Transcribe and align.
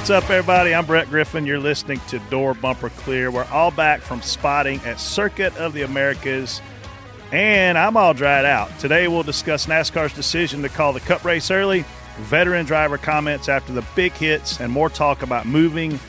What's 0.00 0.08
up, 0.08 0.30
everybody? 0.30 0.74
I'm 0.74 0.86
Brett 0.86 1.10
Griffin. 1.10 1.44
You're 1.44 1.58
listening 1.58 2.00
to 2.08 2.18
Door 2.30 2.54
Bumper 2.54 2.88
Clear. 2.88 3.30
We're 3.30 3.44
all 3.44 3.70
back 3.70 4.00
from 4.00 4.22
spotting 4.22 4.80
at 4.86 4.98
Circuit 4.98 5.54
of 5.58 5.74
the 5.74 5.82
Americas, 5.82 6.62
and 7.32 7.76
I'm 7.76 7.98
all 7.98 8.14
dried 8.14 8.46
out. 8.46 8.76
Today, 8.78 9.08
we'll 9.08 9.24
discuss 9.24 9.66
NASCAR's 9.66 10.14
decision 10.14 10.62
to 10.62 10.70
call 10.70 10.94
the 10.94 11.00
Cup 11.00 11.22
race 11.22 11.50
early, 11.50 11.84
veteran 12.16 12.64
driver 12.64 12.96
comments 12.96 13.50
after 13.50 13.74
the 13.74 13.84
big 13.94 14.12
hits, 14.12 14.58
and 14.58 14.72
more 14.72 14.88
talk 14.88 15.20
about 15.20 15.44
moving 15.44 16.00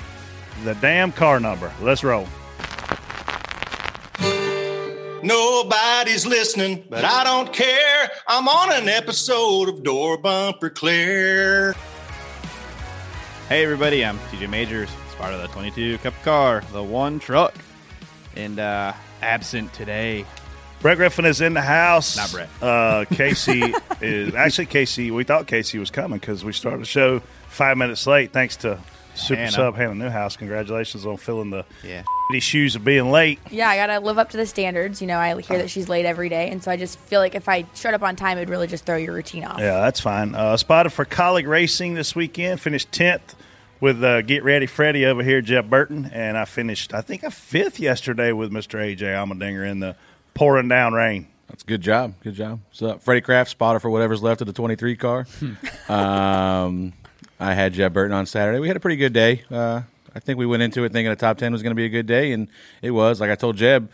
the 0.64 0.74
damn 0.76 1.12
car 1.12 1.42
number. 1.42 1.70
Let's 1.82 2.02
roll. 2.02 2.30
Nobody's 5.22 6.26
listening, 6.26 6.86
but 6.90 7.04
I 7.04 7.26
don't 7.26 7.52
care. 7.52 8.10
I'm 8.26 8.48
on 8.48 8.72
an 8.72 8.88
episode 8.88 9.68
of 9.68 9.84
Door 9.84 10.20
Bumper 10.20 10.70
Clear. 10.70 11.76
Hey 13.52 13.66
everybody, 13.66 14.06
I'm 14.06 14.18
TJ 14.18 14.50
Majors, 14.50 14.90
It's 15.06 15.16
part 15.16 15.34
of 15.34 15.42
the 15.42 15.48
22 15.50 15.98
Cup 15.98 16.14
car, 16.24 16.64
the 16.72 16.82
one 16.82 17.20
truck, 17.20 17.54
and 18.38 18.58
uh, 18.58 18.94
absent 19.22 19.74
today. 19.74 20.26
Brett 20.80 20.96
Griffin 20.96 21.26
is 21.26 21.42
in 21.42 21.54
the 21.54 21.62
house. 21.62 22.16
Not 22.16 22.32
Brett. 22.32 22.50
Uh, 22.62 23.04
Casey 23.14 23.74
is 24.02 24.34
actually 24.36 24.68
Casey. 24.68 25.12
We 25.12 25.26
thought 25.26 25.48
Casey 25.48 25.80
was 25.80 25.92
coming 25.92 26.18
because 26.18 26.46
we 26.46 26.54
started 26.54 26.80
the 26.80 26.86
show 26.86 27.20
five 27.50 27.76
minutes 27.78 28.08
late. 28.08 28.32
Thanks 28.32 28.56
to 28.56 28.80
Super 29.16 29.40
Hannah. 29.40 29.52
Sub 29.52 29.76
Hannah 29.76 29.96
Newhouse. 29.96 30.38
Congratulations 30.38 31.06
on 31.06 31.18
filling 31.18 31.50
the 31.50 31.66
Yeah. 31.84 32.04
shoes 32.40 32.76
of 32.76 32.84
being 32.86 33.12
late. 33.12 33.40
Yeah, 33.50 33.70
I 33.70 33.76
gotta 33.76 34.00
live 34.00 34.18
up 34.18 34.30
to 34.32 34.38
the 34.38 34.46
standards. 34.46 35.02
You 35.02 35.08
know, 35.08 35.18
I 35.20 35.40
hear 35.42 35.58
that 35.58 35.70
she's 35.70 35.90
late 35.90 36.06
every 36.06 36.30
day, 36.30 36.50
and 36.50 36.64
so 36.64 36.72
I 36.72 36.78
just 36.78 36.98
feel 37.00 37.20
like 37.20 37.36
if 37.36 37.50
I 37.50 37.66
showed 37.76 37.94
up 37.94 38.04
on 38.04 38.16
time, 38.16 38.38
it'd 38.38 38.50
really 38.50 38.68
just 38.68 38.86
throw 38.86 38.96
your 38.96 39.14
routine 39.14 39.44
off. 39.44 39.60
Yeah, 39.60 39.82
that's 39.82 40.00
fine. 40.00 40.34
Uh, 40.34 40.56
spotted 40.58 40.92
for 40.92 41.04
Kaulig 41.06 41.46
Racing 41.48 41.94
this 41.96 42.16
weekend. 42.16 42.62
Finished 42.62 42.92
tenth 42.92 43.36
with 43.82 44.02
uh, 44.04 44.22
Get 44.22 44.44
Ready 44.44 44.66
Freddie 44.66 45.06
over 45.06 45.24
here, 45.24 45.42
Jeb 45.42 45.70
Burton, 45.70 46.10
and 46.14 46.38
I 46.38 46.46
finished 46.46 46.94
I 46.94 47.02
think 47.02 47.24
a 47.24 47.32
fifth 47.32 47.80
yesterday 47.80 48.32
with 48.32 48.52
Mister 48.52 48.78
AJ 48.78 49.00
Allmendinger 49.02 49.70
in 49.70 49.80
the 49.82 49.96
pouring 50.34 50.70
down 50.70 50.94
rain. 50.94 51.28
That's 51.50 51.64
a 51.64 51.66
good 51.68 51.82
job. 51.82 52.14
Good 52.24 52.36
job. 52.36 52.62
So, 52.72 52.98
Freddie 53.00 53.20
Kraft, 53.20 53.50
spotter 53.52 53.82
for 53.82 53.90
whatever's 53.90 54.24
left 54.24 54.40
of 54.40 54.48
the 54.48 54.54
23 54.54 54.96
car. 54.96 55.28
um, 55.90 56.94
I 57.42 57.54
had 57.56 57.74
Jeb 57.74 57.94
Burton 57.94 58.14
on 58.14 58.26
Saturday. 58.26 58.60
We 58.60 58.68
had 58.68 58.78
a 58.78 58.80
pretty 58.80 58.98
good 58.98 59.14
day. 59.14 59.44
Uh, 59.50 59.82
I 60.14 60.20
think 60.20 60.38
we 60.38 60.46
went 60.46 60.62
into 60.62 60.84
it 60.84 60.92
thinking 60.92 61.10
the 61.10 61.16
top 61.16 61.38
10 61.38 61.52
was 61.52 61.64
going 61.64 61.72
to 61.72 61.76
be 61.76 61.86
a 61.86 61.90
good 61.90 62.06
day, 62.06 62.34
and 62.34 62.48
it 62.82 62.92
was. 62.92 63.20
Like 63.20 63.32
I 63.32 63.36
told 63.36 63.58
Jeb, 63.58 63.90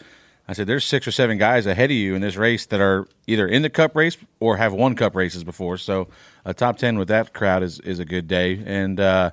I 0.47 0.53
said, 0.53 0.67
there's 0.67 0.83
six 0.85 1.07
or 1.07 1.11
seven 1.11 1.37
guys 1.37 1.65
ahead 1.65 1.89
of 1.89 1.95
you 1.95 2.15
in 2.15 2.21
this 2.21 2.35
race 2.35 2.65
that 2.67 2.81
are 2.81 3.07
either 3.25 3.47
in 3.47 3.61
the 3.61 3.69
cup 3.69 3.95
race 3.95 4.17
or 4.39 4.57
have 4.57 4.73
won 4.73 4.95
cup 4.95 5.15
races 5.15 5.43
before. 5.43 5.77
So 5.77 6.07
a 6.45 6.53
top 6.53 6.77
10 6.77 6.97
with 6.97 7.07
that 7.07 7.33
crowd 7.33 7.63
is, 7.63 7.79
is 7.79 7.99
a 7.99 8.05
good 8.05 8.27
day. 8.27 8.61
And 8.65 8.99
uh, 8.99 9.31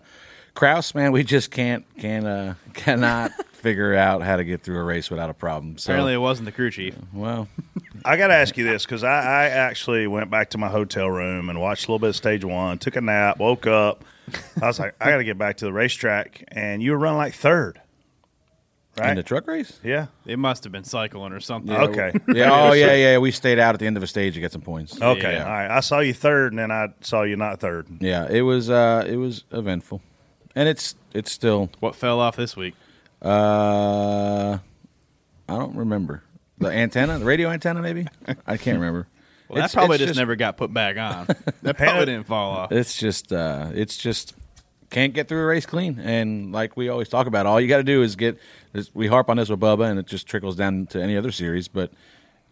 Kraus, 0.55 0.95
man, 0.95 1.13
we 1.13 1.25
just 1.25 1.51
can't, 1.51 1.85
can, 1.99 2.27
uh, 2.27 2.55
cannot 2.75 3.33
figure 3.53 3.95
out 3.95 4.23
how 4.23 4.37
to 4.37 4.45
get 4.45 4.63
through 4.63 4.79
a 4.79 4.85
race 4.85 5.11
without 5.11 5.31
a 5.31 5.35
problem. 5.35 5.79
So, 5.79 5.93
Apparently, 5.93 6.15
it 6.15 6.19
wasn't 6.19 6.47
the 6.47 6.53
crew 6.53 6.71
chief. 6.71 6.95
well, 7.13 7.49
I 8.05 8.17
got 8.17 8.27
to 8.27 8.35
ask 8.35 8.57
you 8.57 8.65
this 8.65 8.85
because 8.85 9.03
I, 9.03 9.21
I 9.21 9.45
actually 9.47 10.07
went 10.07 10.31
back 10.31 10.51
to 10.51 10.59
my 10.59 10.69
hotel 10.69 11.09
room 11.09 11.49
and 11.49 11.61
watched 11.61 11.85
a 11.85 11.87
little 11.89 11.99
bit 11.99 12.11
of 12.11 12.17
stage 12.17 12.45
one, 12.45 12.79
took 12.79 12.97
a 12.97 13.01
nap, 13.01 13.39
woke 13.39 13.67
up. 13.67 14.05
I 14.61 14.67
was 14.67 14.79
like, 14.79 14.95
I 15.01 15.11
got 15.11 15.19
to 15.19 15.25
get 15.25 15.39
back 15.39 15.59
to 15.59 15.65
the 15.65 15.73
racetrack, 15.73 16.45
and 16.49 16.83
you 16.83 16.93
were 16.93 16.99
running 16.99 17.19
like 17.19 17.35
third, 17.35 17.81
right? 18.99 19.11
in 19.11 19.17
the 19.17 19.23
truck 19.23 19.47
race? 19.47 19.79
yeah. 19.83 20.07
It 20.27 20.39
must 20.39 20.65
have 20.65 20.73
been 20.73 20.85
cycling 20.85 21.33
or 21.33 21.41
something. 21.41 21.75
Okay. 21.75 22.13
Yeah. 22.29 22.51
Oh, 22.53 22.73
yeah, 22.73 22.95
yeah. 22.95 23.19
We 23.19 23.31
stayed 23.31 23.59
out 23.59 23.75
at 23.75 23.81
the 23.81 23.87
end 23.87 23.97
of 23.97 24.03
a 24.03 24.07
stage 24.07 24.35
to 24.35 24.41
get 24.41 24.53
some 24.53 24.63
points. 24.63 25.01
Okay. 25.01 25.35
Yeah. 25.35 25.45
All 25.45 25.51
right. 25.51 25.71
I 25.71 25.81
saw 25.81 26.01
you 26.01 26.13
third, 26.15 26.53
and 26.53 26.59
then 26.59 26.71
I 26.71 26.89
saw 27.01 27.23
you 27.23 27.37
not 27.37 27.61
third. 27.61 27.87
Yeah. 28.01 28.29
It 28.31 28.43
was. 28.43 28.69
Uh, 28.71 29.05
it 29.07 29.17
was 29.17 29.45
eventful, 29.51 30.03
and 30.55 30.69
it's 30.69 30.95
it's 31.15 31.31
still. 31.31 31.71
What 31.81 31.95
fell 31.95 32.21
off 32.21 32.37
this 32.37 32.57
week? 32.57 32.75
Uh, 33.23 34.59
I 35.49 35.59
don't 35.59 35.77
remember 35.77 36.24
the 36.59 36.69
antenna, 36.71 37.19
the 37.19 37.25
radio 37.25 37.51
antenna, 37.51 37.81
maybe. 37.83 38.07
I 38.47 38.57
can't 38.57 38.79
remember. 38.79 39.07
Well, 39.49 39.59
It's- 39.59 39.73
that 39.73 39.79
probably 39.79 39.97
it's 39.97 40.05
just, 40.07 40.19
never 40.19 40.37
got 40.37 40.57
put 40.57 40.73
back 40.73 40.97
on. 40.97 41.27
that 41.63 41.77
probably 41.77 42.07
didn't 42.07 42.27
fall 42.27 42.53
off. 42.53 42.73
It's 42.73 42.97
just. 42.97 43.33
Uh, 43.33 43.71
it's 43.75 43.97
just 43.97 44.35
can't 44.91 45.13
get 45.13 45.29
through 45.29 45.43
a 45.43 45.47
race 45.47 45.67
clean, 45.67 45.99
and 45.99 46.53
like 46.53 46.77
we 46.77 46.89
always 46.89 47.09
talk 47.09 47.27
about, 47.27 47.47
all 47.47 47.61
you 47.61 47.67
got 47.69 47.79
to 47.79 47.83
do 47.85 48.03
is 48.03 48.17
get. 48.17 48.39
is- 48.73 48.95
We 48.95 49.07
harp 49.07 49.29
on 49.29 49.37
this 49.37 49.49
with 49.49 49.61
Bubba, 49.61 49.91
and 49.91 49.99
it 49.99 50.07
just 50.07 50.27
trickles 50.27 50.57
down 50.57 50.87
to 50.89 51.03
any 51.03 51.17
other 51.17 51.33
series. 51.33 51.69
But 51.69 51.93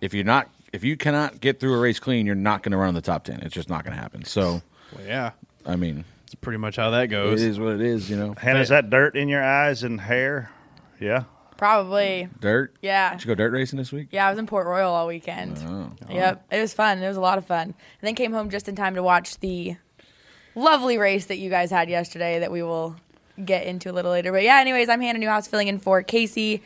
if 0.00 0.12
you're 0.12 0.24
not, 0.24 0.50
if 0.72 0.82
you 0.84 0.96
cannot 0.96 1.40
get 1.40 1.60
through 1.60 1.74
a 1.74 1.78
race 1.80 2.00
clean, 2.00 2.26
you're 2.26 2.34
not 2.34 2.62
going 2.62 2.72
to 2.72 2.78
run 2.78 2.90
in 2.90 2.94
the 2.94 3.00
top 3.00 3.24
ten. 3.24 3.40
It's 3.42 3.54
just 3.54 3.68
not 3.70 3.84
going 3.84 3.94
to 3.96 4.00
happen. 4.02 4.24
So, 4.24 4.60
Well, 4.94 5.06
yeah, 5.06 5.30
I 5.64 5.76
mean, 5.76 6.04
it's 6.24 6.34
pretty 6.34 6.58
much 6.58 6.76
how 6.76 6.90
that 6.90 7.06
goes. 7.06 7.40
is 7.42 7.58
what 7.60 7.74
it 7.74 7.80
is. 7.80 8.10
You 8.10 8.16
know, 8.16 8.34
And 8.42 8.58
is 8.58 8.68
that 8.70 8.90
dirt 8.90 9.16
in 9.16 9.28
your 9.28 9.42
eyes 9.44 9.82
and 9.84 10.00
hair? 10.00 10.50
Yeah. 11.00 11.24
Probably. 11.62 12.28
dirt. 12.40 12.74
Yeah. 12.82 13.12
Did 13.12 13.22
you 13.22 13.28
go 13.28 13.36
dirt 13.36 13.52
racing 13.52 13.76
this 13.76 13.92
week? 13.92 14.08
Yeah, 14.10 14.26
I 14.26 14.30
was 14.30 14.38
in 14.40 14.48
Port 14.48 14.66
Royal 14.66 14.92
all 14.92 15.06
weekend. 15.06 15.62
Oh, 15.64 15.92
yep, 16.12 16.44
it 16.50 16.60
was 16.60 16.74
fun. 16.74 17.00
It 17.00 17.06
was 17.06 17.16
a 17.16 17.20
lot 17.20 17.38
of 17.38 17.46
fun. 17.46 17.66
And 17.66 17.74
then 18.00 18.16
came 18.16 18.32
home 18.32 18.50
just 18.50 18.68
in 18.68 18.74
time 18.74 18.96
to 18.96 19.02
watch 19.04 19.38
the 19.38 19.76
lovely 20.56 20.98
race 20.98 21.26
that 21.26 21.38
you 21.38 21.50
guys 21.50 21.70
had 21.70 21.88
yesterday 21.88 22.40
that 22.40 22.50
we 22.50 22.64
will 22.64 22.96
get 23.44 23.64
into 23.64 23.92
a 23.92 23.92
little 23.92 24.10
later. 24.10 24.32
But 24.32 24.42
yeah, 24.42 24.58
anyways, 24.58 24.88
I'm 24.88 25.00
Hannah 25.00 25.20
Newhouse 25.20 25.46
filling 25.46 25.68
in 25.68 25.78
for 25.78 26.02
Casey. 26.02 26.64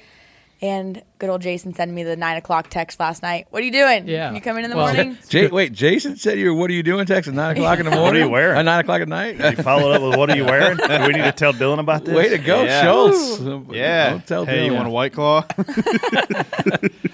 And 0.62 1.02
good 1.18 1.28
old 1.28 1.42
Jason 1.42 1.74
sent 1.74 1.90
me 1.92 2.02
the 2.02 2.16
nine 2.16 2.38
o'clock 2.38 2.68
text 2.70 2.98
last 2.98 3.22
night. 3.22 3.46
What 3.50 3.62
are 3.62 3.66
you 3.66 3.72
doing? 3.72 4.08
Yeah. 4.08 4.32
You 4.32 4.40
coming 4.40 4.64
in 4.64 4.70
the 4.70 4.76
Well- 4.76 4.86
morning? 4.94 5.18
Jay, 5.28 5.48
wait, 5.48 5.72
Jason 5.74 6.16
said 6.16 6.38
you 6.38 6.54
were, 6.54 6.58
what 6.58 6.70
are 6.70 6.72
you 6.72 6.82
doing 6.82 7.04
text 7.04 7.28
at 7.28 7.34
9 7.34 7.56
o'clock 7.58 7.78
in 7.78 7.84
the 7.84 7.90
morning? 7.90 8.04
What 8.04 8.16
are 8.16 8.18
you 8.20 8.28
wearing? 8.30 8.56
At 8.58 8.62
9 8.64 8.80
o'clock 8.80 9.00
at 9.02 9.08
night? 9.08 9.38
You 9.38 9.62
followed 9.62 9.92
up 9.92 10.00
with 10.02 10.16
what 10.16 10.30
are 10.30 10.36
you 10.36 10.44
wearing? 10.46 10.78
Do 10.78 10.84
we 10.88 11.12
need 11.12 11.24
to 11.24 11.32
tell 11.32 11.52
Dylan 11.52 11.78
about 11.78 12.06
this? 12.06 12.14
Way 12.14 12.30
to 12.30 12.38
go, 12.38 12.64
Yeah. 12.64 12.82
Schultz. 12.82 13.40
Yeah. 13.70 14.10
Don't 14.10 14.26
tell 14.26 14.46
hey, 14.46 14.64
you 14.64 14.72
Dylan. 14.72 14.76
want 14.76 14.88
a 14.88 14.90
white 14.90 15.12
claw? 15.12 15.44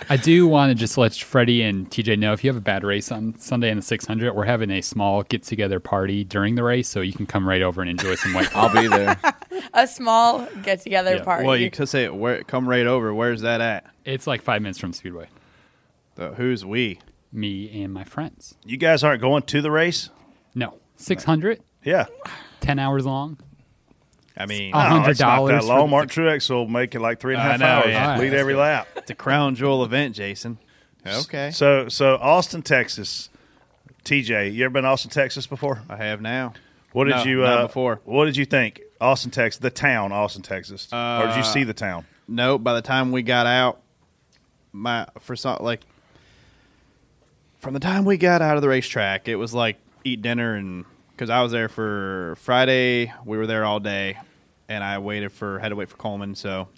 I 0.08 0.16
do 0.16 0.46
want 0.46 0.70
to 0.70 0.74
just 0.74 0.98
let 0.98 1.14
Freddie 1.14 1.62
and 1.62 1.90
TJ 1.90 2.18
know 2.18 2.32
if 2.32 2.44
you 2.44 2.48
have 2.50 2.56
a 2.56 2.60
bad 2.60 2.84
race 2.84 3.10
on 3.10 3.36
Sunday 3.38 3.70
in 3.70 3.76
the 3.76 3.82
600, 3.82 4.34
we're 4.34 4.44
having 4.44 4.70
a 4.70 4.82
small 4.82 5.22
get 5.22 5.42
together 5.42 5.80
party 5.80 6.22
during 6.24 6.54
the 6.54 6.62
race, 6.62 6.88
so 6.88 7.00
you 7.00 7.12
can 7.12 7.26
come 7.26 7.48
right 7.48 7.62
over 7.62 7.80
and 7.80 7.90
enjoy 7.90 8.14
some 8.16 8.34
white. 8.34 8.54
I'll 8.54 8.72
be 8.72 8.86
there. 8.88 9.16
A 9.74 9.86
small 9.86 10.46
get 10.62 10.80
together 10.80 11.16
Yeah. 11.16 11.22
party. 11.24 11.46
well, 11.46 11.56
you 11.56 11.70
could 11.70 11.88
say, 11.88 12.08
where, 12.08 12.42
come 12.44 12.68
right 12.68 12.86
over. 12.86 13.14
Where's 13.32 13.40
that 13.40 13.62
at? 13.62 13.86
It's 14.04 14.26
like 14.26 14.42
five 14.42 14.60
minutes 14.60 14.78
from 14.78 14.92
Speedway. 14.92 15.26
The, 16.16 16.34
who's 16.34 16.66
we? 16.66 16.98
Me 17.32 17.82
and 17.82 17.90
my 17.90 18.04
friends. 18.04 18.56
You 18.62 18.76
guys 18.76 19.02
aren't 19.02 19.22
going 19.22 19.44
to 19.44 19.62
the 19.62 19.70
race? 19.70 20.10
No, 20.54 20.78
600, 20.96 21.62
Yeah. 21.82 22.04
10 22.60 22.78
hours 22.78 23.06
long. 23.06 23.38
I 24.36 24.44
mean, 24.44 24.74
Uh, 24.74 24.98
No, 24.98 25.08
it's 25.08 25.18
not 25.18 25.40
$100 25.40 25.48
that 25.48 25.60
for 25.62 25.66
long. 25.66 25.78
the- 25.80 25.86
Mark 25.86 26.08
Truex 26.10 26.50
will 26.50 26.68
make 26.68 26.94
it 26.94 27.00
like 27.00 27.20
three 27.20 27.32
and 27.32 27.40
a 27.40 27.42
half 27.42 27.54
and 27.54 27.62
a 27.62 27.66
I 27.66 27.68
half 27.70 27.84
know, 27.86 27.90
hours. 27.96 28.16
yeah. 28.18 28.18
Lead 28.18 28.34
every 28.34 28.54
lap. 28.54 28.86
it's 28.96 29.10
a 29.10 29.14
crown 29.14 29.54
jewel 29.54 29.82
event, 29.82 30.14
Jason. 30.14 30.58
Okay. 31.06 31.52
So, 31.52 31.88
so 31.88 32.16
Austin, 32.16 32.60
Texas. 32.60 33.30
TJ, 34.04 34.52
you 34.52 34.66
ever 34.66 34.74
been 34.74 34.82
to 34.82 34.90
Austin, 34.90 35.10
Texas 35.10 35.46
before? 35.46 35.80
I 35.88 35.96
have 35.96 36.20
now. 36.20 36.52
What 36.92 37.04
did 37.04 37.16
No, 37.16 37.24
you 37.24 37.44
uh, 37.44 37.66
before. 37.66 38.00
What 38.04 38.26
did 38.26 38.36
you 38.36 38.44
think? 38.44 38.82
Austin, 39.00 39.30
Texas, 39.30 39.58
the 39.58 39.70
town, 39.70 40.12
Austin, 40.12 40.42
Texas, 40.42 40.86
or 40.92 41.26
did 41.28 41.36
you 41.36 41.40
Uh, 41.40 41.44
see 41.44 41.64
the 41.64 41.72
town? 41.72 42.04
No, 42.32 42.56
by 42.56 42.72
the 42.72 42.80
time 42.80 43.12
we 43.12 43.22
got 43.22 43.44
out, 43.46 43.82
my 44.72 45.06
for 45.20 45.36
some 45.36 45.58
like 45.60 45.82
from 47.58 47.74
the 47.74 47.80
time 47.80 48.06
we 48.06 48.16
got 48.16 48.40
out 48.40 48.56
of 48.56 48.62
the 48.62 48.70
racetrack, 48.70 49.28
it 49.28 49.36
was 49.36 49.52
like 49.52 49.76
eat 50.02 50.22
dinner 50.22 50.54
and 50.54 50.86
because 51.10 51.28
I 51.28 51.42
was 51.42 51.52
there 51.52 51.68
for 51.68 52.34
Friday. 52.38 53.12
We 53.26 53.36
were 53.36 53.46
there 53.46 53.66
all 53.66 53.80
day, 53.80 54.16
and 54.66 54.82
I 54.82 54.98
waited 54.98 55.30
for 55.30 55.58
had 55.58 55.68
to 55.68 55.76
wait 55.76 55.90
for 55.90 55.98
Coleman. 55.98 56.34
So 56.34 56.68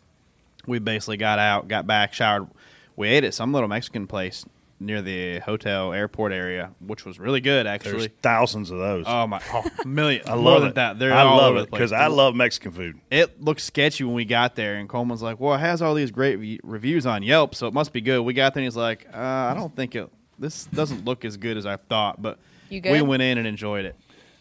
we 0.67 0.81
basically 0.81 1.19
got 1.19 1.39
out, 1.39 1.69
got 1.69 1.87
back, 1.87 2.15
showered. 2.15 2.49
We 2.97 3.07
ate 3.07 3.23
at 3.23 3.33
some 3.33 3.53
little 3.53 3.69
Mexican 3.69 4.09
place 4.09 4.45
near 4.85 5.03
the 5.03 5.39
hotel 5.41 5.93
airport 5.93 6.33
area, 6.33 6.71
which 6.81 7.05
was 7.05 7.19
really 7.19 7.41
good 7.41 7.67
actually. 7.67 7.93
There's 7.93 8.05
actually. 8.05 8.19
thousands 8.23 8.71
of 8.71 8.79
those. 8.79 9.05
Oh 9.07 9.27
my, 9.27 9.41
oh, 9.53 9.65
million! 9.85 10.23
I 10.27 10.35
more 10.35 10.45
love 10.45 10.61
than 10.61 10.71
it. 10.71 10.75
that. 10.77 10.99
They're 10.99 11.13
I 11.13 11.23
all 11.23 11.37
love 11.37 11.57
it 11.57 11.71
because 11.71 11.93
I 11.93 12.07
love 12.07 12.35
Mexican 12.35 12.73
food. 12.73 13.01
It 13.11 13.43
looked 13.43 13.61
sketchy 13.61 14.05
when 14.05 14.15
we 14.15 14.25
got 14.25 14.55
there, 14.55 14.77
and 14.77 14.89
Coleman's 14.89 15.23
like, 15.23 15.41
"Well, 15.41 15.55
it 15.55 15.59
has 15.59 15.83
all 15.83 15.95
these 15.95 16.11
great 16.11 16.37
re- 16.37 16.61
reviews 16.63 17.07
on 17.07 17.23
Yelp, 17.23 17.55
so 17.55 17.67
it 17.67 17.75
must 17.75 17.93
be 17.93 18.01
good." 18.01 18.21
We 18.23 18.35
got 18.35 18.55
there, 18.55 18.61
and 18.63 18.67
he's 18.67 18.77
like, 18.77 19.07
uh, 19.13 19.17
"I 19.19 19.55
don't 19.55 19.75
think 19.75 19.95
it. 19.95 20.11
This 20.39 20.65
doesn't 20.67 21.05
look 21.05 21.25
as 21.25 21.37
good 21.37 21.57
as 21.57 21.67
I 21.67 21.77
thought." 21.77 22.21
But 22.21 22.39
You 22.69 22.81
we 22.85 23.03
went 23.03 23.23
in 23.23 23.39
and 23.39 23.47
enjoyed 23.47 23.85
it. 23.85 23.97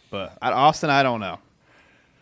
But 0.09 0.37
at 0.41 0.53
Austin, 0.53 0.89
I 0.89 1.01
don't 1.01 1.19
know. 1.19 1.39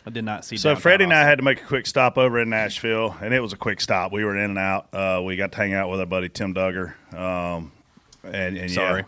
I 0.05 0.09
did 0.09 0.23
not 0.23 0.45
see. 0.45 0.57
So 0.57 0.69
downtown 0.69 0.81
Freddie 0.81 1.03
and 1.03 1.13
I 1.13 1.21
had 1.21 1.37
to 1.37 1.43
make 1.43 1.61
a 1.61 1.65
quick 1.65 1.85
stop 1.85 2.17
over 2.17 2.39
in 2.39 2.49
Nashville, 2.49 3.15
and 3.21 3.33
it 3.33 3.39
was 3.39 3.53
a 3.53 3.57
quick 3.57 3.81
stop. 3.81 4.11
We 4.11 4.23
were 4.25 4.35
in 4.35 4.51
and 4.51 4.57
out. 4.57 4.93
Uh, 4.93 5.21
we 5.23 5.35
got 5.35 5.51
to 5.51 5.57
hang 5.57 5.73
out 5.73 5.89
with 5.89 5.99
our 5.99 6.05
buddy 6.05 6.29
Tim 6.29 6.53
Dugger. 6.53 6.93
Um, 7.13 7.71
and, 8.23 8.57
and 8.57 8.71
Sorry. 8.71 9.03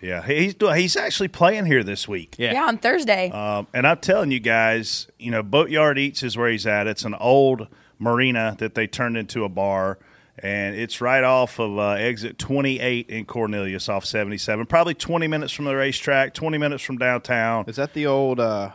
yeah, 0.00 0.22
yeah, 0.26 0.34
he's 0.34 0.54
doing. 0.54 0.76
He's 0.76 0.96
actually 0.96 1.28
playing 1.28 1.66
here 1.66 1.82
this 1.82 2.06
week. 2.06 2.36
Yeah. 2.38 2.52
Yeah, 2.52 2.66
on 2.66 2.78
Thursday. 2.78 3.30
Um, 3.30 3.66
and 3.72 3.86
I'm 3.86 3.98
telling 3.98 4.30
you 4.30 4.40
guys, 4.40 5.08
you 5.18 5.30
know, 5.30 5.42
Boatyard 5.42 5.98
Eats 5.98 6.22
is 6.22 6.36
where 6.36 6.50
he's 6.50 6.66
at. 6.66 6.86
It's 6.86 7.04
an 7.04 7.14
old 7.14 7.68
marina 7.98 8.56
that 8.58 8.74
they 8.74 8.86
turned 8.86 9.16
into 9.16 9.44
a 9.44 9.48
bar, 9.48 9.98
and 10.38 10.76
it's 10.76 11.00
right 11.00 11.24
off 11.24 11.58
of 11.58 11.78
uh, 11.78 11.90
exit 11.92 12.38
28 12.38 13.08
in 13.08 13.24
Cornelius 13.24 13.88
off 13.88 14.04
77. 14.04 14.66
Probably 14.66 14.94
20 14.94 15.26
minutes 15.28 15.52
from 15.52 15.64
the 15.64 15.74
racetrack, 15.74 16.34
20 16.34 16.58
minutes 16.58 16.82
from 16.82 16.98
downtown. 16.98 17.64
Is 17.66 17.76
that 17.76 17.94
the 17.94 18.06
old? 18.06 18.38
Uh, 18.38 18.70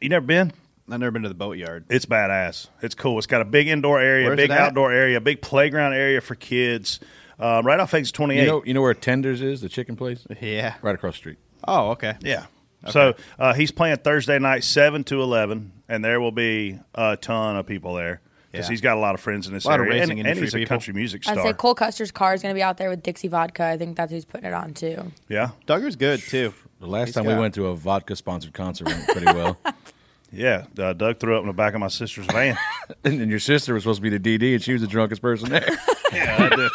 You 0.00 0.08
never 0.08 0.26
been? 0.26 0.52
I've 0.90 0.98
never 0.98 1.12
been 1.12 1.22
to 1.22 1.28
the 1.28 1.34
boatyard. 1.36 1.84
It's 1.88 2.06
badass. 2.06 2.66
It's 2.82 2.96
cool. 2.96 3.18
It's 3.18 3.28
got 3.28 3.42
a 3.42 3.44
big 3.44 3.68
indoor 3.68 4.00
area, 4.00 4.26
Where's 4.26 4.36
big 4.36 4.50
outdoor 4.50 4.90
area, 4.90 5.20
big 5.20 5.40
playground 5.40 5.92
area 5.92 6.20
for 6.20 6.34
kids. 6.34 6.98
Um, 7.40 7.66
right 7.66 7.80
off 7.80 7.94
exit 7.94 8.14
28. 8.14 8.40
You 8.40 8.46
know, 8.46 8.64
you 8.64 8.74
know 8.74 8.82
where 8.82 8.94
Tenders 8.94 9.40
is, 9.40 9.60
the 9.60 9.68
chicken 9.68 9.96
place, 9.96 10.26
Yeah. 10.40 10.74
right 10.82 10.94
across 10.94 11.14
the 11.14 11.18
street. 11.18 11.38
Oh, 11.66 11.90
okay. 11.90 12.14
Yeah. 12.20 12.46
So 12.88 13.14
uh, 13.38 13.52
he's 13.54 13.70
playing 13.70 13.96
Thursday 13.98 14.38
night, 14.38 14.64
seven 14.64 15.04
to 15.04 15.20
eleven, 15.22 15.72
and 15.88 16.02
there 16.04 16.18
will 16.20 16.32
be 16.32 16.78
a 16.94 17.16
ton 17.18 17.56
of 17.56 17.66
people 17.66 17.94
there 17.94 18.22
because 18.50 18.66
Yeah. 18.66 18.70
he's 18.70 18.80
got 18.80 18.96
a 18.96 19.00
lot 19.00 19.14
of 19.14 19.20
friends 19.20 19.46
in 19.46 19.52
this 19.52 19.66
A 19.66 19.68
lot 19.68 19.80
of 19.80 19.86
area, 19.86 20.00
racing 20.00 20.18
and, 20.18 20.26
and 20.26 20.38
industry 20.38 20.60
he's 20.60 20.66
a 20.66 20.68
country 20.68 20.94
music 20.94 21.22
star. 21.22 21.38
I'd 21.38 21.42
say 21.42 21.52
Cole 21.52 21.74
Custer's 21.74 22.10
car 22.10 22.32
is 22.32 22.40
going 22.40 22.54
to 22.54 22.58
be 22.58 22.62
out 22.62 22.78
there 22.78 22.88
with 22.88 23.02
Dixie 23.02 23.28
Vodka. 23.28 23.64
I 23.64 23.76
think 23.76 23.96
that's 23.98 24.10
who's 24.10 24.24
putting 24.24 24.46
it 24.46 24.54
on 24.54 24.72
too. 24.72 25.12
yeah, 25.28 25.50
Dugger's 25.66 25.96
good 25.96 26.20
too. 26.20 26.54
The 26.80 26.86
last 26.86 27.08
He's 27.08 27.14
time 27.16 27.26
we 27.26 27.34
went 27.36 27.54
to 27.56 27.66
a 27.66 27.76
vodka 27.76 28.16
sponsored 28.16 28.54
concert 28.54 28.86
went 28.86 29.06
pretty 29.08 29.26
well. 29.26 29.58
yeah. 30.32 30.64
Uh, 30.78 30.94
Doug 30.94 31.20
threw 31.20 31.36
up 31.36 31.42
in 31.42 31.48
the 31.48 31.52
back 31.52 31.74
of 31.74 31.80
my 31.80 31.88
sister's 31.88 32.24
van. 32.26 32.56
and, 33.04 33.20
and 33.20 33.30
your 33.30 33.40
sister 33.40 33.74
was 33.74 33.82
supposed 33.82 34.02
to 34.02 34.10
be 34.10 34.16
the 34.16 34.38
DD, 34.38 34.54
and 34.54 34.62
she 34.62 34.72
was 34.72 34.80
the 34.80 34.88
drunkest 34.88 35.20
person 35.20 35.50
there. 35.50 35.68
yeah, 36.14 36.48
I 36.50 36.56
did. 36.56 36.70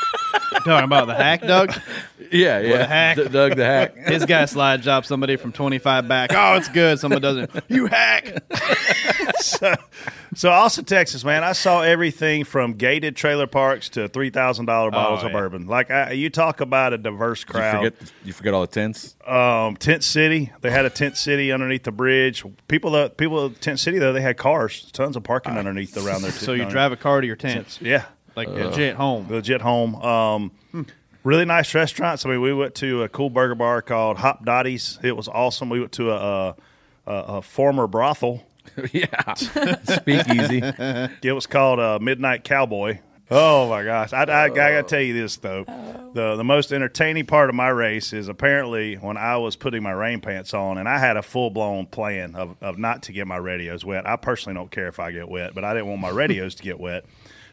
Talking 0.66 0.84
about 0.86 1.06
the 1.08 1.16
hack, 1.16 1.42
Doug. 1.42 1.74
yeah, 2.32 2.60
yeah. 2.60 2.78
The 2.78 2.86
hack. 2.86 3.18
D- 3.18 3.28
Doug 3.30 3.56
the 3.56 3.66
hack. 3.66 3.96
His 4.08 4.26
guy 4.26 4.46
slide 4.46 4.82
job 4.82 5.06
somebody 5.06 5.36
from 5.36 5.52
twenty 5.52 5.78
five 5.78 6.08
back. 6.08 6.32
Oh, 6.34 6.56
it's 6.56 6.68
good. 6.70 7.00
Someone 7.00 7.22
doesn't. 7.22 7.52
You 7.68 7.86
hack. 7.86 8.44
so, 9.40 9.76
so 10.34 10.50
Austin, 10.50 10.86
Texas, 10.86 11.24
man, 11.24 11.44
I 11.44 11.54
saw 11.54 11.82
everything 11.82 12.44
from 12.44 12.74
gated 12.74 13.16
trailer 13.16 13.48
parks 13.48 13.90
to 13.90 14.08
three 14.08 14.32
thousand 14.32 14.66
dollar 14.66 14.90
bottles 14.92 15.24
of 15.24 15.32
yeah. 15.32 15.38
bourbon. 15.38 15.68
Like 15.68 15.92
I, 15.92 16.12
you 16.14 16.30
talk 16.32 16.62
about 16.62 16.94
a 16.94 16.98
diverse 16.98 17.42
You 17.42 17.54
crowd. 17.54 17.84
forget, 17.94 18.12
you 18.24 18.34
forget 18.34 18.54
all 18.54 18.62
the 18.62 18.68
tents. 18.68 19.16
um, 19.28 19.78
Tent 19.78 20.04
City. 20.04 20.52
They 20.62 20.72
had 20.72 20.86
a 20.86 20.90
tent 20.90 21.18
city 21.18 21.52
underneath 21.52 21.84
the 21.84 21.92
bridge. 21.92 22.44
People, 22.68 22.92
that 22.92 23.18
people, 23.18 23.46
at 23.46 23.62
Tent 23.62 23.80
City 23.80 24.00
though, 24.00 24.14
they 24.14 24.22
had 24.22 24.38
cars, 24.38 24.90
tons 24.92 25.16
of 25.16 25.24
parking 25.24 25.58
underneath 25.58 25.96
around 25.96 26.24
there. 26.24 26.32
So 26.32 26.54
you 26.54 26.66
drive 26.66 26.92
a 26.92 26.98
car 26.98 27.22
to 27.22 27.28
your 27.28 27.36
tents? 27.36 27.80
yeah, 27.82 28.06
like 28.36 28.48
legit 28.48 28.96
home. 28.96 29.28
legit 29.30 29.62
home. 29.62 29.96
Um, 29.96 30.52
really 31.24 31.46
nice 31.46 31.74
restaurants. 31.74 32.26
I 32.26 32.30
mean, 32.30 32.42
we 32.42 32.54
went 32.54 32.76
to 32.76 33.04
a 33.04 33.10
cool 33.10 33.30
burger 33.30 33.56
bar 33.56 33.82
called 33.82 34.18
Hopdoddy's. 34.18 35.00
It 35.04 35.16
was 35.16 35.28
awesome. 35.28 35.70
We 35.70 35.80
went 35.80 35.92
to 35.94 36.12
a, 36.12 36.16
a, 36.16 36.56
a, 37.08 37.14
a 37.14 37.42
former 37.42 37.88
brothel. 37.88 38.44
yeah. 38.92 39.34
Speakeasy. 39.84 40.62
It 41.24 41.34
was 41.34 41.48
called 41.48 41.80
uh, 41.80 42.00
Midnight 42.02 42.44
Cowboy. 42.44 43.00
Oh 43.32 43.68
my 43.70 43.84
gosh! 43.84 44.14
I, 44.14 44.24
I, 44.26 44.44
I 44.44 44.50
gotta 44.50 44.84
tell 44.84 45.02
you 45.02 45.14
this 45.14 45.38
though, 45.38 45.64
the 46.14 46.36
the 46.36 46.44
most 46.44 46.72
entertaining 46.72 47.26
part 47.26 47.50
of 47.50 47.56
my 47.56 47.70
race 47.70 48.14
is 48.14 48.28
apparently 48.28 48.96
when 48.96 49.18
I 49.18 49.38
was 49.38 49.56
putting 49.56 49.82
my 49.82 49.94
rain 49.94 50.22
pants 50.22 50.54
on, 50.54 50.78
and 50.78 50.88
I 50.88 51.00
had 51.00 51.18
a 51.18 51.24
full 51.24 51.50
blown 51.50 51.88
plan 51.88 52.36
of, 52.36 52.56
of 52.62 52.78
not 52.78 53.02
to 53.04 53.12
get 53.12 53.26
my 53.26 53.38
radios 53.38 53.84
wet. 53.84 54.08
I 54.08 54.16
personally 54.16 54.54
don't 54.56 54.70
care 54.70 54.88
if 54.88 55.00
I 55.00 55.12
get 55.12 55.28
wet, 55.28 55.56
but 55.56 55.64
I 55.64 55.74
didn't 55.74 55.88
want 55.88 56.02
my 56.02 56.12
radios 56.12 56.54
to 56.56 56.64
get 56.64 56.80
wet, 56.80 57.06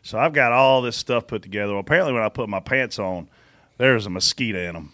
so 0.03 0.19
I've 0.19 0.33
got 0.33 0.53
all 0.53 0.83
this 0.83 0.97
stuff 0.97 1.27
put 1.27 1.43
together. 1.43 1.73
Well, 1.73 1.81
apparently, 1.81 2.13
when 2.13 2.23
I 2.23 2.29
put 2.29 2.49
my 2.49 2.61
pants 2.61 2.99
on, 2.99 3.29
there's 3.79 4.07
a 4.07 4.11
mosquito 4.11 4.59
in 4.61 4.75
them. 4.75 4.93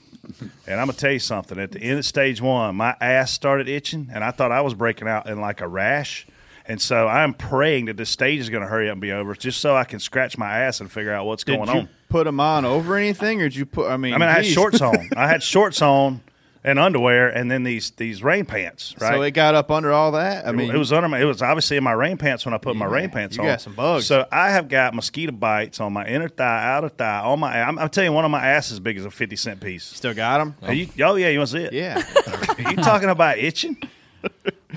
And 0.67 0.79
I'm 0.79 0.87
gonna 0.87 0.93
tell 0.93 1.13
you 1.13 1.19
something. 1.19 1.59
At 1.59 1.73
the 1.73 1.81
end 1.81 1.99
of 1.99 2.05
stage 2.05 2.41
one, 2.43 2.77
my 2.77 2.95
ass 3.01 3.33
started 3.33 3.69
itching, 3.69 4.09
and 4.13 4.23
I 4.23 4.31
thought 4.31 4.53
I 4.53 4.61
was 4.61 4.75
breaking 4.75 5.09
out 5.09 5.27
in 5.27 5.41
like 5.41 5.61
a 5.63 5.69
rash. 5.69 6.27
And 6.67 6.79
so 6.79 7.09
I'm 7.09 7.33
praying 7.33 7.87
that 7.87 7.97
this 7.97 8.11
stage 8.11 8.41
is 8.41 8.51
going 8.51 8.63
to 8.63 8.69
hurry 8.69 8.91
up 8.91 8.93
and 8.93 9.01
be 9.01 9.11
over, 9.11 9.35
just 9.35 9.61
so 9.63 9.75
I 9.75 9.85
can 9.85 10.01
scratch 10.01 10.37
my 10.37 10.59
ass 10.65 10.81
and 10.81 10.93
figure 10.93 11.13
out 11.15 11.25
what's 11.25 11.43
Did 11.43 11.57
going 11.57 11.71
you 11.71 11.81
on. 11.81 11.89
put 12.11 12.25
them 12.25 12.41
on 12.41 12.67
over 12.67 12.97
anything, 12.97 13.41
or 13.41 13.45
did 13.45 13.57
you 13.57 13.65
put? 13.65 13.91
I 13.91 13.97
mean, 13.97 14.13
I 14.13 14.19
mean, 14.19 14.29
I 14.29 14.33
had 14.33 14.45
shorts 14.45 14.83
on. 14.83 15.09
I 15.17 15.27
had 15.29 15.43
shorts 15.43 15.81
on 15.81 16.21
and 16.65 16.79
underwear, 16.79 17.29
and 17.29 17.51
then 17.51 17.63
these 17.63 17.91
these 17.93 18.23
rain 18.23 18.45
pants. 18.45 18.95
Right. 19.01 19.15
So 19.15 19.23
it 19.23 19.31
got 19.33 19.55
up 19.55 19.71
under 19.71 19.93
all 19.93 20.13
that. 20.13 20.47
I 20.47 20.53
mean, 20.53 20.71
it 20.71 20.77
was 20.77 20.93
under 20.93 21.09
my. 21.09 21.21
It 21.21 21.25
was 21.25 21.43
obviously 21.43 21.77
in 21.77 21.85
my 21.85 21.93
rain 21.93 22.17
pants 22.17 22.45
when 22.45 22.55
I 22.55 22.59
put 22.59 22.77
my 22.77 22.87
rain 22.87 23.11
pants 23.11 23.37
you 23.37 23.43
on. 23.43 23.49
got 23.49 23.61
some 23.61 23.75
bugs. 23.75 24.07
So 24.07 24.27
I 24.31 24.51
have 24.51 24.69
got 24.69 24.95
mosquito 24.95 25.33
bites 25.33 25.81
on 25.81 25.93
my 25.93 26.07
inner 26.07 26.29
thigh, 26.29 26.65
outer 26.65 26.89
thigh, 26.89 27.21
on 27.21 27.41
my. 27.41 27.61
I'm, 27.63 27.79
I'm 27.79 27.89
telling 27.89 28.11
you, 28.11 28.15
one 28.15 28.25
of 28.25 28.31
my 28.31 28.47
ass 28.47 28.71
is 28.71 28.81
big 28.81 28.99
as 28.99 29.05
a 29.05 29.11
fifty 29.11 29.37
cent 29.37 29.61
piece. 29.61 29.85
still 29.85 30.15
got 30.15 30.39
them. 30.39 30.55
Are 30.63 30.73
you, 30.75 30.89
oh 31.05 31.15
yeah, 31.17 31.29
you 31.29 31.39
want 31.39 31.51
to 31.51 31.57
see 31.59 31.65
it? 31.65 31.73
Yeah. 31.73 32.03
Are 32.27 32.61
you 32.71 32.77
talking 32.77 33.09
about 33.09 33.39
itching? 33.39 33.77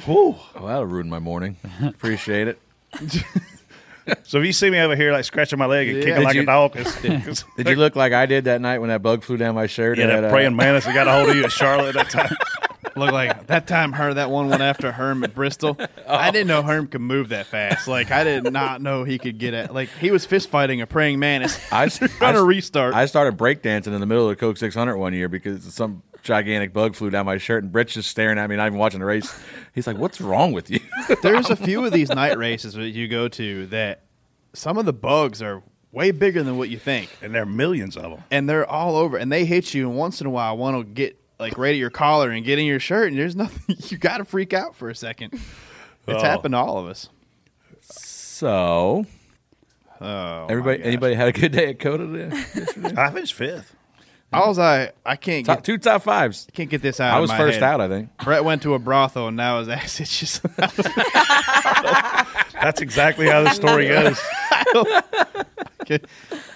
Whew. 0.05 0.35
Oh, 0.55 0.67
that'll 0.67 0.85
ruin 0.85 1.09
my 1.09 1.19
morning. 1.19 1.57
Appreciate 1.83 2.47
it. 2.47 2.59
So 4.23 4.39
if 4.39 4.45
you 4.45 4.53
see 4.53 4.69
me 4.69 4.79
over 4.79 4.95
here 4.95 5.11
like 5.11 5.25
scratching 5.25 5.59
my 5.59 5.65
leg 5.65 5.87
and 5.89 5.97
Yeah. 5.97 6.03
kicking 6.03 6.15
Did 6.19 6.23
like 6.23 6.35
you- 6.35 6.41
a 6.41 6.45
dog, 6.45 6.75
it's, 6.75 6.97
it's- 7.05 7.43
Did 7.57 7.67
you 7.67 7.75
look 7.75 7.95
like 7.95 8.13
I 8.13 8.25
did 8.25 8.45
that 8.45 8.61
night 8.61 8.79
when 8.79 8.89
that 8.89 9.01
bug 9.01 9.23
flew 9.23 9.37
down 9.37 9.55
my 9.55 9.67
shirt? 9.67 9.97
yeah, 9.97 10.05
at, 10.05 10.07
that 10.21 10.23
uh, 10.25 10.29
praying 10.31 10.55
mantis 10.55 10.85
that 10.85 10.93
got 10.93 11.07
a 11.07 11.11
hold 11.11 11.29
of 11.29 11.35
you 11.35 11.43
at 11.43 11.51
Charlotte 11.51 11.93
that 11.95 12.09
time. 12.09 12.35
Look 12.97 13.13
like 13.13 13.47
that 13.47 13.67
time 13.67 13.93
her 13.93 14.13
that 14.15 14.29
one 14.29 14.49
went 14.49 14.61
after 14.61 14.91
Herm 14.91 15.23
at 15.23 15.33
Bristol. 15.33 15.77
I 16.09 16.29
didn't 16.29 16.47
know 16.47 16.61
Herm 16.61 16.87
could 16.87 16.99
move 16.99 17.29
that 17.29 17.45
fast. 17.45 17.87
Like 17.87 18.11
I 18.11 18.25
did 18.25 18.51
not 18.51 18.81
know 18.81 19.05
he 19.05 19.17
could 19.17 19.37
get 19.37 19.53
at 19.53 19.73
like 19.73 19.87
he 20.01 20.11
was 20.11 20.25
fist 20.25 20.49
fighting 20.49 20.81
a 20.81 20.87
praying 20.87 21.17
mantis. 21.17 21.57
I, 21.71 21.87
trying 21.87 22.33
to 22.35 22.43
restart. 22.43 22.93
I 22.93 23.05
started 23.05 23.37
breakdancing 23.37 23.93
in 23.93 24.01
the 24.01 24.05
middle 24.05 24.25
of 24.29 24.31
the 24.31 24.35
Coke 24.35 24.57
600 24.57 24.97
one 24.97 25.13
year 25.13 25.29
because 25.29 25.63
some 25.73 26.03
gigantic 26.23 26.73
bug 26.73 26.95
flew 26.95 27.09
down 27.09 27.25
my 27.25 27.37
shirt, 27.37 27.63
and 27.63 27.71
Brett's 27.71 27.93
just 27.93 28.09
staring 28.09 28.37
at 28.37 28.49
me, 28.49 28.55
not 28.55 28.67
even 28.67 28.77
watching 28.79 28.99
the 28.99 29.05
race. 29.05 29.33
He's 29.73 29.87
like, 29.87 29.97
"What's 29.97 30.21
wrong 30.21 30.51
with 30.51 30.69
you?" 30.69 30.79
There's 31.23 31.49
a 31.49 31.55
few 31.55 31.85
of 31.85 31.91
these 31.91 32.09
night 32.09 32.37
races 32.37 32.73
that 32.75 32.89
you 32.89 33.07
go 33.07 33.27
to 33.29 33.65
that 33.67 34.03
some 34.53 34.77
of 34.77 34.85
the 34.85 34.93
bugs 34.93 35.41
are 35.41 35.63
way 35.91 36.11
bigger 36.11 36.41
than 36.43 36.57
what 36.57 36.69
you 36.69 36.77
think, 36.77 37.09
and 37.21 37.33
there 37.35 37.41
are 37.43 37.45
millions 37.45 37.97
of 37.97 38.03
them. 38.11 38.23
and 38.31 38.47
they're 38.49 38.69
all 38.69 38.95
over, 38.95 39.17
and 39.17 39.31
they 39.31 39.45
hit 39.45 39.73
you. 39.73 39.89
And 39.89 39.97
once 39.97 40.21
in 40.21 40.27
a 40.27 40.29
while, 40.29 40.57
one 40.57 40.75
will 40.75 40.83
get 40.83 41.17
like 41.39 41.57
right 41.57 41.71
at 41.71 41.77
your 41.77 41.89
collar 41.89 42.29
and 42.29 42.45
get 42.45 42.59
in 42.59 42.65
your 42.65 42.79
shirt, 42.79 43.09
and 43.09 43.17
there's 43.19 43.35
nothing. 43.35 43.75
You 43.89 43.97
got 43.97 44.17
to 44.17 44.25
freak 44.25 44.53
out 44.53 44.75
for 44.75 44.89
a 44.89 44.95
second. 44.95 45.33
It's 45.33 45.43
Oh. 46.07 46.19
happened 46.19 46.53
to 46.53 46.57
all 46.57 46.77
of 46.77 46.87
us. 46.87 47.09
so, 47.81 49.05
Oh, 49.99 50.47
everybody, 50.49 50.81
anybody 50.83 51.13
had 51.13 51.27
a 51.27 51.31
good 51.31 51.51
day 51.51 51.69
at 51.69 51.79
COTA 51.79 52.07
today? 52.07 52.93
I 53.01 53.11
finished 53.11 53.35
fifth. 53.35 53.75
I 54.33 54.47
was 54.47 54.57
like, 54.57 54.95
I 55.05 55.17
can't 55.17 55.45
top, 55.45 55.57
get 55.57 55.63
two 55.65 55.77
top 55.77 56.03
fives. 56.03 56.47
can't 56.53 56.69
get 56.69 56.81
this 56.81 56.99
out. 57.01 57.13
I 57.13 57.19
was 57.19 57.31
first 57.31 57.55
head. 57.55 57.63
out, 57.63 57.81
I 57.81 57.89
think. 57.89 58.09
Brett 58.23 58.45
went 58.45 58.61
to 58.61 58.73
a 58.75 58.79
brothel 58.79 59.27
and 59.27 59.35
now 59.35 59.59
his 59.59 59.67
ass 59.67 59.99
itches. 59.99 60.41
That's 62.61 62.81
exactly 62.81 63.27
how 63.27 63.43
the 63.43 63.51
story 63.51 63.87
goes. 63.87 64.19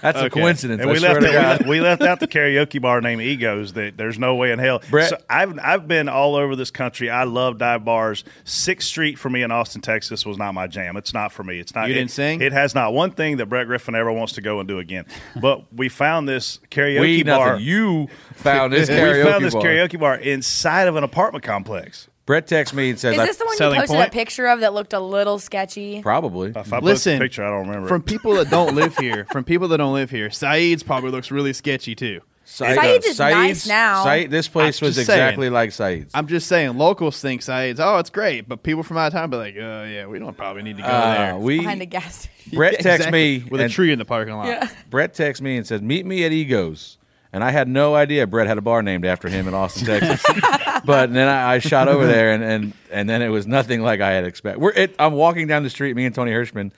That's 0.00 0.20
a 0.20 0.30
coincidence. 0.30 0.80
And 0.80 0.90
we 0.90 0.98
left, 0.98 1.22
it, 1.22 1.66
we, 1.66 1.80
left 1.80 2.02
out 2.02 2.20
the 2.20 2.28
karaoke 2.28 2.80
bar 2.80 3.00
named 3.00 3.22
Egos. 3.22 3.72
That 3.72 3.96
there's 3.96 4.18
no 4.18 4.34
way 4.36 4.52
in 4.52 4.58
hell. 4.58 4.80
Brett- 4.90 5.10
So 5.10 5.18
I've 5.28 5.58
I've 5.58 5.88
been 5.88 6.08
all 6.08 6.36
over 6.36 6.56
this 6.56 6.70
country. 6.70 7.10
I 7.10 7.24
love 7.24 7.58
dive 7.58 7.84
bars. 7.84 8.24
Sixth 8.44 8.88
Street 8.88 9.18
for 9.18 9.28
me 9.28 9.42
in 9.42 9.50
Austin, 9.50 9.80
Texas, 9.82 10.24
was 10.24 10.38
not 10.38 10.54
my 10.54 10.66
jam. 10.66 10.96
It's 10.96 11.12
not 11.12 11.32
for 11.32 11.42
me. 11.44 11.58
It's 11.58 11.74
not. 11.74 11.88
You 11.88 11.94
it- 11.94 11.98
didn't 11.98 12.10
sing? 12.12 12.40
It 12.40 12.52
has 12.52 12.74
not 12.74 12.92
one 12.92 13.10
thing 13.10 13.38
that 13.38 13.46
Brett 13.46 13.66
Griffin 13.66 13.94
ever 13.94 14.12
wants 14.12 14.34
to 14.34 14.40
go 14.40 14.60
and 14.60 14.68
do 14.68 14.78
again. 14.78 15.04
But 15.40 15.72
we 15.72 15.88
found 15.88 16.28
this 16.28 16.60
karaoke 16.70 17.00
we 17.00 17.22
bar. 17.22 17.52
nothing. 17.52 17.66
You 17.66 18.08
found 18.34 18.72
this 18.72 18.88
we 18.88 18.96
found 18.96 19.44
this 19.44 19.54
bar. 19.54 19.62
karaoke 19.62 19.98
bar 19.98 20.16
inside 20.16 20.88
of 20.88 20.96
an 20.96 21.04
apartment 21.04 21.44
complex. 21.44 22.08
Brett 22.26 22.46
texts 22.48 22.74
me 22.74 22.90
and 22.90 22.98
says, 22.98 23.16
Is 23.16 23.24
this 23.24 23.36
the 23.36 23.44
one 23.44 23.52
you 23.54 23.58
Selling 23.58 23.78
posted 23.80 23.96
point? 23.96 24.08
a 24.08 24.12
picture 24.12 24.46
of 24.46 24.60
that 24.60 24.74
looked 24.74 24.92
a 24.92 25.00
little 25.00 25.38
sketchy? 25.38 26.02
"Probably." 26.02 26.50
If 26.50 26.56
I 26.56 26.60
Listen, 26.80 26.84
Listen, 26.84 27.18
picture, 27.20 27.44
I 27.44 27.50
don't 27.50 27.68
remember. 27.68 27.88
From 27.88 28.00
it. 28.02 28.06
people 28.06 28.34
that 28.34 28.50
don't 28.50 28.74
live 28.74 28.96
here, 28.98 29.26
from 29.30 29.44
people 29.44 29.68
that 29.68 29.76
don't 29.78 29.94
live 29.94 30.10
here, 30.10 30.28
Saeed's 30.30 30.82
probably 30.82 31.10
looks 31.12 31.30
really 31.30 31.52
sketchy 31.52 31.94
too. 31.94 32.20
Saeed's 32.48 33.06
is 33.06 33.18
nice 33.18 33.62
Saeed's- 33.62 33.66
now. 33.68 34.04
Saeed- 34.04 34.30
this 34.30 34.46
place 34.46 34.80
I'm 34.80 34.86
was 34.86 34.94
just 34.96 35.08
exactly 35.08 35.44
saying. 35.46 35.52
like 35.52 35.72
Saeed's. 35.72 36.10
I'm 36.14 36.26
just 36.28 36.46
saying, 36.46 36.76
locals 36.78 37.20
think 37.20 37.42
Saeed's, 37.42 37.80
oh, 37.80 37.98
it's 37.98 38.10
great, 38.10 38.48
but 38.48 38.62
people 38.62 38.82
from 38.84 38.96
out 38.98 39.08
of 39.08 39.12
town 39.14 39.30
be 39.30 39.36
like, 39.36 39.56
oh, 39.56 39.84
yeah, 39.84 40.06
we 40.06 40.18
don't 40.20 40.36
probably 40.36 40.62
need 40.62 40.76
to 40.76 40.82
go 40.82 40.88
Uh, 40.88 41.14
there. 41.16 41.36
we 41.36 41.58
behind 41.58 41.82
a 41.82 41.86
gas 41.86 42.20
station. 42.20 42.56
Brett 42.56 42.72
texts 42.74 43.06
Exactly. 43.06 43.38
me 43.40 43.44
with 43.50 43.60
and- 43.60 43.70
a 43.70 43.74
tree 43.74 43.90
in 43.92 43.98
the 43.98 44.04
parking 44.04 44.34
lot. 44.34 44.46
Yeah. 44.46 44.68
Brett 44.90 45.12
texts 45.14 45.42
me 45.42 45.56
and 45.56 45.66
says, 45.66 45.82
"Meet 45.82 46.06
me 46.06 46.24
at 46.24 46.30
Egos." 46.32 46.95
And 47.36 47.44
I 47.44 47.50
had 47.50 47.68
no 47.68 47.94
idea 47.94 48.26
Brett 48.26 48.46
had 48.46 48.56
a 48.56 48.62
bar 48.62 48.82
named 48.82 49.04
after 49.04 49.28
him 49.28 49.46
in 49.46 49.52
Austin, 49.52 49.84
Texas. 49.84 50.24
but 50.86 51.12
then 51.12 51.28
I, 51.28 51.56
I 51.56 51.58
shot 51.58 51.86
over 51.86 52.06
there, 52.06 52.32
and, 52.32 52.42
and 52.42 52.72
and 52.90 53.10
then 53.10 53.20
it 53.20 53.28
was 53.28 53.46
nothing 53.46 53.82
like 53.82 54.00
I 54.00 54.12
had 54.12 54.24
expected. 54.24 54.58
We're 54.58 54.72
it, 54.72 54.94
I'm 54.98 55.12
walking 55.12 55.46
down 55.46 55.62
the 55.62 55.68
street, 55.68 55.94
me 55.96 56.06
and 56.06 56.14
Tony 56.14 56.30
Hirschman, 56.30 56.72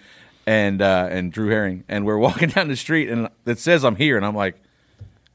and 0.49 0.83
uh, 0.83 1.11
and 1.13 1.33
Drew 1.33 1.49
Herring, 1.49 1.85
and 1.89 2.05
we're 2.05 2.19
walking 2.29 2.49
down 2.49 2.67
the 2.67 2.75
street, 2.75 3.09
and 3.09 3.29
it 3.47 3.61
says 3.61 3.85
I'm 3.85 3.95
here, 3.95 4.17
and 4.17 4.27
I'm 4.27 4.35
like, 4.35 4.57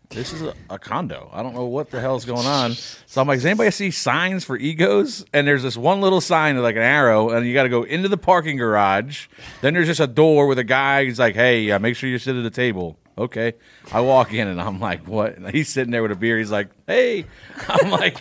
this 0.09 0.33
is 0.33 0.41
a, 0.41 0.53
a 0.69 0.77
condo. 0.77 1.29
I 1.31 1.41
don't 1.41 1.55
know 1.55 1.67
what 1.67 1.89
the 1.89 2.01
hell's 2.01 2.25
going 2.25 2.45
on. 2.45 2.73
So 2.73 3.21
I'm 3.21 3.27
like, 3.27 3.37
does 3.37 3.45
anybody 3.45 3.71
see 3.71 3.91
signs 3.91 4.43
for 4.43 4.57
egos? 4.57 5.23
And 5.31 5.47
there's 5.47 5.63
this 5.63 5.77
one 5.77 6.01
little 6.01 6.19
sign 6.19 6.61
like 6.61 6.75
an 6.75 6.81
arrow, 6.81 7.29
and 7.29 7.47
you 7.47 7.53
got 7.53 7.63
to 7.63 7.69
go 7.69 7.83
into 7.83 8.09
the 8.09 8.17
parking 8.17 8.57
garage. 8.57 9.27
Then 9.61 9.73
there's 9.73 9.87
just 9.87 10.01
a 10.01 10.07
door 10.07 10.47
with 10.47 10.59
a 10.59 10.65
guy. 10.65 11.05
He's 11.05 11.17
like, 11.17 11.35
hey, 11.35 11.71
uh, 11.71 11.79
make 11.79 11.95
sure 11.95 12.09
you 12.09 12.19
sit 12.19 12.35
at 12.35 12.43
the 12.43 12.49
table. 12.49 12.97
Okay. 13.17 13.53
I 13.91 14.01
walk 14.01 14.33
in 14.33 14.47
and 14.47 14.59
I'm 14.59 14.79
like, 14.79 15.07
what? 15.07 15.37
And 15.37 15.49
he's 15.51 15.69
sitting 15.69 15.91
there 15.91 16.01
with 16.01 16.11
a 16.11 16.15
beer. 16.15 16.39
He's 16.39 16.51
like, 16.51 16.69
hey. 16.87 17.25
I'm 17.67 17.91
like, 17.91 18.17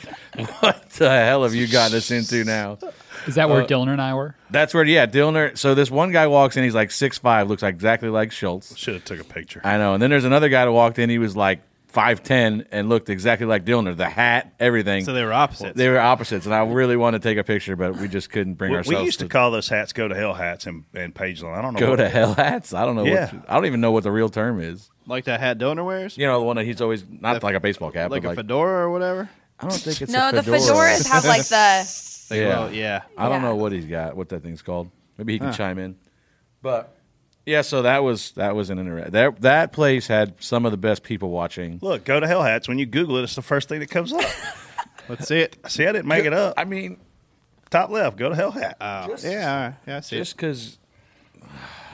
what 0.61 0.91
the 0.91 1.09
hell 1.09 1.45
have 1.45 1.55
you 1.55 1.67
gotten 1.67 1.97
us 1.97 2.11
into 2.11 2.45
now? 2.45 2.79
Is 3.27 3.37
that 3.37 3.45
Uh, 3.45 3.49
where 3.55 3.65
Dylan 3.65 3.89
and 3.89 4.03
I 4.03 4.15
were? 4.15 4.35
That's 4.51 4.75
where, 4.75 4.85
yeah, 4.85 5.07
Dillner. 5.07 5.57
So 5.57 5.75
this 5.75 5.91
one 5.91 6.13
guy 6.13 6.27
walks 6.27 6.57
in. 6.57 6.65
He's 6.65 6.75
like 6.75 6.91
six 6.91 7.17
five, 7.19 7.49
looks 7.49 7.63
exactly 7.63 8.11
like 8.11 8.33
Schultz. 8.33 8.77
Should 8.77 8.95
have 8.95 9.05
took 9.05 9.21
a 9.21 9.25
picture. 9.25 9.63
I 9.65 9.79
know. 9.79 9.95
And 9.95 10.03
then 10.03 10.11
there's 10.11 10.25
another 10.25 10.49
guy 10.51 10.65
that 10.67 10.73
walked 10.73 10.99
in. 10.99 11.09
He 11.09 11.19
was 11.19 11.35
like 11.37 11.63
five 11.93 12.23
ten 12.23 12.67
and 12.73 12.89
looked 12.89 13.09
exactly 13.11 13.47
like 13.47 13.65
Dillner. 13.65 13.97
The 13.97 14.09
hat, 14.09 14.55
everything. 14.59 15.05
So 15.05 15.13
they 15.13 15.23
were 15.25 15.33
opposites. 15.33 15.77
They 15.77 15.89
were 15.89 15.99
opposites, 16.01 16.47
and 16.47 16.55
I 16.55 16.65
really 16.65 16.97
wanted 16.97 17.23
to 17.23 17.29
take 17.29 17.39
a 17.39 17.45
picture, 17.45 17.77
but 17.77 17.97
we 17.97 18.09
just 18.09 18.31
couldn't 18.31 18.55
bring 18.55 18.71
We, 18.73 18.79
ourselves. 18.79 18.99
we 19.01 19.05
used 19.05 19.21
to 19.21 19.29
call 19.29 19.51
those 19.51 19.69
hats 19.69 19.93
"Go 19.93 20.09
to 20.09 20.15
Hell" 20.15 20.35
hats 20.35 20.67
and, 20.67 20.85
in 20.95 21.13
Pageland. 21.13 21.55
I 21.57 21.63
don't 21.63 21.75
know. 21.75 21.81
go 21.81 21.91
what- 21.91 21.97
to 21.97 22.09
hell 22.09 22.35
hats. 22.35 22.73
I 22.75 22.85
don't 22.85 22.97
know. 22.97 23.05
Yeah. 23.05 23.33
What, 23.35 23.45
I 23.51 23.55
don't 23.55 23.67
even 23.67 23.81
know 23.81 23.93
what 23.93 24.03
the 24.05 24.11
real 24.13 24.29
term 24.29 24.61
is. 24.61 24.91
like 25.07 25.25
that 25.25 25.41
hat 25.41 25.59
Donor 25.59 25.85
wears? 25.85 26.17
You 26.17 26.27
know, 26.27 26.39
the 26.41 26.47
one 26.47 26.57
that 26.57 26.65
he's 26.65 26.81
always 26.81 27.05
not 27.09 27.39
The- 27.41 27.47
like 27.47 27.55
a 27.55 27.61
baseball 27.61 27.91
cap, 27.91 28.11
like 28.11 28.23
but 28.23 28.29
a 28.29 28.31
like 28.31 28.37
fedora 28.39 28.87
or 28.87 28.91
whatever? 28.91 29.29
I 29.61 29.69
don't 29.69 29.73
think 29.79 30.01
it's 30.03 30.11
No, 30.13 30.31
a 30.31 30.33
the 30.33 30.41
fedoras 30.43 31.09
have 31.11 31.25
like 31.25 31.45
the. 31.47 32.09
Yeah. 32.35 32.49
well, 32.49 32.73
yeah. 32.73 33.03
I 33.19 33.29
don't 33.29 33.43
Yeah. 33.43 33.49
know 33.51 33.57
what 33.57 33.73
he's 33.73 33.85
got, 33.85 34.17
what 34.17 34.31
that 34.31 34.43
thing's 34.43 34.63
called. 34.63 34.89
Maybe 35.19 35.35
he 35.35 35.39
can 35.39 35.49
Huh. 35.49 35.55
chime 35.55 35.79
in. 35.79 35.97
But 36.63 36.97
yeah, 37.47 37.63
so 37.63 37.83
that 37.83 38.03
was 38.05 38.33
that 38.33 38.55
was 38.55 38.71
an 38.71 38.79
interest. 38.79 39.13
That 39.13 39.41
that 39.43 39.73
place 39.73 40.07
had 40.07 40.35
some 40.43 40.65
of 40.65 40.71
the 40.73 40.79
best 40.79 41.03
people 41.03 41.31
watching. 41.31 41.79
Look, 41.83 42.05
go 42.05 42.21
to 42.21 42.27
Hell 42.27 42.43
hats. 42.43 42.69
When 42.69 42.79
you 42.79 42.87
Google 42.87 43.17
it, 43.19 43.25
it's 43.25 43.35
the 43.35 43.43
first 43.43 43.69
thing 43.69 43.81
that 43.81 43.91
comes 43.91 44.13
up. 44.13 44.25
Let's 45.09 45.27
see 45.29 45.41
it. 45.41 45.57
See, 45.69 45.87
I 45.87 45.93
didn't 45.93 46.07
make 46.07 46.25
it 46.25 46.33
up. 46.33 46.55
I 46.57 46.65
mean, 46.65 46.99
Top 47.71 47.91
left, 47.91 48.17
go 48.17 48.29
to 48.29 48.35
Hell 48.35 48.51
hat. 48.53 48.77
Oh, 48.81 48.85
yeah, 48.85 49.01
all 49.07 49.09
right. 49.69 49.75
yeah, 49.87 49.97
I 49.97 50.01
see 50.01 50.17
just 50.19 50.33
it. 50.33 50.37
because 50.37 50.79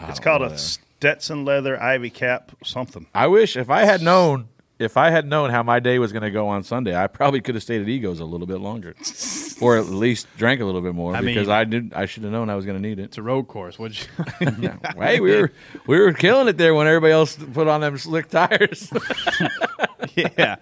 it's 0.09 0.21
called 0.21 0.43
a 0.43 0.59
Stetson 0.59 1.45
leather 1.45 1.81
ivy 1.81 2.11
cap 2.11 2.53
something. 2.65 3.07
I 3.15 3.29
wish 3.29 3.57
if 3.57 3.71
I 3.71 3.85
had 3.85 4.03
known 4.03 4.49
if 4.79 4.97
I 4.97 5.11
had 5.11 5.27
known 5.27 5.51
how 5.51 5.63
my 5.63 5.81
day 5.81 5.99
was 5.99 6.13
going 6.13 6.23
to 6.23 6.31
go 6.31 6.49
on 6.49 6.63
Sunday, 6.63 6.95
I 6.97 7.07
probably 7.09 7.41
could 7.41 7.55
have 7.55 7.63
stayed 7.65 7.83
at 7.83 7.89
Egos 7.89 8.21
a 8.21 8.25
little 8.25 8.47
bit 8.47 8.61
longer, 8.61 8.95
or 9.61 9.77
at 9.77 9.87
least 9.87 10.29
drank 10.37 10.61
a 10.61 10.65
little 10.65 10.81
bit 10.81 10.95
more 10.95 11.15
I 11.17 11.21
because 11.21 11.49
mean- 11.49 11.57
I 11.57 11.65
did. 11.65 11.93
I 11.95 12.07
should 12.07 12.23
have 12.23 12.33
known 12.33 12.49
I 12.49 12.55
was 12.55 12.65
going 12.65 12.81
to 12.81 12.89
need 12.89 12.99
it. 12.99 13.05
It's 13.05 13.19
a 13.19 13.23
road 13.23 13.49
course. 13.49 13.79
Would 13.79 13.99
you? 13.99 14.07
hey, 14.97 15.21
we 15.21 15.37
were 15.37 15.53
we 15.87 15.99
were 15.99 16.13
killing 16.13 16.49
it 16.49 16.57
there 16.59 16.75
when 16.75 16.87
everybody 16.87 17.13
else 17.13 17.37
put 17.37 17.67
on 17.67 17.81
them 17.81 17.99
slick 17.99 18.29
tires. 18.29 18.91
yeah, 20.15 20.57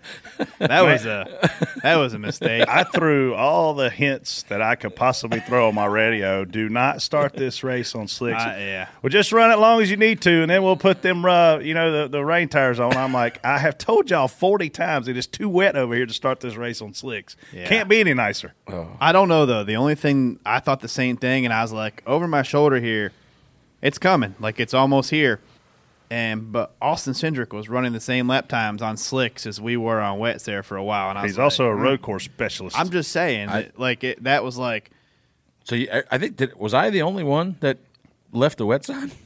that 0.59 0.83
was 0.83 1.05
a 1.05 1.51
that 1.83 1.97
was 1.97 2.15
a 2.15 2.19
mistake. 2.19 2.67
I 2.69 2.85
threw 2.85 3.35
all 3.35 3.75
the 3.75 3.91
hints 3.91 4.45
that 4.45 4.63
I 4.63 4.77
could 4.77 4.97
possibly 4.97 5.41
throw 5.41 5.69
on 5.69 5.75
my 5.75 5.87
radio. 5.87 6.45
Do 6.45 6.69
not 6.69 7.03
start 7.03 7.35
this 7.35 7.63
race 7.63 7.95
on 7.95 8.09
slicks. 8.09 8.43
Uh, 8.43 8.57
yeah. 8.59 8.89
Well, 9.03 9.11
just 9.11 9.33
run 9.33 9.51
it 9.51 9.59
long 9.59 9.83
as 9.83 9.91
you 9.91 9.97
need 9.97 10.23
to, 10.23 10.43
and 10.43 10.51
then 10.51 10.63
we'll 10.63 10.77
put 10.77 11.03
them, 11.03 11.25
uh, 11.25 11.59
you 11.59 11.75
know, 11.75 12.03
the, 12.03 12.09
the 12.09 12.25
rain 12.25 12.49
tires 12.49 12.81
on. 12.81 12.97
I'm 12.97 13.13
like, 13.13 13.45
I 13.45 13.59
have 13.59 13.77
told 13.79 14.06
y'all 14.11 14.29
40 14.29 14.71
times 14.71 15.09
it 15.09 15.17
is 15.17 15.27
too 15.27 15.49
wet 15.49 15.77
over 15.77 15.95
here 15.95 16.07
to 16.07 16.13
start 16.15 16.41
this 16.41 16.55
race 16.57 16.81
on 16.83 16.95
slicks. 16.95 17.37
Yeah. 17.53 17.67
Can't 17.67 17.89
be 17.89 18.01
any 18.01 18.15
nicer. 18.15 18.55
I 19.01 19.13
don't 19.13 19.29
know 19.29 19.47
though. 19.47 19.65
The 19.65 19.77
only 19.77 19.95
thing 19.95 20.39
I 20.45 20.61
thought 20.61 20.81
the 20.81 20.89
same 20.89 21.17
thing, 21.17 21.45
and 21.45 21.53
I 21.55 21.63
was 21.63 21.73
like, 21.73 22.03
over 22.07 22.27
my 22.29 22.43
shoulder 22.43 22.81
here, 22.81 23.13
it's 23.83 23.99
coming. 23.99 24.35
Like 24.41 24.59
it's 24.61 24.75
almost 24.75 25.11
here. 25.11 25.41
And 26.09 26.53
but 26.53 26.73
Austin 26.81 27.15
Cindric 27.15 27.53
was 27.53 27.69
running 27.69 27.93
the 27.93 28.01
same 28.01 28.29
lap 28.29 28.47
times 28.49 28.81
on 28.81 28.97
slicks 28.97 29.45
as 29.45 29.61
we 29.61 29.77
were 29.77 30.01
on 30.01 30.21
wets 30.21 30.45
there 30.45 30.63
for 30.63 30.77
a 30.77 30.85
while. 30.85 31.11
And 31.11 31.19
I 31.19 31.23
was 31.23 31.33
He's 31.33 31.39
like, 31.39 31.45
also 31.45 31.67
a 31.67 31.75
"Hmm." 31.75 31.83
road 31.83 32.03
course 32.03 32.25
specialist. 32.25 32.79
I'm 32.79 32.91
just 32.91 33.11
saying, 33.11 33.49
I- 33.49 33.63
that, 33.63 33.79
like 33.79 34.05
it, 34.05 34.23
that 34.23 34.45
was 34.45 34.57
like 34.57 34.91
so 35.65 35.75
you, 35.75 35.89
I, 35.93 36.05
I 36.13 36.19
think 36.19 36.37
did, 36.37 36.55
was 36.55 36.75
I 36.75 36.91
the 36.91 37.03
only 37.03 37.25
one 37.25 37.57
that 37.59 37.79
left 38.33 38.59
the 38.59 38.67
wet 38.67 38.85
side. 38.85 39.11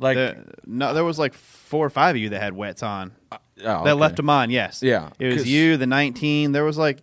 Like 0.00 0.16
the, 0.16 0.44
no, 0.66 0.92
there 0.92 1.04
was 1.04 1.20
like 1.20 1.34
four 1.74 1.84
or 1.84 1.90
five 1.90 2.14
of 2.14 2.22
you 2.22 2.28
that 2.28 2.40
had 2.40 2.52
wets 2.54 2.84
on. 2.84 3.10
oh, 3.32 3.36
That 3.56 3.80
okay. 3.80 3.92
left 3.94 4.14
them 4.16 4.30
on. 4.30 4.48
Yes. 4.48 4.80
Yeah, 4.80 5.08
It 5.18 5.32
was 5.32 5.48
you, 5.48 5.76
the 5.76 5.88
19. 5.88 6.52
There 6.52 6.62
was 6.64 6.78
like 6.78 6.98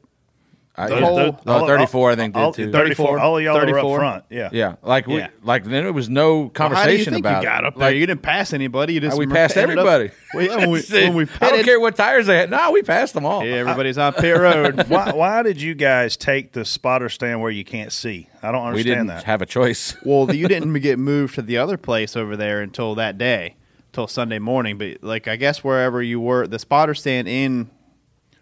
I, 0.77 0.87
the 0.87 0.95
whole- 1.05 1.15
the- 1.17 1.31
the 1.43 1.65
34 1.67 2.11
I 2.11 2.15
think 2.15 2.33
all, 2.37 2.53
did 2.53 2.67
too. 2.67 2.71
34. 2.71 3.19
All 3.19 3.37
of 3.37 3.43
y'all 3.43 3.55
were 3.59 3.77
up 3.77 3.99
front. 3.99 4.23
Yeah. 4.29 4.49
Yeah, 4.53 4.75
like 4.81 5.05
we 5.05 5.17
Yeah. 5.17 5.27
like 5.43 5.65
then 5.65 5.85
it 5.85 5.93
was 5.93 6.09
no 6.09 6.47
conversation 6.47 6.71
Well, 6.71 6.81
how 6.81 6.87
do 6.87 6.97
you 6.97 7.03
think 7.03 7.17
about 7.25 7.43
you 7.43 7.49
got 7.49 7.63
it. 7.65 7.67
up 7.67 7.75
there? 7.75 7.89
Like, 7.89 7.97
you 7.97 8.05
didn't 8.07 8.21
pass 8.21 8.53
anybody. 8.53 8.93
You 8.93 9.01
just 9.01 9.17
Uh, 9.17 9.19
we 9.19 9.27
passed 9.27 9.57
everybody. 9.57 10.11
Well, 10.33 10.45
yeah, 10.45 10.55
when 10.55 10.69
we, 10.71 10.79
when 10.89 11.13
we 11.13 11.27
I 11.41 11.49
don't 11.51 11.65
care 11.65 11.77
what 11.77 11.97
tires 11.97 12.27
they 12.27 12.37
had. 12.37 12.49
No, 12.49 12.71
we 12.71 12.83
passed 12.83 13.13
them 13.13 13.25
all. 13.25 13.43
yeah, 13.45 13.55
everybody's 13.55 13.97
on 13.97 14.13
pit 14.13 14.37
road. 14.39 14.87
why, 14.87 15.11
why 15.11 15.43
did 15.43 15.61
you 15.61 15.75
guys 15.75 16.15
take 16.15 16.53
the 16.53 16.63
spotter 16.63 17.09
stand 17.09 17.41
where 17.41 17.51
you 17.51 17.65
can't 17.65 17.91
see? 17.91 18.29
I 18.41 18.53
don't 18.53 18.63
understand 18.65 18.73
we 18.73 18.79
understand 18.79 19.07
didn't 19.09 19.17
that. 19.17 19.23
have 19.25 19.41
a 19.41 19.45
choice. 19.45 19.97
well, 20.05 20.33
you 20.33 20.47
didn't 20.47 20.73
get 20.79 20.97
moved 20.97 21.35
to 21.35 21.41
the 21.41 21.57
other 21.57 21.75
place 21.75 22.15
over 22.15 22.37
there 22.37 22.61
until 22.61 22.95
that 22.95 23.17
day, 23.17 23.55
until 23.91 24.07
Sunday 24.07 24.39
morning. 24.39 24.77
But 24.77 25.03
like, 25.03 25.27
I 25.27 25.35
guess 25.35 25.63
wherever 25.63 26.01
you 26.01 26.19
were, 26.19 26.47
the 26.47 26.59
spotter 26.59 26.93
stand 26.93 27.27
in. 27.27 27.69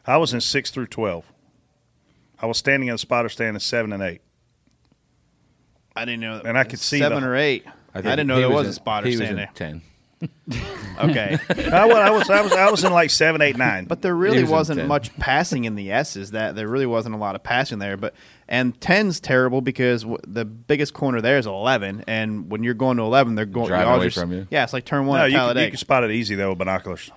I 0.05 0.17
was 0.17 0.33
in 0.33 0.41
6 0.41 0.71
through 0.71 0.87
12. 0.87 1.25
I 2.41 2.45
was 2.45 2.57
standing 2.57 2.87
in 2.89 2.93
the 2.93 2.99
spotter 2.99 3.29
stand 3.29 3.55
in 3.55 3.59
7 3.59 3.91
and 3.91 4.01
8. 4.01 4.21
I 5.95 6.05
didn't 6.05 6.21
know, 6.21 6.37
that 6.37 6.45
And 6.45 6.57
I 6.57 6.63
could 6.63 6.79
see 6.79 6.99
seven 6.99 7.21
the- 7.23 7.29
or 7.29 7.35
eight. 7.35 7.65
I, 7.93 8.01
think 8.01 8.05
didn't 8.05 8.27
know 8.27 8.39
there 8.39 8.49
was, 8.49 8.67
in- 8.67 8.69
a 8.71 8.73
spotter 8.73 9.07
he 9.07 9.11
was 9.13 9.17
stand 9.17 9.31
in 9.31 9.35
there. 9.37 9.49
Ten. 9.53 9.81
Okay, 10.99 11.37
I, 11.71 11.85
was, 11.85 11.95
I, 11.95 12.09
was, 12.09 12.29
I, 12.29 12.41
was, 12.41 12.51
I 12.51 12.69
was 12.71 12.83
in 12.83 12.91
like 12.91 13.09
7, 13.09 13.41
8, 13.41 13.55
9. 13.55 13.85
but 13.85 14.01
there 14.01 14.13
really 14.13 14.41
was 14.41 14.49
wasn't 14.51 14.85
much 14.85 15.15
passing 15.17 15.63
in 15.63 15.75
the 15.75 15.93
S's. 15.93 16.31
That 16.31 16.55
there 16.57 16.67
really 16.67 16.85
wasn't 16.85 17.15
a 17.15 17.17
lot 17.17 17.35
of 17.35 17.43
passing 17.43 17.79
there. 17.79 17.95
But 17.95 18.13
and 18.49 18.77
10's 18.81 19.21
terrible 19.21 19.61
because 19.61 20.01
w- 20.01 20.19
the 20.27 20.43
biggest 20.43 20.93
corner 20.93 21.21
there 21.21 21.37
is 21.37 21.45
eleven, 21.45 22.03
and 22.05 22.51
when 22.51 22.63
you're 22.63 22.73
going 22.73 22.97
to 22.97 23.03
eleven, 23.03 23.35
they're 23.35 23.45
going 23.45 23.67
Driving 23.67 23.87
y'all 23.87 23.95
away 23.95 24.07
just- 24.07 24.19
from 24.19 24.33
you. 24.33 24.45
Yeah, 24.49 24.65
it's 24.65 24.73
like 24.73 24.83
turn 24.83 25.05
one 25.05 25.19
no, 25.19 25.25
you 25.25 25.37
can, 25.37 25.57
you 25.57 25.67
can 25.69 25.77
spot 25.77 26.03
it 26.03 26.11
easy, 26.11 26.35
though, 26.35 26.49
with 26.49 26.57
binoculars. 26.57 27.09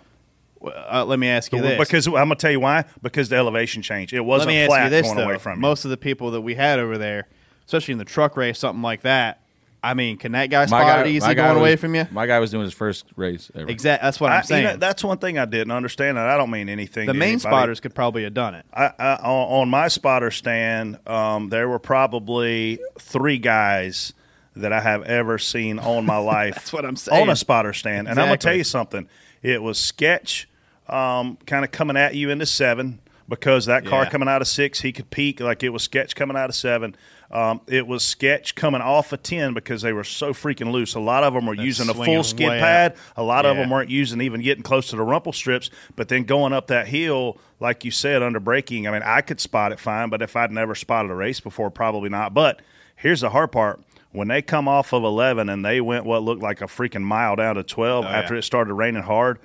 uh, 0.65 1.05
let 1.05 1.19
me 1.19 1.29
ask 1.29 1.53
you 1.53 1.61
this: 1.61 1.77
Because 1.79 2.07
I'm 2.07 2.13
going 2.13 2.29
to 2.29 2.37
tell 2.37 2.53
you 2.53 2.61
why. 2.61 2.85
Because 3.03 3.31
the 3.31 3.37
elevation 3.37 3.83
change. 3.83 4.13
It 4.13 4.21
wasn't 4.21 4.51
me 4.51 4.61
ask 4.61 4.69
flat 4.69 4.85
you 4.85 4.91
this 4.91 5.07
going 5.07 5.17
though: 5.17 5.25
away 5.25 5.39
from 5.39 5.59
you. 5.59 5.61
most 5.63 5.85
of 5.85 5.91
the 5.91 5.97
people 5.97 6.31
that 6.31 6.43
we 6.43 6.55
had 6.55 6.79
over 6.79 6.99
there, 6.99 7.27
especially 7.67 7.93
in 7.93 7.99
the 7.99 8.05
truck 8.05 8.37
race, 8.37 8.61
something 8.61 8.83
like 8.83 9.01
that. 9.03 9.42
I 9.85 9.95
mean, 9.95 10.17
can 10.17 10.33
that 10.33 10.47
guy 10.47 10.67
spot 10.67 10.83
guy, 10.83 11.01
it 11.01 11.07
easy 11.09 11.27
my 11.27 11.35
guy 11.35 11.49
going 11.49 11.59
away 11.59 11.75
from 11.77 11.95
you? 11.97 12.07
My 12.13 12.27
guy 12.27 12.39
was 12.39 12.53
doing 12.53 12.63
his 12.65 12.73
first 12.73 13.05
race 13.17 13.51
ever. 13.55 13.69
Exactly. 13.69 14.07
That's 14.07 14.21
what 14.21 14.31
I- 14.31 14.37
I'm 14.37 14.41
you 14.43 14.47
saying. 14.47 14.65
know, 14.65 14.77
that's 14.77 15.03
one 15.03 15.19
thing 15.19 15.39
I 15.39 15.45
didn't 15.45 15.73
understand, 15.73 16.19
and 16.19 16.27
I 16.27 16.37
don't 16.37 16.51
mean 16.51 16.69
anything. 16.69 17.07
the 17.07 17.13
to 17.13 17.19
main 17.19 17.31
anybody. 17.31 17.41
spotters 17.51 17.81
could 17.81 17.95
probably 17.95 18.23
have 18.23 18.33
done 18.35 18.55
it. 18.55 18.65
I, 18.73 18.93
I, 18.99 19.15
on 19.17 19.63
on 19.63 19.69
my 19.71 19.89
spotter 19.89 20.31
stand, 20.31 20.99
um, 21.09 21.49
there 21.49 21.69
were 21.69 21.81
probably 21.81 22.79
three 23.01 23.39
guys 23.39 24.13
that 24.55 24.73
I 24.73 24.81
have 24.81 25.03
ever 25.05 25.39
seen 25.39 25.79
on 25.79 26.07
my 26.07 26.17
life. 26.37 26.55
That's 26.55 26.73
what 26.73 26.85
I'm 26.85 26.95
saying. 26.97 27.23
On 27.23 27.29
a 27.31 27.35
spotter 27.37 27.73
stand, 27.73 28.07
and 28.07 28.21
I'm 28.21 28.27
going 28.29 28.39
to 28.39 28.47
tell 28.47 28.55
you 28.57 28.65
something. 28.65 29.09
It 29.43 29.63
was 29.63 29.79
sketch, 29.79 30.49
um, 30.89 31.39
kind 31.47 31.65
of 31.65 31.73
coming 31.73 31.97
at 31.97 32.15
you 32.15 32.31
into 32.31 32.47
seven 32.47 33.01
because 33.29 33.67
that 33.67 33.85
car 33.87 34.05
Yeah. 34.05 34.11
coming 34.11 34.29
out 34.29 34.43
of 34.43 34.49
six, 34.49 34.81
he 34.83 34.93
could 34.93 35.11
peak 35.11 35.41
like 35.41 35.63
it 35.63 35.71
was 35.71 35.83
sketch 35.83 36.15
coming 36.15 36.37
out 36.37 36.51
of 36.51 36.55
seven. 36.55 36.95
Um, 37.33 37.63
it 37.67 37.87
was 37.87 38.05
sketch 38.05 38.55
coming 38.55 38.83
off 38.83 39.13
of 39.13 39.23
ten 39.23 39.55
because 39.55 39.81
they 39.81 39.93
were 39.95 40.05
so 40.05 40.35
freaking 40.35 40.71
loose. 40.71 40.95
A 40.95 41.01
lot 41.01 41.25
of 41.25 41.33
them 41.33 41.47
were 41.47 41.55
using 41.55 41.89
a 41.89 41.95
full 41.95 42.23
skid 42.23 42.49
pad. 42.49 42.93
up. 42.93 42.99
A 43.17 43.23
lot 43.23 43.47
of 43.47 43.57
them 43.57 43.71
weren't 43.71 43.89
using 43.89 44.21
even 44.21 44.43
getting 44.43 44.63
close 44.63 44.89
to 44.91 44.97
the 44.97 45.03
rumble 45.03 45.33
strips. 45.33 45.71
But 45.97 46.09
then 46.09 46.25
going 46.25 46.53
up 46.53 46.67
that 46.67 46.89
hill, 46.89 47.39
like 47.59 47.85
you 47.87 47.91
said, 47.91 48.23
under 48.23 48.39
braking, 48.39 48.87
I 48.87 48.91
mean, 48.91 49.03
I 49.03 49.23
could 49.23 49.41
spot 49.41 49.73
it 49.73 49.81
fine, 49.81 50.11
but 50.11 50.21
if 50.21 50.37
I'd 50.37 50.51
never 50.53 50.75
spotted 50.75 51.11
a 51.11 51.15
race 51.15 51.41
before, 51.41 51.71
probably 51.71 52.11
not. 52.11 52.35
But 52.35 52.61
here's 52.97 53.23
the 53.23 53.31
hard 53.31 53.51
part. 53.51 53.81
When 54.11 54.29
they 54.29 54.43
come 54.43 54.69
off 54.69 54.93
of 54.93 55.03
11 55.05 55.49
and 55.49 55.65
they 55.65 55.81
went 55.81 56.05
what 56.05 56.23
looked 56.23 56.43
like 56.43 56.61
a 56.61 56.67
freaking 56.67 57.03
mile 57.03 57.35
down 57.37 57.55
to 57.55 57.63
12 57.63 58.05
Oh, 58.05 58.09
after 58.09 58.35
yeah. 58.35 58.41
it 58.41 58.43
started 58.43 58.75
raining 58.75 59.05
hard, 59.05 59.39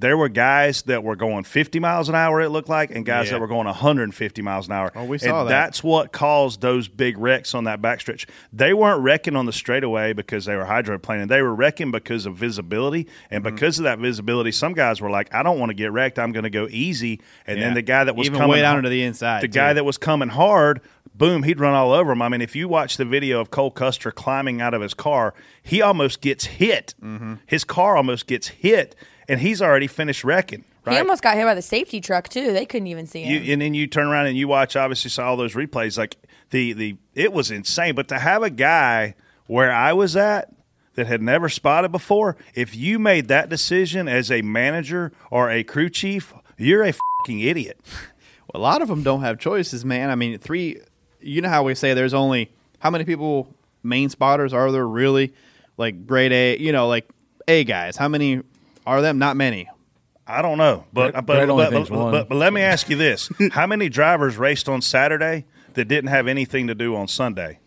there 0.00 0.16
were 0.16 0.28
guys 0.28 0.82
that 0.82 1.04
were 1.04 1.16
going 1.16 1.44
50 1.44 1.78
miles 1.78 2.08
an 2.08 2.14
hour. 2.14 2.40
It 2.40 2.48
looked 2.48 2.68
like, 2.68 2.90
and 2.90 3.04
guys 3.04 3.26
Yeah. 3.26 3.32
that 3.34 3.40
were 3.40 3.46
going 3.46 3.66
150 3.66 4.42
miles 4.42 4.66
an 4.66 4.72
hour. 4.72 4.90
Oh, 4.96 5.04
we 5.04 5.14
and 5.16 5.20
saw 5.22 5.44
that. 5.44 5.50
That's 5.50 5.84
what 5.84 6.10
caused 6.12 6.60
those 6.60 6.88
big 6.88 7.18
wrecks 7.18 7.54
on 7.54 7.64
that 7.64 7.80
backstretch. 7.82 8.26
They 8.52 8.72
weren't 8.72 9.02
wrecking 9.02 9.36
on 9.36 9.46
the 9.46 9.52
straightaway 9.52 10.12
because 10.12 10.46
they 10.46 10.56
were 10.56 10.64
hydroplaning. 10.64 11.28
They 11.28 11.42
were 11.42 11.54
wrecking 11.54 11.90
because 11.90 12.26
of 12.26 12.34
visibility, 12.36 13.06
and 13.30 13.44
Mm-hmm. 13.44 13.54
because 13.54 13.78
of 13.78 13.84
that 13.84 13.98
visibility, 13.98 14.52
some 14.52 14.72
guys 14.72 15.00
were 15.00 15.10
like, 15.10 15.32
"I 15.34 15.42
don't 15.42 15.58
want 15.58 15.70
to 15.70 15.74
get 15.74 15.92
wrecked. 15.92 16.18
I'm 16.18 16.32
going 16.32 16.44
to 16.44 16.50
go 16.50 16.66
easy." 16.70 17.20
And 17.46 17.60
then 17.60 17.74
the 17.74 17.82
guy 17.82 18.04
that 18.04 18.16
was 18.16 18.26
Even 18.26 18.38
coming 18.38 18.52
way 18.52 18.60
down 18.62 18.74
hard- 18.74 18.84
to 18.84 18.90
the 18.90 19.02
inside, 19.02 19.42
the 19.42 19.48
too. 19.48 19.52
guy 19.52 19.72
that 19.74 19.84
was 19.84 19.98
coming 19.98 20.30
hard, 20.30 20.80
boom, 21.14 21.42
he'd 21.42 21.60
run 21.60 21.74
all 21.74 21.92
over 21.92 22.12
him. 22.12 22.22
I 22.22 22.28
mean, 22.28 22.40
if 22.40 22.56
you 22.56 22.68
watch 22.68 22.96
the 22.96 23.04
video 23.04 23.40
of 23.40 23.50
Cole 23.50 23.70
Custer 23.70 24.10
climbing 24.10 24.60
out 24.62 24.72
of 24.72 24.80
his 24.80 24.94
car, 24.94 25.34
he 25.62 25.82
almost 25.82 26.20
gets 26.22 26.46
hit. 26.46 26.94
Mm-hmm. 27.02 27.34
His 27.46 27.64
car 27.64 27.96
almost 27.96 28.26
gets 28.26 28.48
hit, 28.48 28.94
and 29.30 29.38
he's 29.38 29.62
already 29.62 29.86
finished 29.86 30.24
wrecking. 30.24 30.64
Right? 30.84 30.94
He 30.94 30.98
almost 30.98 31.22
got 31.22 31.36
hit 31.36 31.44
by 31.44 31.54
the 31.54 31.62
safety 31.62 32.00
truck 32.00 32.28
too. 32.28 32.52
They 32.52 32.66
couldn't 32.66 32.88
even 32.88 33.06
see 33.06 33.22
him. 33.22 33.44
you, 33.44 33.52
and 33.52 33.62
then 33.62 33.74
you 33.74 33.86
turn 33.86 34.08
around 34.08 34.26
and 34.26 34.36
you 34.36 34.48
watch. 34.48 34.74
Obviously, 34.74 35.08
saw 35.08 35.28
all 35.28 35.36
those 35.36 35.54
replays. 35.54 35.96
Like 35.96 36.16
the 36.50 36.72
the 36.72 36.96
it 37.14 37.32
was 37.32 37.50
insane. 37.52 37.94
But 37.94 38.08
to 38.08 38.18
have 38.18 38.42
a 38.42 38.50
guy 38.50 39.14
where 39.46 39.72
I 39.72 39.92
was 39.92 40.16
at 40.16 40.52
that 40.94 41.06
had 41.06 41.22
never 41.22 41.48
spotted 41.48 41.92
before, 41.92 42.36
if 42.54 42.74
you 42.74 42.98
made 42.98 43.28
that 43.28 43.48
decision 43.48 44.08
as 44.08 44.32
a 44.32 44.42
manager 44.42 45.12
or 45.30 45.48
a 45.48 45.62
crew 45.62 45.88
chief, 45.88 46.34
you're 46.58 46.82
a 46.82 46.92
fucking 46.92 47.40
idiot. 47.40 47.80
A 48.52 48.58
lot 48.58 48.82
of 48.82 48.88
them 48.88 49.04
don't 49.04 49.20
have 49.20 49.38
choices, 49.38 49.84
man. 49.84 50.10
I 50.10 50.16
mean, 50.16 50.36
three. 50.38 50.80
You 51.20 51.40
know 51.40 51.48
how 51.48 51.62
we 51.62 51.76
say 51.76 51.94
there's 51.94 52.14
only 52.14 52.50
how 52.80 52.90
many 52.90 53.04
people 53.04 53.54
main 53.84 54.08
spotters 54.08 54.52
are 54.52 54.72
there 54.72 54.88
really? 54.88 55.34
Like 55.76 56.04
grade 56.04 56.32
A, 56.32 56.58
you 56.58 56.72
know, 56.72 56.88
like 56.88 57.08
A 57.46 57.62
guys. 57.62 57.96
How 57.96 58.08
many 58.08 58.42
are 58.86 59.02
them? 59.02 59.18
Not 59.18 59.36
many. 59.36 59.68
I 60.26 60.42
don't 60.42 60.58
know, 60.58 60.84
but 60.92 61.12
Brett- 61.12 61.26
but, 61.26 61.46
Brett 61.46 61.48
but, 61.48 61.88
but, 61.88 62.10
but, 62.10 62.28
but 62.28 62.34
let 62.36 62.52
me 62.52 62.60
ask 62.62 62.88
you 62.88 62.96
this: 62.96 63.30
How 63.52 63.66
many 63.66 63.88
drivers 63.88 64.36
raced 64.36 64.68
on 64.68 64.80
Saturday 64.80 65.44
that 65.74 65.86
didn't 65.86 66.10
have 66.10 66.28
anything 66.28 66.68
to 66.68 66.74
do 66.74 66.94
on 66.94 67.08
Sunday? 67.08 67.58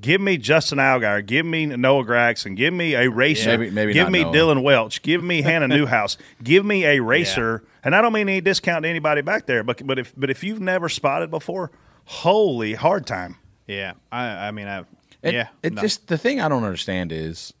Give 0.00 0.20
me 0.20 0.36
Justin 0.38 0.78
Allgaier. 0.78 1.24
Give 1.24 1.46
me 1.46 1.66
Noah 1.66 2.04
Gragson. 2.04 2.56
Give 2.56 2.74
me 2.74 2.94
a 2.94 3.08
racer. 3.08 3.56
Maybe- 3.56 3.70
maybe 3.70 3.92
give 3.92 4.06
not 4.06 4.12
me 4.12 4.24
Noah. 4.24 4.34
Dylan 4.34 4.62
Welch. 4.62 5.02
Give 5.02 5.22
me 5.22 5.42
Hannah 5.42 5.68
Newhouse. 5.68 6.16
Give 6.42 6.64
me 6.64 6.84
a 6.84 7.00
racer. 7.00 7.62
And 7.84 7.94
I 7.94 8.00
don't 8.00 8.12
mean 8.12 8.28
any 8.28 8.40
discount 8.40 8.82
to 8.82 8.88
anybody 8.88 9.20
back 9.22 9.46
there, 9.46 9.62
but 9.62 9.86
but 9.86 9.98
if 9.98 10.12
but 10.16 10.30
if 10.30 10.42
you've 10.42 10.60
never 10.60 10.88
spotted 10.88 11.30
before, 11.30 11.70
holy 12.06 12.74
hard 12.74 13.06
time. 13.06 13.36
Yeah, 13.68 13.92
I. 14.10 14.48
I 14.48 14.50
mean, 14.50 14.66
I. 14.66 14.80
It, 15.22 15.34
yeah, 15.34 15.48
it 15.62 15.74
no. 15.74 15.82
just 15.82 16.08
the 16.08 16.18
thing 16.18 16.40
I 16.40 16.48
don't 16.48 16.64
understand 16.64 17.12
is 17.12 17.54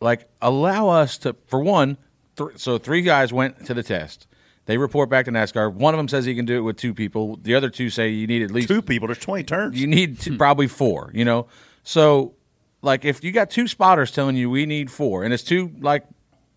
like 0.00 0.28
allow 0.40 0.88
us 0.88 1.18
to 1.18 1.36
for 1.46 1.60
one. 1.60 1.96
Th- 2.36 2.50
so 2.56 2.78
three 2.78 3.02
guys 3.02 3.32
went 3.32 3.66
to 3.66 3.74
the 3.74 3.82
test. 3.82 4.26
They 4.66 4.78
report 4.78 5.08
back 5.08 5.26
to 5.26 5.30
NASCAR. 5.30 5.72
One 5.72 5.94
of 5.94 5.98
them 5.98 6.08
says 6.08 6.24
he 6.24 6.34
can 6.34 6.44
do 6.44 6.56
it 6.56 6.62
with 6.62 6.76
two 6.76 6.92
people. 6.92 7.36
The 7.36 7.54
other 7.54 7.70
two 7.70 7.88
say 7.88 8.10
you 8.10 8.26
need 8.26 8.42
at 8.42 8.50
least 8.50 8.68
Two 8.68 8.82
people. 8.82 9.08
There's 9.08 9.18
twenty 9.18 9.44
turns. 9.44 9.80
You 9.80 9.86
need 9.86 10.20
to, 10.20 10.36
probably 10.36 10.66
four. 10.66 11.10
You 11.14 11.24
know, 11.24 11.46
so 11.82 12.34
like 12.82 13.04
if 13.04 13.22
you 13.22 13.32
got 13.32 13.50
two 13.50 13.68
spotters 13.68 14.10
telling 14.10 14.36
you 14.36 14.50
we 14.50 14.66
need 14.66 14.90
four, 14.90 15.22
and 15.24 15.32
it's 15.32 15.44
two 15.44 15.72
like 15.80 16.04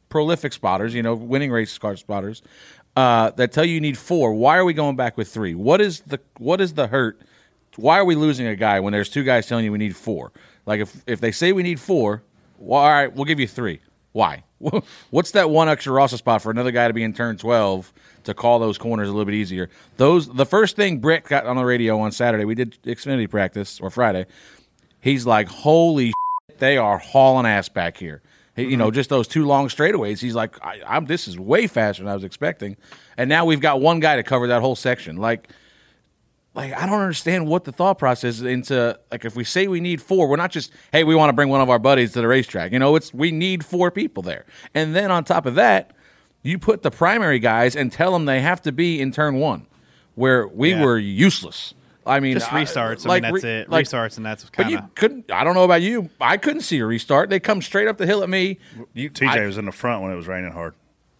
prolific 0.10 0.54
spotters, 0.54 0.94
you 0.94 1.04
know, 1.04 1.14
winning 1.14 1.52
race 1.52 1.78
car 1.78 1.96
spotters 1.96 2.42
uh, 2.96 3.32
that 3.32 3.52
tell 3.52 3.64
you 3.64 3.76
you 3.76 3.82
need 3.82 3.98
four. 3.98 4.34
Why 4.34 4.58
are 4.58 4.66
we 4.66 4.74
going 4.74 4.96
back 4.96 5.16
with 5.16 5.30
three? 5.30 5.54
What 5.56 5.80
is 5.80 6.02
the 6.02 6.20
what 6.38 6.60
is 6.62 6.74
the 6.74 6.88
hurt? 6.88 7.22
Why 7.76 8.00
are 8.00 8.06
we 8.06 8.16
losing 8.16 8.48
a 8.48 8.56
guy 8.56 8.80
when 8.80 8.92
there's 8.92 9.10
two 9.10 9.24
guys 9.24 9.48
telling 9.48 9.66
you 9.66 9.72
we 9.72 9.78
need 9.78 9.96
four? 9.96 10.32
Like 10.66 10.82
if 10.82 10.96
if 11.08 11.22
they 11.22 11.32
say 11.32 11.54
we 11.54 11.64
need 11.64 11.80
four, 11.80 12.24
well, 12.60 12.82
all 12.82 12.90
right, 12.90 13.14
we'll 13.14 13.26
give 13.26 13.40
you 13.40 13.48
three. 13.48 13.80
Why? 14.12 14.44
What's 15.10 15.32
that 15.32 15.50
one 15.50 15.70
extra 15.70 15.94
Rossa 15.94 16.18
spot 16.18 16.42
for 16.42 16.52
another 16.52 16.72
guy 16.72 16.88
to 16.88 16.94
be 16.94 17.04
in 17.04 17.14
turn 17.14 17.38
twelve 17.38 17.94
to 18.26 18.34
call 18.34 18.60
those 18.60 18.78
corners 18.78 19.08
a 19.08 19.12
little 19.12 19.26
bit 19.26 19.36
easier? 19.36 19.70
Those 19.98 20.28
the 20.28 20.46
first 20.46 20.76
thing 20.76 20.98
Britt 21.00 21.26
got 21.26 21.46
on 21.46 21.56
the 21.56 21.64
radio 21.66 22.00
on 22.00 22.12
Saturday. 22.12 22.44
We 22.46 22.56
did 22.56 22.78
Xfinity 22.84 23.30
practice 23.30 23.80
or 23.80 23.90
Friday. 23.90 24.26
He's 25.00 25.26
like, 25.26 25.48
"Holy, 25.48 26.08
shit, 26.50 26.60
they 26.60 26.78
are 26.78 26.98
hauling 26.98 27.46
ass 27.46 27.70
back 27.70 27.98
here." 27.98 28.22
He- 28.56 28.64
You 28.66 28.78
know, 28.78 28.88
mm-hmm. 28.88 28.96
just 28.96 29.10
those 29.10 29.28
two 29.28 29.46
long 29.46 29.68
straightaways. 29.70 30.20
He's 30.20 30.36
like, 30.36 30.58
I, 30.66 30.82
"I'm 30.86 31.06
this 31.06 31.28
is 31.28 31.40
way 31.40 31.68
faster 31.68 32.04
than 32.04 32.12
I 32.12 32.16
was 32.16 32.24
expecting," 32.24 32.76
and 33.18 33.30
now 33.30 33.46
we've 33.46 33.62
got 33.62 33.80
one 33.80 34.00
guy 34.00 34.16
to 34.18 34.24
cover 34.24 34.48
that 34.48 34.62
whole 34.62 34.76
section. 34.76 35.18
Like, 35.18 35.50
like 36.56 36.74
I 36.74 36.86
don't 36.86 37.00
understand 37.02 37.48
what 37.48 37.64
the 37.64 37.72
thought 37.72 38.00
process 38.00 38.36
is 38.36 38.42
into 38.44 39.00
like 39.12 39.24
if 39.26 39.36
we 39.36 39.44
say 39.44 39.68
we 39.68 39.80
need 39.80 40.02
four, 40.02 40.28
we're 40.28 40.36
not 40.36 40.52
just 40.52 40.72
hey 40.92 41.04
we 41.04 41.16
want 41.16 41.30
to 41.30 41.34
bring 41.34 41.50
one 41.50 41.62
of 41.62 41.70
our 41.70 41.80
buddies 41.80 42.14
to 42.14 42.22
the 42.22 42.28
racetrack. 42.28 42.72
You 42.72 42.80
know, 42.80 42.96
it's 42.96 43.14
we 43.14 43.32
need 43.32 43.64
four 43.66 43.92
people 43.92 44.24
there, 44.24 44.46
and 44.74 44.96
then 44.96 45.12
on 45.12 45.24
top 45.24 45.46
of 45.46 45.56
that, 45.56 45.92
you 46.44 46.58
put 46.60 46.82
the 46.84 46.92
primary 46.92 47.40
guys 47.40 47.76
and 47.76 47.92
tell 47.92 48.12
them 48.14 48.26
they 48.26 48.42
have 48.42 48.62
to 48.64 48.72
be 48.72 49.00
in 49.00 49.12
turn 49.12 49.36
one, 49.36 49.68
where 50.16 50.48
we 50.48 50.72
Yeah. 50.72 50.84
were 50.84 50.98
useless. 50.98 51.74
I 52.06 52.20
mean, 52.22 52.34
just 52.34 52.50
restarts. 52.50 53.06
I 53.06 53.10
like 53.10 53.24
mean, 53.24 53.34
that's 53.34 53.44
re- 53.44 53.60
it. 53.62 53.70
like- 53.70 53.86
restarts, 53.86 54.18
and 54.18 54.26
that's 54.26 54.44
But 54.46 54.54
kind 54.54 54.72
you 54.72 54.80
couldn't. 54.96 55.32
I 55.32 55.44
don't 55.44 55.54
know 55.54 55.64
about 55.66 55.84
you. 55.84 56.10
I 56.20 56.38
couldn't 56.38 56.62
see 56.62 56.80
a 56.80 56.86
restart. 56.86 57.30
They 57.30 57.40
come 57.40 57.62
straight 57.62 57.88
up 57.88 57.98
the 57.98 58.08
hill 58.08 58.24
at 58.24 58.30
me. 58.30 58.58
You, 58.94 59.12
TJ 59.12 59.28
I, 59.44 59.46
was 59.46 59.58
in 59.60 59.66
the 59.66 59.72
front 59.72 60.02
when 60.02 60.12
it 60.12 60.16
was 60.16 60.26
raining 60.28 60.52
hard. 60.52 60.74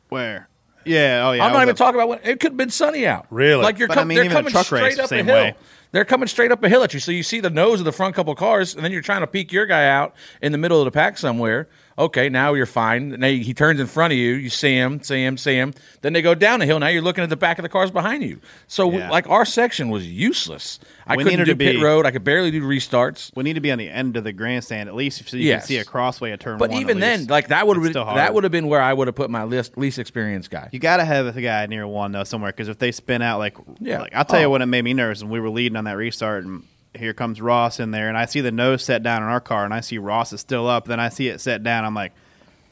Where? 0.08 0.48
Yeah. 0.90 1.28
Oh 1.28 1.32
yeah. 1.34 1.46
I'm 1.46 1.54
not 1.54 1.62
even 1.62 1.70
up- 1.70 1.78
talking 1.78 1.96
about 1.96 2.10
when 2.10 2.20
it 2.24 2.40
could 2.40 2.52
have 2.52 2.58
been 2.58 2.70
sunny 2.70 3.06
out. 3.06 3.28
Really? 3.30 3.62
Like 3.64 3.78
you're, 3.78 3.88
But 3.88 4.00
I 4.00 4.04
mean, 4.04 4.18
they're 4.18 4.30
coming 4.30 4.54
straight 4.64 5.00
up 5.00 5.12
a 5.12 5.24
hill. 5.24 5.34
way. 5.36 5.56
They're 5.92 6.06
coming 6.06 6.28
straight 6.28 6.52
up 6.52 6.64
a 6.64 6.70
hill 6.70 6.84
at 6.84 6.94
you, 6.94 7.00
so 7.00 7.12
you 7.12 7.24
see 7.24 7.40
the 7.40 7.50
nose 7.50 7.80
of 7.80 7.86
the 7.86 7.92
front 7.92 8.14
couple 8.14 8.36
cars, 8.36 8.76
and 8.76 8.84
then 8.86 8.92
you're 8.92 9.02
trying 9.02 9.22
to 9.22 9.28
peek 9.28 9.52
your 9.52 9.66
guy 9.66 9.88
out 9.88 10.14
in 10.42 10.52
the 10.52 10.58
middle 10.60 10.80
of 10.80 10.86
the 10.86 10.92
pack 10.92 11.18
somewhere. 11.18 11.68
Okay, 12.00 12.30
now 12.30 12.54
you're 12.54 12.66
fine. 12.66 13.10
Now 13.20 13.28
he 13.28 13.54
turns 13.54 13.78
in 13.80 13.86
front 13.88 14.14
of 14.14 14.18
you. 14.18 14.36
You 14.36 14.50
see 14.50 14.74
him, 14.74 15.04
see 15.04 15.22
him, 15.22 15.38
see 15.38 15.56
him. 15.56 15.74
Then 16.02 16.14
they 16.14 16.22
go 16.22 16.34
down 16.34 16.62
the 16.62 16.66
hill. 16.66 16.80
Now 16.80 16.88
you're 16.88 17.02
looking 17.02 17.26
at 17.26 17.30
the 17.30 17.36
back 17.36 17.60
of 17.60 17.64
the 17.64 17.70
cars 17.70 17.92
behind 17.92 18.24
you. 18.24 18.40
So 18.68 18.90
Yeah. 18.92 19.10
like 19.12 19.30
our 19.30 19.44
section 19.44 19.90
was 19.90 20.08
useless. 20.08 20.80
I 21.06 21.18
We 21.18 21.26
couldn't 21.26 21.46
do 21.46 21.56
pit 21.58 21.76
be- 21.76 21.82
road. 21.84 22.06
I 22.06 22.12
could 22.12 22.24
barely 22.24 22.52
do 22.52 22.62
restarts. 22.62 23.32
We 23.36 23.44
need 23.44 23.54
to 23.56 23.60
be 23.60 23.70
on 23.72 23.80
the 23.80 23.90
end 23.90 24.16
of 24.16 24.24
the 24.24 24.32
grandstand 24.32 24.88
at 24.88 24.96
least, 24.96 25.28
so 25.28 25.36
you 25.36 25.44
Yes. 25.44 25.64
can 25.64 25.68
see 25.68 25.78
a 25.78 25.84
crossway 25.84 26.32
at 26.32 26.40
turn 26.40 26.58
But 26.58 26.70
one. 26.70 26.80
even 26.80 27.00
then, 27.02 27.26
like 27.28 27.50
that 27.50 27.68
would 27.68 27.76
have 27.76 27.84
been 27.84 27.92
that 27.94 28.34
would 28.34 28.46
have 28.46 28.52
been 28.52 28.68
where 28.68 28.82
I 28.82 28.94
would 28.94 29.08
have 29.08 29.16
put 29.16 29.30
my 29.30 29.44
least 29.44 29.78
least 29.78 30.00
experienced 30.00 30.50
guy. 30.50 30.70
You 30.72 30.80
got 30.80 30.98
to 30.98 31.06
have 31.06 31.36
a 31.36 31.42
guy 31.42 31.66
near 31.66 31.86
one 31.86 32.14
though 32.14 32.24
somewhere 32.24 32.52
because 32.54 32.70
if 32.70 32.78
they 32.78 32.94
spin 32.94 33.22
out 33.22 33.40
like, 33.40 33.58
Yeah. 33.82 34.00
like 34.00 34.16
I'll 34.16 34.24
tell 34.24 34.40
you 34.40 34.46
Oh. 34.46 34.52
what 34.52 34.62
it 34.62 34.68
made 34.68 34.84
me 34.86 34.94
nervous 34.94 35.22
when 35.22 35.32
we 35.32 35.42
were 35.42 35.50
leading 35.50 35.76
on 35.76 35.84
that 35.84 35.98
restart 35.98 36.46
and 36.46 36.64
here 36.98 37.14
comes 37.14 37.42
Ross 37.42 37.80
in 37.80 37.92
there 37.92 38.10
and 38.10 38.18
I 38.18 38.26
see 38.26 38.42
the 38.42 38.52
nose 38.52 38.84
set 38.84 39.04
down 39.04 39.22
in 39.24 39.30
our 39.30 39.40
car 39.40 39.66
and 39.66 39.74
I 39.74 39.82
see 39.82 39.98
Ross 39.98 40.34
is 40.34 40.42
still 40.42 40.68
up. 40.68 40.86
Then 40.86 41.00
I 41.00 41.10
see 41.10 41.28
it 41.28 41.40
set 41.42 41.64
down. 41.64 41.86
I'm 41.86 41.94
like, 41.96 42.14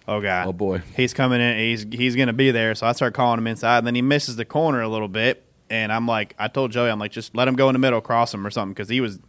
oh 0.08 0.22
god, 0.22 0.48
Oh, 0.48 0.54
boy. 0.54 0.82
he's 0.96 1.14
coming 1.14 1.40
in. 1.42 1.58
He's 1.60 1.86
he's 1.92 2.16
gonna 2.16 2.34
be 2.34 2.52
there. 2.52 2.74
So 2.76 2.88
I 2.88 2.94
start 2.94 3.14
calling 3.14 3.38
him 3.38 3.48
inside. 3.48 3.80
And 3.80 3.88
then 3.88 3.96
he 3.96 4.02
misses 4.02 4.36
the 4.36 4.46
corner 4.46 4.82
a 4.82 4.88
little 4.90 5.08
bit 5.08 5.44
and 5.70 5.92
I'm 5.92 6.08
like 6.08 6.34
I 6.40 6.48
told 6.48 6.72
Joey 6.72 6.90
I'm 6.90 7.00
like 7.00 7.12
just 7.12 7.36
let 7.36 7.48
him 7.48 7.56
go 7.56 7.70
in 7.70 7.74
the 7.74 7.80
middle 7.80 8.02
cross 8.02 8.34
him 8.34 8.46
or 8.46 8.50
something 8.50 8.74
because 8.74 8.90
he 8.90 9.02
was 9.02 9.20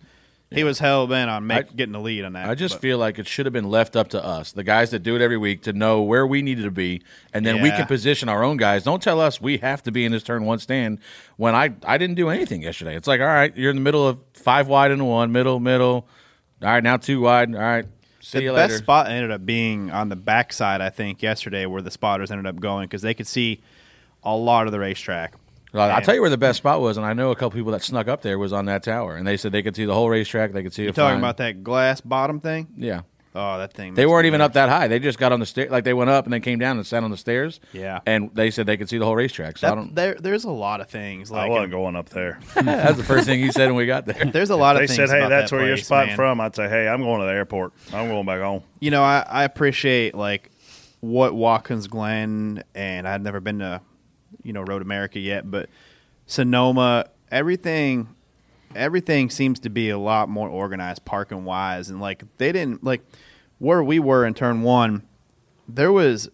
he 0.51 0.65
was 0.65 0.79
hell 0.79 1.07
bent 1.07 1.29
on 1.31 1.47
make, 1.47 1.67
I- 1.67 1.75
getting 1.75 1.93
the 1.93 2.01
lead 2.01 2.25
on 2.25 2.33
that. 2.33 2.49
I 2.49 2.55
just 2.55 2.77
But- 2.77 2.83
feel 2.83 2.99
like 2.99 3.19
it 3.19 3.27
should 3.29 3.47
have 3.47 3.53
been 3.53 3.69
left 3.69 3.97
up 3.97 4.09
to 4.09 4.25
us, 4.25 4.53
the 4.53 4.65
guys 4.65 4.91
that 4.91 5.01
do 5.03 5.15
it 5.17 5.21
every 5.23 5.37
week, 5.37 5.63
to 5.63 5.73
know 5.73 6.01
where 6.03 6.27
we 6.27 6.41
needed 6.43 6.63
to 6.65 6.71
be, 6.71 7.03
and 7.35 7.45
then 7.45 7.61
we 7.63 7.71
can 7.71 7.87
position 7.87 8.29
our 8.29 8.43
own 8.43 8.57
guys. 8.57 8.85
Don't 8.85 9.03
tell 9.03 9.21
us 9.21 9.41
we 9.41 9.59
have 9.59 9.83
to 9.83 9.93
be 9.93 10.05
in 10.05 10.13
this 10.13 10.23
turn 10.23 10.45
one 10.45 10.59
stand 10.59 10.99
when 11.37 11.55
I 11.55 11.71
I 11.85 11.99
didn't 11.99 12.17
do 12.17 12.29
anything 12.31 12.63
yesterday. 12.63 12.97
It's 12.97 13.07
like, 13.09 13.21
all 13.21 13.27
right, 13.27 13.55
you're 13.57 13.71
in 13.71 13.77
the 13.77 13.83
middle 13.83 14.07
of 14.07 14.19
five 14.35 14.69
wide 14.69 14.91
and 14.91 15.07
one, 15.07 15.33
middle, 15.33 15.61
middle. 15.61 16.07
All 16.63 16.69
right, 16.71 16.83
now 16.83 16.97
two 16.97 17.21
wide. 17.21 17.55
All 17.55 17.61
right, 17.61 17.85
see 18.21 18.47
the 18.47 18.53
best 18.55 18.79
spot 18.79 19.09
ended 19.11 19.31
up 19.31 19.45
being 19.47 19.91
on 19.91 20.09
the 20.09 20.17
backside, 20.17 20.81
I 20.81 20.91
think, 20.91 21.23
yesterday, 21.23 21.67
where 21.67 21.83
the 21.83 21.91
spotters 21.91 22.31
ended 22.31 22.47
up 22.47 22.59
going 22.59 22.87
because 22.87 23.03
they 23.03 23.15
could 23.15 23.27
see 23.27 23.61
a 24.25 24.35
lot 24.35 24.67
of 24.67 24.73
the 24.73 24.79
racetrack. 24.81 25.35
Well, 25.73 25.91
I'll 25.91 26.01
tell 26.03 26.15
you 26.15 26.21
where 26.23 26.31
the 26.31 26.39
best 26.39 26.59
spot 26.59 26.81
was, 26.81 26.97
and 26.97 27.05
I 27.05 27.13
know 27.13 27.31
a 27.31 27.35
couple 27.37 27.51
people 27.51 27.73
that 27.73 27.83
snuck 27.83 28.09
up 28.09 28.23
there 28.23 28.39
was 28.39 28.53
on 28.53 28.65
that 28.67 28.83
tower, 28.83 29.17
and 29.17 29.27
they 29.27 29.37
said 29.37 29.53
they 29.53 29.63
could 29.63 29.77
see 29.77 29.85
the 29.85 29.95
whole 29.95 30.09
racetrack. 30.09 30.53
They 30.53 30.63
could 30.63 30.73
see 30.73 30.85
You 30.85 30.89
it. 30.91 30.95
talking 30.95 31.15
fine. 31.17 31.19
about 31.19 31.37
that 31.39 31.63
glass 31.63 32.01
bottom 32.01 32.41
thing? 32.41 32.69
Yeah. 32.77 33.03
Oh, 33.35 33.59
that 33.59 33.75
thing. 33.75 33.93
They 33.95 34.07
weren't 34.07 34.25
even 34.27 34.41
up 34.41 34.55
that 34.55 34.69
high. 34.71 34.89
They 34.89 34.99
just 34.99 35.19
got 35.19 35.31
on 35.33 35.39
the 35.39 35.47
stair, 35.47 35.69
like 35.69 35.85
they 35.85 35.93
went 35.93 36.09
up 36.11 36.25
and 36.25 36.33
then 36.33 36.41
came 36.41 36.59
down 36.59 36.77
and 36.79 36.85
sat 36.87 37.05
on 37.05 37.11
the 37.11 37.17
stairs. 37.17 37.61
Yeah. 37.73 38.01
and 38.07 38.31
they 38.35 38.51
said 38.51 38.67
they 38.67 38.79
could 38.79 38.89
see 38.89 38.97
the 38.99 39.05
whole 39.05 39.15
racetrack. 39.15 39.59
So 39.59 39.71
I 39.71 39.75
don't. 39.75 39.95
there, 39.95 40.15
there's 40.15 40.45
a 40.45 40.51
lot 40.51 40.81
of 40.81 40.89
things. 40.89 41.31
I 41.31 41.47
wasn't 41.47 41.71
going 41.71 41.95
up 41.95 42.09
there. 42.09 42.41
That's 42.55 42.97
the 42.97 43.05
first 43.05 43.27
thing 43.27 43.39
he 43.41 43.53
said 43.53 43.67
when 43.67 43.77
we 43.77 43.87
got 43.87 44.07
there. 44.07 44.25
there's 44.25 44.51
a 44.51 44.57
lot 44.57 44.73
they 44.75 44.85
of 44.85 44.89
things. 44.89 44.97
They 44.97 45.07
said, 45.07 45.11
"Hey, 45.11 45.19
about 45.27 45.29
that's 45.29 45.51
that 45.51 45.57
where 45.57 45.67
your 45.67 45.77
place, 45.77 45.87
spot 45.87 46.07
man. 46.09 46.17
from." 46.17 46.41
I'd 46.41 46.57
say, 46.57 46.69
"Hey, 46.69 46.89
I'm 46.89 47.03
going 47.03 47.21
to 47.21 47.27
the 47.27 47.33
airport. 47.33 47.75
I'm 47.93 48.09
going 48.09 48.27
back 48.27 48.41
home." 48.41 48.63
You 48.81 48.91
know, 48.91 49.03
I, 49.05 49.25
I 49.29 49.45
appreciate 49.45 50.15
like 50.15 50.51
what 51.01 51.35
Watkins 51.35 51.87
Glen 51.87 52.65
and 52.75 53.07
I've 53.07 53.23
never 53.23 53.39
been 53.41 53.61
to, 53.61 53.83
you 54.43 54.53
know, 54.53 54.63
Road 54.63 54.83
America 54.83 55.19
yet, 55.19 55.51
but 55.51 55.69
Sonoma, 56.27 57.07
everything, 57.31 58.09
everything 58.75 59.31
seems 59.31 59.61
to 59.61 59.71
be 59.71 59.91
a 59.91 59.99
lot 59.99 60.29
more 60.29 60.49
organized 60.49 61.05
parking 61.05 61.45
wise, 61.45 61.89
and 61.91 62.01
like 62.01 62.23
they 62.39 62.53
didn't 62.53 62.85
like 62.85 63.03
where 63.59 63.83
we 63.83 63.99
were 63.99 64.25
in 64.27 64.35
turn 64.35 64.63
one. 64.63 65.03
There 65.69 65.93
was 65.93 66.29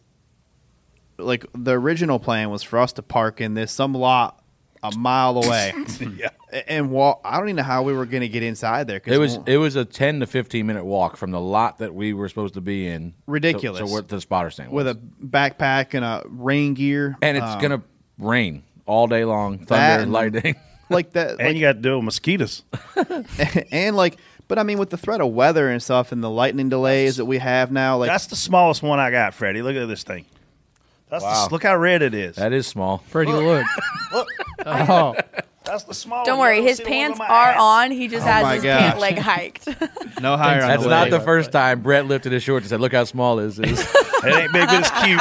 like 1.18 1.46
the 1.54 1.72
original 1.72 2.18
plan 2.18 2.50
was 2.50 2.62
for 2.62 2.78
us 2.78 2.92
to 2.94 3.02
park 3.02 3.40
in 3.40 3.54
this 3.54 3.72
some 3.72 3.94
lot 3.94 4.40
a 4.82 4.96
mile 4.96 5.42
away. 5.42 5.72
Yeah. 6.18 6.28
And 6.68 6.90
walk. 6.92 7.20
I 7.24 7.38
don't 7.38 7.48
even 7.48 7.56
know 7.56 7.62
how 7.64 7.82
we 7.82 7.92
were 7.92 8.06
going 8.06 8.20
to 8.20 8.28
get 8.28 8.44
inside 8.44 8.86
there. 8.86 9.00
'cause 9.00 9.12
It 9.12 9.18
was 9.18 9.38
it 9.46 9.56
was 9.56 9.74
a 9.74 9.84
ten 9.84 10.20
to 10.20 10.26
fifteen 10.26 10.66
minute 10.66 10.84
walk 10.84 11.16
from 11.16 11.32
the 11.32 11.40
lot 11.40 11.78
that 11.78 11.92
we 11.92 12.12
were 12.12 12.28
supposed 12.28 12.54
to 12.54 12.60
be 12.60 12.86
in. 12.86 13.14
Ridiculous. 13.26 13.80
So, 13.80 13.92
what 13.92 14.06
the 14.08 14.20
spotter 14.20 14.50
stand 14.50 14.70
with 14.70 14.86
was. 14.86 14.94
a 14.96 15.00
backpack 15.26 15.94
and 15.94 16.04
a 16.04 16.22
rain 16.28 16.74
gear, 16.74 17.16
and 17.22 17.36
it's 17.36 17.44
um, 17.44 17.60
gonna 17.60 17.82
rain 18.18 18.62
all 18.86 19.06
day 19.06 19.24
long, 19.24 19.58
that 19.58 19.66
thunder, 19.68 20.02
and- 20.02 20.12
lightning. 20.12 20.56
like 20.90 21.12
that. 21.12 21.30
And 21.30 21.38
like- 21.40 21.54
you 21.56 21.60
got 21.62 21.72
to 21.74 21.80
deal 21.80 21.96
with 21.96 22.04
mosquitoes. 22.04 22.62
and 23.72 23.96
like, 23.96 24.16
but 24.48 24.58
I 24.58 24.62
mean, 24.62 24.78
with 24.78 24.90
the 24.90 24.98
threat 24.98 25.20
of 25.20 25.32
weather 25.32 25.70
and 25.70 25.82
stuff, 25.82 26.12
and 26.12 26.22
the 26.22 26.28
lightning 26.30 26.68
delays 26.68 27.16
that 27.16 27.24
we 27.24 27.38
have 27.38 27.72
now, 27.72 27.96
like 27.98 28.08
That's 28.10 28.26
the 28.26 28.36
smallest 28.36 28.82
one 28.82 28.98
I 28.98 29.10
got, 29.10 29.32
Freddie. 29.34 29.62
Look 29.62 29.74
at 29.76 29.86
this 29.88 30.02
thing. 30.02 30.26
That's 31.10 31.22
Wow. 31.24 31.46
the, 31.48 31.52
look 31.54 31.62
how 31.62 31.76
red 31.76 32.02
it 32.02 32.12
is. 32.14 32.36
that 32.36 32.52
is 32.52 32.66
small. 32.66 32.98
Freddie, 33.08 33.32
look. 33.32 33.64
Look, 34.12 34.28
Oh, 34.66 35.14
that's 35.64 35.84
the 35.84 35.94
small. 35.94 36.24
Don't 36.24 36.38
one. 36.38 36.48
worry, 36.48 36.62
his 36.62 36.76
see 36.78 36.84
the 36.84 36.90
one 36.90 36.98
pants 36.98 37.20
are 37.20 37.26
ass? 37.50 37.56
on. 37.60 37.90
He 37.90 38.08
just 38.08 38.26
Oh 38.26 38.30
has 38.30 38.54
his 38.54 38.62
gosh. 38.64 38.80
pant 38.80 38.98
leg 39.00 39.18
hiked. 39.18 39.66
no 40.20 40.36
higher 40.36 40.62
on 40.62 40.68
That's 40.68 40.82
the 40.82 40.88
not 40.90 41.02
leg. 41.04 41.10
the 41.12 41.20
first 41.20 41.52
time 41.52 41.80
Brett 41.82 42.06
lifted 42.06 42.32
his 42.32 42.42
shorts 42.42 42.64
and 42.64 42.70
said, 42.70 42.80
"Look 42.80 42.92
how 42.92 43.04
small 43.04 43.36
this 43.36 43.58
is." 43.58 43.80
It 43.80 44.24
ain't 44.24 44.52
big, 44.52 44.66
but 44.68 44.80
it's 44.80 44.90
cute. 45.02 45.20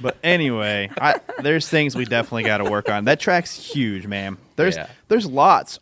But 0.00 0.16
anyway, 0.22 0.90
I, 1.00 1.20
there's 1.42 1.68
things 1.68 1.94
we 1.96 2.04
definitely 2.04 2.44
got 2.44 2.58
to 2.58 2.70
work 2.70 2.88
on. 2.88 3.04
That 3.06 3.20
track's 3.20 3.54
huge, 3.54 4.06
man. 4.06 4.36
There's 4.56 4.76
Yeah. 4.76 4.88
there's 5.08 5.26
lots 5.26 5.78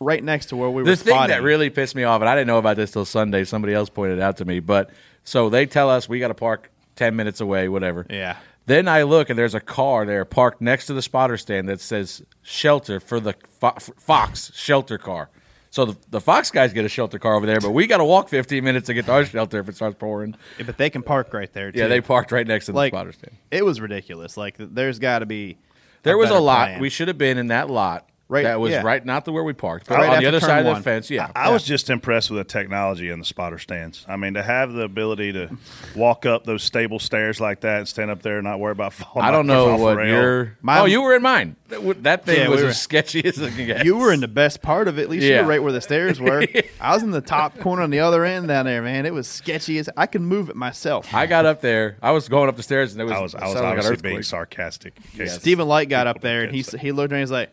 right 0.00 0.22
next 0.22 0.46
to 0.46 0.56
where 0.56 0.68
we 0.70 0.82
were. 0.82 0.88
the 0.88 0.96
thing 0.96 1.12
spotting. 1.14 1.34
that 1.36 1.42
really 1.42 1.70
pissed 1.70 1.94
me 1.94 2.04
off, 2.04 2.20
and 2.20 2.28
I 2.28 2.34
didn't 2.34 2.48
know 2.48 2.58
about 2.58 2.76
this 2.76 2.90
till 2.90 3.04
Sunday. 3.04 3.44
Somebody 3.44 3.74
else 3.74 3.88
pointed 3.88 4.18
it 4.18 4.22
out 4.22 4.36
to 4.38 4.44
me. 4.44 4.60
But 4.60 4.90
so 5.24 5.48
they 5.48 5.66
tell 5.66 5.88
us 5.90 6.08
we 6.08 6.18
got 6.18 6.28
to 6.28 6.34
park 6.34 6.70
ten 6.96 7.16
minutes 7.16 7.40
away, 7.40 7.68
whatever. 7.68 8.06
Yeah. 8.10 8.36
Then 8.66 8.88
I 8.88 9.02
look 9.02 9.28
and 9.28 9.38
there's 9.38 9.54
a 9.54 9.60
car 9.60 10.06
there 10.06 10.24
parked 10.24 10.62
next 10.62 10.86
to 10.86 10.94
the 10.94 11.02
spotter 11.02 11.36
stand 11.36 11.68
that 11.68 11.80
says 11.82 12.22
shelter 12.42 12.98
for 12.98 13.20
the 13.20 13.34
Fo- 13.60 13.76
Fox 13.98 14.50
shelter 14.54 14.96
car. 14.96 15.28
So 15.74 15.86
the, 15.86 15.96
the 16.08 16.20
Fox 16.20 16.52
guys 16.52 16.72
get 16.72 16.84
a 16.84 16.88
shelter 16.88 17.18
car 17.18 17.34
over 17.34 17.46
there, 17.46 17.58
but 17.58 17.72
we 17.72 17.88
got 17.88 17.96
to 17.96 18.04
walk 18.04 18.28
15 18.28 18.62
minutes 18.62 18.86
to 18.86 18.94
get 18.94 19.06
to 19.06 19.12
our 19.12 19.24
shelter 19.24 19.58
if 19.58 19.68
it 19.68 19.74
starts 19.74 19.96
pouring. 19.98 20.36
Yeah, 20.56 20.66
but 20.66 20.78
they 20.78 20.88
can 20.88 21.02
park 21.02 21.34
right 21.34 21.52
there. 21.52 21.72
Too. 21.72 21.80
Yeah, 21.80 21.88
they 21.88 22.00
parked 22.00 22.30
right 22.30 22.46
next 22.46 22.66
to 22.66 22.72
the 22.72 22.76
like 22.76 22.92
spotter 22.92 23.10
stand. 23.10 23.36
it 23.50 23.64
was 23.64 23.80
ridiculous. 23.80 24.36
Like 24.36 24.54
there's 24.56 25.00
got 25.00 25.18
to 25.18 25.26
be. 25.26 25.58
There 26.04 26.16
was 26.16 26.30
a 26.30 26.38
lot. 26.38 26.66
plan. 26.68 26.80
We 26.80 26.90
should 26.90 27.08
have 27.08 27.18
been 27.18 27.38
in 27.38 27.48
that 27.48 27.68
lot. 27.68 28.08
Right, 28.26 28.44
That 28.44 28.58
was 28.58 28.72
yeah. 28.72 28.80
right, 28.82 29.04
not 29.04 29.26
the 29.26 29.32
where 29.32 29.44
we 29.44 29.52
parked, 29.52 29.86
but 29.86 29.98
Right 29.98 30.08
on 30.08 30.20
the 30.22 30.26
other 30.26 30.40
turn 30.40 30.48
side 30.48 30.66
of 30.66 30.76
the 30.76 30.82
fence. 30.82 31.10
Yeah. 31.10 31.30
I 31.36 31.50
was 31.50 31.62
just 31.62 31.90
impressed 31.90 32.30
with 32.30 32.38
the 32.38 32.44
technology 32.50 33.10
in 33.10 33.18
the 33.18 33.24
spotter 33.24 33.58
stands. 33.58 34.04
I 34.08 34.16
mean, 34.16 34.32
to 34.34 34.42
have 34.42 34.72
the 34.72 34.82
ability 34.82 35.34
to 35.34 35.50
walk 35.94 36.24
up 36.24 36.44
those 36.44 36.62
stable 36.62 36.98
stairs 36.98 37.38
like 37.38 37.60
that 37.60 37.78
and 37.80 37.88
stand 37.88 38.10
up 38.10 38.22
there 38.22 38.38
and 38.38 38.44
not 38.44 38.60
worry 38.60 38.72
about 38.72 38.92
falling. 38.94 39.28
I 39.28 39.30
don't 39.30 39.46
know 39.46 39.76
the 39.76 39.82
what 39.84 40.06
your. 40.06 40.56
My- 40.62 40.80
oh, 40.80 40.84
you 40.86 41.02
were 41.02 41.14
in 41.14 41.20
mine. 41.22 41.56
That, 41.68 42.02
that 42.04 42.24
thing 42.24 42.38
Yeah, 42.40 42.48
was 42.48 42.58
we 42.58 42.64
were- 42.64 42.70
as 42.70 42.80
sketchy 42.80 43.22
as 43.26 43.38
it 43.38 43.54
can 43.54 43.66
get. 43.66 43.84
You 43.84 43.96
were 43.96 44.10
in 44.12 44.20
the 44.20 44.28
best 44.28 44.62
part 44.62 44.88
of 44.88 44.98
it. 44.98 45.02
At 45.02 45.10
least 45.10 45.26
you 45.26 45.36
were 45.36 45.44
right 45.44 45.62
where 45.62 45.72
the 45.72 45.82
stairs 45.82 46.18
were. 46.18 46.46
I 46.80 46.94
was 46.94 47.02
in 47.02 47.10
the 47.10 47.20
top 47.20 47.58
corner 47.58 47.82
on 47.82 47.90
the 47.90 48.00
other 48.00 48.24
end 48.24 48.48
down 48.48 48.64
there, 48.64 48.80
man. 48.80 49.04
It 49.04 49.12
was 49.12 49.28
sketchy 49.28 49.78
as 49.78 49.90
I 49.98 50.06
can 50.06 50.24
move 50.24 50.48
it 50.48 50.56
myself. 50.56 51.12
I 51.12 51.26
got 51.26 51.44
up 51.44 51.60
there. 51.60 51.98
I 52.00 52.12
was 52.12 52.28
going 52.30 52.48
up 52.48 52.56
the 52.56 52.62
stairs, 52.62 52.92
and 52.92 53.02
it 53.02 53.04
was. 53.04 53.12
I 53.12 53.20
was, 53.20 53.34
I 53.34 53.44
was 53.44 53.52
sounded 53.52 53.68
like 53.68 53.78
obviously 53.80 54.08
being 54.10 54.22
sarcastic. 54.22 54.94
in 55.12 55.18
case 55.18 55.34
Stephen 55.34 55.68
Light 55.68 55.90
got 55.90 56.06
up 56.06 56.22
there 56.22 56.42
and 56.44 56.54
he 56.54 56.62
he 56.78 56.90
looked 56.90 57.12
at 57.12 57.16
me. 57.16 57.20
He's 57.20 57.30
like, 57.30 57.50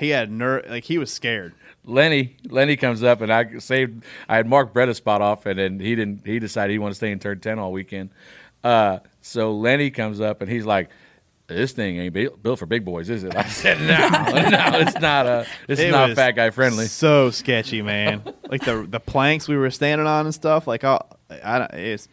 he 0.00 0.08
had 0.10 0.30
nerve, 0.30 0.64
like 0.68 0.84
he 0.84 0.98
was 0.98 1.12
scared. 1.12 1.54
Lenny 1.84 2.36
Lenny 2.48 2.76
comes 2.76 3.02
up 3.02 3.20
and 3.20 3.32
I 3.32 3.58
saved. 3.58 4.04
I 4.28 4.36
had 4.36 4.46
Mark 4.46 4.72
Brett 4.72 4.88
a 4.88 4.94
spot 4.94 5.22
off, 5.22 5.46
and 5.46 5.58
then 5.58 5.78
he 5.80 5.94
didn't. 5.94 6.26
He 6.26 6.38
decided 6.38 6.72
he 6.72 6.78
wanted 6.78 6.92
to 6.92 6.96
stay 6.96 7.10
in 7.12 7.18
turn 7.18 7.40
ten 7.40 7.58
all 7.58 7.72
weekend. 7.72 8.10
Uh, 8.64 8.98
so 9.22 9.54
Lenny 9.54 9.90
comes 9.90 10.20
up 10.20 10.42
and 10.42 10.50
he's 10.50 10.66
like, 10.66 10.90
"This 11.46 11.72
thing 11.72 11.98
ain't 11.98 12.12
built 12.12 12.42
built 12.42 12.58
for 12.58 12.66
big 12.66 12.84
boys, 12.84 13.08
is 13.08 13.24
it?" 13.24 13.34
I 13.34 13.44
said, 13.48 13.78
"No, 13.80 13.86
no, 14.50 14.78
it's 14.80 15.00
not. 15.00 15.26
A, 15.26 15.46
it's 15.68 15.80
It 15.80 15.90
not 15.90 16.10
fat 16.14 16.32
guy 16.32 16.50
friendly." 16.50 16.86
So 16.86 17.30
sketchy, 17.30 17.80
man. 17.80 18.22
like 18.50 18.62
the 18.64 18.86
the 18.88 19.00
planks 19.00 19.48
we 19.48 19.56
were 19.56 19.70
standing 19.70 20.06
on 20.06 20.26
and 20.26 20.34
stuff. 20.34 20.66
Like, 20.66 20.84
I, 20.84 21.00
I 21.30 21.62
it's 21.72 22.08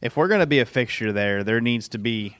if 0.00 0.16
we're 0.16 0.28
gonna 0.28 0.46
be 0.46 0.58
a 0.58 0.66
fixture 0.66 1.12
there, 1.12 1.44
there 1.44 1.60
needs 1.60 1.88
to 1.90 1.98
be 1.98 2.36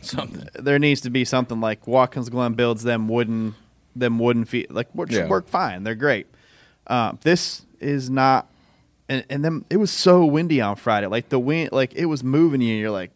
Something. 0.00 0.48
there 0.54 0.78
needs 0.78 1.00
to 1.00 1.10
be 1.10 1.24
something 1.24 1.60
like 1.60 1.88
Watkins 1.88 2.28
Glen 2.28 2.54
builds 2.54 2.84
them 2.84 3.08
wooden 3.08 3.56
them 3.98 4.18
wooden 4.18 4.44
feet 4.44 4.70
like 4.70 4.88
which 4.92 5.12
Yeah. 5.12 5.26
work 5.28 5.48
fine. 5.48 5.84
They're 5.84 5.94
great. 5.94 6.26
Um, 6.86 7.18
this 7.22 7.62
is 7.80 8.08
not, 8.10 8.48
and 9.08 9.24
and 9.30 9.44
then 9.44 9.64
it 9.70 9.78
was 9.78 9.90
so 9.90 10.24
windy 10.24 10.60
on 10.60 10.76
Friday. 10.76 11.06
Like 11.06 11.28
the 11.30 11.38
wind, 11.38 11.70
like 11.72 11.94
it 11.94 12.06
was 12.06 12.22
moving 12.22 12.60
you. 12.60 12.72
and 12.74 12.80
You're 12.80 12.90
like, 12.90 13.10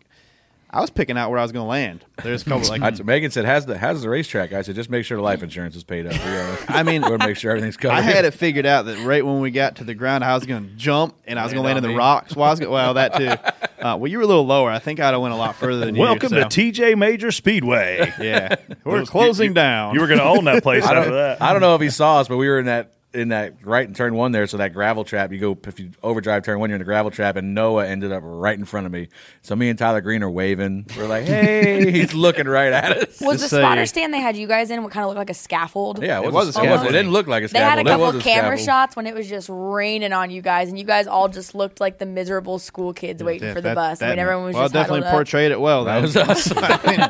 I 0.72 0.80
was 0.80 0.90
picking 0.90 1.18
out 1.18 1.30
where 1.30 1.38
I 1.38 1.42
was 1.42 1.50
going 1.50 1.64
to 1.64 1.68
land. 1.68 2.04
There's 2.22 2.42
a 2.42 2.44
couple 2.44 2.68
like 2.68 2.80
I, 2.80 2.90
Megan 3.02 3.33
said, 3.33 3.44
"How's 3.44 3.66
the 3.66 3.76
how's 3.76 4.02
the 4.02 4.09
racetrack?" 4.09 4.52
I 4.52 4.62
said, 4.62 4.76
"Just 4.76 4.88
make 4.88 5.04
sure 5.04 5.16
the 5.16 5.22
life 5.22 5.42
insurance 5.42 5.74
is 5.74 5.83
paid 5.83 6.06
up." 6.06 6.12
We 6.12 6.74
I 6.74 6.85
mean, 6.85 7.02
we 7.02 7.09
gotta 7.09 7.26
make 7.26 7.37
sure 7.37 7.50
everything's 7.50 7.76
covered. 7.76 7.94
I 7.94 8.02
had 8.02 8.24
it 8.24 8.33
figured 8.35 8.66
out 8.66 8.85
that 8.87 9.04
right 9.04 9.26
when 9.26 9.40
we 9.40 9.50
got 9.50 9.76
to 9.76 9.85
the 9.85 9.94
ground, 9.94 10.22
I 10.22 10.35
was 10.35 10.46
going 10.46 10.68
to 10.68 10.74
jump 10.76 11.16
and 11.26 11.40
I 11.40 11.44
was 11.44 11.52
going 11.52 11.64
to 11.64 11.66
land 11.66 11.78
in 11.78 11.83
the 11.83 11.88
me. 11.88 11.96
rocks. 11.96 12.37
Well, 12.37 12.46
I 12.46 12.50
was 12.50 12.61
gonna, 12.61 12.70
well 12.70 12.94
that 12.94 13.16
too. 13.16 13.30
Uh, 13.80 13.96
well, 13.96 14.09
you 14.11 14.18
were 14.18 14.24
a 14.24 14.26
little 14.26 14.44
lower. 14.44 14.70
I 14.70 14.78
think 14.78 15.00
I'd 15.00 15.12
have 15.14 15.22
went 15.22 15.33
a 15.33 15.38
lot 15.38 15.56
further 15.56 15.87
than 15.87 15.94
you. 15.94 16.02
Welcome 16.02 16.35
you. 16.35 16.40
to 16.40 16.44
TJ 16.44 16.98
Major 16.98 17.30
Speedway. 17.30 18.12
yeah, 18.20 18.56
we're 18.85 19.06
closing 19.06 19.48
you- 19.48 19.54
down. 19.54 19.94
You 19.94 20.02
were 20.02 20.06
going 20.06 20.18
to 20.18 20.24
own 20.26 20.44
that 20.44 20.62
place 20.62 20.85
I 20.85 20.94
after 20.94 21.12
that. 21.12 21.40
I 21.40 21.52
don't 21.52 21.62
know 21.62 21.76
if 21.76 21.80
he 21.80 21.88
saw 21.88 22.20
us, 22.20 22.28
but 22.28 22.37
we 22.37 22.46
were 22.46 22.59
in 22.59 22.66
that 22.66 22.92
in 23.12 23.31
that 23.31 23.55
right 23.64 23.87
in 23.88 23.92
turn 23.94 24.14
one 24.14 24.31
there. 24.33 24.46
So 24.46 24.57
that 24.59 24.73
gravel 24.73 25.05
trap, 25.05 25.33
you 25.33 25.38
go 25.38 25.59
if 25.66 25.81
you 25.81 25.90
overdrive 26.03 26.44
turn 26.44 26.61
one, 26.61 26.70
you're 26.70 26.77
in 26.77 26.81
the 26.81 26.85
gravel 26.85 27.11
trap, 27.11 27.37
and 27.37 27.55
Noah 27.55 27.87
ended 27.87 28.12
up 28.12 28.23
right 28.25 28.57
in 28.59 28.64
front 28.64 28.87
of 28.87 28.92
me. 28.92 29.09
So 29.42 29.57
me 29.57 29.68
and 29.68 29.79
Tyler 29.79 30.01
Green 30.01 30.23
are 30.23 30.31
waving. 30.31 30.87
We're 30.96 31.07
like, 31.09 31.25
"Hey!" 31.27 31.90
He's 31.90 32.14
looking 32.14 32.46
right 32.46 32.73
at 32.73 32.96
us. 32.96 33.20
Was 33.20 33.38
the 33.38 33.42
Just 33.44 33.51
say- 33.51 33.59
spotter 33.61 33.85
stand 33.87 34.14
they 34.14 34.20
had 34.20 34.37
you 34.37 34.46
guys 34.46 34.70
in 34.70 34.83
what 34.83 34.92
kind 34.92 35.03
of 35.05 35.09
looked 35.09 35.18
like 35.18 35.31
a 35.31 35.35
scaffold? 35.35 36.03
Yeah, 36.03 36.20
it, 36.20 36.25
It 36.25 36.33
was, 36.33 36.35
was 36.35 36.46
a 36.46 36.61
a 36.61 36.62
scaffold. 36.62 36.88
It 36.88 36.92
didn't 36.92 37.11
look 37.12 37.27
like 37.27 37.42
a 37.42 37.49
scaffold. 37.49 37.64
They 37.66 37.68
had 37.70 37.79
a 37.87 37.90
couple 37.90 38.07
was 38.07 38.16
a 38.16 38.20
camera 38.20 38.57
scaffold. 38.59 38.66
shots 38.66 38.96
when 38.96 39.07
it 39.07 39.14
was 39.14 39.29
just 39.29 39.49
raining 39.51 40.12
on 40.12 40.31
you 40.31 40.40
guys, 40.42 40.68
and 40.68 40.79
you 40.79 40.85
guys 40.85 41.07
all 41.07 41.29
just 41.29 41.55
looked 41.55 41.81
like 41.81 41.99
the 41.99 42.07
miserable 42.07 42.59
school 42.61 42.92
kids 42.92 43.23
waiting 43.25 43.49
Yeah, 43.49 43.55
for 43.55 43.61
the 43.61 43.70
that- 43.70 43.75
bus. 43.75 44.03
I 44.03 44.11
mean, 44.11 44.18
everyone 44.20 44.44
was 44.44 44.55
well, 44.55 44.64
just 44.64 44.75
definitely 44.75 45.01
huddled 45.01 45.14
up. 45.14 45.18
portrayed 45.18 45.51
it 45.51 45.61
well. 45.61 45.85
That 45.85 46.01
was 46.03 46.16
us. 46.16 46.53
I 46.57 46.87
mean, 46.87 47.01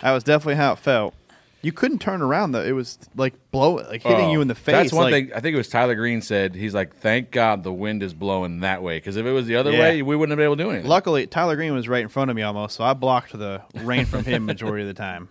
that 0.00 0.12
was 0.12 0.22
definitely 0.22 0.54
how 0.56 0.72
it 0.74 0.78
felt. 0.78 1.14
You 1.64 1.72
couldn't 1.72 1.98
turn 2.00 2.20
around 2.20 2.52
though. 2.52 2.62
It 2.62 2.72
was 2.72 2.98
like 3.16 3.32
blowing, 3.50 3.86
like 3.86 4.02
hitting 4.02 4.26
Oh, 4.26 4.32
you 4.32 4.40
in 4.42 4.48
the 4.48 4.54
face. 4.54 4.74
That's 4.74 4.92
one 4.92 5.10
like, 5.10 5.12
thing. 5.28 5.32
I 5.34 5.40
think 5.40 5.54
it 5.54 5.56
was 5.56 5.68
Tyler 5.68 5.94
Green 5.94 6.20
said. 6.20 6.54
He's 6.54 6.74
like, 6.74 6.94
"Thank 6.96 7.30
God 7.30 7.62
the 7.62 7.72
wind 7.72 8.02
is 8.02 8.12
blowing 8.12 8.60
that 8.60 8.82
way, 8.82 8.98
because 8.98 9.16
if 9.16 9.24
it 9.24 9.32
was 9.32 9.46
the 9.46 9.56
other 9.56 9.70
Yeah. 9.72 9.78
way, 9.80 10.02
we 10.02 10.14
wouldn't 10.14 10.32
have 10.32 10.36
been 10.36 10.44
able 10.44 10.56
to 10.58 10.62
do 10.64 10.70
anything." 10.70 10.88
Luckily, 10.88 11.26
Tyler 11.26 11.56
Green 11.56 11.72
was 11.72 11.88
right 11.88 12.02
in 12.02 12.08
front 12.08 12.30
of 12.30 12.36
me 12.36 12.42
almost, 12.42 12.76
so 12.76 12.84
I 12.84 12.92
blocked 12.92 13.32
the 13.36 13.62
rain 13.82 14.04
from 14.04 14.24
him 14.24 14.44
majority 14.46 14.82
of 14.82 14.88
the 14.88 14.94
time. 14.94 15.28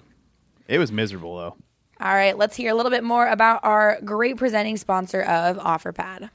It 0.67 0.79
was 0.79 0.91
miserable 0.91 1.37
though. 1.37 1.55
All 2.01 2.13
right, 2.15 2.37
let's 2.37 2.55
hear 2.57 2.71
a 2.71 2.73
little 2.75 2.89
bit 2.89 3.03
more 3.03 3.27
about 3.27 3.59
our 3.63 3.99
great 4.03 4.37
presenting 4.37 4.77
sponsor 4.77 5.21
of 5.21 5.57
OfferPad. 5.57 6.29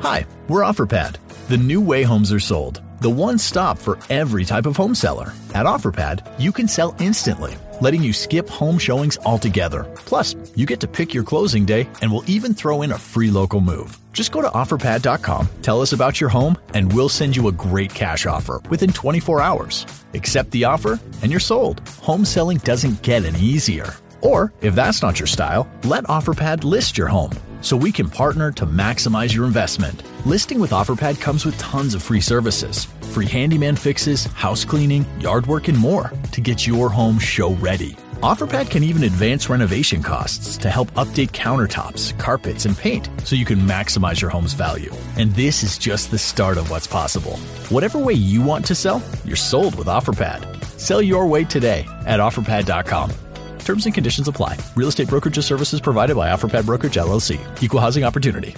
Hi, 0.00 0.24
we're 0.48 0.62
OfferPad, 0.62 1.16
the 1.48 1.58
new 1.58 1.80
way 1.80 2.04
homes 2.04 2.32
are 2.32 2.40
sold, 2.40 2.80
the 3.00 3.10
one 3.10 3.38
stop 3.38 3.78
for 3.78 3.98
every 4.10 4.44
type 4.44 4.66
of 4.66 4.76
home 4.76 4.94
seller. 4.94 5.32
At 5.54 5.66
OfferPad, 5.66 6.20
you 6.38 6.52
can 6.52 6.68
sell 6.68 6.94
instantly, 7.00 7.56
letting 7.80 8.02
you 8.02 8.12
skip 8.12 8.48
home 8.48 8.78
showings 8.78 9.18
altogether. 9.24 9.84
Plus, 10.06 10.36
you 10.54 10.66
get 10.66 10.80
to 10.80 10.86
pick 10.86 11.12
your 11.12 11.24
closing 11.24 11.64
day, 11.64 11.88
and 12.02 12.12
we'll 12.12 12.30
even 12.30 12.54
throw 12.54 12.82
in 12.82 12.92
a 12.92 12.98
free 12.98 13.30
local 13.30 13.60
move. 13.60 13.96
Just 14.12 14.32
go 14.32 14.42
to 14.42 14.50
OfferPad.com, 14.50 15.48
tell 15.62 15.80
us 15.80 15.92
about 15.92 16.20
your 16.20 16.30
home, 16.30 16.56
and 16.74 16.92
we'll 16.92 17.08
send 17.08 17.36
you 17.36 17.48
a 17.48 17.52
great 17.52 17.94
cash 17.94 18.26
offer 18.26 18.60
within 18.68 18.92
24 18.92 19.40
hours. 19.40 19.86
Accept 20.14 20.50
the 20.50 20.64
offer, 20.64 21.00
and 21.22 21.30
you're 21.30 21.40
sold. 21.40 21.80
Home 22.02 22.24
selling 22.24 22.58
doesn't 22.58 23.02
get 23.02 23.24
any 23.24 23.40
easier. 23.40 23.94
Or, 24.22 24.52
if 24.60 24.74
that's 24.74 25.02
not 25.02 25.18
your 25.18 25.26
style, 25.26 25.70
let 25.84 26.04
OfferPad 26.04 26.64
list 26.64 26.96
your 26.98 27.08
home 27.08 27.32
so 27.60 27.76
we 27.76 27.92
can 27.92 28.08
partner 28.08 28.50
to 28.52 28.66
maximize 28.66 29.34
your 29.34 29.44
investment. 29.44 30.02
Listing 30.26 30.58
with 30.60 30.70
OfferPad 30.70 31.20
comes 31.20 31.44
with 31.44 31.58
tons 31.58 31.94
of 31.94 32.02
free 32.02 32.20
services 32.20 32.86
free 33.10 33.26
handyman 33.26 33.74
fixes, 33.74 34.24
house 34.24 34.64
cleaning, 34.64 35.04
yard 35.20 35.44
work, 35.48 35.66
and 35.66 35.76
more 35.76 36.12
to 36.30 36.40
get 36.40 36.64
your 36.64 36.88
home 36.88 37.18
show 37.18 37.54
ready. 37.54 37.96
OfferPad 38.22 38.70
can 38.70 38.84
even 38.84 39.04
advance 39.04 39.48
renovation 39.48 40.02
costs 40.02 40.58
to 40.58 40.68
help 40.68 40.92
update 40.92 41.30
countertops, 41.30 42.16
carpets, 42.18 42.66
and 42.66 42.76
paint 42.76 43.08
so 43.24 43.34
you 43.34 43.44
can 43.44 43.58
maximize 43.58 44.20
your 44.20 44.30
home's 44.30 44.52
value. 44.52 44.92
And 45.16 45.32
this 45.32 45.62
is 45.62 45.78
just 45.78 46.10
the 46.10 46.18
start 46.18 46.58
of 46.58 46.70
what's 46.70 46.86
possible. 46.86 47.36
Whatever 47.70 47.98
way 47.98 48.12
you 48.12 48.42
want 48.42 48.66
to 48.66 48.74
sell, 48.74 49.02
you're 49.24 49.36
sold 49.36 49.74
with 49.74 49.86
OfferPad. 49.86 50.62
Sell 50.78 51.00
your 51.00 51.26
way 51.26 51.44
today 51.44 51.86
at 52.06 52.20
OfferPad.com. 52.20 53.29
Terms 53.70 53.86
and 53.86 53.94
conditions 53.94 54.26
apply. 54.26 54.58
Real 54.74 54.88
estate 54.88 55.06
brokerage 55.06 55.38
services 55.44 55.80
provided 55.80 56.16
by 56.16 56.28
OfferPad 56.30 56.66
Brokerage 56.66 56.96
LLC. 56.96 57.38
Equal 57.62 57.78
housing 57.78 58.02
opportunity. 58.02 58.56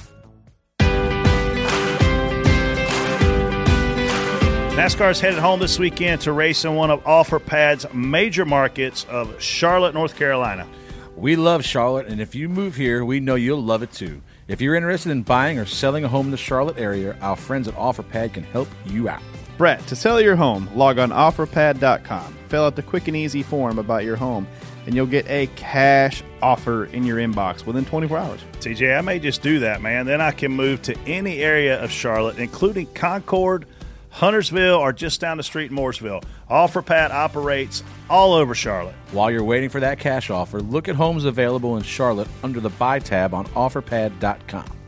NASCAR's 4.73 5.21
headed 5.21 5.39
home 5.39 5.61
this 5.61 5.79
weekend 5.79 6.23
to 6.23 6.33
race 6.33 6.65
in 6.65 6.77
one 6.77 6.91
of 6.91 7.05
OfferPad's 7.05 7.93
major 7.93 8.47
markets 8.47 9.05
of 9.11 9.39
Charlotte, 9.39 9.93
North 9.93 10.17
Carolina. 10.17 10.67
We 11.15 11.37
love 11.37 11.63
Charlotte, 11.63 12.07
and 12.07 12.19
if 12.19 12.35
you 12.35 12.49
move 12.49 12.75
here, 12.75 13.05
we 13.05 13.21
know 13.21 13.35
you'll 13.35 13.63
love 13.63 13.83
it 13.83 13.93
too. 13.93 14.23
If 14.49 14.63
you're 14.63 14.77
interested 14.77 15.11
in 15.11 15.25
buying 15.25 15.59
or 15.59 15.67
selling 15.67 16.05
a 16.05 16.09
home 16.09 16.29
in 16.29 16.31
the 16.31 16.39
Charlotte 16.39 16.79
area, 16.79 17.19
our 17.21 17.37
friends 17.37 17.69
at 17.69 17.75
OfferPad 17.75 18.33
can 18.33 18.45
help 18.45 18.69
you 18.87 19.11
out. 19.11 19.21
Brett, 19.59 19.87
to 19.89 19.95
sell 19.95 20.23
your 20.23 20.37
home, 20.37 20.71
log 20.75 20.99
on 20.99 21.11
offerpad.com. 21.11 22.39
Fill 22.49 22.65
out 22.65 22.77
the 22.77 22.83
quick 22.83 23.09
and 23.09 23.17
easy 23.17 23.43
form 23.43 23.79
about 23.79 24.05
your 24.05 24.17
home, 24.17 24.47
and 24.87 24.95
you'll 24.95 25.07
get 25.07 25.29
a 25.29 25.47
cash 25.57 26.23
offer 26.41 26.87
in 26.87 27.05
your 27.05 27.19
inbox 27.19 27.65
within 27.65 27.85
24 27.85 28.19
hours. 28.19 28.41
TJ, 28.61 28.99
I 28.99 29.01
may 29.01 29.19
just 29.19 29.43
do 29.43 29.61
that, 29.61 29.81
man. 29.81 30.07
Then 30.07 30.21
I 30.21 30.33
can 30.33 30.53
move 30.53 30.83
to 30.83 30.99
any 31.07 31.39
area 31.39 31.83
of 31.83 31.91
Charlotte, 31.91 32.39
including 32.39 32.87
Concord, 32.95 33.67
Huntersville, 34.11 34.77
or 34.77 34.93
just 34.93 35.21
down 35.21 35.37
the 35.37 35.43
street 35.43 35.71
in 35.71 35.77
Mooresville. 35.77 36.23
OfferPad 36.51 37.11
operates 37.11 37.83
all 38.11 38.35
over 38.35 38.55
Charlotte. 38.55 38.95
While 39.13 39.31
you're 39.31 39.45
waiting 39.45 39.71
for 39.71 39.81
that 39.81 39.99
cash 39.99 40.31
offer, 40.31 40.61
look 40.61 40.89
at 40.89 40.97
homes 40.97 41.25
available 41.25 41.77
in 41.77 41.83
Charlotte 41.83 42.29
under 42.43 42.61
the 42.61 42.71
Buy 42.71 42.99
tab 42.99 43.33
on 43.35 43.47
OfferPad.com. 43.47 44.79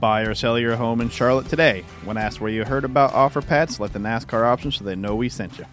Buy 0.00 0.22
or 0.22 0.34
sell 0.34 0.58
your 0.58 0.76
home 0.76 1.02
in 1.02 1.10
Charlotte 1.10 1.48
today. 1.48 1.84
When 2.04 2.16
asked 2.16 2.40
where 2.40 2.50
you 2.50 2.64
heard 2.64 2.84
about 2.84 3.12
OfferPad, 3.12 3.70
select 3.70 3.92
the 3.92 4.00
NASCAR 4.00 4.44
option 4.44 4.72
so 4.72 4.82
they 4.82 4.96
know 4.96 5.14
we 5.14 5.28
sent 5.28 5.58
you. 5.58 5.66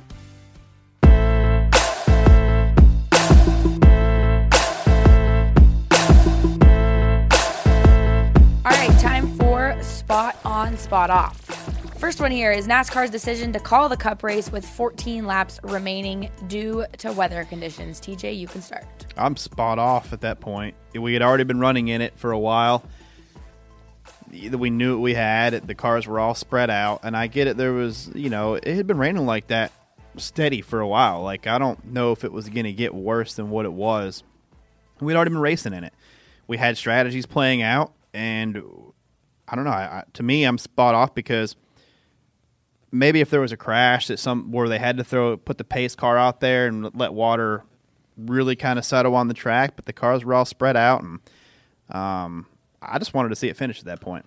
Spot 10.07 10.37
on, 10.45 10.77
spot 10.77 11.09
off. 11.09 11.37
First 11.99 12.21
one 12.21 12.31
here 12.31 12.53
is 12.53 12.65
NASCAR's 12.65 13.09
decision 13.09 13.51
to 13.51 13.59
call 13.59 13.89
the 13.89 13.97
Cup 13.97 14.23
race 14.23 14.49
with 14.49 14.65
14 14.65 15.25
laps 15.25 15.59
remaining 15.63 16.31
due 16.47 16.85
to 16.99 17.11
weather 17.11 17.43
conditions. 17.43 17.99
TJ, 17.99 18.39
you 18.39 18.47
can 18.47 18.61
start. 18.61 18.85
I'm 19.17 19.35
spot 19.35 19.79
off 19.79 20.13
at 20.13 20.21
that 20.21 20.39
point. 20.39 20.77
We 20.95 21.11
had 21.11 21.21
already 21.21 21.43
been 21.43 21.59
running 21.59 21.89
in 21.89 21.99
it 21.99 22.17
for 22.17 22.31
a 22.31 22.39
while. 22.39 22.85
We 24.31 24.69
knew 24.69 24.95
what 24.95 25.01
we 25.01 25.13
had. 25.13 25.67
The 25.67 25.75
cars 25.75 26.07
were 26.07 26.21
all 26.21 26.35
spread 26.35 26.69
out, 26.69 27.01
and 27.03 27.13
I 27.17 27.27
get 27.27 27.47
it. 27.47 27.57
There 27.57 27.73
was, 27.73 28.09
you 28.15 28.29
know, 28.29 28.53
it 28.53 28.65
had 28.65 28.87
been 28.87 28.99
raining 28.99 29.25
like 29.25 29.47
that 29.47 29.73
steady 30.15 30.61
for 30.61 30.79
a 30.79 30.87
while. 30.87 31.21
Like 31.21 31.47
I 31.47 31.57
don't 31.57 31.83
know 31.83 32.13
if 32.13 32.23
it 32.23 32.31
was 32.31 32.47
going 32.47 32.63
to 32.63 32.71
get 32.71 32.95
worse 32.95 33.33
than 33.33 33.49
what 33.49 33.65
it 33.65 33.73
was. 33.73 34.23
We'd 35.01 35.17
already 35.17 35.31
been 35.31 35.41
racing 35.41 35.73
in 35.73 35.83
it. 35.83 35.93
We 36.47 36.55
had 36.55 36.77
strategies 36.77 37.25
playing 37.25 37.61
out, 37.61 37.91
and 38.13 38.63
I 39.47 39.55
don't 39.55 39.65
know. 39.65 39.71
I, 39.71 39.99
I, 39.99 40.03
to 40.13 40.23
me, 40.23 40.43
I'm 40.43 40.57
spot 40.57 40.95
off 40.95 41.15
because 41.15 41.55
maybe 42.91 43.21
if 43.21 43.29
there 43.29 43.41
was 43.41 43.51
a 43.51 43.57
crash 43.57 44.07
that 44.07 44.19
some 44.19 44.51
where 44.51 44.67
they 44.67 44.79
had 44.79 44.97
to 44.97 45.03
throw 45.03 45.37
put 45.37 45.57
the 45.57 45.63
pace 45.63 45.95
car 45.95 46.17
out 46.17 46.39
there 46.39 46.67
and 46.67 46.93
let 46.95 47.13
water 47.13 47.63
really 48.17 48.55
kind 48.55 48.79
of 48.79 48.85
settle 48.85 49.15
on 49.15 49.27
the 49.27 49.33
track, 49.33 49.75
but 49.75 49.85
the 49.85 49.93
cars 49.93 50.25
were 50.25 50.33
all 50.33 50.45
spread 50.45 50.75
out, 50.75 51.03
and 51.03 51.19
um, 51.89 52.47
I 52.81 52.97
just 52.97 53.13
wanted 53.13 53.29
to 53.29 53.35
see 53.35 53.47
it 53.47 53.57
finish 53.57 53.79
at 53.79 53.85
that 53.85 54.01
point. 54.01 54.25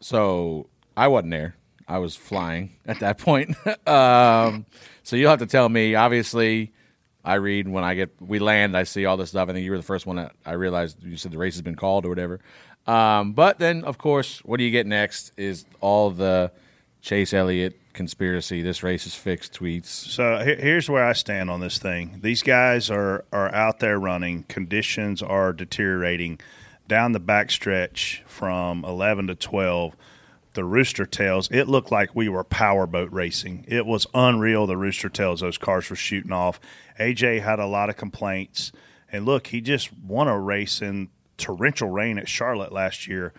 So 0.00 0.68
I 0.96 1.08
wasn't 1.08 1.30
there. 1.30 1.56
I 1.88 1.98
was 1.98 2.16
flying 2.16 2.76
at 2.86 3.00
that 3.00 3.18
point. 3.18 3.56
um, 3.88 4.66
so 5.02 5.16
you'll 5.16 5.30
have 5.30 5.38
to 5.38 5.46
tell 5.46 5.68
me. 5.68 5.94
Obviously, 5.94 6.72
I 7.24 7.34
read 7.34 7.68
when 7.68 7.84
I 7.84 7.94
get 7.94 8.10
we 8.20 8.38
land. 8.38 8.76
I 8.76 8.82
see 8.82 9.04
all 9.04 9.16
this 9.16 9.30
stuff. 9.30 9.48
I 9.48 9.52
think 9.52 9.64
you 9.64 9.70
were 9.70 9.76
the 9.76 9.82
first 9.82 10.06
one 10.06 10.16
that 10.16 10.32
I 10.44 10.52
realized 10.52 11.02
you 11.02 11.16
said 11.16 11.32
the 11.32 11.38
race 11.38 11.54
has 11.54 11.62
been 11.62 11.76
called 11.76 12.04
or 12.04 12.08
whatever. 12.08 12.40
Um, 12.86 13.32
but 13.32 13.58
then, 13.58 13.84
of 13.84 13.98
course, 13.98 14.44
what 14.44 14.58
do 14.58 14.64
you 14.64 14.70
get 14.70 14.86
next? 14.86 15.32
Is 15.36 15.64
all 15.80 16.10
the 16.10 16.52
Chase 17.02 17.32
Elliott 17.32 17.78
conspiracy. 17.96 18.62
This 18.62 18.82
race 18.82 19.06
is 19.06 19.14
fixed 19.14 19.54
tweets. 19.54 19.86
So 19.86 20.38
here's 20.38 20.88
where 20.88 21.04
I 21.04 21.14
stand 21.14 21.50
on 21.50 21.60
this 21.60 21.78
thing. 21.78 22.18
These 22.22 22.42
guys 22.42 22.90
are 22.90 23.24
are 23.32 23.52
out 23.54 23.80
there 23.80 23.98
running. 23.98 24.44
Conditions 24.44 25.22
are 25.22 25.52
deteriorating 25.52 26.38
down 26.88 27.12
the 27.12 27.20
backstretch 27.20 28.22
from 28.24 28.84
11 28.84 29.26
to 29.28 29.34
12. 29.34 29.96
The 30.54 30.64
Rooster 30.64 31.04
Tails, 31.04 31.50
it 31.50 31.68
looked 31.68 31.92
like 31.92 32.14
we 32.14 32.28
were 32.28 32.42
powerboat 32.42 33.12
racing. 33.12 33.66
It 33.68 33.84
was 33.84 34.06
unreal. 34.14 34.66
The 34.66 34.76
Rooster 34.76 35.08
Tails, 35.08 35.40
those 35.40 35.58
cars 35.58 35.90
were 35.90 35.96
shooting 35.96 36.32
off. 36.32 36.58
AJ 36.98 37.42
had 37.42 37.58
a 37.58 37.66
lot 37.66 37.90
of 37.90 37.96
complaints, 37.96 38.72
and 39.12 39.26
look, 39.26 39.48
he 39.48 39.60
just 39.60 39.92
won 39.92 40.28
a 40.28 40.38
race 40.38 40.80
in 40.80 41.10
torrential 41.36 41.88
rain 41.88 42.18
at 42.18 42.28
Charlotte 42.28 42.72
last 42.72 43.06
year. 43.06 43.32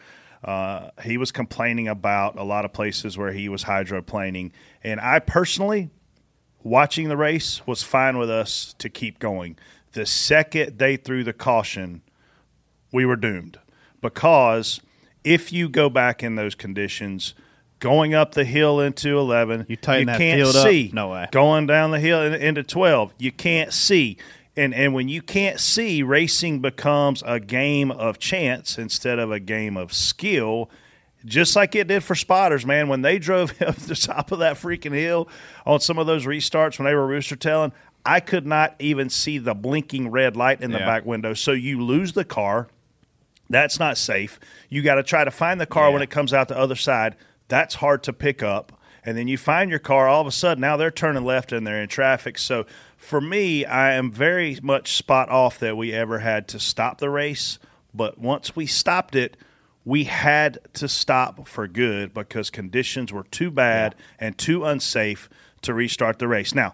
Uh, 0.44 0.90
he 1.04 1.18
was 1.18 1.32
complaining 1.32 1.88
about 1.88 2.38
a 2.38 2.44
lot 2.44 2.66
of 2.66 2.74
places 2.74 3.18
where 3.18 3.32
he 3.32 3.50
was 3.50 3.64
hydroplaning. 3.64 4.52
And 4.84 5.00
I 5.00 5.20
personally, 5.20 5.90
watching 6.64 7.10
the 7.10 7.18
race, 7.18 7.66
was 7.66 7.84
fine 7.84 8.18
with 8.18 8.30
us 8.30 8.76
to 8.80 8.90
keep 8.90 9.20
going. 9.20 9.58
The 9.94 10.06
second 10.06 10.78
they 10.78 10.96
threw 10.96 11.24
the 11.24 11.34
caution, 11.34 12.02
we 12.92 13.06
were 13.06 13.16
doomed 13.16 13.60
because 14.02 14.80
if 15.24 15.52
you 15.52 15.70
go 15.70 15.90
back 15.90 16.24
in 16.24 16.36
those 16.36 16.56
conditions, 16.56 17.34
going 17.80 18.14
up 18.14 18.34
the 18.34 18.46
hill 18.46 18.80
into 18.80 19.18
11, 19.18 19.66
you, 19.68 19.72
you 19.72 19.78
can't 19.78 20.48
see. 20.48 20.88
Up? 20.88 20.94
No 20.94 21.10
way. 21.10 21.28
Going 21.32 21.68
down 21.68 21.92
the 21.92 22.00
hill 22.00 22.22
into 22.22 22.64
12, 22.64 23.14
you 23.18 23.32
can't 23.32 23.74
see 23.74 24.18
and 24.58 24.74
and 24.74 24.94
when 24.94 25.08
you 25.08 25.22
can't 25.22 25.60
see, 25.60 26.04
racing 26.04 26.60
becomes 26.60 27.24
a 27.26 27.40
game 27.40 27.92
of 27.92 28.20
chance 28.20 28.78
instead 28.78 29.20
of 29.20 29.32
a 29.32 29.40
game 29.40 29.78
of 29.78 29.94
skill. 29.94 30.70
Just 31.26 31.56
like 31.56 31.76
it 31.76 31.88
did 31.88 32.04
for 32.04 32.16
spotters, 32.16 32.66
man. 32.66 32.88
When 32.90 33.02
they 33.02 33.20
drove 33.20 33.60
up 33.62 33.76
the 33.76 33.96
top 33.96 34.32
of 34.32 34.40
that 34.40 34.56
freaking 34.56 34.94
hill 34.94 35.28
on 35.66 35.80
some 35.80 35.98
of 35.98 36.08
those 36.08 36.26
restarts 36.26 36.78
when 36.80 36.86
they 36.86 36.94
were 36.96 37.08
rooster 37.08 37.36
tailing, 37.36 37.72
I 38.06 38.20
could 38.20 38.46
not 38.46 38.76
even 38.80 39.10
see 39.10 39.38
the 39.38 39.54
blinking 39.54 40.10
red 40.12 40.36
light 40.38 40.62
in 40.62 40.72
the 40.72 40.80
Yeah. 40.80 40.86
back 40.86 41.06
window. 41.06 41.34
So 41.34 41.52
you 41.52 41.82
lose 41.84 42.14
the 42.14 42.24
car. 42.24 42.68
That's 43.50 43.80
not 43.80 43.98
safe. 43.98 44.40
You 44.70 44.82
got 44.82 44.96
to 44.96 45.04
try 45.04 45.24
to 45.24 45.32
find 45.32 45.60
the 45.60 45.66
car 45.66 45.92
when 45.92 46.02
it 46.02 46.10
comes 46.10 46.34
out 46.34 46.48
the 46.50 46.58
other 46.58 46.76
side. 46.76 47.16
That's 47.48 47.76
hard 47.76 48.04
to 48.04 48.14
pick 48.14 48.44
up. 48.44 48.74
And 49.04 49.18
then 49.18 49.28
you 49.30 49.38
find 49.38 49.70
your 49.70 49.80
car, 49.80 50.08
all 50.10 50.20
of 50.20 50.28
a 50.28 50.32
sudden, 50.32 50.60
now 50.62 50.76
they're 50.76 50.92
turning 50.92 51.24
left 51.24 51.54
and 51.54 51.66
they're 51.66 51.82
in 51.82 51.88
traffic. 51.88 52.38
So 52.38 52.66
for 52.98 53.22
me, 53.22 53.64
I 53.64 53.94
am 53.94 54.12
very 54.12 54.60
much 54.62 54.98
spot 54.98 55.30
off 55.30 55.60
that 55.60 55.78
we 55.78 55.94
ever 55.94 56.20
had 56.20 56.48
to 56.50 56.60
stop 56.60 56.98
the 56.98 57.10
race. 57.10 57.60
But 57.94 58.18
once 58.18 58.56
we 58.56 58.66
stopped 58.66 59.16
it, 59.16 59.38
we 59.86 60.04
had 60.04 60.60
to 60.74 60.90
stop 60.90 61.48
for 61.48 61.68
good 61.68 62.14
because 62.14 62.50
conditions 62.50 63.14
were 63.14 63.24
too 63.24 63.50
bad 63.50 63.96
and 64.20 64.38
too 64.38 64.66
unsafe 64.66 65.30
to 65.62 65.74
restart 65.74 66.20
the 66.20 66.28
race. 66.28 66.54
Now, 66.54 66.74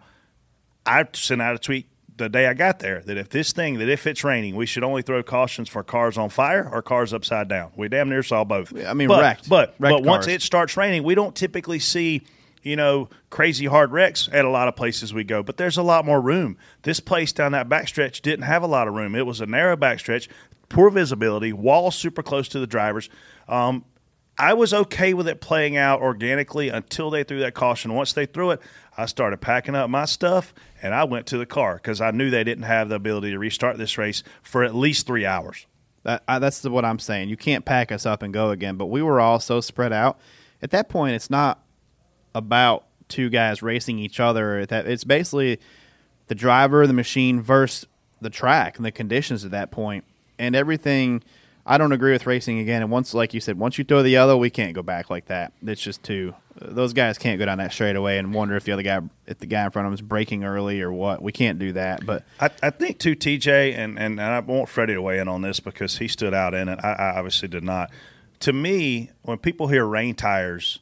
I 0.86 1.08
sent 1.14 1.42
out 1.42 1.56
a 1.56 1.60
tweet 1.60 1.88
the 2.18 2.30
day 2.30 2.48
I 2.48 2.54
got 2.54 2.80
there 2.80 3.02
that 3.02 3.18
if 3.18 3.30
this 3.30 3.54
thing 3.54 3.80
that 3.80 3.90
if 3.90 4.08
it's 4.08 4.24
raining, 4.24 4.56
we 4.56 4.66
should 4.66 4.84
only 4.84 5.02
throw 5.02 5.22
cautions 5.24 5.70
for 5.70 5.84
cars 5.84 6.18
on 6.18 6.30
fire 6.30 6.68
or 6.72 6.82
cars 6.82 7.14
upside 7.14 7.48
down. 7.48 7.72
We 7.76 7.88
damn 7.88 8.10
near 8.10 8.24
saw 8.24 8.44
both. 8.44 8.74
I 8.86 8.94
mean, 8.94 9.08
but, 9.08 9.22
wrecked. 9.22 9.50
But 9.50 9.76
Wrecked 9.80 9.94
but 9.94 10.04
once 10.04 10.26
cars. 10.26 10.36
it 10.36 10.42
starts 10.42 10.78
raining, 10.78 11.04
we 11.04 11.16
don't 11.16 11.36
typically 11.36 11.80
see 11.80 12.24
you 12.64 12.76
know 12.76 13.10
crazy 13.30 13.66
hard 13.66 13.92
wrecks 13.92 14.30
at 14.32 14.46
a 14.46 14.50
lot 14.50 14.68
of 14.68 14.76
places 14.76 15.14
we 15.14 15.24
go. 15.24 15.44
But 15.44 15.58
there's 15.58 15.78
a 15.78 15.84
lot 15.84 16.06
more 16.06 16.22
room. 16.22 16.58
This 16.82 17.00
place 17.00 17.32
down 17.32 17.52
that 17.52 17.70
backstretch 17.70 18.22
didn't 18.22 18.46
have 18.46 18.64
a 18.64 18.68
lot 18.68 18.88
of 18.88 18.94
room. 18.94 19.16
It 19.16 19.26
was 19.26 19.42
a 19.42 19.46
narrow 19.46 19.76
backstretch, 19.76 20.28
poor 20.70 20.90
visibility, 20.90 21.54
walls 21.54 21.96
super 21.96 22.24
close 22.24 22.48
to 22.50 22.60
the 22.60 22.68
drivers. 22.68 23.10
Um, 23.48 23.86
I 24.38 24.54
was 24.54 24.74
okay 24.74 25.14
with 25.14 25.28
it 25.28 25.42
playing 25.42 25.78
out 25.78 26.02
organically 26.02 26.70
until 26.70 27.12
they 27.12 27.24
threw 27.24 27.40
that 27.42 27.54
caution. 27.54 27.94
Once 27.94 28.14
they 28.14 28.26
threw 28.26 28.50
it, 28.52 28.62
I 28.98 29.06
started 29.06 29.38
packing 29.42 29.76
up 29.76 29.90
my 29.90 30.06
stuff 30.06 30.54
and 30.82 30.94
I 30.94 31.04
went 31.04 31.28
to 31.28 31.38
the 31.38 31.46
car 31.46 31.76
because 31.76 32.02
I 32.02 32.12
knew 32.12 32.32
they 32.32 32.44
didn't 32.44 32.64
have 32.64 32.90
the 32.90 32.96
ability 32.96 33.32
to 33.32 33.40
restart 33.40 33.78
this 33.78 33.98
race 33.98 34.24
for 34.42 34.64
at 34.64 34.74
least 34.74 35.06
three 35.06 35.26
hours. 35.26 35.68
That, 36.04 36.24
I, 36.28 36.40
that's 36.40 36.64
what 36.64 36.84
I'm 36.84 37.00
saying. 37.00 37.30
You 37.30 37.38
can't 37.38 37.64
pack 37.64 37.92
us 37.92 38.06
up 38.06 38.24
and 38.24 38.34
go 38.34 38.50
again. 38.50 38.76
But 38.76 38.88
we 38.88 39.02
were 39.02 39.20
all 39.20 39.40
so 39.40 39.62
spread 39.62 39.94
out. 39.94 40.20
At 40.62 40.72
that 40.72 40.90
point, 40.90 41.16
it's 41.16 41.30
not 41.30 41.63
about 42.34 42.86
two 43.08 43.30
guys 43.30 43.62
racing 43.62 44.00
each 44.00 44.20
other. 44.20 44.66
That 44.66 44.88
it's 44.88 45.04
basically 45.04 45.60
the 46.28 46.36
driver, 46.36 46.88
the 46.88 46.94
machine 46.94 47.42
versus 47.42 47.88
the 48.22 48.30
track 48.30 48.78
and 48.78 48.86
the 48.86 48.92
conditions 48.92 49.46
at 49.46 49.52
that 49.52 49.72
point, 49.72 50.04
and 50.40 50.56
everything. 50.56 51.24
I 51.66 51.78
don't 51.78 51.94
agree 51.94 52.12
with 52.12 52.28
racing 52.28 52.60
again. 52.60 52.82
And 52.82 52.92
once, 52.92 53.14
like 53.14 53.34
you 53.34 53.40
said, 53.40 53.58
once 53.58 53.78
you 53.78 53.86
throw 53.86 54.04
the 54.04 54.10
yellow, 54.10 54.36
we 54.36 54.50
can't 54.50 54.74
go 54.74 54.82
back 54.82 55.10
like 55.10 55.28
that. 55.28 55.54
It's 55.66 55.82
just 55.82 56.04
too. 56.04 56.36
Those 56.60 56.92
guys 56.92 57.18
can't 57.18 57.40
go 57.40 57.46
down 57.46 57.58
that 57.60 57.72
straightaway 57.72 58.18
and 58.18 58.34
wonder 58.34 58.58
if 58.58 58.66
the 58.66 58.74
other 58.74 58.84
guy, 58.84 59.00
if 59.28 59.40
the 59.40 59.46
guy 59.46 59.64
in 59.64 59.72
front 59.72 59.86
of 59.86 59.92
them 59.92 59.94
is 59.94 60.02
braking 60.02 60.44
early 60.44 60.82
or 60.82 60.92
what. 60.92 61.22
We 61.22 61.32
can't 61.32 61.60
do 61.60 61.72
that. 61.72 62.06
But 62.06 62.26
I, 62.40 62.50
I 62.62 62.70
think 62.70 63.00
too, 63.00 63.16
TJ, 63.16 63.78
and, 63.78 63.98
and 63.98 64.20
I 64.20 64.40
want 64.40 64.68
Freddie 64.68 64.94
to 64.94 65.02
weigh 65.02 65.20
in 65.20 65.30
on 65.30 65.42
this 65.42 65.62
because 65.62 65.98
he 66.00 66.10
stood 66.10 66.34
out 66.34 66.54
in 66.54 66.68
it. 66.68 66.80
I, 66.84 66.92
I 66.92 67.18
obviously 67.18 67.48
did 67.48 67.64
not. 67.64 67.92
To 68.42 68.52
me, 68.52 69.12
when 69.22 69.38
people 69.38 69.68
hear 69.68 69.86
rain 69.86 70.16
tires, 70.16 70.80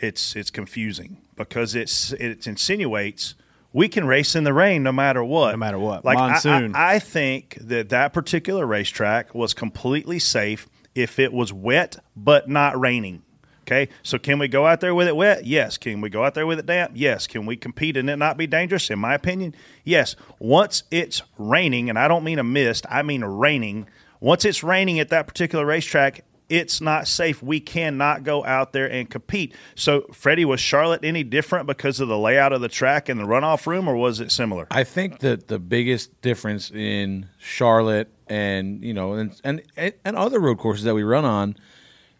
it's 0.00 0.36
it's 0.36 0.50
confusing 0.50 1.18
because 1.36 1.74
it's 1.74 2.12
it 2.14 2.46
insinuates 2.46 3.34
we 3.72 3.88
can 3.88 4.06
race 4.06 4.34
in 4.34 4.44
the 4.44 4.52
rain 4.52 4.82
no 4.82 4.92
matter 4.92 5.22
what. 5.22 5.52
No 5.52 5.56
matter 5.58 5.78
what. 5.78 6.04
Like 6.04 6.18
I- 6.18 6.28
Monsoon. 6.30 6.74
I, 6.74 6.94
I 6.94 6.98
think 6.98 7.58
that 7.60 7.90
that 7.90 8.12
particular 8.12 8.66
racetrack 8.66 9.34
was 9.34 9.54
completely 9.54 10.18
safe 10.18 10.68
if 10.94 11.18
it 11.18 11.32
was 11.32 11.52
wet 11.52 11.96
but 12.16 12.48
not 12.48 12.78
raining. 12.78 13.22
Okay, 13.62 13.90
so 14.02 14.18
can 14.18 14.38
we 14.38 14.48
go 14.48 14.66
out 14.66 14.80
there 14.80 14.94
with 14.94 15.08
it 15.08 15.14
wet? 15.14 15.44
Yes. 15.44 15.76
Can 15.76 16.00
we 16.00 16.08
go 16.08 16.24
out 16.24 16.32
there 16.32 16.46
with 16.46 16.58
it 16.58 16.64
damp? 16.64 16.92
Yes. 16.94 17.26
Can 17.26 17.44
we 17.44 17.54
compete 17.54 17.98
and 17.98 18.08
it 18.08 18.16
not 18.16 18.38
be 18.38 18.46
dangerous? 18.46 18.88
In 18.88 18.98
my 18.98 19.12
opinion, 19.12 19.54
yes. 19.84 20.16
Once 20.38 20.84
it's 20.90 21.20
raining, 21.36 21.90
and 21.90 21.98
I 21.98 22.08
don't 22.08 22.24
mean 22.24 22.38
a 22.38 22.44
mist, 22.44 22.86
I 22.88 23.02
mean 23.02 23.22
raining. 23.22 23.86
Once 24.20 24.46
it's 24.46 24.64
raining 24.64 24.98
at 25.00 25.10
that 25.10 25.26
particular 25.26 25.66
racetrack, 25.66 26.24
it's 26.48 26.80
not 26.80 27.06
safe. 27.06 27.42
We 27.42 27.60
cannot 27.60 28.24
go 28.24 28.44
out 28.44 28.72
there 28.72 28.90
and 28.90 29.08
compete. 29.08 29.54
So, 29.74 30.06
Freddie, 30.12 30.44
was 30.44 30.60
Charlotte 30.60 31.04
any 31.04 31.22
different 31.22 31.66
because 31.66 32.00
of 32.00 32.08
the 32.08 32.18
layout 32.18 32.52
of 32.52 32.60
the 32.60 32.68
track 32.68 33.08
and 33.08 33.20
the 33.20 33.24
runoff 33.24 33.66
room, 33.66 33.88
or 33.88 33.96
was 33.96 34.20
it 34.20 34.32
similar? 34.32 34.66
I 34.70 34.84
think 34.84 35.18
that 35.20 35.48
the 35.48 35.58
biggest 35.58 36.20
difference 36.22 36.70
in 36.70 37.28
Charlotte 37.38 38.10
and 38.28 38.82
you 38.82 38.92
know 38.94 39.14
and 39.14 39.38
and 39.44 39.62
and 39.76 40.16
other 40.16 40.40
road 40.40 40.58
courses 40.58 40.84
that 40.84 40.94
we 40.94 41.02
run 41.02 41.24
on, 41.24 41.56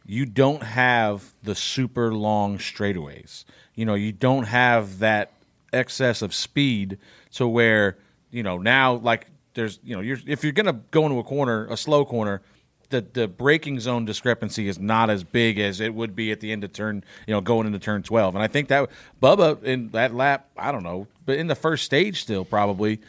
you 0.05 0.27
don't 0.27 0.63
have 0.63 1.35
the 1.43 1.55
super 1.55 2.13
long 2.15 2.59
straightaways. 2.59 3.45
You 3.75 3.87
know, 3.87 3.95
you 3.95 4.13
don't 4.13 4.45
have 4.45 4.99
that 4.99 5.33
excess 5.73 6.23
of 6.23 6.35
speed 6.35 6.99
to 7.33 7.47
where 7.47 7.97
you 8.31 8.43
know 8.43 8.59
now 8.59 8.95
like 8.95 9.27
there's 9.55 9.79
you 9.83 9.95
know 9.97 10.03
you're 10.03 10.19
if 10.27 10.43
you're 10.43 10.53
gonna 10.53 10.81
go 10.91 11.07
into 11.07 11.19
a 11.19 11.25
corner, 11.25 11.67
a 11.71 11.77
slow 11.77 12.05
corner 12.05 12.43
the 12.91 13.01
the 13.01 13.29
braking 13.29 13.81
zone 13.81 14.05
discrepancy 14.05 14.69
is 14.69 14.79
not 14.79 15.11
as 15.11 15.25
big 15.25 15.59
as 15.59 15.81
it 15.81 15.95
would 15.95 16.17
be 16.17 16.33
at 16.33 16.41
the 16.41 16.53
end 16.53 16.65
of 16.65 16.73
turn, 16.73 17.05
you 17.27 17.35
know, 17.35 17.41
going 17.41 17.67
into 17.67 17.79
turn 17.79 18.03
12. 18.03 18.35
And 18.35 18.43
I 18.43 18.47
think 18.47 18.69
that 18.69 18.91
Bubba 19.23 19.63
in 19.63 19.91
that 19.91 20.15
lap, 20.15 20.49
I 20.57 20.73
don't 20.73 20.83
know, 20.83 21.07
but 21.27 21.37
in 21.37 21.47
the 21.47 21.55
first 21.55 21.85
stage 21.85 22.23
still 22.23 22.45
probably 22.45 23.01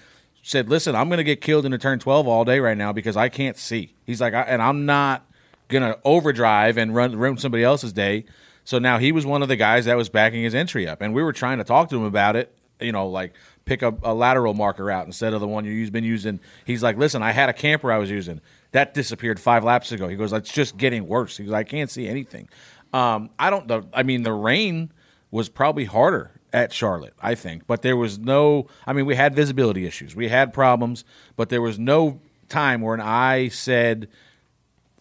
said, 0.44 0.70
"Listen, 0.70 0.96
I'm 0.96 1.08
going 1.08 1.18
to 1.18 1.24
get 1.24 1.42
killed 1.42 1.66
into 1.66 1.78
turn 1.78 2.00
12 2.00 2.28
all 2.28 2.46
day 2.46 2.60
right 2.60 2.78
now 2.78 2.92
because 2.92 3.16
I 3.16 3.30
can't 3.30 3.58
see." 3.58 3.94
He's 4.06 4.22
like, 4.22 4.34
and 4.34 4.62
I'm 4.62 4.86
not 4.86 5.26
going 5.70 5.84
to 5.84 5.98
overdrive 6.04 6.78
and 6.78 6.94
run 6.94 7.16
ruin 7.16 7.38
somebody 7.38 7.64
else's 7.64 7.94
day. 7.94 8.26
So 8.66 8.78
now 8.80 8.98
he 8.98 9.12
was 9.12 9.26
one 9.26 9.42
of 9.42 9.48
the 9.48 9.56
guys 9.56 9.86
that 9.86 9.98
was 9.98 10.10
backing 10.10 10.44
his 10.44 10.54
entry 10.54 10.88
up, 10.88 11.02
and 11.02 11.14
we 11.14 11.24
were 11.24 11.34
trying 11.34 11.58
to 11.60 11.64
talk 11.64 11.90
to 11.90 11.96
him 11.96 12.04
about 12.04 12.36
it. 12.36 12.54
You 12.80 12.92
know, 12.92 13.08
like 13.08 13.34
pick 13.66 13.82
a, 13.82 13.96
a 14.04 14.14
lateral 14.14 14.54
marker 14.54 14.90
out 14.92 15.06
instead 15.06 15.34
of 15.34 15.42
the 15.42 15.48
one 15.48 15.66
you've 15.66 15.92
been 15.92 16.04
using. 16.04 16.40
He's 16.66 16.84
like, 16.84 16.98
"Listen, 16.98 17.24
I 17.24 17.32
had 17.32 17.50
a 17.50 17.54
camper 17.54 17.92
I 17.92 17.98
was 17.98 18.10
using." 18.10 18.42
That 18.72 18.94
disappeared 18.94 19.40
five 19.40 19.64
laps 19.64 19.92
ago. 19.92 20.08
He 20.08 20.16
goes, 20.16 20.32
it's 20.34 20.52
just 20.52 20.78
getting 20.78 21.08
worse. 21.08 21.38
He 21.38 21.46
goes, 21.46 21.54
I 21.54 21.64
can't 21.64 21.90
see 21.90 22.08
anything. 22.08 22.50
Um, 22.94 23.30
I 23.38 23.50
don't 23.50 23.68
know. 23.68 23.84
I 23.94 24.04
mean, 24.04 24.24
the 24.24 24.34
rain 24.34 24.92
was 25.32 25.50
probably 25.50 25.86
harder 25.86 26.32
at 26.52 26.74
Charlotte, 26.74 27.14
I 27.22 27.36
think, 27.36 27.68
but 27.68 27.82
there 27.84 27.96
was 27.96 28.18
no. 28.18 28.68
I 28.88 28.94
mean, 28.94 29.06
we 29.06 29.16
had 29.16 29.36
visibility 29.36 29.86
issues, 29.86 30.16
we 30.16 30.30
had 30.30 30.54
problems, 30.54 31.06
but 31.36 31.50
there 31.50 31.62
was 31.62 31.78
no 31.78 32.20
time 32.48 32.82
where 32.82 33.00
I 33.00 33.50
said. 33.50 34.08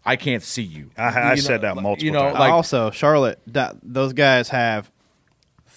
I 0.04 0.16
can't 0.16 0.42
see 0.42 0.62
you. 0.62 0.90
I, 0.96 1.02
I 1.02 1.34
you 1.34 1.40
said 1.42 1.62
that 1.62 1.74
multiple 1.76 2.02
you 2.02 2.12
know, 2.12 2.20
times. 2.20 2.38
Like, 2.38 2.52
also, 2.52 2.90
Charlotte, 2.90 3.40
that, 3.48 3.76
those 3.82 4.14
guys 4.14 4.48
have 4.48 4.90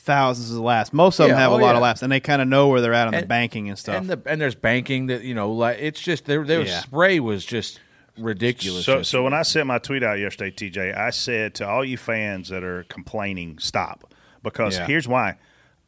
thousands 0.02 0.52
of 0.52 0.58
laps. 0.58 0.92
Most 0.92 1.20
of 1.20 1.28
them 1.28 1.38
have 1.38 1.52
oh, 1.52 1.56
a 1.56 1.62
lot 1.62 1.72
yeah. 1.72 1.76
of 1.76 1.82
laps, 1.82 2.02
and 2.04 2.12
they 2.12 2.20
kind 2.20 2.42
of 2.42 2.48
know 2.48 2.68
where 2.68 2.82
they're 2.82 2.94
at 2.94 3.08
on 3.08 3.14
the 3.14 3.26
banking 3.26 3.70
and 3.70 3.78
stuff. 3.78 3.96
And 3.96 4.10
the 4.10 4.22
and 4.26 4.42
there's 4.42 4.56
banking 4.56 5.08
that 5.08 5.24
you 5.24 5.34
know, 5.34 5.52
like 5.52 5.78
it's 5.80 6.02
just 6.02 6.26
their 6.26 6.44
their 6.44 6.62
Yeah. 6.62 6.82
spray 6.82 7.20
was 7.20 7.46
just 7.46 7.80
ridiculous. 8.18 8.86
So, 8.86 9.04
so 9.04 9.24
when 9.24 9.34
I 9.34 9.44
sent 9.44 9.68
my 9.68 9.78
tweet 9.78 10.04
out 10.04 10.20
yesterday, 10.20 10.52
TJ, 10.52 10.98
I 10.98 11.10
said 11.12 11.56
to 11.56 11.68
all 11.68 11.84
you 11.84 11.98
fans 11.98 12.50
that 12.50 12.64
are 12.64 12.84
complaining, 12.84 13.58
stop. 13.60 14.14
Because 14.44 14.78
Yeah. 14.78 14.88
here's 14.88 15.08
why. 15.08 15.38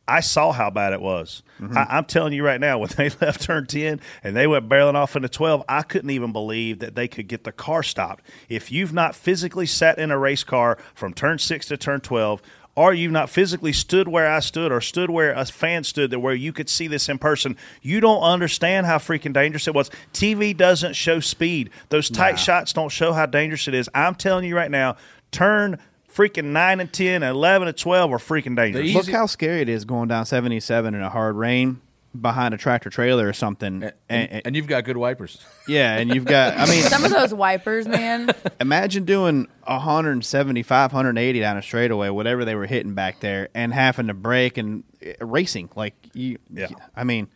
I 0.05 0.19
saw 0.19 0.51
how 0.51 0.69
bad 0.69 0.91
it 0.91 0.99
was. 1.01 1.43
Mm-hmm. 1.61 1.77
I, 1.77 1.85
I'm 1.89 2.03
telling 2.05 2.33
you 2.33 2.43
right 2.43 2.59
now, 2.59 2.77
when 2.79 2.89
they 2.97 3.09
left 3.21 3.41
turn 3.41 3.65
10 3.65 4.01
and 4.23 4.35
they 4.35 4.47
went 4.47 4.67
barreling 4.67 4.95
off 4.95 5.15
into 5.15 5.29
12, 5.29 5.63
I 5.69 5.81
couldn't 5.81 6.09
even 6.09 6.33
believe 6.33 6.79
that 6.79 6.95
they 6.95 7.07
could 7.07 7.27
get 7.27 7.45
the 7.45 7.51
car 7.51 7.83
stopped. 7.83 8.25
If 8.49 8.71
you've 8.71 8.93
not 8.93 9.15
physically 9.15 9.65
sat 9.65 9.97
in 9.97 10.11
a 10.11 10.17
race 10.17 10.43
car 10.43 10.77
from 10.93 11.13
turn 11.13 11.39
6 11.39 11.67
to 11.67 11.77
turn 11.77 12.01
12, 12.01 12.41
or 12.75 12.93
you've 12.93 13.11
not 13.11 13.29
physically 13.29 13.73
stood 13.73 14.07
where 14.07 14.29
I 14.29 14.39
stood 14.39 14.71
or 14.71 14.81
stood 14.81 15.09
where 15.09 15.33
a 15.33 15.45
fan 15.45 15.83
stood 15.83 16.11
that 16.11 16.19
where 16.19 16.33
you 16.33 16.51
could 16.51 16.69
see 16.69 16.87
this 16.87 17.07
in 17.07 17.19
person, 17.19 17.55
you 17.81 17.99
don't 17.99 18.21
understand 18.21 18.85
how 18.85 18.97
freaking 18.97 19.33
dangerous 19.33 19.67
it 19.67 19.75
was. 19.75 19.91
TV 20.13 20.55
doesn't 20.55 20.93
show 20.93 21.19
speed. 21.19 21.69
Those 21.89 22.09
tight 22.09 22.39
shots 22.39 22.73
don't 22.73 22.89
show 22.89 23.13
how 23.13 23.25
dangerous 23.25 23.67
it 23.67 23.73
is. 23.73 23.89
I'm 23.93 24.15
telling 24.15 24.45
you 24.45 24.55
right 24.55 24.71
now, 24.71 24.97
turn 25.31 25.77
freaking 26.11 26.45
9 26.45 26.79
and 26.79 26.91
10 26.91 27.23
and 27.23 27.35
11 27.35 27.67
and 27.67 27.77
12 27.77 28.11
are 28.11 28.17
freaking 28.17 28.55
dangerous. 28.55 28.93
Look 28.93 29.09
how 29.09 29.25
scary 29.25 29.61
it 29.61 29.69
is 29.69 29.85
going 29.85 30.07
down 30.07 30.25
77 30.25 30.93
in 30.95 31.01
a 31.01 31.09
hard 31.09 31.35
rain 31.35 31.81
behind 32.19 32.53
a 32.53 32.57
tractor 32.57 32.89
trailer 32.89 33.27
or 33.27 33.33
something. 33.33 33.83
and, 33.83 33.93
And, 34.09 34.41
and 34.45 34.55
you've 34.55 34.67
got 34.67 34.83
good 34.85 34.97
wipers. 34.97 35.43
yeah, 35.67 35.97
and 35.97 36.13
you've 36.13 36.25
got, 36.25 36.57
I 36.57 36.65
mean, 36.67 36.83
Some 36.83 37.03
of 37.05 37.11
those 37.11 37.33
wipers, 37.33 37.87
man. 37.87 38.29
imagine 38.59 39.05
doing 39.05 39.47
175, 39.65 40.91
180 40.93 41.39
down 41.39 41.57
a 41.57 41.61
straightaway, 41.61 42.09
whatever 42.09 42.45
they 42.45 42.55
were 42.55 42.65
hitting 42.65 42.93
back 42.93 43.19
there, 43.19 43.49
and 43.53 43.73
having 43.73 44.07
to 44.07 44.13
brake 44.13 44.57
and 44.57 44.83
uh, 45.05 45.25
racing. 45.25 45.69
Like, 45.75 45.95
you, 46.13 46.37
Yeah. 46.53 46.67
I 46.95 47.03
mean, 47.03 47.27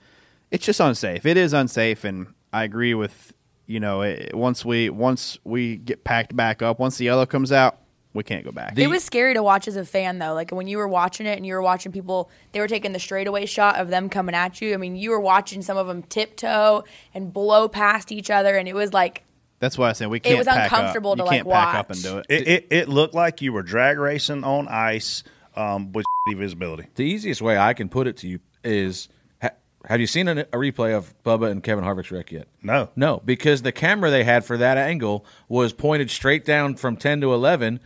it's 0.51 0.65
just 0.65 0.79
unsafe. 0.79 1.25
It 1.25 1.37
is 1.37 1.53
unsafe, 1.53 2.03
and 2.03 2.27
I 2.53 2.63
agree 2.63 2.93
with, 2.93 3.33
you 3.65 3.79
know, 3.79 4.01
it, 4.01 4.33
once 4.35 4.63
we 4.63 4.89
once 4.89 5.37
we 5.43 5.77
get 5.77 6.03
packed 6.03 6.35
back 6.35 6.61
up, 6.61 6.79
once 6.79 6.97
the 6.97 7.05
yellow 7.05 7.25
comes 7.25 7.51
out, 7.51 7.79
we 8.17 8.23
can't 8.23 8.43
go 8.43 8.51
back. 8.51 8.77
it 8.77 8.87
was 8.87 9.03
scary 9.03 9.33
to 9.33 9.41
watch 9.43 9.67
as 9.67 9.75
a 9.77 9.85
fan, 9.85 10.19
though. 10.19 10.33
Like 10.33 10.51
when 10.51 10.67
you 10.67 10.77
were 10.77 10.87
watching 10.87 11.25
it 11.25 11.37
and 11.37 11.45
you 11.45 11.53
were 11.53 11.61
watching 11.61 11.91
people, 11.91 12.29
they 12.51 12.59
were 12.59 12.67
taking 12.67 12.91
the 12.91 12.99
straightaway 12.99 13.45
shot 13.45 13.77
of 13.79 13.89
them 13.89 14.09
coming 14.09 14.35
at 14.35 14.59
you. 14.59 14.73
I 14.73 14.77
mean, 14.77 14.95
you 14.95 15.11
were 15.11 15.19
watching 15.21 15.61
some 15.61 15.77
of 15.77 15.87
them 15.87 16.03
tiptoe 16.03 16.83
and 17.13 17.31
blow 17.31 17.69
past 17.69 18.11
each 18.11 18.29
other, 18.29 18.57
and 18.57 18.67
it 18.67 18.75
was 18.75 18.91
like 18.93 19.23
That's 19.59 19.77
why 19.77 19.89
I 19.89 19.93
said 19.93 20.09
we 20.09 20.19
can't. 20.19 20.35
It 20.35 20.37
was 20.39 20.47
pack 20.47 20.71
uncomfortable 20.71 21.11
up. 21.11 21.17
to, 21.19 21.23
you 21.23 21.27
like, 21.27 21.37
can't 21.37 21.49
pack 21.49 21.75
up 21.75 21.91
and 21.91 22.03
do 22.03 22.17
it. 22.17 22.25
It, 22.29 22.47
it, 22.47 22.67
it 22.69 22.89
looked 22.89 23.13
like 23.13 23.41
you 23.41 23.53
were 23.53 23.63
drag 23.63 23.97
racing 23.97 24.43
on 24.43 24.67
ice 24.67 25.23
um, 25.55 25.91
with 25.93 26.05
visibility. 26.35 26.87
The 26.95 27.03
easiest 27.05 27.41
way 27.41 27.57
I 27.57 27.73
can 27.73 27.87
put 27.89 28.07
it 28.07 28.17
to 28.17 28.27
you 28.27 28.39
is: 28.63 29.07
ha- 29.41 29.51
Have 29.85 29.99
you 29.99 30.07
seen 30.07 30.27
a, 30.27 30.41
a 30.41 30.57
replay 30.57 30.95
of 30.95 31.13
Bubba 31.23 31.49
and 31.49 31.63
Kevin 31.63 31.83
Harvick's 31.83 32.11
wreck 32.11 32.31
yet? 32.31 32.47
No. 32.61 32.89
No, 32.95 33.21
because 33.23 33.61
the 33.61 33.71
camera 33.71 34.11
they 34.11 34.23
had 34.23 34.43
for 34.45 34.57
that 34.57 34.77
angle 34.77 35.25
was 35.47 35.73
pointed 35.73 36.11
straight 36.11 36.43
down 36.45 36.75
from 36.75 36.97
ten 36.97 37.21
to 37.21 37.33
eleven, 37.33 37.79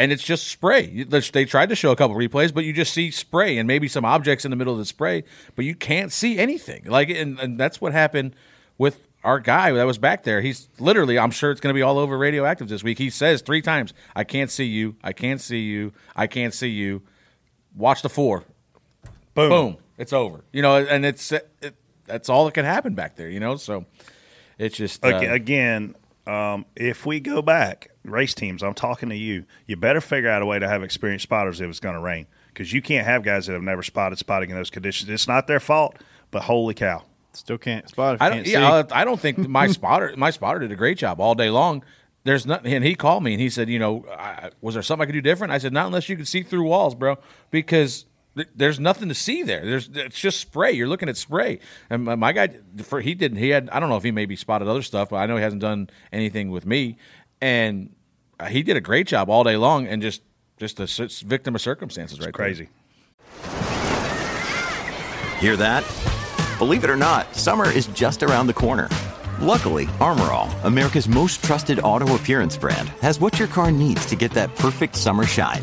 and 0.00 0.12
it's 0.12 0.22
just 0.22 0.48
spray. 0.48 1.04
They 1.04 1.44
tried 1.44 1.68
to 1.68 1.76
show 1.76 1.90
a 1.90 1.96
couple 1.96 2.16
replays, 2.16 2.54
but 2.54 2.64
you 2.64 2.72
just 2.72 2.94
see 2.94 3.10
spray 3.10 3.58
and 3.58 3.66
maybe 3.66 3.86
some 3.86 4.06
objects 4.06 4.46
in 4.46 4.50
the 4.50 4.56
middle 4.56 4.72
of 4.72 4.78
the 4.78 4.86
spray, 4.86 5.24
but 5.56 5.66
you 5.66 5.74
can't 5.74 6.10
see 6.10 6.38
anything. 6.38 6.84
Like, 6.86 7.10
and, 7.10 7.38
and 7.38 7.60
that's 7.60 7.82
what 7.82 7.92
happened 7.92 8.34
with 8.78 8.98
our 9.24 9.38
guy 9.38 9.72
that 9.72 9.84
was 9.84 9.98
back 9.98 10.22
there. 10.22 10.40
He's 10.40 10.70
literally, 10.78 11.18
I'm 11.18 11.30
sure 11.30 11.50
it's 11.50 11.60
going 11.60 11.74
to 11.74 11.78
be 11.78 11.82
all 11.82 11.98
over 11.98 12.16
radioactive 12.16 12.66
this 12.66 12.82
week. 12.82 12.96
He 12.96 13.10
says 13.10 13.42
three 13.42 13.60
times, 13.60 13.92
"I 14.16 14.24
can't 14.24 14.50
see 14.50 14.64
you. 14.64 14.96
I 15.04 15.12
can't 15.12 15.38
see 15.40 15.60
you. 15.60 15.92
I 16.16 16.26
can't 16.26 16.54
see 16.54 16.70
you." 16.70 17.02
Watch 17.76 18.00
the 18.00 18.08
four. 18.08 18.44
Boom. 19.34 19.50
Boom. 19.50 19.76
It's 19.98 20.14
over. 20.14 20.42
You 20.50 20.62
know, 20.62 20.78
and 20.78 21.04
it's 21.04 21.30
it, 21.30 21.74
that's 22.06 22.30
all 22.30 22.46
that 22.46 22.54
can 22.54 22.64
happen 22.64 22.94
back 22.94 23.16
there. 23.16 23.28
You 23.28 23.40
know, 23.40 23.56
so 23.56 23.84
it's 24.58 24.78
just 24.78 25.04
uh, 25.04 25.08
Again, 25.08 25.30
again 25.30 25.94
um, 26.26 26.66
if 26.76 27.06
we 27.06 27.20
go 27.20 27.42
back, 27.42 27.90
race 28.04 28.34
teams, 28.34 28.62
I'm 28.62 28.74
talking 28.74 29.08
to 29.08 29.16
you, 29.16 29.44
you 29.66 29.76
better 29.76 30.00
figure 30.00 30.28
out 30.30 30.42
a 30.42 30.46
way 30.46 30.58
to 30.58 30.68
have 30.68 30.82
experienced 30.82 31.24
spotters 31.24 31.60
if 31.60 31.68
it's 31.68 31.80
going 31.80 31.96
to 31.96 32.00
rain. 32.00 32.26
Because 32.48 32.72
you 32.72 32.82
can't 32.82 33.06
have 33.06 33.22
guys 33.22 33.46
that 33.46 33.52
have 33.52 33.62
never 33.62 33.82
spotted 33.82 34.18
spotting 34.18 34.50
in 34.50 34.56
those 34.56 34.70
conditions. 34.70 35.08
It's 35.08 35.28
not 35.28 35.46
their 35.46 35.60
fault, 35.60 35.96
but 36.30 36.42
holy 36.42 36.74
cow. 36.74 37.04
Still 37.32 37.58
can't 37.58 37.88
spot. 37.88 38.16
If 38.16 38.22
I 38.22 38.28
don't. 38.28 38.38
can't 38.38 38.46
Yeah, 38.48 38.82
see. 38.82 38.94
I 38.94 39.02
I 39.02 39.04
don't 39.04 39.20
think 39.20 39.38
my 39.38 39.66
spotter 39.68 40.12
my 40.16 40.30
spotter 40.30 40.58
did 40.58 40.72
a 40.72 40.76
great 40.76 40.98
job 40.98 41.20
all 41.20 41.34
day 41.36 41.48
long. 41.48 41.84
There's 42.24 42.44
nothing, 42.44 42.74
and 42.74 42.84
he 42.84 42.94
called 42.96 43.22
me 43.22 43.32
and 43.32 43.40
he 43.40 43.48
said, 43.48 43.70
you 43.70 43.78
know, 43.78 44.04
I, 44.10 44.50
was 44.60 44.74
there 44.74 44.82
something 44.82 45.04
I 45.04 45.06
could 45.06 45.12
do 45.12 45.22
different? 45.22 45.52
I 45.52 45.58
said, 45.58 45.72
not 45.72 45.86
unless 45.86 46.08
you 46.08 46.16
could 46.16 46.28
see 46.28 46.42
through 46.42 46.64
walls, 46.64 46.94
bro, 46.94 47.16
because 47.50 48.02
th- 48.02 48.09
there's 48.54 48.78
nothing 48.80 49.08
to 49.08 49.14
see 49.14 49.42
there. 49.42 49.64
There's 49.64 49.88
it's 49.92 50.18
just 50.18 50.40
spray. 50.40 50.72
You're 50.72 50.88
looking 50.88 51.08
at 51.08 51.16
spray. 51.16 51.60
And 51.88 52.04
my, 52.04 52.14
my 52.14 52.32
guy, 52.32 52.48
for, 52.82 53.00
he 53.00 53.14
didn't. 53.14 53.38
He 53.38 53.48
had. 53.50 53.68
I 53.70 53.80
don't 53.80 53.88
know 53.88 53.96
if 53.96 54.02
he 54.02 54.10
maybe 54.10 54.36
spotted 54.36 54.68
other 54.68 54.82
stuff, 54.82 55.10
but 55.10 55.16
I 55.16 55.26
know 55.26 55.36
he 55.36 55.42
hasn't 55.42 55.62
done 55.62 55.90
anything 56.12 56.50
with 56.50 56.66
me. 56.66 56.96
And 57.40 57.94
uh, 58.38 58.46
he 58.46 58.62
did 58.62 58.76
a 58.76 58.80
great 58.80 59.06
job 59.06 59.30
all 59.30 59.44
day 59.44 59.56
long, 59.56 59.86
and 59.86 60.02
just 60.02 60.22
just 60.58 60.78
a 60.80 60.84
s- 60.84 61.20
victim 61.20 61.54
of 61.54 61.60
circumstances, 61.60 62.18
right? 62.18 62.26
there. 62.26 62.32
Crazy. 62.32 62.68
Hear 65.40 65.56
that? 65.56 65.84
Believe 66.58 66.84
it 66.84 66.90
or 66.90 66.96
not, 66.96 67.34
summer 67.34 67.70
is 67.70 67.86
just 67.88 68.22
around 68.22 68.46
the 68.46 68.52
corner. 68.52 68.88
Luckily, 69.40 69.88
Armor 69.98 70.30
All, 70.30 70.50
America's 70.64 71.08
most 71.08 71.42
trusted 71.42 71.80
auto 71.80 72.14
appearance 72.14 72.58
brand, 72.58 72.90
has 73.00 73.18
what 73.18 73.38
your 73.38 73.48
car 73.48 73.70
needs 73.70 74.04
to 74.04 74.16
get 74.16 74.32
that 74.32 74.54
perfect 74.56 74.94
summer 74.96 75.24
shine. 75.24 75.62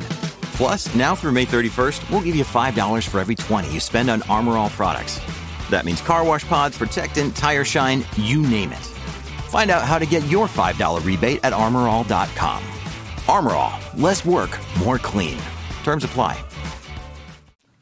Plus, 0.58 0.96
now 0.96 1.14
through 1.14 1.34
May 1.34 1.46
31st, 1.46 2.10
we'll 2.10 2.22
give 2.22 2.36
you 2.36 2.44
$5 2.44 3.08
for 3.10 3.20
every 3.20 3.36
20 3.36 3.72
you 3.72 3.80
spend 3.80 4.10
on 4.10 4.24
Armor 4.24 4.58
All 4.58 4.72
products. 4.72 5.22
That 5.70 5.86
means 5.86 6.02
car 6.02 6.26
wash 6.26 6.48
pods, 6.48 6.76
protectant, 6.76 7.36
tire 7.36 7.64
shine, 7.64 8.04
you 8.18 8.42
name 8.42 8.72
it. 8.72 8.84
Find 9.50 9.70
out 9.70 9.84
how 9.84 10.00
to 10.00 10.08
get 10.08 10.28
your 10.30 10.48
$5 10.48 11.06
rebate 11.06 11.42
at 11.44 11.54
armorall.com. 11.54 12.64
Armor 13.28 13.52
All, 13.52 13.80
less 13.98 14.26
work, 14.26 14.58
more 14.80 14.98
clean. 14.98 15.38
Terms 15.84 16.04
apply. 16.04 16.44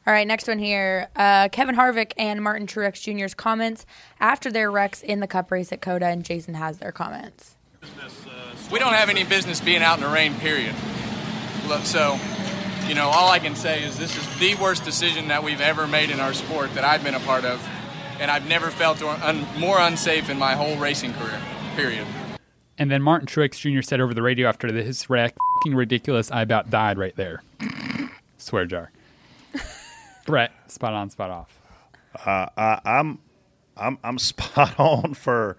All 0.06 0.14
right, 0.14 0.28
next 0.28 0.50
one 0.50 0.60
here. 0.60 1.08
Uh, 1.16 1.48
Kevin 1.48 1.76
Harvick 1.76 2.12
and 2.18 2.42
Martin 2.44 2.68
Truex 2.68 3.02
Jr.'s 3.02 3.34
comments 3.34 3.86
after 4.20 4.52
their 4.52 4.70
wrecks 4.70 5.02
in 5.02 5.22
the 5.22 5.28
Cup 5.28 5.50
race 5.50 5.72
at 5.72 5.82
COTA, 5.82 6.08
and 6.08 6.26
Jason 6.26 6.56
has 6.56 6.80
their 6.80 6.92
comments. 6.92 7.56
we 8.70 8.80
don't 8.80 8.94
have 8.94 9.10
any 9.10 9.24
business 9.24 9.62
being 9.62 9.82
out 9.82 9.98
in 9.98 10.04
the 10.04 10.10
rain, 10.10 10.36
period. 10.36 10.76
So, 11.84 12.20
you 12.88 12.94
know, 12.94 13.08
all 13.08 13.30
I 13.30 13.40
can 13.40 13.56
say 13.56 13.84
is 13.84 13.98
this 13.98 14.16
is 14.16 14.40
the 14.40 14.56
worst 14.56 14.86
decision 14.86 15.30
that 15.30 15.44
we've 15.44 15.62
ever 15.62 15.88
made 15.88 16.12
in 16.12 16.20
our 16.20 16.34
sport 16.34 16.74
that 16.76 16.84
I've 16.84 17.04
been 17.04 17.16
a 17.16 17.20
part 17.22 17.44
of, 17.44 17.66
and 18.20 18.30
I've 18.30 18.48
never 18.48 18.70
felt 18.70 19.02
un- 19.02 19.46
more 19.58 19.80
unsafe 19.80 20.30
in 20.30 20.38
my 20.38 20.54
whole 20.54 20.78
racing 20.78 21.14
career, 21.14 21.42
period. 21.76 22.06
And 22.78 22.92
then 22.92 23.02
Martin 23.02 23.28
Truex 23.28 23.60
Jr. 23.60 23.82
said 23.82 24.02
over 24.02 24.14
the 24.14 24.22
radio 24.22 24.48
after 24.48 24.72
his 24.72 25.10
wreck, 25.10 25.36
"Fucking 25.58 25.76
ridiculous! 25.76 26.30
I 26.32 26.42
about 26.42 26.70
died 26.70 26.98
right 26.98 27.16
there." 27.16 27.42
Swear 28.38 28.66
jar. 28.66 28.92
Brett, 30.26 30.52
spot 30.68 30.94
on, 30.94 31.10
spot 31.10 31.32
off. 31.32 31.60
Uh, 32.26 32.48
I, 32.56 32.82
I'm, 32.86 33.20
I'm, 33.78 33.98
I'm 34.04 34.18
spot 34.20 34.80
on 34.80 35.16
for, 35.16 35.58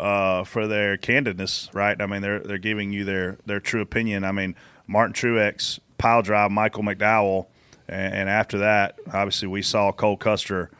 uh, 0.00 0.44
for 0.44 0.66
their 0.66 0.96
candidness, 0.96 1.72
right? 1.74 2.00
I 2.00 2.06
mean, 2.06 2.22
they're 2.22 2.40
they're 2.40 2.58
giving 2.58 2.92
you 2.92 3.04
their 3.04 3.38
their 3.46 3.60
true 3.60 3.82
opinion. 3.82 4.24
I 4.24 4.32
mean, 4.32 4.56
Martin 4.88 5.12
Truex 5.12 5.78
pile 5.98 6.22
drive 6.22 6.50
Michael 6.50 6.82
McDowell, 6.82 7.46
and, 7.88 8.14
and 8.14 8.28
after 8.28 8.58
that, 8.58 8.98
obviously 9.12 9.48
we 9.48 9.62
saw 9.62 9.92
Cole 9.92 10.16
Custer 10.16 10.70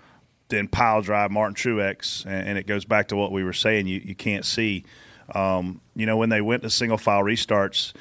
then 0.49 0.69
pile 0.69 1.03
drive 1.03 1.31
Martin 1.31 1.55
Truex, 1.55 2.25
and, 2.25 2.49
and 2.49 2.59
it 2.59 2.67
goes 2.67 2.85
back 2.85 3.09
to 3.09 3.17
what 3.17 3.33
we 3.33 3.43
were 3.43 3.53
saying. 3.53 3.87
You 3.87 4.01
you 4.05 4.15
can't 4.15 4.45
see. 4.45 4.85
Um, 5.35 5.81
you 5.97 6.07
know, 6.07 6.17
when 6.17 6.29
they 6.29 6.41
went 6.41 6.63
to 6.63 6.71
single 6.71 6.99
file 6.99 7.23
restarts 7.23 7.93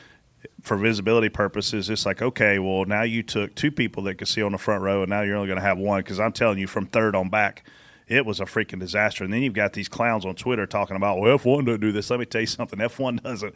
for 0.62 0.78
visibility 0.78 1.30
purposes, 1.30 1.90
it's 1.90 2.06
like, 2.06 2.22
okay, 2.22 2.60
well, 2.60 2.86
now 2.86 3.02
you 3.02 3.24
took 3.24 3.56
two 3.56 3.72
people 3.72 4.04
that 4.04 4.16
could 4.16 4.28
see 4.28 4.44
on 4.44 4.52
the 4.52 4.60
front 4.60 4.84
row, 4.84 5.02
and 5.02 5.10
now 5.10 5.22
you're 5.22 5.36
only 5.36 5.48
going 5.48 5.60
to 5.60 5.66
have 5.66 5.80
one. 5.80 6.02
Because 6.02 6.20
I'm 6.20 6.34
telling 6.34 6.60
you, 6.60 6.68
from 6.68 6.86
third 6.86 7.16
on 7.16 7.30
back, 7.30 7.64
it 8.08 8.26
was 8.26 8.40
a 8.40 8.46
freaking 8.46 8.80
disaster. 8.80 9.24
And 9.24 9.34
then 9.34 9.42
you've 9.42 9.54
got 9.54 9.74
these 9.74 9.90
clowns 9.90 10.26
on 10.26 10.36
Twitter 10.36 10.66
talking 10.66 10.96
about, 10.96 11.20
well, 11.20 11.38
F1 11.38 11.66
doesn't 11.66 11.82
do 11.82 11.92
this. 11.92 12.10
Let 12.10 12.20
me 12.20 12.26
tell 12.26 12.42
you 12.42 12.48
something. 12.48 12.80
F1 12.86 13.24
doesn't 13.24 13.54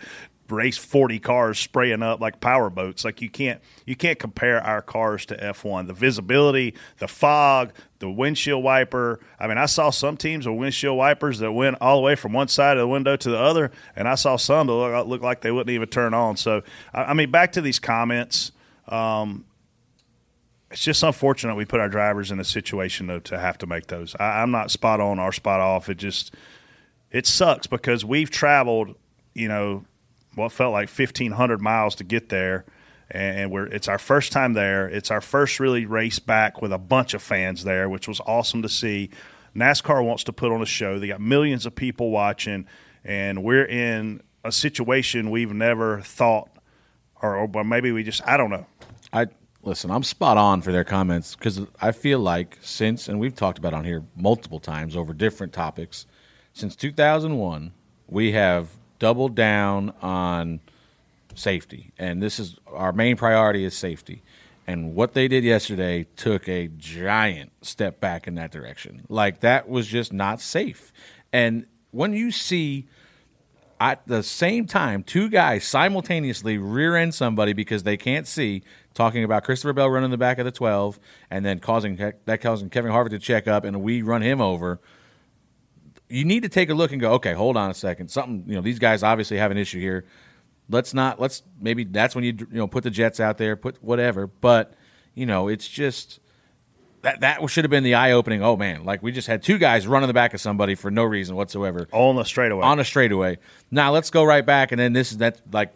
race 0.49 0.77
40 0.77 1.19
cars 1.19 1.59
spraying 1.59 2.01
up 2.01 2.19
like 2.19 2.41
power 2.41 2.69
boats. 2.69 3.05
Like 3.05 3.21
you 3.21 3.29
can't 3.29 3.61
you 3.85 3.95
can't 3.95 4.17
compare 4.17 4.61
our 4.61 4.81
cars 4.81 5.25
to 5.27 5.37
F1. 5.37 5.87
The 5.87 5.93
visibility, 5.93 6.73
the 6.97 7.07
fog, 7.07 7.71
the 7.99 8.09
windshield 8.09 8.63
wiper. 8.63 9.19
I 9.39 9.47
mean, 9.47 9.57
I 9.57 9.67
saw 9.67 9.89
some 9.89 10.17
teams 10.17 10.47
with 10.47 10.57
windshield 10.57 10.97
wipers 10.97 11.39
that 11.39 11.51
went 11.51 11.77
all 11.81 11.97
the 11.97 12.01
way 12.01 12.15
from 12.15 12.33
one 12.33 12.47
side 12.47 12.77
of 12.77 12.81
the 12.81 12.87
window 12.87 13.15
to 13.15 13.29
the 13.29 13.37
other, 13.37 13.71
and 13.95 14.07
I 14.07 14.15
saw 14.15 14.37
some 14.37 14.67
that 14.67 14.73
looked 14.73 15.07
look 15.07 15.21
like 15.21 15.41
they 15.41 15.51
wouldn't 15.51 15.73
even 15.73 15.89
turn 15.89 16.13
on. 16.13 16.37
So, 16.37 16.63
I, 16.93 17.13
mean, 17.13 17.31
back 17.31 17.53
to 17.53 17.61
these 17.61 17.79
comments. 17.79 18.51
Um, 18.87 19.45
it's 20.71 20.83
just 20.83 21.01
unfortunate 21.01 21.55
we 21.55 21.65
put 21.65 21.79
our 21.79 21.89
drivers 21.89 22.31
in 22.31 22.39
a 22.39 22.43
situation 22.43 23.07
to, 23.07 23.19
to 23.21 23.39
have 23.39 23.57
to 23.59 23.67
make 23.67 23.87
those. 23.87 24.15
I, 24.19 24.41
I'm 24.41 24.51
not 24.51 24.71
spot 24.71 24.99
on 24.99 25.19
or 25.19 25.31
spot 25.31 25.59
off. 25.59 25.89
It 25.89 25.97
just 25.97 26.33
it 27.11 27.25
sucks 27.25 27.67
because 27.67 28.05
we've 28.05 28.29
traveled, 28.29 28.95
you 29.33 29.47
know, 29.47 29.85
what 30.35 30.51
felt 30.51 30.71
like 30.71 30.89
1,500 30.89 31.59
miles 31.59 31.95
to 31.95 32.03
get 32.03 32.29
there, 32.29 32.65
and 33.09 33.51
we're 33.51 33.65
it's 33.65 33.87
our 33.87 33.97
first 33.97 34.31
time 34.31 34.53
there. 34.53 34.87
It's 34.87 35.09
our 35.09 35.21
first 35.21 35.59
really 35.59 35.85
race 35.85 36.19
back 36.19 36.61
with 36.61 36.71
a 36.71 36.77
bunch 36.77 37.13
of 37.13 37.23
fans 37.23 37.63
there, 37.63 37.89
which 37.89 38.07
was 38.07 38.19
awesome 38.21 38.61
to 38.61 38.69
see. 38.69 39.09
NASCAR 39.55 40.05
wants 40.05 40.23
to 40.25 40.33
put 40.33 40.51
on 40.51 40.61
a 40.61 40.65
show. 40.67 40.99
They 40.99 41.07
got 41.07 41.19
millions 41.19 41.65
of 41.65 41.73
people 41.73 42.11
watching, 42.11 42.67
and 43.03 43.43
we're 43.43 43.65
in 43.65 44.21
a 44.43 44.51
situation 44.51 45.31
we've 45.31 45.51
never 45.51 46.01
thought, 46.01 46.49
or, 47.21 47.35
or 47.35 47.63
maybe 47.63 47.91
we 47.91 48.03
just 48.03 48.21
I 48.27 48.37
don't 48.37 48.51
know. 48.51 48.67
Listen, 49.69 49.91
I'm 49.91 50.01
spot 50.01 50.35
on 50.35 50.63
for 50.63 50.71
their 50.71 50.83
comments 50.83 51.35
because 51.35 51.61
I 51.79 51.91
feel 51.91 52.17
like 52.17 52.57
since, 52.59 53.07
and 53.07 53.19
we've 53.19 53.35
talked 53.35 53.59
about 53.59 53.71
on 53.75 53.85
here 53.85 54.03
multiple 54.15 54.59
times 54.59 54.95
over 54.95 55.13
different 55.13 55.53
topics, 55.53 56.07
since 56.53 56.75
2001, 56.75 57.71
we 58.07 58.31
have 58.31 58.69
doubled 58.97 59.35
down 59.35 59.93
on 60.01 60.59
safety, 61.35 61.91
and 61.99 62.19
this 62.19 62.39
is 62.39 62.57
our 62.65 62.91
main 62.91 63.15
priority 63.15 63.63
is 63.63 63.77
safety. 63.77 64.23
And 64.65 64.95
what 64.95 65.13
they 65.13 65.27
did 65.27 65.43
yesterday 65.43 66.07
took 66.15 66.49
a 66.49 66.69
giant 66.69 67.51
step 67.61 67.99
back 67.99 68.25
in 68.25 68.33
that 68.35 68.51
direction. 68.51 69.05
Like 69.07 69.41
that 69.41 69.69
was 69.69 69.85
just 69.85 70.11
not 70.11 70.41
safe. 70.41 70.91
And 71.31 71.67
when 71.91 72.13
you 72.13 72.31
see 72.31 72.87
at 73.79 74.05
the 74.07 74.23
same 74.23 74.65
time 74.65 75.03
two 75.03 75.29
guys 75.29 75.63
simultaneously 75.63 76.57
rear 76.57 76.95
end 76.95 77.13
somebody 77.13 77.53
because 77.53 77.83
they 77.83 77.97
can't 77.97 78.27
see, 78.27 78.63
talking 78.99 79.23
about 79.23 79.45
Christopher 79.45 79.71
Bell 79.71 79.89
running 79.89 80.11
the 80.11 80.17
back 80.17 80.39
of 80.39 80.45
the 80.45 80.51
12 80.51 80.99
and 81.31 81.45
then 81.45 81.59
causing 81.59 81.95
that 82.25 82.41
causing 82.41 82.69
Kevin 82.69 82.91
Harvick 82.91 83.11
to 83.11 83.19
check 83.19 83.47
up 83.47 83.63
and 83.63 83.81
we 83.81 84.01
run 84.01 84.21
him 84.21 84.41
over. 84.41 84.81
You 86.09 86.25
need 86.25 86.43
to 86.43 86.49
take 86.49 86.69
a 86.69 86.73
look 86.73 86.91
and 86.91 86.99
go, 86.99 87.13
okay, 87.13 87.33
hold 87.33 87.55
on 87.55 87.71
a 87.71 87.73
second. 87.73 88.09
Something, 88.09 88.43
you 88.45 88.55
know, 88.55 88.61
these 88.61 88.77
guys 88.77 89.01
obviously 89.01 89.37
have 89.37 89.51
an 89.51 89.57
issue 89.57 89.79
here. 89.79 90.05
Let's 90.69 90.93
not 90.93 91.17
let's 91.17 91.43
maybe 91.61 91.85
that's 91.85 92.13
when 92.13 92.25
you 92.25 92.33
you 92.39 92.47
know 92.57 92.67
put 92.67 92.83
the 92.83 92.89
Jets 92.89 93.21
out 93.21 93.37
there, 93.37 93.55
put 93.55 93.81
whatever, 93.81 94.27
but 94.27 94.73
you 95.15 95.25
know, 95.25 95.47
it's 95.47 95.67
just 95.69 96.19
that 97.01 97.21
that 97.21 97.49
should 97.49 97.63
have 97.63 97.71
been 97.71 97.85
the 97.85 97.95
eye 97.95 98.11
opening. 98.11 98.43
Oh 98.43 98.57
man, 98.57 98.83
like 98.83 99.01
we 99.01 99.13
just 99.13 99.29
had 99.29 99.41
two 99.41 99.57
guys 99.57 99.87
run 99.87 100.03
in 100.03 100.07
the 100.07 100.13
back 100.13 100.33
of 100.33 100.41
somebody 100.41 100.75
for 100.75 100.91
no 100.91 101.05
reason 101.05 101.37
whatsoever 101.37 101.87
on 101.93 102.17
the 102.17 102.25
straightaway. 102.25 102.65
On 102.65 102.79
a 102.81 102.83
straightaway. 102.83 103.37
Now 103.71 103.93
let's 103.93 104.09
go 104.09 104.25
right 104.25 104.45
back, 104.45 104.73
and 104.73 104.79
then 104.79 104.91
this 104.91 105.11
is 105.11 105.19
that 105.19 105.41
like 105.53 105.73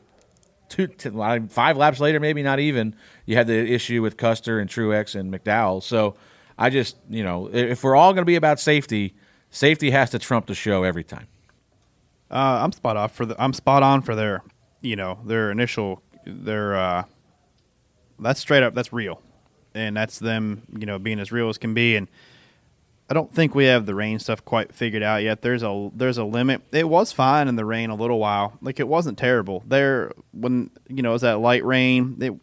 two, 0.70 0.88
two 0.88 1.48
five 1.50 1.78
laps 1.78 2.00
later, 2.00 2.20
maybe 2.20 2.44
not 2.44 2.60
even. 2.60 2.96
You 3.26 3.36
had 3.36 3.48
the 3.48 3.74
issue 3.74 4.02
with 4.02 4.18
Custer 4.18 4.60
and 4.60 4.70
Truex 4.70 5.20
and 5.20 5.34
McDowell. 5.34 5.84
So 5.84 6.16
I 6.58 6.70
just 6.70 6.98
you 7.10 7.24
know 7.24 7.50
if 7.52 7.84
we're 7.84 7.96
all 7.96 8.14
going 8.14 8.22
to 8.22 8.26
be 8.26 8.36
about 8.36 8.60
safety, 8.60 9.16
safety 9.50 9.92
has 9.92 10.10
to 10.12 10.20
trump 10.20 10.48
the 10.48 10.56
show 10.56 10.84
every 10.84 11.04
time. 11.04 11.28
Uh, 12.32 12.62
I'm 12.64 12.72
spot 12.72 12.98
off 12.98 13.14
for 13.14 13.26
the. 13.26 13.42
I'm 13.42 13.54
spot 13.54 13.84
on 13.84 14.02
for 14.02 14.16
their 14.16 14.42
you 14.82 14.96
know 14.96 15.20
their 15.26 15.52
initial 15.52 16.02
their. 16.26 16.76
uh 16.76 17.04
That's 18.20 18.40
straight 18.40 18.64
up. 18.64 18.74
That's 18.74 18.92
real 18.94 19.22
and 19.76 19.96
that's 19.96 20.20
them, 20.20 20.64
you 20.78 20.86
know, 20.86 21.00
being 21.00 21.20
as 21.20 21.32
real 21.32 21.50
as 21.50 21.58
can 21.58 21.74
be. 21.74 21.96
And 21.96 22.08
I 23.10 23.14
don't 23.14 23.34
think 23.34 23.54
we 23.54 23.66
have 23.66 23.86
the 23.86 23.96
rain 23.96 24.20
stuff 24.20 24.44
quite 24.46 24.74
figured 24.74 25.04
out 25.04 25.24
yet. 25.24 25.42
There's 25.42 25.62
a 25.62 25.92
there's 25.94 26.18
a 26.18 26.24
limit. 26.24 26.62
It 26.72 26.88
was 26.88 27.12
fine 27.12 27.48
in 27.48 27.56
the 27.56 27.66
rain 27.66 27.90
a 27.90 27.96
little 27.96 28.20
while. 28.20 28.58
Like 28.62 28.80
it 28.80 28.88
wasn't 28.88 29.18
terrible. 29.18 29.64
There 29.68 30.14
when 30.32 30.70
you 30.88 31.04
know 31.04 31.10
it 31.10 31.14
was 31.14 31.22
that 31.24 31.40
light 31.40 31.66
rain, 31.66 32.18
it 32.22 32.34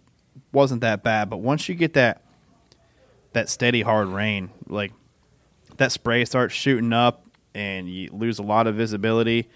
wasn't 0.53 0.83
that 0.83 1.03
bad. 1.03 1.31
But 1.31 1.39
once 1.39 1.69
you 1.69 1.75
get 1.75 1.95
that 1.95 2.23
that 3.33 3.49
steady 3.49 3.81
hard 3.83 4.09
rain, 4.09 4.51
like 4.69 4.93
that 5.79 5.93
spray 5.93 6.25
starts 6.25 6.55
shooting 6.55 6.93
up 6.93 7.25
and 7.55 7.89
you 7.89 8.11
lose 8.13 8.39
a 8.39 8.43
lot 8.43 8.67
of 8.67 8.75
visibility. 8.75 9.49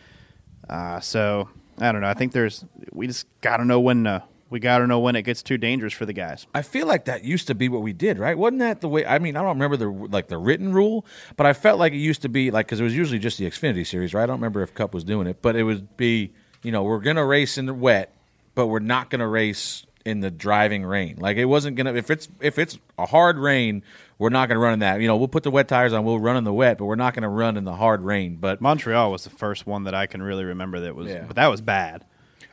Uh, 0.69 1.01
so 1.01 1.49
I 1.79 1.93
don't 1.93 2.01
know. 2.01 2.09
I 2.09 2.15
think 2.15 2.33
there's 2.33 2.65
we 2.93 3.07
just 3.07 3.27
got 3.43 3.59
to 3.59 3.65
know 3.65 3.79
when 3.79 4.05
to 4.05 4.25
we 4.51 4.61
got 4.61 4.79
to 4.79 4.87
know 4.87 5.01
when 5.01 5.17
it 5.17 5.23
gets 5.23 5.43
too 5.43 5.59
dangerous 5.59 5.93
for 5.93 6.07
the 6.07 6.13
guys. 6.13 6.47
I 6.55 6.63
feel 6.63 6.87
like 6.87 7.07
that 7.07 7.25
used 7.25 7.47
to 7.49 7.55
be 7.55 7.69
what 7.69 7.83
we 7.83 7.93
did, 7.93 8.19
right? 8.19 8.37
Wasn't 8.37 8.61
that 8.61 8.81
the 8.81 8.89
way? 8.89 9.05
I 9.05 9.19
mean, 9.19 9.37
I 9.37 9.41
don't 9.41 9.59
remember 9.59 9.77
the 9.77 9.89
like 9.89 10.29
the 10.29 10.39
written 10.39 10.73
rule, 10.73 11.07
but 11.37 11.47
I 11.47 11.53
felt 11.53 11.79
like 11.79 11.93
it 11.93 11.99
used 11.99 12.23
to 12.23 12.29
be 12.29 12.51
like 12.51 12.67
because 12.67 12.81
it 12.81 12.85
was 12.85 12.97
usually 12.97 13.19
just 13.19 13.39
the 13.39 13.47
Xfinity 13.47 13.87
series, 13.87 14.15
right? 14.15 14.23
I 14.23 14.27
don't 14.27 14.37
remember 14.37 14.63
if 14.63 14.75
Cup 14.75 14.95
was 14.95 15.05
doing 15.05 15.27
it, 15.27 15.43
but 15.43 15.57
it 15.57 15.65
would 15.65 15.97
be 15.97 16.33
you 16.63 16.73
know 16.73 16.83
we're 16.83 17.01
gonna 17.01 17.25
race 17.25 17.59
in 17.59 17.67
the 17.67 17.75
wet, 17.75 18.15
but 18.55 18.67
we're 18.67 18.79
not 18.79 19.11
gonna 19.11 19.29
race 19.29 19.85
in 20.05 20.21
the 20.21 20.31
driving 20.31 20.85
rain. 20.85 21.17
Like 21.19 21.37
it 21.37 21.47
wasn't 21.47 21.77
gonna 21.77 21.95
if 21.95 22.11
it's 22.11 22.29
if 22.41 22.59
it's 22.59 22.79
a 22.99 23.07
hard 23.07 23.39
rain, 23.39 23.83
we're 24.19 24.29
not 24.29 24.49
gonna 24.49 24.61
run 24.61 24.75
in 24.75 24.79
that. 24.81 25.01
You 25.01 25.09
know, 25.09 25.17
we'll 25.17 25.29
put 25.29 25.43
the 25.43 25.51
wet 25.51 25.69
tires 25.69 25.93
on, 25.93 26.05
we'll 26.05 26.21
run 26.21 26.37
in 26.37 26.45
the 26.45 26.53
wet, 26.53 26.79
but 26.79 26.85
we're 26.85 26.97
not 26.97 27.15
gonna 27.15 27.29
run 27.29 27.57
in 27.57 27.65
the 27.65 27.75
hard 27.75 28.03
rain. 28.03 28.37
But 28.37 28.61
Montreal 28.61 29.11
was 29.11 29.25
the 29.25 29.31
first 29.31 29.67
one 29.67 29.85
that 29.85 29.95
I 29.95 30.07
can 30.07 30.23
really 30.23 30.45
remember 30.45 30.81
that 30.81 30.95
was, 30.95 31.09
yeah. 31.09 31.25
but 31.27 31.37
that 31.37 31.49
was 31.49 31.61
bad. 31.61 32.05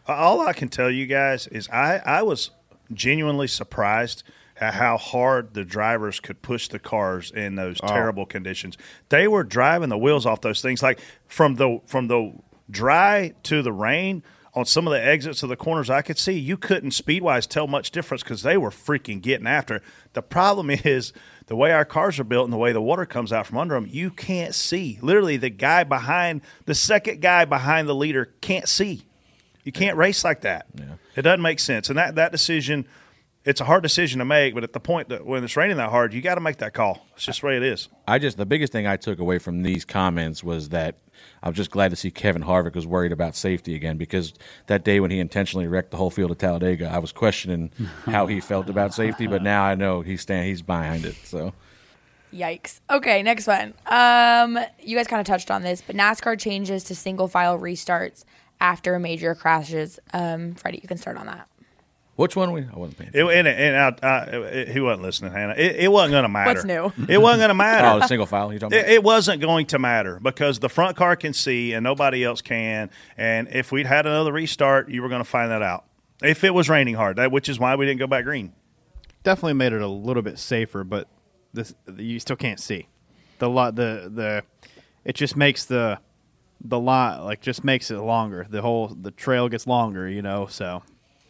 All 0.07 0.41
I 0.41 0.53
can 0.53 0.69
tell 0.69 0.89
you 0.89 1.05
guys 1.05 1.47
is 1.47 1.69
I 1.69 2.01
I 2.05 2.21
was 2.23 2.51
genuinely 2.93 3.47
surprised 3.47 4.23
at 4.57 4.75
how 4.75 4.97
hard 4.97 5.53
the 5.53 5.65
drivers 5.65 6.19
could 6.19 6.41
push 6.41 6.67
the 6.67 6.79
cars 6.79 7.31
in 7.31 7.55
those 7.55 7.79
oh. 7.81 7.87
terrible 7.87 8.25
conditions. 8.25 8.77
They 9.09 9.27
were 9.27 9.43
driving 9.43 9.89
the 9.89 9.97
wheels 9.97 10.25
off 10.25 10.41
those 10.41 10.61
things 10.61 10.83
like 10.83 10.99
from 11.27 11.55
the 11.55 11.81
from 11.85 12.07
the 12.07 12.33
dry 12.69 13.33
to 13.43 13.61
the 13.61 13.73
rain 13.73 14.23
on 14.53 14.65
some 14.65 14.85
of 14.85 14.91
the 14.91 15.03
exits 15.03 15.43
of 15.43 15.49
the 15.49 15.55
corners 15.55 15.89
I 15.89 16.01
could 16.01 16.17
see, 16.17 16.37
you 16.37 16.57
couldn't 16.57 16.91
speed 16.91 17.23
wise 17.23 17.47
tell 17.47 17.67
much 17.67 17.91
difference 17.91 18.21
because 18.21 18.43
they 18.43 18.57
were 18.57 18.69
freaking 18.69 19.21
getting 19.21 19.47
after. 19.47 19.75
It. 19.75 19.83
The 20.13 20.21
problem 20.21 20.69
is 20.83 21.13
the 21.47 21.55
way 21.55 21.71
our 21.71 21.85
cars 21.85 22.19
are 22.19 22.25
built 22.25 22.45
and 22.45 22.53
the 22.53 22.57
way 22.57 22.73
the 22.73 22.81
water 22.81 23.05
comes 23.05 23.31
out 23.31 23.47
from 23.47 23.57
under 23.57 23.75
them, 23.75 23.87
you 23.89 24.11
can't 24.11 24.53
see. 24.53 24.99
Literally, 25.01 25.37
the 25.37 25.49
guy 25.49 25.83
behind 25.83 26.41
the 26.65 26.75
second 26.75 27.21
guy 27.21 27.45
behind 27.45 27.87
the 27.87 27.95
leader 27.95 28.33
can't 28.41 28.67
see. 28.67 29.03
You 29.63 29.71
can't 29.71 29.97
race 29.97 30.23
like 30.23 30.41
that. 30.41 30.65
Yeah. 30.75 30.95
It 31.15 31.21
doesn't 31.23 31.41
make 31.41 31.59
sense. 31.59 31.89
And 31.89 31.97
that, 31.97 32.15
that 32.15 32.31
decision, 32.31 32.87
it's 33.43 33.61
a 33.61 33.65
hard 33.65 33.83
decision 33.83 34.19
to 34.19 34.25
make, 34.25 34.53
but 34.53 34.63
at 34.63 34.73
the 34.73 34.79
point 34.79 35.09
that 35.09 35.25
when 35.25 35.43
it's 35.43 35.57
raining 35.57 35.77
that 35.77 35.89
hard, 35.89 36.13
you 36.13 36.21
got 36.21 36.35
to 36.35 36.41
make 36.41 36.57
that 36.57 36.73
call. 36.73 37.05
It's 37.15 37.25
just 37.25 37.41
the 37.41 37.47
way 37.47 37.57
it 37.57 37.63
is. 37.63 37.89
I 38.07 38.19
just, 38.19 38.37
the 38.37 38.45
biggest 38.45 38.71
thing 38.71 38.87
I 38.87 38.97
took 38.97 39.19
away 39.19 39.39
from 39.39 39.63
these 39.63 39.85
comments 39.85 40.43
was 40.43 40.69
that 40.69 40.97
I 41.43 41.49
was 41.49 41.57
just 41.57 41.71
glad 41.71 41.89
to 41.89 41.95
see 41.95 42.11
Kevin 42.11 42.43
Harvick 42.43 42.75
was 42.75 42.87
worried 42.87 43.11
about 43.11 43.35
safety 43.35 43.75
again 43.75 43.97
because 43.97 44.33
that 44.67 44.83
day 44.83 44.99
when 44.99 45.11
he 45.11 45.19
intentionally 45.19 45.67
wrecked 45.67 45.91
the 45.91 45.97
whole 45.97 46.11
field 46.11 46.31
of 46.31 46.37
Talladega, 46.37 46.89
I 46.89 46.99
was 46.99 47.11
questioning 47.11 47.71
how 48.05 48.27
he 48.27 48.39
felt 48.39 48.69
about 48.69 48.93
safety, 48.93 49.27
but 49.27 49.41
now 49.41 49.63
I 49.63 49.75
know 49.75 50.01
he's 50.01 50.21
stand, 50.21 50.47
he's 50.47 50.61
behind 50.61 51.05
it. 51.05 51.15
So. 51.23 51.53
Yikes. 52.33 52.79
Okay, 52.89 53.23
next 53.23 53.45
one. 53.45 53.73
Um, 53.87 54.57
you 54.79 54.95
guys 54.95 55.07
kind 55.07 55.19
of 55.19 55.27
touched 55.27 55.51
on 55.51 55.63
this, 55.63 55.81
but 55.85 55.95
NASCAR 55.95 56.39
changes 56.39 56.85
to 56.85 56.95
single 56.95 57.27
file 57.27 57.59
restarts 57.59 58.23
after 58.61 58.97
major 58.99 59.35
crashes. 59.35 59.99
Um, 60.13 60.53
Freddie, 60.55 60.79
you 60.81 60.87
can 60.87 60.97
start 60.97 61.17
on 61.17 61.25
that. 61.25 61.49
Which 62.15 62.35
one? 62.35 62.51
We 62.51 62.61
I 62.61 62.77
wasn't 62.77 62.99
paying. 62.99 63.11
It, 63.13 63.23
and 63.23 63.47
and 63.47 63.97
I, 64.03 64.07
I, 64.07 64.23
it, 64.25 64.67
he 64.69 64.79
wasn't 64.79 65.01
listening, 65.01 65.31
Hannah. 65.31 65.55
It, 65.57 65.77
it 65.77 65.91
wasn't 65.91 66.11
going 66.11 66.23
to 66.23 66.29
matter. 66.29 66.53
What's 66.53 66.65
new? 66.65 66.93
It 67.09 67.17
wasn't 67.19 67.39
going 67.39 67.47
to 67.49 67.53
matter. 67.55 68.03
Oh, 68.03 68.07
single 68.07 68.27
file. 68.27 68.53
You 68.53 68.59
talking 68.59 68.77
It, 68.77 68.89
it 68.89 69.03
wasn't 69.03 69.41
going 69.41 69.65
to 69.67 69.79
matter 69.79 70.19
because 70.21 70.59
the 70.59 70.69
front 70.69 70.97
car 70.97 71.15
can 71.15 71.33
see 71.33 71.73
and 71.73 71.83
nobody 71.83 72.23
else 72.23 72.41
can. 72.41 72.91
And 73.17 73.47
if 73.47 73.71
we'd 73.71 73.87
had 73.87 74.05
another 74.05 74.31
restart, 74.31 74.89
you 74.89 75.01
were 75.01 75.09
going 75.09 75.23
to 75.23 75.29
find 75.29 75.49
that 75.49 75.63
out. 75.63 75.85
If 76.21 76.43
it 76.43 76.53
was 76.53 76.69
raining 76.69 76.93
hard, 76.93 77.15
that 77.17 77.31
which 77.31 77.49
is 77.49 77.59
why 77.59 77.75
we 77.75 77.87
didn't 77.87 77.99
go 77.99 78.07
back 78.07 78.25
green. 78.25 78.53
Definitely 79.23 79.53
made 79.53 79.73
it 79.73 79.81
a 79.81 79.87
little 79.87 80.21
bit 80.21 80.37
safer, 80.37 80.83
but 80.83 81.07
this 81.53 81.73
you 81.97 82.19
still 82.19 82.35
can't 82.35 82.59
see 82.59 82.87
the 83.39 83.49
lot. 83.49 83.75
The 83.75 84.11
the 84.13 84.43
it 85.05 85.15
just 85.15 85.35
makes 85.35 85.65
the 85.65 85.99
the 86.63 86.79
lot 86.79 87.23
like 87.23 87.41
just 87.41 87.63
makes 87.63 87.91
it 87.91 87.97
longer. 87.97 88.45
The 88.49 88.61
whole 88.61 88.87
the 88.89 89.11
trail 89.11 89.49
gets 89.49 89.67
longer, 89.67 90.07
you 90.09 90.21
know. 90.21 90.47
So 90.47 90.83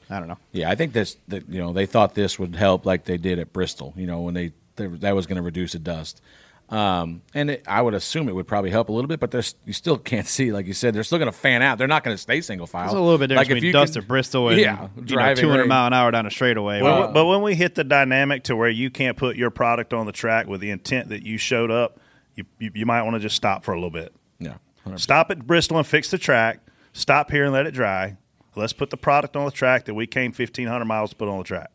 I 0.09 0.19
don't 0.19 0.27
know. 0.27 0.37
Yeah, 0.51 0.69
I 0.69 0.75
think 0.75 0.93
this. 0.93 1.17
That 1.29 1.47
you 1.49 1.59
know, 1.59 1.73
they 1.73 1.85
thought 1.85 2.13
this 2.15 2.37
would 2.39 2.55
help, 2.55 2.85
like 2.85 3.05
they 3.05 3.17
did 3.17 3.39
at 3.39 3.53
Bristol. 3.53 3.93
You 3.95 4.07
know, 4.07 4.21
when 4.21 4.33
they, 4.33 4.51
they 4.75 4.87
that 4.87 5.15
was 5.15 5.25
going 5.27 5.37
to 5.37 5.41
reduce 5.41 5.73
the 5.73 5.79
dust. 5.79 6.21
Um, 6.69 7.21
and 7.33 7.49
it, 7.49 7.65
I 7.67 7.81
would 7.81 7.93
assume 7.93 8.29
it 8.29 8.35
would 8.35 8.47
probably 8.47 8.69
help 8.69 8.87
a 8.87 8.93
little 8.93 9.09
bit, 9.09 9.19
but 9.19 9.29
there's 9.29 9.55
you 9.65 9.73
still 9.73 9.97
can't 9.97 10.25
see, 10.25 10.53
like 10.53 10.67
you 10.67 10.73
said, 10.73 10.93
they're 10.93 11.03
still 11.03 11.17
going 11.17 11.29
to 11.29 11.37
fan 11.37 11.61
out. 11.61 11.77
They're 11.77 11.85
not 11.85 12.05
going 12.05 12.13
to 12.15 12.21
stay 12.21 12.39
single 12.39 12.65
file. 12.65 12.83
There's 12.83 12.93
a 12.93 13.01
little 13.01 13.17
bit 13.17 13.27
difference 13.27 13.49
Like, 13.49 13.51
if 13.51 13.55
between 13.55 13.67
you 13.67 13.73
dust 13.73 13.93
could- 13.95 14.03
at 14.03 14.07
Bristol 14.07 14.47
and 14.49 14.57
yeah, 14.59 14.83
you 14.95 15.01
know, 15.01 15.05
driving 15.05 15.41
200 15.41 15.59
right- 15.63 15.67
mile 15.67 15.87
an 15.87 15.93
hour 15.93 16.11
down 16.11 16.25
a 16.25 16.31
straightaway. 16.31 16.81
Well, 16.81 16.99
Well, 17.01 17.11
but 17.11 17.25
when 17.25 17.41
we 17.41 17.55
hit 17.55 17.75
the 17.75 17.83
dynamic 17.83 18.43
to 18.43 18.55
where 18.55 18.69
you 18.69 18.89
can't 18.89 19.17
put 19.17 19.35
your 19.35 19.49
product 19.49 19.93
on 19.93 20.05
the 20.05 20.13
track 20.13 20.47
with 20.47 20.61
the 20.61 20.69
intent 20.69 21.09
that 21.09 21.23
you 21.23 21.37
showed 21.37 21.71
up, 21.71 21.99
you 22.35 22.45
you, 22.57 22.71
you 22.73 22.85
might 22.85 23.01
want 23.03 23.15
to 23.15 23.19
just 23.19 23.35
stop 23.35 23.65
for 23.65 23.73
a 23.73 23.75
little 23.75 23.89
bit. 23.89 24.13
Yeah, 24.85 24.93
100%. 24.93 24.99
Stop 24.99 25.31
at 25.31 25.45
Bristol 25.47 25.77
and 25.77 25.87
fix 25.87 26.09
the 26.11 26.17
track. 26.17 26.59
Stop 26.93 27.31
here 27.31 27.43
and 27.45 27.53
let 27.53 27.65
it 27.65 27.71
dry. 27.71 28.17
Let's 28.55 28.73
put 28.73 28.89
the 28.89 28.97
product 28.97 29.35
on 29.37 29.45
the 29.45 29.51
track 29.51 29.85
that 29.85 29.93
we 29.93 30.07
came 30.07 30.31
1,500 30.31 30.83
miles 30.85 31.11
to 31.11 31.15
put 31.15 31.29
on 31.29 31.37
the 31.37 31.43
track. 31.43 31.71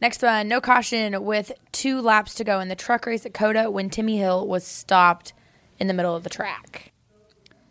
Next 0.00 0.22
one, 0.22 0.48
no 0.48 0.60
caution 0.60 1.24
with 1.24 1.52
two 1.72 2.00
laps 2.02 2.34
to 2.34 2.44
go 2.44 2.60
in 2.60 2.68
the 2.68 2.74
truck 2.74 3.06
race 3.06 3.24
at 3.24 3.32
COTA 3.32 3.70
when 3.70 3.88
Timmy 3.88 4.18
Hill 4.18 4.46
was 4.46 4.64
stopped 4.64 5.32
in 5.78 5.86
the 5.86 5.94
middle 5.94 6.14
of 6.14 6.22
the 6.22 6.28
track. 6.28 6.92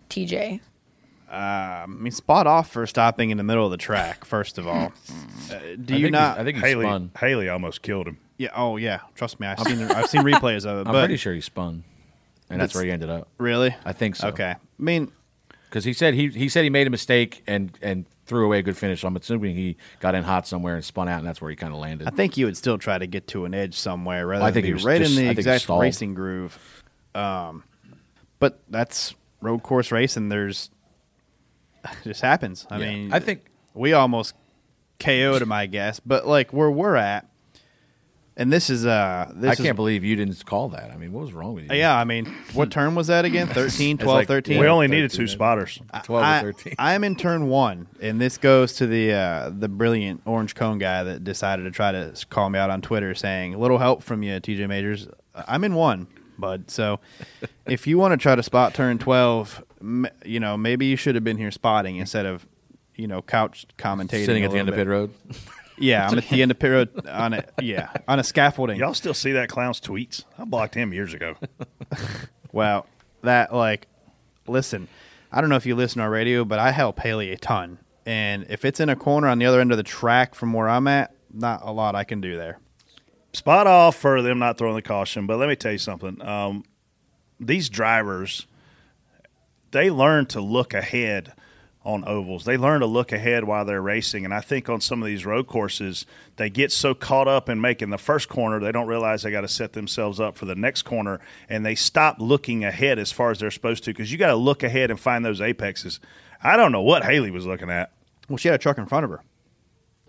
TJ. 0.10 0.60
I 1.30 1.86
mean, 1.88 2.12
spot 2.12 2.48
off 2.48 2.72
for 2.72 2.88
stopping 2.88 3.30
in 3.30 3.38
the 3.38 3.44
middle 3.44 3.66
of 3.66 3.72
the 3.72 3.78
track. 3.78 4.26
First 4.26 4.58
of 4.58 4.68
all, 4.68 4.94
uh, 5.52 5.60
do 5.84 5.94
I 5.94 5.98
you 5.98 6.06
think 6.06 6.12
not? 6.14 6.40
I 6.40 6.44
think 6.44 6.58
he 6.58 6.62
Hailie, 6.64 6.86
spun. 6.86 7.12
Hailie 7.18 7.50
almost 7.50 7.82
killed 7.82 8.08
him. 8.08 8.18
yeah. 8.38 8.50
Oh 8.56 8.78
yeah. 8.78 9.02
Trust 9.16 9.40
me. 9.40 9.48
I've 9.48 9.60
seen. 9.60 9.82
I've 9.84 10.08
seen 10.08 10.22
replays 10.22 10.66
of 10.66 10.78
it. 10.80 10.80
I'm 10.88 10.94
but 10.94 11.02
pretty 11.02 11.18
sure 11.18 11.34
he 11.34 11.42
spun, 11.42 11.84
and 12.50 12.60
that's 12.62 12.74
That's- 12.74 12.76
where 12.76 12.86
he 12.86 12.92
ended 12.92 13.10
up. 13.10 13.28
Really? 13.38 13.76
I 13.86 13.94
think 13.94 14.16
so. 14.16 14.28
Okay. 14.30 14.52
I 14.52 14.58
mean, 14.78 15.12
because 15.70 15.84
he 15.84 15.94
said 15.94 16.14
he 16.14 16.30
he 16.30 16.48
said 16.50 16.64
he 16.64 16.70
made 16.70 16.88
a 16.88 16.90
mistake 16.90 17.44
and 17.48 17.78
and 17.82 18.06
threw 18.26 18.46
away 18.46 18.60
a 18.60 18.64
good 18.64 18.78
finish. 18.78 19.04
I'm 19.04 19.16
assuming 19.16 19.56
he 19.56 19.78
got 20.00 20.16
in 20.16 20.24
hot 20.24 20.48
somewhere 20.48 20.76
and 20.76 20.84
spun 20.84 21.08
out, 21.08 21.20
and 21.20 21.28
that's 21.28 21.42
where 21.42 21.50
he 21.50 21.56
kind 21.56 21.74
of 21.74 21.80
landed. 21.80 22.08
I 22.08 22.12
think 22.12 22.38
you 22.38 22.46
would 22.46 22.58
still 22.58 22.78
try 22.78 22.98
to 22.98 23.06
get 23.08 23.28
to 23.30 23.46
an 23.46 23.54
edge 23.54 23.76
somewhere 23.76 24.26
rather 24.26 24.44
I 24.44 24.48
than 24.48 24.54
think 24.56 24.66
he 24.68 24.74
was 24.74 24.84
right 24.84 25.02
just- 25.02 25.18
in 25.18 25.26
the 25.26 25.32
exact 25.32 25.70
racing 25.70 26.14
groove. 26.16 26.58
Um, 27.14 27.64
but 28.40 28.60
that's 28.70 29.14
road 29.42 29.64
course 29.64 29.92
racing. 29.92 30.30
There's 30.30 30.70
it 31.84 31.92
just 32.04 32.22
happens. 32.22 32.66
I 32.70 32.78
Yeah. 32.80 32.90
mean, 32.90 33.14
I 33.14 33.20
think- 33.20 33.46
we 33.74 33.94
almost 33.94 34.34
KO'd 35.00 35.42
him, 35.42 35.52
I 35.52 35.66
guess. 35.68 36.00
But 36.00 36.26
like 36.26 36.52
where 36.54 36.72
we're 36.72 36.96
at, 36.96 37.28
and 38.38 38.52
this 38.52 38.70
is 38.70 38.86
uh, 38.86 39.32
this 39.36 39.60
I 39.60 39.64
can't 39.64 39.76
believe 39.76 40.04
you 40.04 40.16
didn't 40.16 40.46
call 40.46 40.70
that. 40.70 40.92
I 40.92 40.98
mean, 40.98 41.12
what 41.14 41.22
was 41.22 41.34
wrong 41.34 41.54
with 41.56 41.72
you? 41.72 41.78
Yeah, 41.78 41.96
I 41.98 42.04
mean, 42.04 42.26
what 42.54 42.70
turn 42.72 42.94
was 42.96 43.08
that 43.08 43.24
again? 43.26 43.48
13, 43.50 43.98
12, 43.98 44.16
like- 44.18 44.28
13? 44.28 44.60
we 44.60 44.66
Yeah, 44.66 44.72
only 44.72 44.88
needed 44.88 45.12
13, 45.12 45.26
two 45.26 45.32
spotters. 45.32 45.80
twelve 46.04 46.24
I, 46.24 46.40
or 46.40 46.52
thirteen. 46.54 46.76
I'm 46.78 47.04
in 47.04 47.16
turn 47.16 47.48
one, 47.48 47.88
and 48.02 48.20
this 48.20 48.38
goes 48.38 48.74
to 48.74 48.88
the 48.88 49.14
uh, 49.14 49.52
the 49.58 49.70
brilliant 49.70 50.22
orange 50.26 50.56
cone 50.56 50.78
guy 50.78 51.04
that 51.04 51.24
decided 51.24 51.64
to 51.64 51.72
try 51.72 51.92
to 51.92 52.14
call 52.30 52.50
me 52.50 52.60
out 52.60 52.70
on 52.70 52.82
Twitter, 52.82 53.16
saying 53.16 53.54
a 53.54 53.58
little 53.58 53.78
help 53.78 54.04
from 54.04 54.22
you, 54.24 54.34
TJ 54.40 54.68
Majors. 54.68 55.08
I'm 55.48 55.64
in 55.64 55.74
one, 55.76 56.08
bud. 56.38 56.70
So 56.70 57.00
if 57.66 57.88
you 57.88 57.98
want 57.98 58.12
to 58.14 58.18
try 58.18 58.36
to 58.36 58.44
spot 58.44 58.74
turn 58.74 58.98
twelve, 58.98 59.64
you 60.26 60.40
know 60.40 60.58
maybe 60.58 60.86
you 60.88 60.98
should 60.98 61.16
have 61.16 61.24
been 61.24 61.38
here 61.38 61.52
spotting 61.52 61.98
instead 61.98 62.26
of 62.26 62.46
you 62.96 63.08
know 63.08 63.22
couch 63.22 63.66
commentating. 63.78 64.26
Sitting 64.26 64.44
at 64.44 64.52
the 64.52 64.58
end 64.58 64.70
of 64.70 64.76
pit 64.76 64.88
road. 64.88 65.12
Yeah, 65.78 66.08
I'm 66.08 66.18
at 66.18 66.30
the 66.30 66.42
end 66.42 66.52
of 66.52 66.60
pit 66.60 66.72
road 66.72 67.08
on 67.08 67.34
a 67.34 67.46
yeah 67.62 67.92
on 68.08 68.20
a 68.20 68.24
scaffolding. 68.24 68.80
Y'all 68.80 68.94
still 68.94 69.14
see 69.14 69.34
that 69.34 69.50
clown's 69.50 69.80
tweets? 69.82 70.24
I 70.40 70.46
blocked 70.46 70.76
him 70.76 70.94
years 70.94 71.14
ago. 71.14 71.36
Well, 72.56 72.88
that 73.24 73.54
like, 73.54 73.90
listen, 74.48 74.88
I 75.30 75.42
don't 75.42 75.50
know 75.50 75.58
if 75.58 75.66
you 75.66 75.76
listen 75.76 76.00
to 76.00 76.04
our 76.04 76.10
radio, 76.10 76.46
but 76.46 76.58
I 76.58 76.72
help 76.72 76.98
Hailie 77.00 77.34
a 77.34 77.38
ton, 77.38 77.80
and 78.06 78.46
if 78.48 78.64
it's 78.64 78.80
in 78.80 78.88
a 78.88 78.96
corner 78.96 79.28
on 79.28 79.40
the 79.40 79.46
other 79.46 79.60
end 79.60 79.72
of 79.72 79.78
the 79.78 79.84
track 79.84 80.34
from 80.34 80.54
where 80.54 80.70
I'm 80.70 80.88
at, 80.88 81.14
not 81.34 81.64
a 81.64 81.72
lot 81.74 81.96
I 81.96 82.06
can 82.06 82.22
do 82.22 82.38
there. 82.38 82.60
Spot 83.34 83.68
off 83.68 83.98
for 83.98 84.22
them 84.22 84.40
not 84.40 84.58
throwing 84.58 84.76
the 84.76 84.82
caution, 84.82 85.28
but 85.28 85.36
let 85.36 85.50
me 85.50 85.58
tell 85.58 85.74
you 85.74 85.78
something. 85.78 86.26
Um, 86.26 86.64
these 87.42 87.68
drivers, 87.68 88.48
they 89.72 89.92
learn 89.92 90.28
to 90.28 90.40
look 90.40 90.74
ahead 90.74 91.34
on 91.86 92.04
ovals. 92.06 92.44
They 92.44 92.58
learn 92.58 92.82
to 92.82 92.88
look 92.88 93.12
ahead 93.12 93.44
while 93.44 93.64
they're 93.64 93.82
racing. 93.82 94.26
And 94.26 94.34
I 94.34 94.42
think 94.42 94.68
on 94.70 94.82
some 94.82 95.02
of 95.02 95.06
these 95.06 95.26
road 95.26 95.48
courses, 95.48 96.06
they 96.36 96.50
get 96.50 96.72
so 96.72 96.94
caught 96.94 97.28
up 97.28 97.48
in 97.48 97.62
making 97.62 97.92
the 97.92 97.98
first 97.98 98.28
corner, 98.28 98.60
they 98.60 98.72
don't 98.72 98.88
realize 98.88 99.22
they 99.22 99.32
got 99.32 99.42
to 99.42 99.48
set 99.48 99.74
themselves 99.74 100.20
up 100.20 100.36
for 100.36 100.46
the 100.46 100.56
next 100.56 100.82
corner. 100.82 101.20
And 101.48 101.66
they 101.66 101.76
stop 101.76 102.18
looking 102.20 102.66
ahead 102.66 102.98
as 102.98 103.12
far 103.12 103.32
as 103.32 103.40
they're 103.40 103.52
supposed 103.52 103.84
to 103.86 103.92
because 103.92 104.12
you 104.12 104.18
got 104.18 104.28
to 104.28 104.36
look 104.36 104.64
ahead 104.64 104.90
and 104.90 105.00
find 105.00 105.24
those 105.24 105.40
apexes. 105.40 106.00
I 106.44 106.58
don't 106.58 106.72
know 106.72 106.82
what 106.82 107.04
Hailie 107.04 107.32
was 107.32 107.46
looking 107.46 107.70
at. 107.70 107.92
Well, 108.28 108.38
she 108.38 108.48
had 108.48 108.56
a 108.56 108.60
truck 108.60 108.78
in 108.78 108.88
front 108.88 109.06
of 109.06 109.12
her 109.12 109.22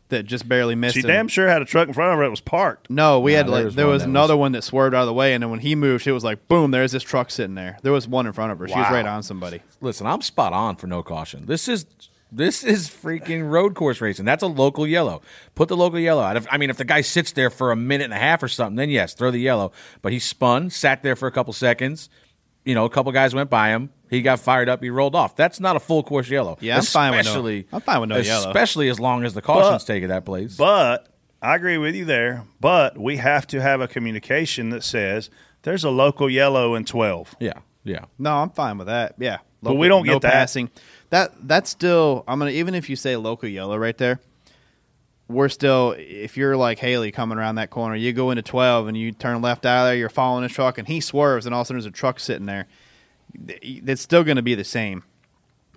that 0.09 0.25
just 0.25 0.49
barely 0.49 0.75
missed. 0.75 0.95
She 0.95 1.01
him. 1.01 1.07
damn 1.09 1.29
sure 1.29 1.49
had 1.49 1.63
a 1.63 1.65
truck 1.65 1.89
in 1.89 1.95
front 1.95 2.13
of 2.13 2.19
her 2.19 2.25
that 2.25 2.31
was 2.31 2.41
parked. 2.41 2.89
No, 2.91 3.21
we 3.21 3.33
Nah, 3.33 3.37
had 3.39 3.47
there 3.47 3.53
like 3.55 3.65
was 3.65 3.75
there 3.75 3.87
one 3.87 3.93
was 3.95 4.03
that 4.03 4.09
another 4.09 4.35
was- 4.37 4.41
one 4.41 4.53
that 4.53 4.63
swerved 4.65 4.95
out 4.95 5.01
of 5.03 5.07
the 5.07 5.13
way, 5.15 5.35
and 5.35 5.43
then 5.43 5.51
when 5.51 5.61
he 5.61 5.75
moved, 5.75 6.07
it 6.07 6.13
was 6.13 6.25
like 6.25 6.47
boom. 6.49 6.71
There's 6.71 6.93
this 6.93 7.03
truck 7.03 7.31
sitting 7.31 7.55
there. 7.55 7.79
There 7.83 7.93
was 7.93 8.07
one 8.07 8.27
in 8.27 8.33
front 8.33 8.53
of 8.53 8.59
her. 8.59 8.69
She 8.69 8.75
was 8.75 8.87
Wow. 8.87 8.93
right 8.93 9.07
on 9.07 9.23
somebody. 9.23 9.61
Listen, 9.81 10.07
I'm 10.07 10.23
spot 10.23 10.53
on 10.53 10.77
for 10.77 10.87
no 10.87 11.03
caution. 11.03 11.47
This 11.47 11.69
is 11.69 11.87
this 12.33 12.65
is 12.65 12.89
freaking 12.91 13.49
road 13.49 13.75
course 13.77 14.01
racing. 14.01 14.25
That's 14.25 14.43
a 14.43 14.49
local 14.49 14.85
yellow. 14.87 15.23
Put 15.55 15.69
the 15.69 15.77
local 15.77 15.99
yellow 16.01 16.23
out. 16.23 16.37
If, 16.37 16.47
I 16.51 16.59
mean, 16.59 16.71
if 16.71 16.77
the 16.77 16.85
guy 16.85 17.01
sits 17.01 17.31
there 17.33 17.51
for 17.51 17.71
a 17.71 17.77
minute 17.77 18.05
and 18.05 18.13
a 18.13 18.19
half 18.19 18.43
or 18.43 18.49
something, 18.49 18.75
then 18.75 18.91
yes, 18.91 19.15
throw 19.15 19.31
the 19.31 19.39
yellow. 19.39 19.71
But 20.03 20.13
he 20.13 20.19
spun, 20.19 20.69
sat 20.71 21.05
there 21.05 21.15
for 21.15 21.29
a 21.29 21.33
couple 21.33 21.53
seconds. 21.53 22.11
You 22.67 22.75
know, 22.75 22.85
a 22.85 22.91
couple 22.91 23.11
guys 23.12 23.35
went 23.35 23.49
by 23.49 23.71
him. 23.71 23.91
He 24.11 24.21
got 24.23 24.39
fired 24.41 24.69
up. 24.69 24.83
He 24.83 24.91
rolled 24.91 25.14
off. 25.14 25.35
That's 25.37 25.59
not 25.61 25.75
a 25.77 25.81
full 25.81 26.03
course 26.03 26.29
yellow. 26.29 26.59
Yeah, 26.61 26.77
I'm 26.77 26.83
fine 26.83 27.17
with 27.17 27.25
no- 27.27 27.62
I'm 27.73 27.81
fine 27.81 28.01
with 28.01 28.11
no 28.11 28.19
yellow. 28.19 28.49
Especially 28.49 28.89
as 28.89 29.01
long 29.01 29.25
as 29.25 29.33
the 29.35 29.41
caution's 29.43 29.85
But- 29.85 29.93
taking 29.93 30.09
that 30.11 30.25
place. 30.25 30.57
But 30.57 31.07
I 31.41 31.55
agree 31.57 31.79
with 31.79 31.95
you 31.95 32.05
there. 32.05 32.45
But 32.61 32.99
we 32.99 33.17
have 33.17 33.47
to 33.49 33.62
have 33.62 33.81
a 33.81 33.89
communication 33.89 34.71
that 34.71 34.85
says 34.85 35.31
there's 35.62 35.85
a 35.85 35.91
local 35.91 36.29
yellow 36.29 36.75
in 36.75 36.85
12. 36.85 37.35
yeah, 37.41 37.53
yeah. 37.85 38.05
No, 38.19 38.37
I'm 38.37 38.51
fine 38.51 38.79
with 38.79 38.87
that. 38.89 39.14
Yeah, 39.19 39.39
But 39.62 39.75
we 39.75 39.89
don't 39.89 40.07
no 40.07 40.14
get 40.14 40.23
that. 40.23 40.33
passing. 40.33 40.71
That 41.11 41.33
that's 41.49 41.71
still. 41.71 42.25
I'm 42.29 42.39
gonna 42.41 42.51
even 42.53 42.75
if 42.75 42.91
you 42.91 42.97
say 42.97 43.17
local 43.17 43.49
yellow 43.49 43.77
right 43.77 43.97
there, 43.97 44.21
we're 45.29 45.49
still. 45.49 45.95
If 45.99 46.37
you're 46.37 46.57
like 46.57 46.79
Hailie 46.79 47.12
coming 47.12 47.39
around 47.39 47.57
that 47.57 47.70
corner, 47.70 47.97
you 47.97 48.12
go 48.12 48.31
into 48.31 48.43
12 48.43 48.89
and 48.89 48.97
you 48.97 49.12
turn 49.12 49.41
left 49.43 49.66
out 49.66 49.85
of 49.85 49.89
there. 49.89 49.97
You're 49.97 50.09
following 50.09 50.45
his 50.45 50.53
truck 50.53 50.79
and 50.79 50.87
he 50.87 51.01
swerves, 51.01 51.47
and 51.47 51.55
all 51.55 51.62
of 51.62 51.64
a 51.64 51.68
sudden 51.68 51.81
there's 51.81 51.87
a 51.87 51.91
truck 51.91 52.20
sitting 52.20 52.47
there. 52.47 52.66
It's 53.35 54.03
still 54.03 54.24
going 54.24 54.37
to 54.37 54.43
be 54.43 54.55
the 54.55 54.64
same. 54.64 55.03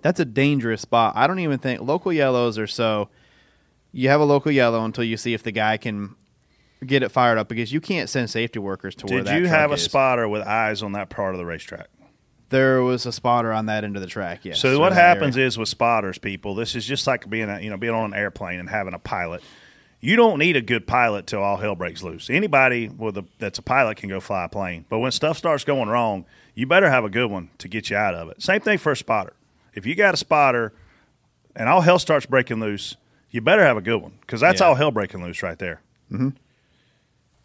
That's 0.02 0.20
a 0.20 0.24
dangerous 0.24 0.80
spot. 0.82 1.14
I 1.16 1.26
don't 1.26 1.40
even 1.40 1.58
think 1.58 1.80
local 1.82 2.12
yellows 2.12 2.58
are 2.58 2.66
so. 2.66 3.08
You 3.92 4.08
have 4.08 4.20
a 4.20 4.24
local 4.24 4.52
yellow 4.52 4.84
until 4.84 5.04
you 5.04 5.16
see 5.16 5.34
if 5.34 5.42
the 5.42 5.50
guy 5.50 5.76
can 5.76 6.14
get 6.86 7.02
it 7.02 7.10
fired 7.10 7.36
up 7.38 7.48
because 7.48 7.72
you 7.72 7.80
can't 7.80 8.08
send 8.08 8.30
safety 8.30 8.58
workers 8.58 8.94
to 8.94 9.06
where 9.06 9.18
Did 9.18 9.26
that 9.26 9.34
you 9.34 9.46
truck 9.46 9.58
have 9.58 9.70
a 9.72 9.74
is. 9.74 9.82
spotter 9.82 10.28
with 10.28 10.42
eyes 10.42 10.82
on 10.82 10.92
that 10.92 11.10
part 11.10 11.34
of 11.34 11.38
the 11.38 11.44
racetrack? 11.44 11.88
There 12.50 12.82
was 12.82 13.06
a 13.06 13.12
spotter 13.12 13.52
on 13.52 13.66
that 13.66 13.84
end 13.84 13.96
of 13.96 14.02
the 14.02 14.08
track. 14.08 14.40
Yes. 14.44 14.60
so 14.60 14.78
what 14.78 14.92
happens 14.92 15.36
area. 15.36 15.46
is 15.46 15.56
with 15.58 15.68
spotters, 15.68 16.18
people, 16.18 16.54
this 16.54 16.74
is 16.74 16.84
just 16.84 17.06
like 17.06 17.28
being 17.30 17.48
a, 17.48 17.60
you 17.60 17.70
know 17.70 17.76
being 17.76 17.94
on 17.94 18.12
an 18.12 18.14
airplane 18.18 18.60
and 18.60 18.68
having 18.68 18.92
a 18.94 18.98
pilot. 18.98 19.42
You 20.02 20.16
don't 20.16 20.38
need 20.38 20.56
a 20.56 20.62
good 20.62 20.86
pilot 20.86 21.26
till 21.26 21.42
all 21.42 21.58
hell 21.58 21.74
breaks 21.74 22.02
loose. 22.02 22.30
Anybody 22.30 22.88
with 22.88 23.18
a, 23.18 23.24
that's 23.38 23.58
a 23.58 23.62
pilot 23.62 23.98
can 23.98 24.08
go 24.08 24.18
fly 24.20 24.44
a 24.44 24.48
plane, 24.48 24.84
but 24.88 24.98
when 24.98 25.12
stuff 25.12 25.36
starts 25.36 25.62
going 25.64 25.88
wrong, 25.90 26.24
you 26.54 26.66
better 26.66 26.88
have 26.90 27.04
a 27.04 27.10
good 27.10 27.30
one 27.30 27.50
to 27.58 27.68
get 27.68 27.90
you 27.90 27.96
out 27.96 28.14
of 28.14 28.28
it. 28.30 28.42
Same 28.42 28.60
thing 28.60 28.78
for 28.78 28.92
a 28.92 28.96
spotter. 28.96 29.34
If 29.74 29.84
you 29.86 29.94
got 29.94 30.14
a 30.14 30.16
spotter 30.16 30.72
and 31.54 31.68
all 31.68 31.82
hell 31.82 31.98
starts 31.98 32.24
breaking 32.26 32.60
loose, 32.60 32.96
you 33.30 33.40
better 33.42 33.62
have 33.62 33.76
a 33.76 33.82
good 33.82 34.00
one 34.02 34.12
because 34.22 34.40
that's 34.40 34.60
Yeah. 34.60 34.68
all 34.68 34.74
hell 34.74 34.90
breaking 34.90 35.22
loose 35.22 35.42
right 35.42 35.58
there. 35.58 35.82
Mm-hmm. 36.10 36.30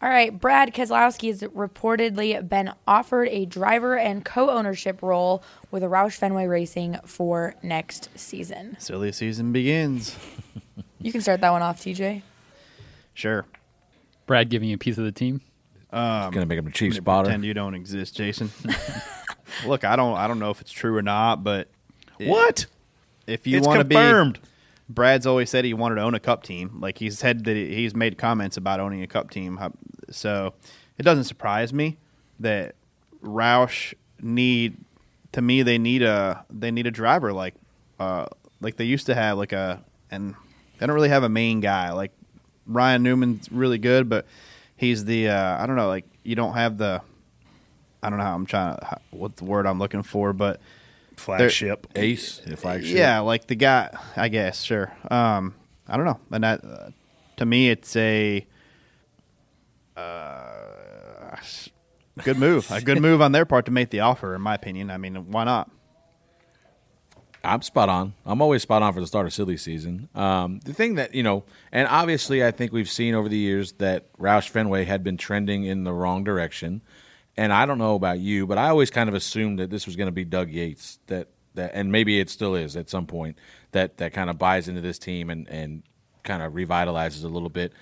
All 0.02 0.10
right, 0.10 0.38
Brad 0.38 0.74
Keselowski 0.74 1.28
has 1.28 1.40
reportedly 1.42 2.46
been 2.46 2.72
offered 2.86 3.28
a 3.30 3.46
driver 3.46 3.96
and 3.96 4.24
co-ownership 4.24 5.02
role 5.02 5.42
with 5.70 5.82
Roush 5.82 6.16
Fenway 6.18 6.46
Racing 6.46 6.98
for 7.06 7.54
next 7.62 8.10
season. 8.14 8.76
silly 8.78 9.12
season 9.12 9.52
begins. 9.52 10.16
You 10.98 11.12
can 11.12 11.20
start 11.20 11.40
that 11.42 11.50
one 11.50 11.62
off, 11.62 11.78
TJ. 11.80 12.22
Sure. 13.14 13.44
Brad 14.26 14.48
giving 14.48 14.68
you 14.70 14.74
a 14.74 14.78
piece 14.78 14.98
of 14.98 15.04
the 15.04 15.12
team. 15.12 15.40
It's 15.92 16.34
gonna 16.34 16.46
make 16.46 16.58
him 16.58 16.66
a 16.66 16.70
chief 16.72 16.94
spotter. 16.96 17.26
Pretend 17.26 17.44
you 17.44 17.54
don't 17.54 17.74
exist, 17.76 18.16
Jason. 18.16 18.50
Look, 19.66 19.84
I 19.84 19.94
don't. 19.94 20.16
I 20.16 20.26
don't 20.26 20.40
know 20.40 20.50
if 20.50 20.60
it's 20.60 20.72
true 20.72 20.96
or 20.96 21.02
not, 21.02 21.44
but 21.44 21.68
it- 22.18 22.28
What? 22.28 22.66
if 23.28 23.46
you 23.46 23.60
want 23.60 23.78
to 23.78 23.84
be 23.84 23.94
confirmed. 23.94 24.40
Brad's 24.88 25.26
always 25.26 25.50
said 25.50 25.64
he 25.64 25.74
wanted 25.74 25.96
to 25.96 26.02
own 26.02 26.14
a 26.14 26.20
cup 26.20 26.42
team. 26.42 26.78
Like 26.80 26.98
he's 26.98 27.18
said 27.18 27.44
that 27.44 27.56
he's 27.56 27.94
made 27.94 28.18
comments 28.18 28.56
about 28.56 28.80
owning 28.80 29.02
a 29.02 29.06
cup 29.06 29.30
team. 29.30 29.58
So 30.10 30.54
it 30.98 31.02
doesn't 31.02 31.24
surprise 31.24 31.72
me 31.72 31.98
that 32.40 32.74
Roush 33.22 33.94
need 34.20 34.76
to 35.32 35.42
me 35.42 35.62
they 35.62 35.78
need 35.78 36.02
a 36.02 36.44
they 36.50 36.70
need 36.70 36.86
a 36.86 36.90
driver 36.90 37.32
like 37.32 37.54
uh 38.00 38.26
like 38.60 38.76
they 38.76 38.84
used 38.84 39.06
to 39.06 39.14
have 39.14 39.36
like 39.36 39.52
a 39.52 39.82
and 40.10 40.34
they 40.78 40.86
don't 40.86 40.94
really 40.94 41.10
have 41.10 41.22
a 41.22 41.28
main 41.28 41.60
guy 41.60 41.92
like 41.92 42.12
Ryan 42.66 43.02
Newman's 43.02 43.50
really 43.52 43.78
good 43.78 44.08
but 44.08 44.26
he's 44.76 45.04
the 45.04 45.28
uh 45.28 45.62
I 45.62 45.66
don't 45.66 45.76
know 45.76 45.88
like 45.88 46.06
you 46.22 46.36
don't 46.36 46.54
have 46.54 46.78
the 46.78 47.02
I 48.02 48.08
don't 48.08 48.18
know 48.18 48.24
how 48.24 48.34
I'm 48.34 48.46
trying 48.46 48.76
to 48.76 49.00
what 49.10 49.36
the 49.36 49.44
word 49.44 49.66
I'm 49.66 49.78
looking 49.78 50.02
for 50.02 50.32
but 50.32 50.60
flagship 51.16 51.86
ace 51.96 52.40
the 52.46 52.56
flagship 52.56 52.96
yeah 52.96 53.20
like 53.20 53.46
the 53.46 53.54
guy 53.54 53.96
I 54.16 54.28
guess 54.28 54.62
sure 54.62 54.92
um 55.10 55.54
I 55.88 55.96
don't 55.96 56.06
know 56.06 56.20
and 56.30 56.44
that 56.44 56.64
uh, 56.64 56.90
to 57.38 57.46
me 57.46 57.70
it's 57.70 57.96
a 57.96 58.46
uh 59.96 60.66
good 62.22 62.38
move. 62.38 62.70
A 62.70 62.80
good 62.80 63.00
move 63.00 63.20
on 63.20 63.32
their 63.32 63.44
part 63.44 63.66
to 63.66 63.70
make 63.70 63.90
the 63.90 64.00
offer, 64.00 64.34
in 64.34 64.40
my 64.40 64.54
opinion. 64.54 64.90
I 64.90 64.96
mean, 64.96 65.30
why 65.30 65.44
not? 65.44 65.70
I'm 67.44 67.62
spot 67.62 67.88
on. 67.88 68.14
I'm 68.24 68.42
always 68.42 68.62
spot 68.62 68.82
on 68.82 68.92
for 68.92 69.00
the 69.00 69.06
start 69.06 69.26
of 69.26 69.32
silly 69.32 69.56
season. 69.56 70.08
Um, 70.14 70.58
the 70.64 70.72
thing 70.72 70.96
that 70.96 71.14
you 71.14 71.22
know, 71.22 71.44
and 71.70 71.86
obviously, 71.88 72.44
I 72.44 72.50
think 72.50 72.72
we've 72.72 72.90
seen 72.90 73.14
over 73.14 73.28
the 73.28 73.36
years 73.36 73.72
that 73.72 74.12
Roush 74.18 74.48
Fenway 74.48 74.84
had 74.84 75.04
been 75.04 75.16
trending 75.16 75.64
in 75.64 75.84
the 75.84 75.92
wrong 75.92 76.24
direction. 76.24 76.82
And 77.36 77.52
I 77.52 77.66
don't 77.66 77.78
know 77.78 77.94
about 77.94 78.18
you, 78.18 78.46
but 78.46 78.56
I 78.56 78.68
always 78.68 78.90
kind 78.90 79.08
of 79.08 79.14
assumed 79.14 79.58
that 79.58 79.68
this 79.70 79.84
was 79.86 79.94
going 79.96 80.06
to 80.06 80.12
be 80.12 80.24
Doug 80.24 80.50
Yates. 80.50 80.98
That 81.08 81.28
that, 81.54 81.72
and 81.74 81.92
maybe 81.92 82.18
it 82.18 82.30
still 82.30 82.54
is 82.54 82.76
at 82.76 82.88
some 82.88 83.06
point. 83.06 83.36
That 83.72 83.98
that 83.98 84.12
kind 84.12 84.30
of 84.30 84.38
buys 84.38 84.68
into 84.68 84.80
this 84.80 84.98
team 84.98 85.28
and 85.30 85.48
and 85.48 85.82
kind 86.22 86.42
of 86.42 86.54
revitalizes 86.54 87.24
a 87.24 87.28
little 87.28 87.50
bit. 87.50 87.72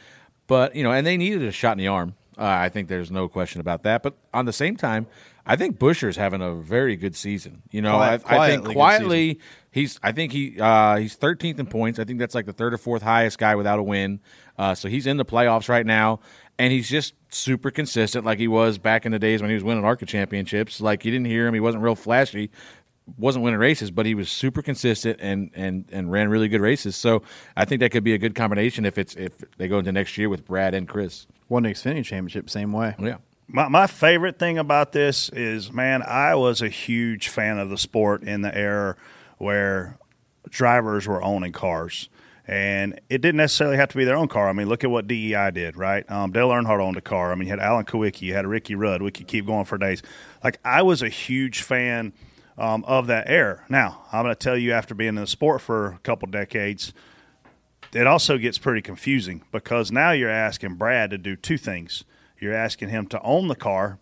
But 0.47 0.75
you 0.75 0.83
know, 0.83 0.93
and 0.93 1.07
they 1.07 1.17
needed 1.17 1.43
a 1.43 1.53
shot 1.53 1.73
in 1.73 1.79
the 1.79 1.89
arm. 1.89 2.15
Uh, 2.37 2.45
I 2.45 2.69
think 2.69 2.89
there's 2.89 3.13
no 3.13 3.29
question 3.29 3.61
about 3.61 3.85
that. 3.85 4.03
But 4.03 4.15
on 4.33 4.45
the 4.45 4.53
same 4.53 4.77
time, 4.77 5.07
I 5.47 5.55
think 5.57 5.79
Buescher's 5.79 6.17
having 6.17 6.41
a 6.43 6.55
very 6.55 6.97
good 6.97 7.15
season. 7.15 7.63
You 7.71 7.81
know, 7.83 7.97
Quiet- 7.97 8.23
I, 8.27 8.39
I 8.39 8.49
think 8.51 8.65
quietly 8.73 9.41
he's. 9.71 10.01
I 10.03 10.11
think 10.13 10.33
he 10.33 10.61
uh, 10.61 10.97
he's 10.97 11.17
13th 11.17 11.59
in 11.61 11.67
points. 11.67 11.99
I 11.99 12.05
think 12.05 12.19
that's 12.19 12.35
like 12.35 12.47
the 12.47 12.53
third 12.53 12.75
or 12.75 12.79
fourth 12.79 13.03
highest 13.03 13.39
guy 13.39 13.55
without 13.55 13.79
a 13.79 13.83
win. 13.83 14.21
Uh, 14.59 14.75
so 14.75 14.89
he's 14.89 15.07
in 15.07 15.17
the 15.17 15.25
playoffs 15.25 15.69
right 15.69 15.87
now, 15.87 16.21
and 16.59 16.73
he's 16.73 16.89
just 16.89 17.15
super 17.31 17.71
consistent, 17.71 18.25
like 18.25 18.39
he 18.39 18.49
was 18.49 18.79
back 18.79 19.07
in 19.07 19.13
the 19.13 19.19
days 19.19 19.41
when 19.41 19.51
he 19.51 19.55
was 19.55 19.65
winning 19.65 19.85
ARCA 19.85 20.07
championships. 20.07 20.81
Like 20.81 21.05
you 21.05 21.11
didn't 21.11 21.27
hear 21.27 21.47
him; 21.47 21.55
he 21.55 21.61
wasn't 21.61 21.83
real 21.83 21.97
flashy, 21.97 22.51
wasn't 23.19 23.45
winning 23.45 23.61
races, 23.61 23.91
but 23.91 24.07
he 24.07 24.15
was 24.15 24.31
super 24.31 24.63
consistent 24.63 25.19
and 25.21 25.51
and 25.55 25.85
and 25.91 26.11
ran 26.11 26.29
really 26.29 26.49
good 26.49 26.61
races. 26.61 26.97
So 26.97 27.23
I 27.57 27.65
think 27.65 27.81
that 27.81 27.91
could 27.91 28.05
be 28.05 28.15
a 28.15 28.19
good 28.19 28.35
combination 28.35 28.85
if 28.85 28.99
it's 28.99 29.15
if 29.17 29.33
they 29.57 29.69
go 29.69 29.79
into 29.79 29.93
next 29.93 30.17
year 30.17 30.29
with 30.29 30.45
Brad 30.45 30.75
and 30.75 30.89
Chris. 30.89 31.27
Won 31.49 31.65
the 31.65 31.71
Xfinity 31.71 32.05
Championship 32.05 32.49
same 32.49 32.73
way. 32.73 32.95
Yeah. 32.99 33.17
My, 33.47 33.69
my 33.69 33.87
favorite 33.87 34.39
thing 34.39 34.57
about 34.57 34.93
this 34.93 35.29
is, 35.29 35.71
man, 35.71 36.03
I 36.03 36.35
was 36.35 36.63
a 36.63 36.69
huge 36.69 37.29
fan 37.29 37.59
of 37.59 37.69
the 37.69 37.77
sport 37.77 38.23
in 38.23 38.41
the 38.41 38.57
era 38.57 38.97
where 39.37 39.99
drivers 40.49 41.07
were 41.07 41.23
owning 41.23 41.53
cars. 41.53 42.09
And 42.47 43.01
it 43.09 43.23
didn't 43.23 43.39
necessarily 43.39 43.77
have 43.77 43.89
to 43.89 43.97
be 43.97 44.05
their 44.05 44.17
own 44.17 44.29
car. 44.29 44.49
I 44.49 44.53
mean, 44.53 44.69
look 44.69 44.85
at 44.85 44.91
what 44.91 45.07
DEI 45.07 45.51
did, 45.53 45.77
right? 45.77 46.09
Um, 46.11 46.31
Dale 46.31 46.51
Earnhardt 46.51 46.81
owned 46.81 46.99
a 46.99 47.01
car. 47.01 47.33
I 47.33 47.35
mean, 47.35 47.47
you 47.47 47.51
had 47.51 47.61
Alan 47.61 47.87
Kulwicki, 47.87 48.23
you 48.23 48.35
had 48.35 48.47
Ricky 48.47 48.75
Rudd. 48.75 49.01
We 49.01 49.11
could 49.11 49.27
keep 49.27 49.47
going 49.47 49.65
for 49.65 49.79
days. 49.79 50.03
Like, 50.43 50.59
I 50.63 50.83
was 50.83 51.01
a 51.01 51.09
huge 51.09 51.63
fan 51.63 52.13
um, 52.59 52.85
of 52.85 53.07
that 53.07 53.29
era. 53.29 53.65
Now, 53.69 54.03
I'm 54.13 54.25
going 54.25 54.35
to 54.35 54.39
tell 54.39 54.59
you, 54.59 54.73
after 54.73 54.95
being 54.95 55.11
in 55.11 55.15
the 55.17 55.27
sport 55.27 55.63
for 55.63 55.93
a 55.93 55.99
couple 56.01 56.29
decades, 56.29 56.93
it 57.93 58.07
also 58.07 58.39
gets 58.39 58.59
pretty 58.59 58.83
confusing 58.83 59.45
because 59.53 59.91
now 59.91 60.11
you're 60.11 60.29
asking 60.29 60.75
Brad 60.75 61.11
to 61.11 61.19
do 61.19 61.37
two 61.37 61.57
things. 61.57 62.05
You're 62.39 62.55
asking 62.55 62.91
him 62.91 63.07
to 63.09 63.23
own 63.23 63.49
the 63.49 63.55
car, 63.55 63.99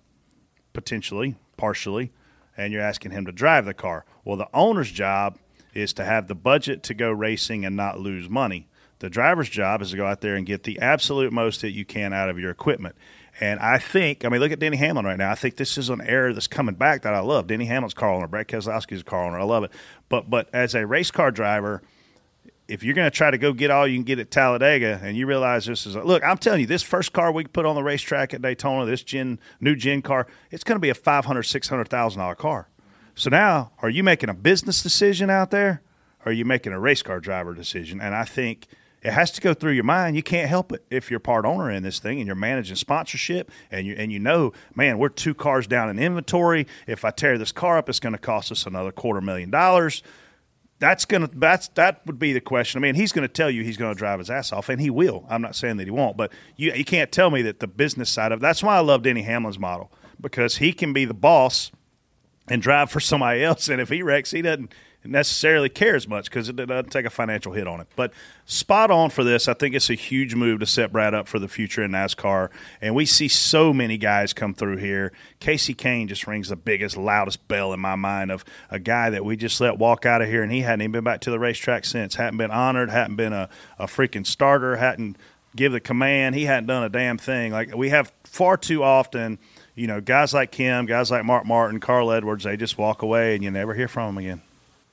potentially, 0.72 1.36
partially, 1.56 2.10
and 2.56 2.72
you're 2.72 2.82
asking 2.82 3.12
him 3.12 3.26
to 3.26 3.32
drive 3.32 3.66
the 3.66 3.74
car. 3.74 4.04
Well, 4.24 4.36
the 4.36 4.48
owner's 4.54 4.90
job 4.90 5.38
is 5.74 5.92
to 5.94 6.04
have 6.04 6.28
the 6.28 6.34
budget 6.34 6.82
to 6.84 6.94
go 6.94 7.10
racing 7.10 7.64
and 7.64 7.76
not 7.76 7.98
lose 7.98 8.28
money. 8.28 8.68
The 8.98 9.10
driver's 9.10 9.48
job 9.48 9.82
is 9.82 9.90
to 9.90 9.96
go 9.96 10.06
out 10.06 10.20
there 10.20 10.36
and 10.36 10.46
get 10.46 10.62
the 10.62 10.78
absolute 10.78 11.32
most 11.32 11.62
that 11.62 11.72
you 11.72 11.84
can 11.84 12.12
out 12.12 12.28
of 12.28 12.38
your 12.38 12.50
equipment. 12.50 12.94
And 13.40 13.58
I 13.58 13.78
think, 13.78 14.24
I 14.24 14.28
mean, 14.28 14.40
look 14.40 14.52
at 14.52 14.60
Denny 14.60 14.76
Hamlin 14.76 15.04
right 15.04 15.16
now. 15.16 15.30
I 15.30 15.34
think 15.34 15.56
this 15.56 15.76
is 15.76 15.88
an 15.88 16.02
era 16.02 16.32
that's 16.32 16.46
coming 16.46 16.74
back 16.74 17.02
that 17.02 17.14
I 17.14 17.20
love. 17.20 17.46
Denny 17.46 17.64
Hamlin's 17.64 17.94
car 17.94 18.10
owner, 18.10 18.28
Brett 18.28 18.46
Keselowski's 18.46 19.02
car 19.02 19.24
owner. 19.24 19.40
I 19.40 19.44
love 19.44 19.64
it. 19.64 19.72
But 20.08 20.30
but 20.30 20.48
as 20.52 20.74
a 20.74 20.86
race 20.86 21.10
car 21.10 21.30
driver, 21.30 21.82
if 22.68 22.84
you're 22.84 22.94
going 22.94 23.10
to 23.10 23.16
try 23.16 23.30
to 23.30 23.38
go 23.38 23.52
get 23.52 23.70
all 23.70 23.88
you 23.88 23.96
can 23.96 24.04
get 24.04 24.18
at 24.18 24.30
Talladega, 24.30 25.00
and 25.02 25.16
you 25.16 25.26
realize 25.26 25.66
this 25.66 25.86
is 25.86 25.96
a, 25.96 26.02
look, 26.02 26.22
I'm 26.22 26.38
telling 26.38 26.60
you, 26.60 26.66
this 26.66 26.82
first 26.82 27.12
car 27.12 27.32
we 27.32 27.44
put 27.44 27.66
on 27.66 27.74
the 27.74 27.82
racetrack 27.82 28.34
at 28.34 28.42
Daytona, 28.42 28.86
this 28.86 29.02
Gen 29.02 29.40
new 29.60 29.74
Gen 29.74 30.02
car, 30.02 30.26
it's 30.50 30.62
going 30.62 30.76
to 30.76 30.80
be 30.80 30.90
a 30.90 30.94
five 30.94 31.24
hundred, 31.24 31.42
six 31.42 31.68
hundred 31.68 31.88
thousand 31.88 32.20
dollar 32.20 32.36
car. 32.36 32.68
So 33.14 33.30
now, 33.30 33.72
are 33.80 33.90
you 33.90 34.02
making 34.02 34.30
a 34.30 34.34
business 34.34 34.82
decision 34.82 35.28
out 35.28 35.50
there, 35.50 35.82
or 36.24 36.30
are 36.30 36.34
you 36.34 36.44
making 36.44 36.72
a 36.72 36.80
race 36.80 37.02
car 37.02 37.20
driver 37.20 37.54
decision? 37.54 38.00
And 38.00 38.14
I 38.14 38.24
think 38.24 38.66
it 39.02 39.12
has 39.12 39.30
to 39.32 39.40
go 39.40 39.52
through 39.52 39.72
your 39.72 39.84
mind. 39.84 40.16
You 40.16 40.22
can't 40.22 40.48
help 40.48 40.72
it 40.72 40.84
if 40.88 41.10
you're 41.10 41.20
part 41.20 41.44
owner 41.44 41.70
in 41.70 41.82
this 41.82 41.98
thing 41.98 42.18
and 42.18 42.26
you're 42.26 42.36
managing 42.36 42.76
sponsorship 42.76 43.50
and 43.70 43.86
you 43.86 43.94
and 43.98 44.12
you 44.12 44.18
know, 44.18 44.52
man, 44.74 44.98
we're 44.98 45.08
two 45.08 45.34
cars 45.34 45.66
down 45.66 45.90
in 45.90 45.98
inventory. 45.98 46.66
If 46.86 47.04
I 47.04 47.10
tear 47.10 47.36
this 47.36 47.52
car 47.52 47.78
up, 47.78 47.88
it's 47.88 48.00
going 48.00 48.12
to 48.12 48.18
cost 48.18 48.52
us 48.52 48.64
another 48.64 48.92
quarter 48.92 49.20
million 49.20 49.50
dollars. 49.50 50.02
That's 50.78 51.04
gonna 51.04 51.28
that's 51.34 51.68
that 51.68 52.06
would 52.06 52.18
be 52.18 52.32
the 52.32 52.40
question. 52.40 52.80
I 52.80 52.82
mean, 52.82 52.94
he's 52.94 53.12
going 53.12 53.26
to 53.26 53.32
tell 53.32 53.50
you 53.50 53.62
he's 53.62 53.76
going 53.76 53.92
to 53.92 53.98
drive 53.98 54.20
his 54.20 54.30
ass 54.30 54.52
off, 54.52 54.68
and 54.68 54.80
he 54.80 54.90
will. 54.90 55.26
I'm 55.28 55.42
not 55.42 55.56
saying 55.56 55.76
that 55.78 55.84
he 55.84 55.90
won't, 55.90 56.16
but 56.16 56.32
you 56.56 56.72
you 56.72 56.84
can't 56.84 57.10
tell 57.10 57.30
me 57.30 57.42
that 57.42 57.60
the 57.60 57.66
business 57.66 58.08
side 58.08 58.32
of 58.32 58.40
that's 58.40 58.62
why 58.62 58.76
I 58.76 58.80
love 58.80 59.02
Denny 59.02 59.22
Hamlin's 59.22 59.58
model 59.58 59.92
because 60.20 60.56
he 60.58 60.72
can 60.72 60.92
be 60.92 61.04
the 61.04 61.14
boss 61.14 61.72
and 62.52 62.60
drive 62.60 62.90
for 62.90 63.00
somebody 63.00 63.42
else, 63.42 63.70
and 63.70 63.80
if 63.80 63.88
he 63.88 64.02
wrecks, 64.02 64.30
he 64.30 64.42
doesn't 64.42 64.70
necessarily 65.02 65.70
care 65.70 65.96
as 65.96 66.06
much 66.06 66.26
because 66.26 66.50
it 66.50 66.56
doesn't 66.56 66.92
take 66.92 67.06
a 67.06 67.10
financial 67.10 67.50
hit 67.50 67.66
on 67.66 67.80
it. 67.80 67.86
But 67.96 68.12
spot 68.44 68.90
on 68.90 69.08
for 69.08 69.24
this. 69.24 69.48
I 69.48 69.54
think 69.54 69.74
it's 69.74 69.88
a 69.88 69.94
huge 69.94 70.34
move 70.34 70.60
to 70.60 70.66
set 70.66 70.92
Brad 70.92 71.14
up 71.14 71.28
for 71.28 71.38
the 71.38 71.48
future 71.48 71.82
in 71.82 71.92
NASCAR. 71.92 72.50
And 72.82 72.94
we 72.94 73.06
see 73.06 73.26
so 73.26 73.72
many 73.72 73.96
guys 73.96 74.34
come 74.34 74.52
through 74.52 74.76
here. 74.76 75.12
Kasey 75.40 75.74
Kahne 75.74 76.08
just 76.08 76.26
rings 76.26 76.50
the 76.50 76.56
biggest, 76.56 76.94
loudest 76.94 77.48
bell 77.48 77.72
in 77.72 77.80
my 77.80 77.96
mind 77.96 78.30
of 78.30 78.44
a 78.68 78.78
guy 78.78 79.08
that 79.08 79.24
we 79.24 79.34
just 79.34 79.58
let 79.58 79.78
walk 79.78 80.04
out 80.04 80.20
of 80.20 80.28
here, 80.28 80.42
and 80.42 80.52
he 80.52 80.60
hadn't 80.60 80.82
even 80.82 80.92
been 80.92 81.04
back 81.04 81.22
to 81.22 81.30
the 81.30 81.38
racetrack 81.38 81.86
since. 81.86 82.16
Hadn't 82.16 82.36
been 82.36 82.50
honored, 82.50 82.90
hadn't 82.90 83.16
been 83.16 83.32
a, 83.32 83.48
a 83.78 83.86
freaking 83.86 84.26
starter, 84.26 84.76
hadn't 84.76 85.16
give 85.56 85.72
the 85.72 85.80
command. 85.80 86.34
He 86.34 86.44
hadn't 86.44 86.66
done 86.66 86.82
a 86.82 86.90
damn 86.90 87.16
thing. 87.16 87.50
Like 87.50 87.74
we 87.74 87.88
have 87.88 88.12
far 88.24 88.58
too 88.58 88.82
often. 88.82 89.38
You 89.74 89.86
know, 89.86 90.00
guys 90.00 90.34
like 90.34 90.50
Kim, 90.50 90.86
guys 90.86 91.10
like 91.10 91.24
Mark 91.24 91.46
Martin, 91.46 91.80
Carl 91.80 92.12
Edwards, 92.12 92.44
they 92.44 92.56
just 92.56 92.76
walk 92.76 93.02
away 93.02 93.34
and 93.34 93.42
you 93.42 93.50
never 93.50 93.74
hear 93.74 93.88
from 93.88 94.14
them 94.14 94.24
again 94.24 94.42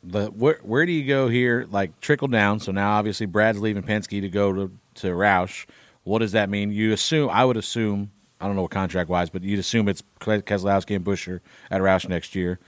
the 0.04 0.28
where 0.28 0.60
where 0.64 0.86
do 0.86 0.92
you 0.92 1.06
go 1.06 1.28
here? 1.28 1.68
Like 1.70 2.00
trickle 2.00 2.28
down. 2.28 2.60
So 2.60 2.72
now 2.72 2.92
obviously 2.92 3.26
Brad's 3.26 3.60
leaving 3.60 3.84
Penske 3.84 4.22
to 4.22 4.30
go 4.30 4.54
to 4.54 4.72
to 4.96 5.08
Roush. 5.08 5.66
What 6.04 6.20
does 6.20 6.32
that 6.32 6.50
mean? 6.50 6.72
You 6.72 6.94
assume 6.94 7.30
I 7.30 7.46
would 7.46 7.58
assume 7.58 8.12
I 8.40 8.48
don't 8.48 8.56
know 8.56 8.62
what 8.64 8.72
contract 8.72 9.10
wise, 9.10 9.30
but 9.30 9.44
you'd 9.44 9.60
assume 9.60 9.90
it's 9.90 10.04
Keselowski 10.22 10.96
and 10.96 11.04
Buescher 11.04 11.42
at 11.70 11.82
Roush 11.82 12.08
next 12.08 12.36
year. 12.36 12.60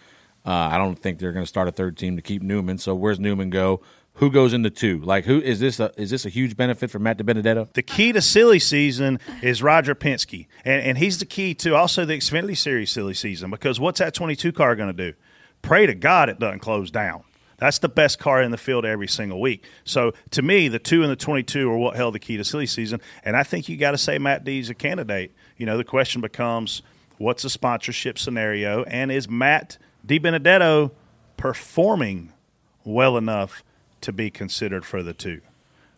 Uh, 0.45 0.51
I 0.51 0.77
don't 0.77 0.97
think 0.97 1.19
they're 1.19 1.31
going 1.31 1.45
to 1.45 1.49
start 1.49 1.67
a 1.67 1.71
third 1.71 1.97
team 1.97 2.15
to 2.15 2.21
keep 2.21 2.41
Newman. 2.41 2.77
So 2.79 2.95
where's 2.95 3.19
Newman 3.19 3.51
go? 3.51 3.81
Who 4.15 4.29
goes 4.29 4.53
into 4.53 4.69
two? 4.69 4.99
Like 4.99 5.25
who 5.25 5.41
is 5.41 5.59
this? 5.59 5.79
A, 5.79 5.91
is 5.97 6.09
this 6.09 6.25
a 6.25 6.29
huge 6.29 6.55
benefit 6.55 6.91
for 6.91 6.99
Matt 6.99 7.17
DiBenedetto? 7.17 7.73
The 7.73 7.81
key 7.81 8.11
to 8.11 8.21
silly 8.21 8.59
season 8.59 9.19
is 9.41 9.63
Roger 9.63 9.95
Penske, 9.95 10.47
and, 10.63 10.81
and 10.83 10.97
he's 10.97 11.17
the 11.17 11.25
key 11.25 11.53
to 11.55 11.75
also 11.75 12.05
the 12.05 12.17
Xfinity 12.17 12.57
Series 12.57 12.91
silly 12.91 13.13
season 13.13 13.49
because 13.49 13.79
what's 13.79 13.99
that 13.99 14.13
twenty 14.13 14.35
two 14.35 14.51
car 14.51 14.75
going 14.75 14.95
to 14.95 15.11
do? 15.11 15.17
pray 15.61 15.85
to 15.85 15.95
God 15.95 16.29
it 16.29 16.39
doesn't 16.39 16.59
close 16.59 16.91
down. 16.91 17.23
That's 17.57 17.77
the 17.77 17.89
best 17.89 18.17
car 18.17 18.41
in 18.41 18.49
the 18.49 18.57
field 18.57 18.85
every 18.85 19.07
single 19.07 19.39
week. 19.39 19.63
So 19.83 20.13
to 20.31 20.41
me, 20.41 20.67
the 20.67 20.79
two 20.79 21.03
and 21.03 21.11
the 21.11 21.15
22 21.15 21.69
are 21.69 21.77
what 21.77 21.95
held 21.95 22.15
the 22.15 22.19
key 22.19 22.37
to 22.37 22.43
silly 22.43 22.65
season. 22.65 23.01
And 23.23 23.37
I 23.37 23.43
think 23.43 23.69
you 23.69 23.77
got 23.77 23.91
to 23.91 23.99
say 23.99 24.17
Matt 24.17 24.43
D's 24.43 24.71
a 24.71 24.73
candidate. 24.73 25.31
You 25.57 25.67
know, 25.67 25.77
the 25.77 25.83
question 25.83 26.21
becomes 26.21 26.81
what's 27.19 27.43
the 27.43 27.51
sponsorship 27.51 28.17
scenario? 28.17 28.83
And 28.85 29.11
is 29.11 29.29
Matt 29.29 29.77
DiBenedetto 30.07 30.91
performing 31.37 32.33
well 32.83 33.15
enough 33.15 33.63
to 34.01 34.13
be 34.13 34.29
considered 34.29 34.85
for 34.85 35.03
the 35.03 35.13
two? 35.13 35.41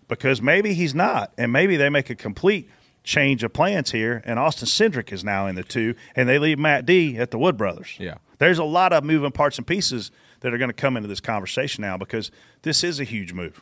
Because 0.07 0.41
maybe 0.41 0.73
he's 0.73 0.93
not. 0.93 1.33
And 1.37 1.51
maybe 1.51 1.77
they 1.77 1.89
make 1.89 2.09
a 2.09 2.15
complete 2.15 2.69
change 3.03 3.43
of 3.43 3.51
plans 3.53 3.91
here, 3.91 4.21
and 4.25 4.39
Austin 4.39 4.67
Cindric 4.67 5.11
is 5.11 5.23
now 5.23 5.47
in 5.47 5.55
the 5.55 5.63
two, 5.63 5.95
and 6.15 6.27
they 6.29 6.39
leave 6.39 6.57
Matt 6.57 6.85
D 6.85 7.17
at 7.17 7.31
the 7.31 7.37
Wood 7.37 7.57
Brothers. 7.57 7.95
Yeah. 7.99 8.15
There's 8.37 8.59
a 8.59 8.63
lot 8.63 8.93
of 8.93 9.03
moving 9.03 9.31
parts 9.31 9.57
and 9.57 9.67
pieces 9.67 10.11
that 10.39 10.53
are 10.53 10.57
going 10.57 10.69
to 10.69 10.73
come 10.73 10.97
into 10.97 11.07
this 11.07 11.19
conversation 11.19 11.81
now 11.81 11.97
because 11.97 12.31
this 12.63 12.83
is 12.83 12.99
a 12.99 13.03
huge 13.03 13.33
move. 13.33 13.61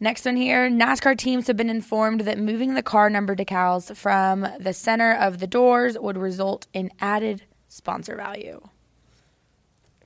Next 0.00 0.24
one 0.24 0.36
here 0.36 0.70
NASCAR 0.70 1.18
teams 1.18 1.48
have 1.48 1.56
been 1.56 1.70
informed 1.70 2.20
that 2.20 2.38
moving 2.38 2.74
the 2.74 2.82
car 2.82 3.10
number 3.10 3.34
decals 3.34 3.96
from 3.96 4.46
the 4.60 4.72
center 4.72 5.12
of 5.12 5.40
the 5.40 5.46
doors 5.48 5.98
would 5.98 6.16
result 6.16 6.68
in 6.72 6.92
added 7.00 7.42
sponsor 7.66 8.14
value. 8.14 8.60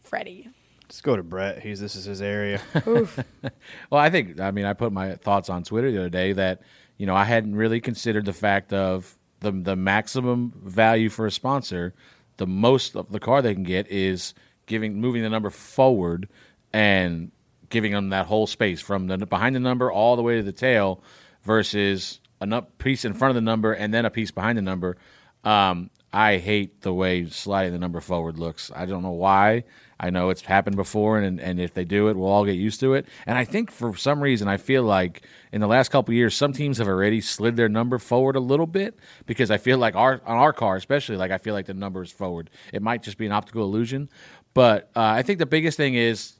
Freddie. 0.03 0.49
Let's 0.85 1.03
go 1.03 1.17
to 1.17 1.23
Brett. 1.23 1.63
He's 1.63 1.81
this 1.81 1.95
is 1.95 2.07
his 2.07 2.23
area. 2.23 2.61
well, 2.85 4.01
I 4.01 4.09
think 4.09 4.41
I 4.41 4.51
mean 4.51 4.65
I 4.65 4.73
put 4.73 4.93
my 4.93 5.15
thoughts 5.17 5.51
on 5.51 5.63
Twitter 5.63 5.91
the 5.91 6.01
other 6.01 6.11
day 6.11 6.33
that 6.33 6.63
you 6.97 7.07
know 7.07 7.15
I 7.15 7.25
hadn't 7.25 7.57
really 7.57 7.81
considered 7.81 8.25
the 8.25 8.33
fact 8.33 8.73
of 8.73 9.19
the 9.41 9.53
the 9.53 9.77
maximum 9.77 10.53
value 10.65 11.11
for 11.11 11.27
a 11.27 11.31
sponsor, 11.31 11.95
the 12.39 12.47
most 12.47 12.97
of 12.97 13.11
the 13.11 13.21
car 13.21 13.43
they 13.43 13.55
can 13.55 13.63
get 13.63 13.91
is 13.91 14.33
giving 14.67 15.01
moving 15.01 15.23
the 15.23 15.31
number 15.31 15.51
forward 15.51 16.29
and 16.73 17.31
giving 17.73 17.91
them 17.91 18.11
that 18.11 18.27
whole 18.27 18.47
space 18.47 18.81
from 18.81 19.09
the 19.09 19.19
behind 19.19 19.57
the 19.57 19.61
number 19.61 19.91
all 19.91 20.15
the 20.15 20.23
way 20.23 20.37
to 20.37 20.43
the 20.43 20.53
tail 20.53 21.03
versus 21.43 22.21
a 22.41 22.63
piece 22.63 23.05
in 23.05 23.15
front 23.15 23.31
of 23.31 23.35
the 23.35 23.41
number 23.41 23.73
and 23.73 23.93
then 23.93 24.05
a 24.05 24.11
piece 24.11 24.31
behind 24.31 24.57
the 24.59 24.63
number. 24.63 24.97
Um, 25.43 25.91
I 26.13 26.37
hate 26.37 26.83
the 26.83 26.93
way 26.93 27.27
sliding 27.29 27.73
the 27.73 27.79
number 27.79 28.01
forward 28.01 28.39
looks. 28.39 28.71
I 28.75 28.85
don't 28.85 29.03
know 29.03 29.13
why. 29.13 29.65
I 29.99 30.11
know 30.11 30.31
it's 30.31 30.43
happened 30.43 30.77
before, 30.77 31.19
and, 31.19 31.41
and 31.41 31.59
if 31.59 31.73
they 31.73 31.85
do 31.85 32.09
it, 32.09 32.17
we'll 32.17 32.29
all 32.29 32.45
get 32.45 32.57
used 32.57 32.81
to 32.81 32.95
it. 32.95 33.07
And 33.25 33.39
I 33.39 33.45
think 33.45 33.71
for 33.71 33.97
some 33.97 34.21
reason, 34.21 34.49
I 34.49 34.57
feel 34.57 34.83
like 34.83 35.23
in 35.53 35.61
the 35.61 35.69
last 35.69 35.91
couple 35.91 36.13
years, 36.13 36.35
some 36.35 36.53
teams 36.53 36.79
have 36.79 36.89
already 36.89 37.21
slid 37.21 37.57
their 37.57 37.69
number 37.69 37.99
forward 37.99 38.37
a 38.37 38.41
little 38.41 38.67
bit 38.67 38.99
because 39.27 39.51
I 39.51 39.59
feel 39.59 39.79
like 39.79 39.95
our 39.95 40.21
on 40.27 40.37
our 40.37 40.53
car, 40.53 40.77
especially, 40.77 41.17
like 41.17 41.31
I 41.31 41.39
feel 41.39 41.55
like 41.55 41.67
the 41.67 41.75
number 41.75 42.03
is 42.03 42.13
forward. 42.13 42.51
It 42.73 42.83
might 42.83 43.03
just 43.03 43.17
be 43.17 43.27
an 43.27 43.33
optical 43.33 43.63
illusion, 43.63 44.11
but 44.55 44.91
uh, 44.95 45.01
I 45.01 45.23
think 45.23 45.39
the 45.39 45.47
biggest 45.47 45.77
thing 45.77 45.95
is 45.95 46.35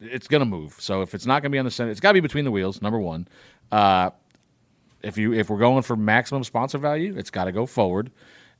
it's 0.00 0.28
going 0.28 0.40
to 0.40 0.46
move. 0.46 0.76
So 0.78 1.02
if 1.02 1.14
it's 1.14 1.26
not 1.26 1.42
going 1.42 1.50
to 1.50 1.54
be 1.54 1.58
on 1.58 1.64
the 1.64 1.70
center, 1.70 1.90
it's 1.90 2.00
got 2.00 2.10
to 2.10 2.14
be 2.14 2.20
between 2.20 2.44
the 2.44 2.50
wheels. 2.50 2.80
Number 2.82 2.98
one. 2.98 3.28
Uh, 3.70 4.10
if 5.02 5.16
you 5.16 5.32
if 5.32 5.48
we're 5.48 5.58
going 5.58 5.82
for 5.82 5.96
maximum 5.96 6.44
sponsor 6.44 6.78
value, 6.78 7.16
it's 7.16 7.30
got 7.30 7.44
to 7.44 7.52
go 7.52 7.66
forward. 7.66 8.10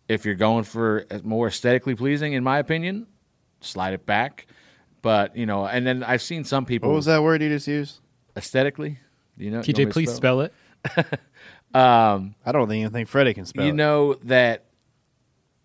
If 0.09 0.25
you're 0.25 0.35
going 0.35 0.65
for 0.65 1.07
more 1.23 1.49
aesthetically 1.49 1.95
pleasing, 1.95 2.33
in 2.33 2.43
my 2.43 2.59
opinion, 2.59 3.07
slide 3.61 3.95
it 3.95 4.07
back. 4.07 4.47
But 5.03 5.37
you 5.37 5.47
know, 5.47 5.67
and 5.67 5.87
then 5.87 6.03
I've 6.03 6.23
seen 6.23 6.45
some 6.45 6.65
people. 6.65 6.91
What 6.91 6.97
was 6.97 7.07
that 7.07 7.23
word 7.23 7.43
you 7.43 7.49
just 7.49 7.69
used? 7.69 8.01
Aesthetically, 8.37 8.99
you 9.37 9.51
know. 9.51 9.59
you 9.59 9.63
TJ, 9.63 9.67
want 9.67 9.79
me 9.79 9.85
to 9.85 9.91
please 9.91 10.15
spell 10.15 10.41
it. 10.43 10.53
um, 11.75 12.35
I 12.45 12.53
don't 12.53 12.73
even 12.73 12.93
think 12.93 13.09
Freddie 13.09 13.35
can 13.35 13.45
spell 13.45 13.65
you 13.65 13.71
it. 13.71 13.77
know 13.77 14.15
that 14.25 14.67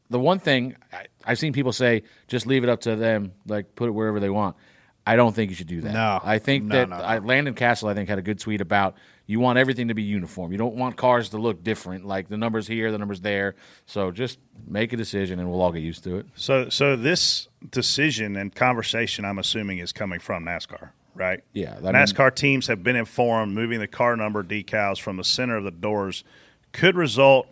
the 0.09 0.19
one 0.19 0.39
thing 0.39 0.75
I, 0.91 1.05
I've 1.23 1.39
seen 1.39 1.53
people 1.53 1.71
say, 1.71 2.03
just 2.27 2.45
leave 2.45 2.63
it 2.63 2.69
up 2.69 2.81
to 2.81 2.95
them, 2.95 3.33
like 3.47 3.75
put 3.75 3.87
it 3.87 3.91
wherever 3.91 4.19
they 4.19 4.29
want. 4.29 4.55
I 5.07 5.15
don't 5.15 5.35
think 5.35 5.51
you 5.51 5.55
should 5.55 5.67
do 5.67 5.81
that. 5.81 5.93
No. 5.93 6.19
I 6.23 6.39
think 6.39 6.63
No, 6.65 6.75
that 6.75 6.89
no, 6.89 6.97
no. 6.97 7.03
I, 7.03 7.19
Landon 7.19 7.53
Cassill, 7.53 7.89
I 7.89 7.93
think, 7.93 8.09
had 8.09 8.17
a 8.17 8.23
good 8.23 8.39
tweet 8.39 8.59
about 8.59 8.95
you 9.27 9.39
want 9.39 9.59
everything 9.59 9.87
to 9.89 9.93
be 9.93 10.03
uniform. 10.03 10.51
You 10.51 10.57
don't 10.57 10.75
want 10.75 10.97
cars 10.97 11.29
to 11.29 11.37
look 11.37 11.63
different, 11.63 12.05
like 12.05 12.27
the 12.27 12.37
numbers 12.37 12.67
here, 12.67 12.91
the 12.91 12.97
numbers 12.97 13.21
there. 13.21 13.55
So 13.85 14.11
just 14.11 14.39
make 14.67 14.93
a 14.93 14.97
decision, 14.97 15.39
and 15.39 15.49
we'll 15.49 15.61
all 15.61 15.71
get 15.71 15.81
used 15.83 16.03
to 16.05 16.17
it. 16.17 16.25
So, 16.35 16.69
so 16.69 16.95
this 16.95 17.47
decision 17.71 18.35
and 18.35 18.53
conversation, 18.53 19.25
I'm 19.25 19.37
assuming, 19.39 19.77
is 19.79 19.91
coming 19.91 20.19
from 20.19 20.45
NASCAR, 20.45 20.89
right? 21.13 21.43
Yeah, 21.53 21.73
I 21.77 21.81
mean- 21.81 21.93
NASCAR 21.93 22.33
teams 22.35 22.67
have 22.67 22.83
been 22.83 22.95
informed 22.95 23.53
moving 23.53 23.79
the 23.79 23.87
car 23.87 24.15
number 24.15 24.43
decals 24.43 24.99
from 24.99 25.17
the 25.17 25.23
center 25.23 25.57
of 25.57 25.63
the 25.63 25.71
doors 25.71 26.23
could 26.71 26.95
result, 26.95 27.47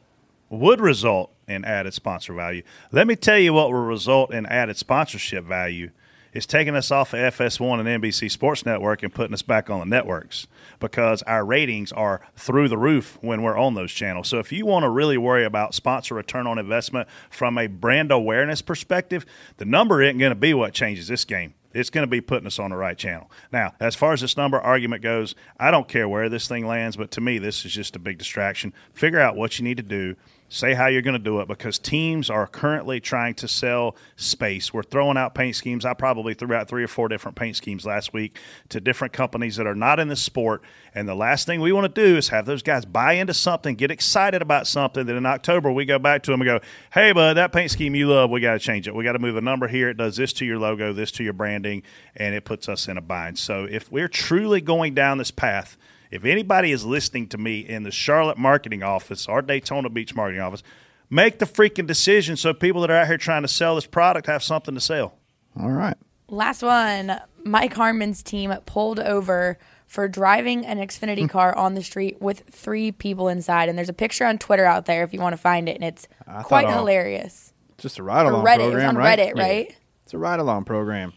would 0.49 0.81
result 0.81 1.31
in 1.47 1.65
added 1.65 1.93
sponsor 1.93 2.33
value. 2.33 2.63
Let 2.91 3.05
me 3.07 3.15
tell 3.15 3.37
you 3.37 3.53
what 3.53 3.71
will 3.71 3.79
result 3.81 4.33
in 4.33 4.45
added 4.47 4.77
sponsorship 4.77 5.45
value. 5.45 5.91
Is 6.33 6.47
taking 6.47 6.75
us 6.75 6.89
off 6.89 7.13
of 7.13 7.19
FS1 7.19 7.79
and 7.79 8.01
NBC 8.01 8.29
Sports 8.31 8.65
Network 8.65 9.03
and 9.03 9.13
putting 9.13 9.35
us 9.35 9.43
back 9.43 9.69
on 9.69 9.79
the 9.79 9.85
networks 9.85 10.47
because 10.79 11.21
our 11.23 11.45
ratings 11.45 11.91
are 11.91 12.21
through 12.35 12.69
the 12.69 12.77
roof 12.77 13.19
when 13.21 13.43
we're 13.43 13.57
on 13.57 13.75
those 13.75 13.91
channels. 13.91 14.29
So 14.29 14.39
if 14.39 14.51
you 14.51 14.65
want 14.65 14.83
to 14.83 14.89
really 14.89 15.17
worry 15.17 15.45
about 15.45 15.75
sponsor 15.75 16.15
return 16.15 16.47
on 16.47 16.57
investment 16.57 17.07
from 17.29 17.59
a 17.59 17.67
brand 17.67 18.11
awareness 18.11 18.63
perspective, 18.63 19.27
the 19.57 19.65
number 19.65 20.01
isn't 20.01 20.17
going 20.17 20.31
to 20.31 20.35
be 20.35 20.55
what 20.55 20.73
changes 20.73 21.07
this 21.07 21.23
game. 21.23 21.53
It's 21.73 21.89
going 21.89 22.03
to 22.03 22.09
be 22.09 22.21
putting 22.21 22.47
us 22.47 22.59
on 22.59 22.69
the 22.69 22.77
right 22.77 22.97
channel. 22.97 23.29
Now, 23.51 23.73
as 23.79 23.95
far 23.95 24.13
as 24.13 24.21
this 24.21 24.37
number 24.37 24.59
argument 24.59 25.01
goes, 25.01 25.35
I 25.59 25.71
don't 25.71 25.87
care 25.87 26.07
where 26.07 26.29
this 26.29 26.47
thing 26.47 26.67
lands, 26.67 26.97
but 26.97 27.11
to 27.11 27.21
me, 27.21 27.39
this 27.39 27.65
is 27.65 27.73
just 27.73 27.95
a 27.95 27.99
big 27.99 28.17
distraction. 28.17 28.73
Figure 28.93 29.19
out 29.19 29.35
what 29.35 29.57
you 29.57 29.63
need 29.63 29.77
to 29.77 29.83
do. 29.83 30.15
Say 30.53 30.75
how 30.75 30.85
you're 30.85 31.01
going 31.01 31.13
to 31.13 31.19
do 31.19 31.39
it 31.39 31.47
because 31.47 31.79
teams 31.79 32.29
are 32.29 32.45
currently 32.45 32.99
trying 32.99 33.33
to 33.35 33.47
sell 33.47 33.95
space. 34.15 34.71
We're 34.71 34.83
throwing 34.83 35.17
out 35.17 35.33
paint 35.33 35.55
schemes. 35.55 35.83
I 35.83 35.95
probably 35.95 36.35
threw 36.35 36.53
out 36.53 36.67
three 36.67 36.83
or 36.83 36.87
four 36.87 37.07
different 37.07 37.35
paint 37.35 37.55
schemes 37.55 37.87
last 37.87 38.13
week 38.13 38.37
to 38.69 38.79
different 38.79 39.13
companies 39.13 39.55
that 39.55 39.65
are 39.65 39.73
not 39.73 39.99
in 39.99 40.09
the 40.09 40.15
sport. 40.15 40.61
And 40.93 41.09
the 41.09 41.15
last 41.15 41.47
thing 41.47 41.59
we 41.59 41.71
want 41.71 41.95
to 41.95 42.01
do 42.05 42.17
is 42.17 42.29
have 42.29 42.45
those 42.45 42.61
guys 42.61 42.85
buy 42.85 43.13
into 43.13 43.33
something, 43.33 43.73
get 43.73 43.89
excited 43.89 44.43
about 44.43 44.67
something. 44.67 45.07
That 45.07 45.15
in 45.15 45.25
October 45.25 45.71
we 45.71 45.85
go 45.85 45.97
back 45.97 46.21
to 46.21 46.31
them 46.31 46.41
and 46.41 46.47
go, 46.47 46.59
"Hey, 46.93 47.13
bud, 47.13 47.33
that 47.33 47.51
paint 47.51 47.71
scheme 47.71 47.95
you 47.95 48.07
love, 48.07 48.29
we 48.29 48.39
got 48.39 48.53
to 48.53 48.59
change 48.59 48.87
it. 48.87 48.93
We 48.93 49.03
got 49.03 49.13
to 49.13 49.19
move 49.19 49.37
a 49.37 49.41
number 49.41 49.67
here. 49.67 49.89
It 49.89 49.97
does 49.97 50.17
this 50.17 50.33
to 50.33 50.45
your 50.45 50.59
logo, 50.59 50.93
this 50.93 51.09
to 51.13 51.23
your 51.23 51.33
branding, 51.33 51.81
and 52.15 52.35
it 52.35 52.45
puts 52.45 52.69
us 52.69 52.87
in 52.87 52.95
a 52.99 53.01
bind." 53.01 53.39
So 53.39 53.63
if 53.67 53.91
we're 53.91 54.07
truly 54.07 54.61
going 54.61 54.93
down 54.93 55.17
this 55.17 55.31
path. 55.31 55.77
If 56.13 56.25
anybody 56.25 56.71
is 56.71 56.85
listening 56.85 57.27
to 57.29 57.39
me 57.39 57.61
in 57.61 57.81
the 57.81 57.89
Charlotte 57.89 58.37
marketing 58.37 58.83
office 58.83 59.27
or 59.27 59.41
Daytona 59.41 59.89
Beach 59.89 60.13
marketing 60.13 60.41
office, 60.41 60.61
make 61.09 61.39
the 61.39 61.45
freaking 61.45 61.87
decision 61.87 62.37
so 62.37 62.53
people 62.53 62.81
that 62.81 62.91
are 62.91 62.97
out 62.97 63.07
here 63.07 63.17
trying 63.17 63.41
to 63.41 63.47
sell 63.47 63.73
this 63.73 63.87
product 63.87 64.27
have 64.27 64.43
something 64.43 64.75
to 64.75 64.79
sell. 64.79 65.15
All 65.59 65.71
right. 65.71 65.97
Last 66.27 66.61
one. 66.61 67.19
Mike 67.43 67.73
Harmon's 67.73 68.21
team 68.21 68.53
pulled 68.67 68.99
over 68.99 69.57
for 69.87 70.07
driving 70.07 70.67
an 70.67 70.77
Xfinity 70.77 71.21
hmm. 71.21 71.25
car 71.25 71.57
on 71.57 71.73
the 71.73 71.81
street 71.81 72.21
with 72.21 72.43
three 72.51 72.91
people 72.91 73.27
inside. 73.27 73.67
And 73.67 73.75
there's 73.75 73.89
a 73.89 73.93
picture 73.93 74.27
on 74.27 74.37
Twitter 74.37 74.65
out 74.65 74.85
there 74.85 75.03
if 75.03 75.15
you 75.15 75.19
want 75.19 75.33
to 75.33 75.41
find 75.41 75.67
it, 75.67 75.73
and 75.73 75.83
it's 75.83 76.07
I 76.27 76.43
quite 76.43 76.67
thought, 76.67 76.75
hilarious. 76.75 77.53
Just 77.79 77.97
a 77.97 78.03
ride 78.03 78.27
Or 78.27 78.33
along 78.33 78.45
Reddit. 78.45 78.59
It 78.59 78.65
was 78.65 78.73
program, 78.73 78.89
on 78.89 78.97
right? 78.97 79.17
Reddit, 79.17 79.35
right? 79.35 79.75
It's 80.03 80.13
a 80.13 80.19
ride 80.19 80.39
along 80.39 80.65
program. 80.65 81.13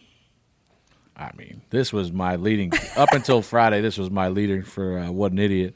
I 1.17 1.31
mean, 1.37 1.62
this 1.71 1.93
was 1.93 2.12
my 2.12 2.37
leading 2.37 2.73
up 2.97 3.12
until 3.12 3.41
Friday. 3.43 3.81
This 3.81 3.97
was 3.97 4.11
my 4.11 4.29
leader 4.29 4.62
for 4.62 4.99
uh, 4.99 5.11
what 5.11 5.33
an 5.33 5.39
idiot. 5.39 5.75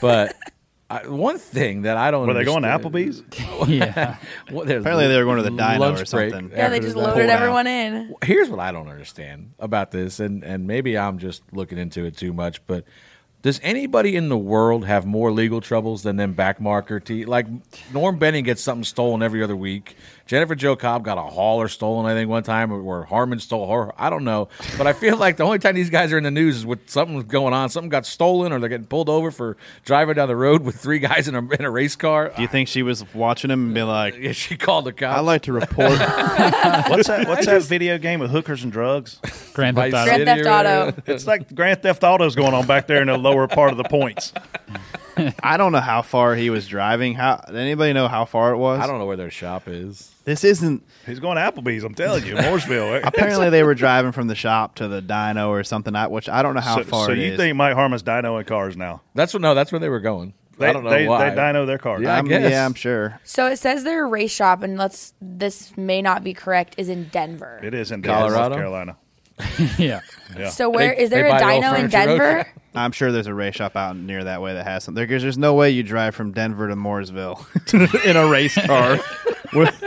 But 0.00 0.34
I, 0.90 1.06
one 1.06 1.38
thing 1.38 1.82
that 1.82 1.98
I 1.98 2.10
don't 2.10 2.26
Were 2.26 2.32
they 2.32 2.44
going 2.44 2.62
to 2.62 2.68
Applebee's? 2.68 3.22
yeah. 3.68 4.16
Well, 4.50 4.62
Apparently 4.62 5.06
they 5.08 5.18
were 5.18 5.24
going 5.24 5.36
to 5.36 5.42
the 5.42 5.50
dyno 5.50 5.78
lunch 5.78 6.00
or 6.00 6.04
something. 6.06 6.50
Yeah, 6.50 6.70
they 6.70 6.80
just 6.80 6.94
the- 6.94 7.00
loaded 7.00 7.14
pulled 7.16 7.30
out. 7.30 7.42
everyone 7.42 7.66
in. 7.66 8.14
Here's 8.24 8.48
what 8.48 8.60
I 8.60 8.72
don't 8.72 8.88
understand 8.88 9.52
about 9.58 9.90
this, 9.90 10.20
and, 10.20 10.42
and 10.42 10.66
maybe 10.66 10.96
I'm 10.96 11.18
just 11.18 11.42
looking 11.52 11.76
into 11.76 12.06
it 12.06 12.16
too 12.16 12.32
much, 12.32 12.66
but 12.66 12.84
does 13.42 13.60
anybody 13.62 14.16
in 14.16 14.28
the 14.30 14.38
world 14.38 14.84
have 14.86 15.06
more 15.06 15.30
legal 15.30 15.60
troubles 15.60 16.02
than 16.02 16.16
them 16.16 16.34
backmarker 16.34 17.02
T? 17.04 17.24
Like 17.24 17.46
Norm 17.92 18.18
Benning 18.18 18.42
gets 18.44 18.62
something 18.62 18.84
stolen 18.84 19.22
every 19.22 19.42
other 19.44 19.56
week. 19.56 19.96
Jennifer 20.28 20.54
Jo 20.54 20.76
Cobb 20.76 21.04
got 21.04 21.16
a 21.16 21.22
hauler 21.22 21.68
stolen, 21.68 22.04
I 22.04 22.12
think, 22.12 22.28
one 22.28 22.42
time, 22.42 22.70
or, 22.70 22.80
or 22.82 23.04
Harmon 23.04 23.40
stole 23.40 23.66
her. 23.72 23.92
I 24.00 24.10
don't 24.10 24.24
know, 24.24 24.48
but 24.76 24.86
I 24.86 24.92
feel 24.92 25.16
like 25.16 25.38
the 25.38 25.42
only 25.44 25.58
time 25.58 25.74
these 25.74 25.88
guys 25.88 26.12
are 26.12 26.18
in 26.18 26.24
the 26.24 26.30
news 26.30 26.58
is 26.58 26.66
with 26.66 26.90
something's 26.90 27.24
going 27.24 27.54
on. 27.54 27.70
Something 27.70 27.88
got 27.88 28.04
stolen, 28.04 28.52
or 28.52 28.60
they're 28.60 28.68
getting 28.68 28.86
pulled 28.86 29.08
over 29.08 29.30
for 29.30 29.56
driving 29.86 30.16
down 30.16 30.28
the 30.28 30.36
road 30.36 30.62
with 30.64 30.76
three 30.76 30.98
guys 30.98 31.28
in 31.28 31.34
a 31.34 31.38
in 31.52 31.64
a 31.64 31.70
race 31.70 31.96
car. 31.96 32.30
Do 32.36 32.42
you 32.42 32.48
think 32.48 32.68
she 32.68 32.82
was 32.82 33.04
watching 33.14 33.50
him 33.50 33.64
and 33.64 33.74
be 33.74 33.82
like, 33.82 34.16
Yeah, 34.20 34.32
she 34.32 34.58
called 34.58 34.84
the 34.84 34.92
cops. 34.92 35.16
I 35.16 35.20
like 35.20 35.42
to 35.42 35.52
report. 35.54 35.92
What's 35.98 37.08
that? 37.08 37.24
What's 37.26 37.46
that 37.46 37.62
video 37.62 37.96
game 37.96 38.20
with 38.20 38.30
hookers 38.30 38.62
and 38.62 38.70
drugs? 38.70 39.18
Grand 39.54 39.76
Theft 39.78 39.94
Auto. 39.94 40.04
Grand 40.04 40.24
Theft 40.26 40.46
Auto. 40.46 41.02
It's 41.06 41.26
like 41.26 41.54
Grand 41.54 41.82
Theft 41.82 42.04
Auto's 42.04 42.34
going 42.34 42.52
on 42.52 42.66
back 42.66 42.86
there 42.86 43.00
in 43.00 43.06
the 43.08 43.16
lower 43.16 43.48
part 43.48 43.70
of 43.72 43.78
the 43.78 43.84
points. 43.84 44.34
I 45.42 45.56
don't 45.56 45.72
know 45.72 45.80
how 45.80 46.02
far 46.02 46.34
he 46.34 46.50
was 46.50 46.66
driving. 46.66 47.14
How 47.14 47.36
did 47.46 47.56
anybody 47.56 47.92
know 47.92 48.08
how 48.08 48.24
far 48.24 48.52
it 48.52 48.56
was? 48.56 48.80
I 48.80 48.86
don't 48.86 48.98
know 48.98 49.06
where 49.06 49.16
their 49.16 49.30
shop 49.30 49.68
is. 49.68 50.14
This 50.24 50.44
isn't. 50.44 50.82
He's 51.06 51.20
going 51.20 51.36
to 51.36 51.42
Applebee's. 51.42 51.84
I'm 51.84 51.94
telling 51.94 52.26
you, 52.26 52.34
Mooresville. 52.34 53.00
Apparently, 53.04 53.50
they 53.50 53.62
were 53.62 53.74
driving 53.74 54.12
from 54.12 54.26
the 54.26 54.34
shop 54.34 54.74
to 54.76 54.88
the 54.88 55.00
dyno 55.00 55.48
or 55.48 55.64
something. 55.64 55.94
Which 56.10 56.28
I 56.28 56.42
don't 56.42 56.54
know 56.54 56.60
how 56.60 56.76
so, 56.76 56.84
far 56.84 57.06
so 57.06 57.12
it 57.12 57.18
you 57.18 57.32
is. 57.32 57.36
think 57.38 57.56
Mike 57.56 57.74
Harmon's 57.74 58.02
dynoing 58.02 58.46
cars 58.46 58.76
now? 58.76 59.02
That's 59.14 59.32
what 59.32 59.40
no, 59.42 59.54
that's 59.54 59.72
where 59.72 59.78
they 59.78 59.88
were 59.88 60.00
going. 60.00 60.34
They, 60.58 60.66
I 60.66 60.72
don't 60.72 60.82
know 60.84 60.90
they, 60.90 61.06
why. 61.06 61.30
They 61.30 61.36
dyno 61.36 61.66
their 61.66 61.78
cars. 61.78 62.02
Yeah, 62.02 62.12
I 62.12 62.16
I'm- 62.16 62.26
guess. 62.26 62.50
yeah, 62.50 62.64
I'm 62.66 62.74
sure. 62.74 63.20
So 63.24 63.46
it 63.46 63.58
says 63.58 63.84
their 63.84 64.06
race 64.06 64.32
shop, 64.32 64.62
and 64.62 64.76
let's 64.76 65.14
this 65.20 65.76
may 65.76 66.02
not 66.02 66.24
be 66.24 66.34
correct, 66.34 66.74
is 66.78 66.88
in 66.88 67.08
Denver. 67.08 67.60
It 67.62 67.74
is 67.74 67.90
in 67.92 68.00
Denver, 68.02 68.18
Colorado? 68.34 68.48
North 68.48 68.58
Carolina. 68.58 68.96
yeah. 69.78 70.00
Yeah. 70.36 70.48
So 70.50 70.68
where 70.70 70.94
They- 70.94 71.02
is 71.02 71.10
there 71.10 71.26
a 71.26 71.30
buy 71.30 71.38
the 71.38 71.66
old 71.68 71.76
dyno 71.76 71.78
in 71.84 71.88
Denver? 71.90 72.46
I'm 72.74 72.92
sure 72.92 73.10
there's 73.10 73.26
a 73.26 73.34
race 73.34 73.54
shop 73.56 73.74
out 73.76 73.96
near 73.96 74.22
that 74.24 74.40
way 74.42 74.54
that 74.54 74.64
has 74.64 74.84
some. 74.84 74.94
There's 74.94 75.22
there's 75.22 75.38
no 75.38 75.54
way 75.54 75.70
you 75.70 75.82
drive 75.82 76.14
from 76.14 76.32
Denver 76.32 76.68
to 76.68 76.76
Mooresville 76.76 78.04
in 78.04 78.16
a 78.16 78.28
race 78.28 78.54
car. 78.54 78.98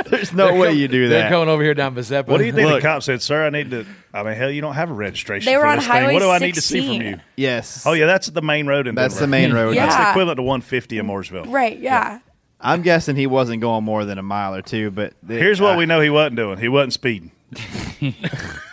there's 0.09 0.33
no 0.33 0.47
They're 0.47 0.55
way 0.59 0.67
com- 0.69 0.77
you 0.77 0.87
do 0.87 1.03
that. 1.07 1.09
They're 1.09 1.21
that. 1.23 1.29
coming 1.29 1.47
over 1.47 1.63
here 1.63 1.73
down 1.75 1.95
Mazeppa. 1.95 2.27
What 2.27 2.39
do 2.39 2.45
you 2.45 2.51
think 2.51 2.67
Look. 2.69 2.81
the 2.81 2.87
cop 2.87 3.03
said, 3.03 3.21
sir? 3.21 3.45
I 3.45 3.49
need 3.49 3.71
to. 3.71 3.85
I 4.13 4.23
mean, 4.23 4.33
hell, 4.35 4.51
you 4.51 4.59
don't 4.61 4.73
have 4.73 4.89
a 4.89 4.93
registration. 4.93 5.49
They 5.49 5.55
were 5.57 5.63
for 5.63 5.67
on 5.69 5.77
this 5.77 5.87
thing. 5.87 6.13
What 6.13 6.19
do 6.19 6.29
I 6.31 6.39
need 6.39 6.55
to 6.55 6.61
see 6.61 6.97
from 6.97 7.05
you? 7.07 7.19
Yes. 7.37 7.83
Oh 7.85 7.93
yeah, 7.93 8.07
that's 8.07 8.27
the 8.27 8.41
main 8.41 8.67
road 8.67 8.87
in 8.87 8.95
Denver. 8.95 9.01
That's 9.03 9.13
Denver. 9.15 9.25
the 9.25 9.31
main 9.31 9.53
road. 9.53 9.77
That's 9.77 9.95
the 9.95 10.09
equivalent 10.09 10.37
to 10.37 10.43
150 10.43 10.97
in 10.97 11.05
Mooresville. 11.05 11.51
Right, 11.51 11.77
yeah. 11.79 12.19
I'm 12.59 12.81
guessing 12.81 13.15
he 13.15 13.27
wasn't 13.27 13.61
going 13.61 13.83
more 13.85 14.03
than 14.05 14.17
a 14.17 14.23
mile 14.23 14.53
or 14.53 14.61
two, 14.61 14.91
but 14.91 15.13
the- 15.23 15.35
Here's 15.37 15.61
what 15.61 15.73
I- 15.73 15.77
we 15.77 15.85
know 15.85 16.01
he 16.01 16.09
wasn't 16.09 16.35
doing. 16.35 16.57
He 16.59 16.67
wasn't 16.67 16.93
speeding. 16.93 17.31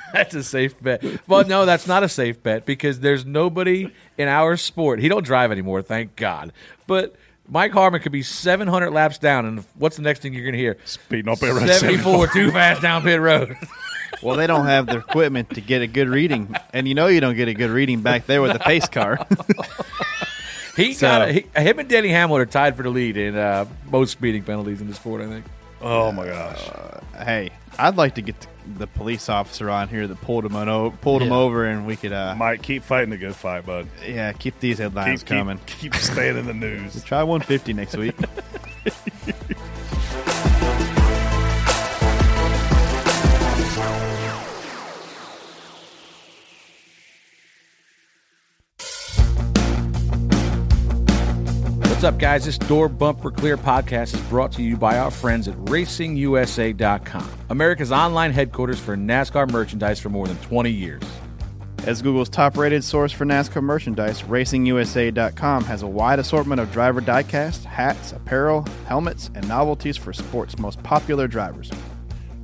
That's 0.13 0.35
a 0.35 0.43
safe 0.43 0.81
bet. 0.83 1.03
Well, 1.29 1.45
no, 1.47 1.67
that's 1.67 1.87
not 1.87 2.03
a 2.03 2.09
safe 2.09 2.43
bet 2.43 2.65
because 2.67 3.01
there's 3.01 3.25
nobody 3.27 3.91
in 4.17 4.29
our 4.29 4.57
sport. 4.57 5.01
He 5.01 5.09
don't 5.09 5.25
drive 5.25 5.53
anymore, 5.53 5.83
thank 5.83 6.17
God. 6.17 6.53
But 6.87 7.15
Mike 7.49 7.73
Harmon 7.73 8.01
could 8.01 8.13
be 8.13 8.23
700 8.23 8.91
laps 8.91 9.19
down, 9.19 9.45
and 9.47 9.65
what's 9.75 9.97
the 9.97 10.03
next 10.03 10.21
thing 10.21 10.33
you're 10.35 10.45
going 10.45 10.53
to 10.55 10.59
hear? 10.59 10.77
Speeding 10.85 11.31
up 11.31 11.41
pit 11.41 11.53
road 11.53 11.69
74, 11.69 12.27
too 12.33 12.51
fast 12.51 12.83
down 12.83 13.03
pit 13.03 13.21
road. 13.21 13.57
Well, 14.23 14.37
they 14.37 14.47
don't 14.47 14.67
have 14.67 14.87
the 14.87 14.97
equipment 14.99 15.51
to 15.51 15.61
get 15.61 15.83
a 15.83 15.87
good 15.87 16.09
reading, 16.09 16.55
and 16.73 16.89
you 16.89 16.95
know 16.95 17.07
you 17.07 17.21
don't 17.21 17.37
get 17.37 17.49
a 17.49 17.55
good 17.55 17.71
reading 17.71 18.01
back 18.01 18.27
there 18.27 18.43
with 18.43 18.53
the 18.53 18.59
pace 18.59 18.89
car. 18.89 19.27
He 20.77 20.95
So- 20.95 21.09
got 21.09 21.31
he, 21.31 21.45
him 21.57 21.81
and 21.81 21.89
Denny 21.89 22.11
Hamlin 22.11 22.41
are 22.41 22.47
tied 22.47 22.77
for 22.77 22.85
the 22.85 22.91
lead 22.91 23.17
in 23.17 23.35
uh, 23.37 23.65
most 23.91 24.13
speeding 24.13 24.45
penalties 24.45 24.81
in 24.81 24.87
the 24.89 24.95
sport. 24.95 25.21
I 25.21 25.27
think. 25.27 25.45
Oh 25.81 26.11
my 26.13 26.27
gosh. 26.27 26.69
hey, 27.17 27.51
I'd 27.79 27.97
like 27.97 28.17
to 28.17 28.23
get 28.23 28.35
the 28.77 28.87
police 28.87 29.29
officer 29.29 29.71
on 29.71 29.89
here 29.89 30.07
that 30.07 30.21
pulled 30.21 30.45
him 30.45 30.57
on, 30.57 30.69
o- 30.69 30.91
pulled 30.91 31.23
him 31.23 31.29
Yeah. 31.29 31.37
over, 31.37 31.65
and 31.65 31.87
we 31.87 31.97
could, 31.97 32.13
uh, 32.13 32.35
Mike, 32.37 32.63
keep 32.63 32.83
fighting 32.83 33.11
the 33.11 33.17
good 33.17 33.35
fight, 33.37 33.65
bud. 33.65 33.87
yeah, 34.07 34.33
keep 34.33 34.59
these 34.61 34.79
headlines 34.79 35.23
Keep, 35.23 35.29
keep, 35.29 35.39
coming. 35.39 35.61
keep 35.67 35.95
staying 35.95 36.37
in 36.37 36.47
the 36.47 36.55
news. 36.55 37.03
Try 37.05 37.23
150 37.23 37.73
next 37.73 37.97
week. 37.97 38.15
What's 51.99 52.07
up, 52.07 52.19
guys? 52.21 52.45
This 52.45 52.59
Door 52.59 52.91
Bumper 52.91 53.33
Clear 53.33 53.57
podcast 53.57 54.15
is 54.15 54.21
brought 54.29 54.53
to 54.53 54.63
you 54.63 54.77
by 54.77 54.99
our 54.99 55.11
friends 55.11 55.49
at 55.49 55.57
RacingUSA.com, 55.65 57.29
America's 57.51 57.91
online 57.91 58.31
headquarters 58.31 58.79
for 58.79 58.97
NASCAR 58.97 59.51
merchandise 59.51 59.99
for 59.99 60.09
more 60.09 60.29
than 60.29 60.37
20 60.37 60.71
years. 60.71 61.03
As 61.89 62.01
Google's 62.01 62.29
top-rated 62.29 62.85
source 62.85 63.11
for 63.11 63.25
NASCAR 63.25 63.65
merchandise, 63.65 64.23
RacingUSA.com 64.23 65.65
has 65.65 65.83
a 65.83 65.89
wide 65.89 66.21
assortment 66.21 66.61
of 66.61 66.71
driver 66.71 67.01
diecast, 67.01 67.65
hats, 67.65 68.13
apparel, 68.13 68.65
helmets, 68.87 69.33
and 69.35 69.49
novelties 69.49 69.97
for 69.97 70.13
sports' 70.13 70.57
most 70.57 70.81
popular 70.85 71.27
drivers. 71.27 71.69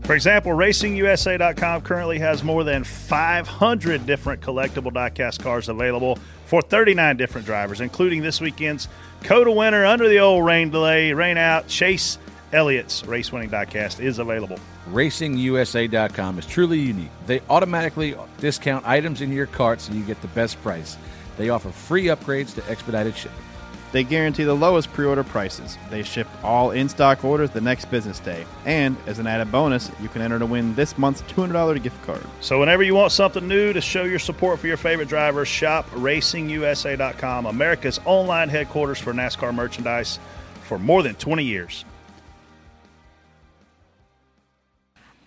For 0.04 0.14
example, 0.14 0.52
RacingUSA.com 0.52 1.80
currently 1.80 2.18
has 2.18 2.44
more 2.44 2.62
than 2.62 2.84
500 2.84 4.04
different 4.04 4.42
collectible 4.42 4.92
diecast 4.92 5.42
cars 5.42 5.70
available 5.70 6.18
for 6.44 6.60
39 6.60 7.16
different 7.16 7.46
drivers, 7.46 7.80
including 7.80 8.20
this 8.20 8.38
weekend's 8.38 8.86
COTA 9.22 9.50
winner 9.50 9.86
under 9.86 10.06
the 10.06 10.18
old 10.18 10.44
rain 10.44 10.68
delay, 10.68 11.14
rain 11.14 11.38
out. 11.38 11.68
Chase 11.68 12.18
Elliott's 12.52 13.02
race 13.06 13.32
winning 13.32 13.48
diecast 13.48 13.98
is 13.98 14.18
available. 14.18 14.58
RacingUSA.com 14.90 16.38
is 16.38 16.44
truly 16.44 16.80
unique. 16.80 17.10
They 17.26 17.40
automatically 17.48 18.14
discount 18.38 18.86
items 18.86 19.22
in 19.22 19.32
your 19.32 19.46
cart 19.46 19.80
so 19.80 19.94
you 19.94 20.02
get 20.02 20.20
the 20.20 20.28
best 20.28 20.62
price. 20.62 20.98
They 21.38 21.48
offer 21.48 21.70
free 21.70 22.04
upgrades 22.04 22.54
to 22.56 22.70
expedited 22.70 23.16
shipping. 23.16 23.38
They 23.94 24.02
guarantee 24.02 24.42
the 24.42 24.54
lowest 24.54 24.92
pre-order 24.92 25.22
prices. 25.22 25.78
They 25.88 26.02
ship 26.02 26.26
all 26.42 26.72
in-stock 26.72 27.24
orders 27.24 27.50
the 27.50 27.60
next 27.60 27.92
business 27.92 28.18
day. 28.18 28.44
And 28.64 28.96
as 29.06 29.20
an 29.20 29.28
added 29.28 29.52
bonus, 29.52 29.88
you 30.02 30.08
can 30.08 30.20
enter 30.20 30.40
to 30.40 30.46
win 30.46 30.74
this 30.74 30.98
month's 30.98 31.22
$200 31.22 31.80
gift 31.80 32.02
card. 32.02 32.26
So, 32.40 32.58
whenever 32.58 32.82
you 32.82 32.96
want 32.96 33.12
something 33.12 33.46
new 33.46 33.72
to 33.72 33.80
show 33.80 34.02
your 34.02 34.18
support 34.18 34.58
for 34.58 34.66
your 34.66 34.76
favorite 34.76 35.06
drivers, 35.06 35.46
shop 35.46 35.88
RacingUSA.com, 35.90 37.46
America's 37.46 38.00
online 38.04 38.48
headquarters 38.48 38.98
for 38.98 39.12
NASCAR 39.12 39.54
merchandise 39.54 40.18
for 40.62 40.76
more 40.76 41.04
than 41.04 41.14
20 41.14 41.44
years. 41.44 41.84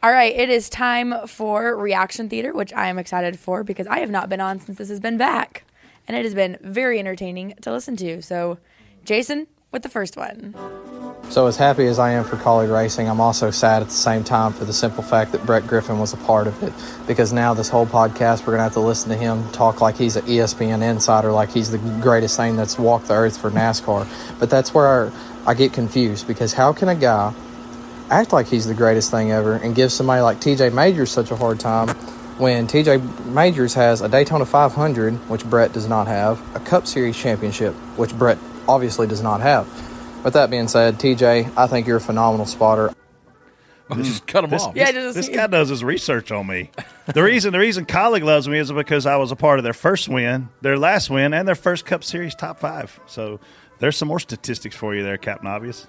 All 0.03 0.11
right, 0.11 0.35
it 0.35 0.49
is 0.49 0.67
time 0.67 1.13
for 1.25 1.73
Reaction 1.73 2.27
Theater, 2.27 2.51
which 2.51 2.73
I 2.73 2.89
am 2.89 2.99
excited 2.99 3.39
for 3.39 3.63
because 3.63 3.87
I 3.87 3.99
have 3.99 4.11
not 4.11 4.27
been 4.27 4.41
on 4.41 4.59
since 4.59 4.77
this 4.77 4.89
has 4.89 4.99
been 4.99 5.17
back. 5.17 5.63
And 6.07 6.15
it 6.15 6.23
has 6.23 6.33
been 6.33 6.57
very 6.61 6.99
entertaining 6.99 7.55
to 7.61 7.71
listen 7.71 7.95
to. 7.97 8.21
So, 8.21 8.59
Jason, 9.03 9.47
with 9.71 9.83
the 9.83 9.89
first 9.89 10.15
one. 10.15 10.55
So, 11.29 11.47
as 11.47 11.57
happy 11.57 11.85
as 11.87 11.99
I 11.99 12.11
am 12.11 12.23
for 12.23 12.37
Kaulig 12.37 12.73
Racing, 12.73 13.09
I'm 13.09 13.19
also 13.19 13.51
sad 13.51 13.81
at 13.81 13.89
the 13.89 13.93
same 13.93 14.23
time 14.23 14.53
for 14.53 14.63
the 14.63 14.71
simple 14.71 15.03
fact 15.03 15.33
that 15.33 15.45
Brett 15.45 15.67
Griffin 15.67 15.99
was 15.99 16.13
a 16.13 16.17
part 16.17 16.47
of 16.47 16.63
it. 16.63 16.71
Because 17.05 17.33
now, 17.33 17.53
this 17.53 17.67
whole 17.67 17.85
podcast, 17.85 18.41
we're 18.41 18.55
going 18.55 18.59
to 18.59 18.63
have 18.63 18.73
to 18.73 18.79
listen 18.79 19.09
to 19.09 19.17
him 19.17 19.51
talk 19.51 19.81
like 19.81 19.97
he's 19.97 20.15
an 20.15 20.25
ESPN 20.25 20.81
insider, 20.81 21.33
like 21.33 21.49
he's 21.49 21.69
the 21.69 21.79
greatest 22.01 22.37
thing 22.37 22.55
that's 22.55 22.79
walked 22.79 23.09
the 23.09 23.13
earth 23.13 23.37
for 23.37 23.51
NASCAR. 23.51 24.07
But 24.39 24.49
that's 24.49 24.73
where 24.73 25.11
I 25.45 25.53
get 25.53 25.73
confused 25.73 26.27
because 26.27 26.53
how 26.53 26.71
can 26.71 26.87
a 26.87 26.95
guy 26.95 27.33
act 28.09 28.31
like 28.31 28.47
he's 28.47 28.65
the 28.65 28.73
greatest 28.73 29.11
thing 29.11 29.31
ever 29.31 29.55
and 29.55 29.75
give 29.75 29.91
somebody 29.91 30.21
like 30.21 30.39
TJ 30.39 30.73
Major 30.73 31.05
such 31.05 31.31
a 31.31 31.35
hard 31.35 31.59
time 31.59 31.87
when 32.37 32.67
TJ 32.67 33.25
Majors 33.27 33.73
has 33.73 34.01
a 34.01 34.09
Daytona 34.09 34.45
500, 34.45 35.13
which 35.29 35.45
Brett 35.45 35.73
does 35.73 35.87
not 35.87 36.07
have, 36.07 36.39
a 36.55 36.59
Cup 36.59 36.85
Series 36.87 37.17
championship, 37.17 37.73
which 37.97 38.13
Brett 38.17 38.37
obviously 38.67 39.07
does 39.07 39.21
not 39.21 39.41
have. 39.41 39.67
With 40.23 40.33
that 40.33 40.49
being 40.49 40.67
said, 40.67 40.95
TJ, 40.95 41.53
I 41.57 41.67
think 41.67 41.87
you're 41.87 41.97
a 41.97 42.01
phenomenal 42.01 42.45
spotter. 42.45 42.93
Just 43.95 44.27
cut 44.27 44.43
him 44.43 44.49
This, 44.49 44.63
off. 44.63 44.73
this, 44.73 45.15
this 45.15 45.29
guy 45.29 45.47
does 45.47 45.69
his 45.69 45.81
research 45.83 46.29
on 46.31 46.45
me. 46.45 46.71
The 47.13 47.23
reason 47.23 47.53
the 47.53 47.59
reason 47.59 47.85
Kaulig 47.85 48.21
loves 48.21 48.45
me 48.47 48.59
is 48.59 48.69
because 48.69 49.05
I 49.05 49.15
was 49.15 49.31
a 49.31 49.35
part 49.37 49.59
of 49.59 49.63
their 49.63 49.71
first 49.73 50.09
win, 50.09 50.49
their 50.61 50.77
last 50.77 51.09
win, 51.09 51.33
and 51.33 51.47
their 51.47 51.55
first 51.55 51.85
Cup 51.85 52.03
Series 52.03 52.35
top 52.35 52.59
five. 52.59 52.99
So 53.05 53.39
there's 53.79 53.95
some 53.95 54.09
more 54.09 54.19
statistics 54.19 54.75
for 54.75 54.93
you 54.93 55.03
there, 55.03 55.15
Captain 55.17 55.47
Obvious. 55.47 55.87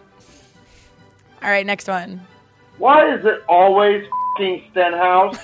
All 1.43 1.51
right, 1.51 1.67
next 1.67 1.89
one. 1.89 2.25
Why 2.79 3.13
is 3.17 3.25
it 3.25 3.43
always 3.49 4.07
fing 4.37 4.63
Stenhouse 4.71 5.37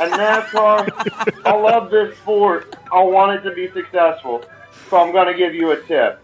and 0.00 0.12
NASCAR? 0.12 1.44
I 1.44 1.54
love 1.54 1.90
this 1.90 2.16
sport. 2.18 2.76
I 2.92 3.02
want 3.02 3.38
it 3.38 3.48
to 3.48 3.54
be 3.54 3.70
successful. 3.72 4.44
So 4.90 4.98
I'm 4.98 5.12
going 5.12 5.26
to 5.26 5.38
give 5.38 5.54
you 5.54 5.72
a 5.72 5.80
tip. 5.82 6.20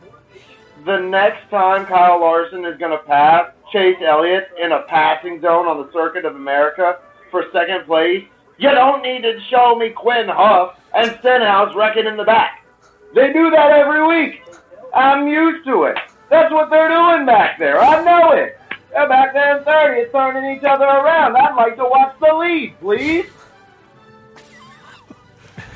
The 0.85 0.99
next 0.99 1.49
time 1.51 1.87
Kyle 1.87 2.21
Larson 2.21 2.65
is 2.65 2.79
going 2.79 2.93
to 2.93 3.05
pass 3.05 3.51
Chase 3.73 3.99
Elliott 4.01 4.49
in 4.61 4.73
a 4.73 4.83
passing 4.83 5.41
zone 5.41 5.67
on 5.67 5.79
the 5.79 5.93
Circuit 5.93 6.25
of 6.25 6.35
America 6.35 6.99
for 7.31 7.45
second 7.53 7.87
place, 7.87 8.25
you 8.59 8.71
don't 8.71 9.03
need 9.03 9.23
to 9.23 9.41
show 9.49 9.77
me 9.77 9.91
Quin 9.91 10.29
Houff 10.29 10.77
and 10.95 11.17
Stenhouse 11.21 11.75
wrecking 11.75 12.07
in 12.07 12.17
the 12.17 12.25
back. 12.25 12.65
They 13.15 13.33
do 13.33 13.51
that 13.51 13.73
every 13.73 14.07
week. 14.07 14.43
I'm 14.95 15.29
used 15.29 15.65
to 15.67 15.85
it. 15.85 15.97
That's 16.31 16.53
what 16.53 16.71
they're 16.71 16.89
doing 16.89 17.27
back 17.27 17.59
there. 17.59 17.81
I 17.81 18.05
know 18.05 18.33
it. 18.33 18.59
They're 18.93 19.09
back 19.09 19.33
there 19.33 19.59
in 19.59 19.65
30, 19.65 20.11
turning 20.11 20.57
each 20.57 20.65
other 20.65 20.85
around. 20.85 21.37
I'd 21.37 21.55
like 21.55 21.77
to 21.77 21.85
watch 21.85 22.17
the 22.21 22.35
lead, 22.35 22.75
please. 22.81 23.27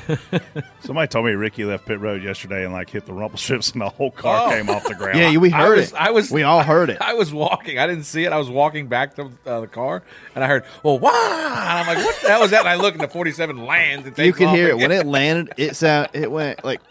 Somebody 0.81 1.07
told 1.07 1.25
me 1.25 1.31
Ricky 1.33 1.65
left 1.65 1.85
pit 1.85 1.99
road 1.99 2.23
yesterday 2.23 2.63
and 2.63 2.73
like 2.73 2.89
hit 2.89 3.05
the 3.05 3.13
rumble 3.13 3.37
strips 3.37 3.71
and 3.71 3.81
the 3.81 3.89
whole 3.89 4.11
car 4.11 4.47
Oh. 4.47 4.49
came 4.51 4.69
off 4.69 4.83
the 4.85 4.95
ground. 4.95 5.17
Yeah, 5.19 5.35
we 5.37 5.51
I 5.51 5.57
heard 5.65 5.77
was, 5.77 5.89
it. 5.91 5.95
I 5.95 6.11
was. 6.11 6.31
We 6.31 6.43
all 6.43 6.61
heard 6.63 6.89
it. 6.91 7.01
I 7.01 7.13
was 7.13 7.33
walking. 7.33 7.79
I 7.79 7.87
didn't 7.87 8.03
see 8.03 8.23
it. 8.23 8.31
I 8.31 8.37
was 8.37 8.49
walking 8.49 8.87
back 8.87 9.15
to 9.15 9.31
uh, 9.45 9.61
the 9.61 9.67
car, 9.67 10.03
and 10.35 10.43
I 10.43 10.47
heard, 10.47 10.63
"Well, 10.83 10.99
wow!" 10.99 11.09
And 11.11 11.79
I'm 11.79 11.87
like, 11.87 12.05
"What 12.05 12.21
the 12.21 12.27
hell 12.29 12.41
was 12.41 12.51
that?" 12.51 12.59
And 12.61 12.69
I 12.69 12.75
look, 12.75 12.93
and 12.93 13.03
the 13.03 13.07
47 13.07 13.65
lands. 13.65 14.07
And 14.07 14.17
You 14.17 14.25
takes 14.25 14.37
could 14.37 14.47
off 14.47 14.55
hear 14.55 14.67
it 14.69 14.75
again. 14.75 14.89
when 14.89 14.91
it 14.99 15.05
landed. 15.07 15.53
It 15.57 15.75
sound 15.75 16.09
it 16.13 16.31
went 16.31 16.63
like 16.63 16.81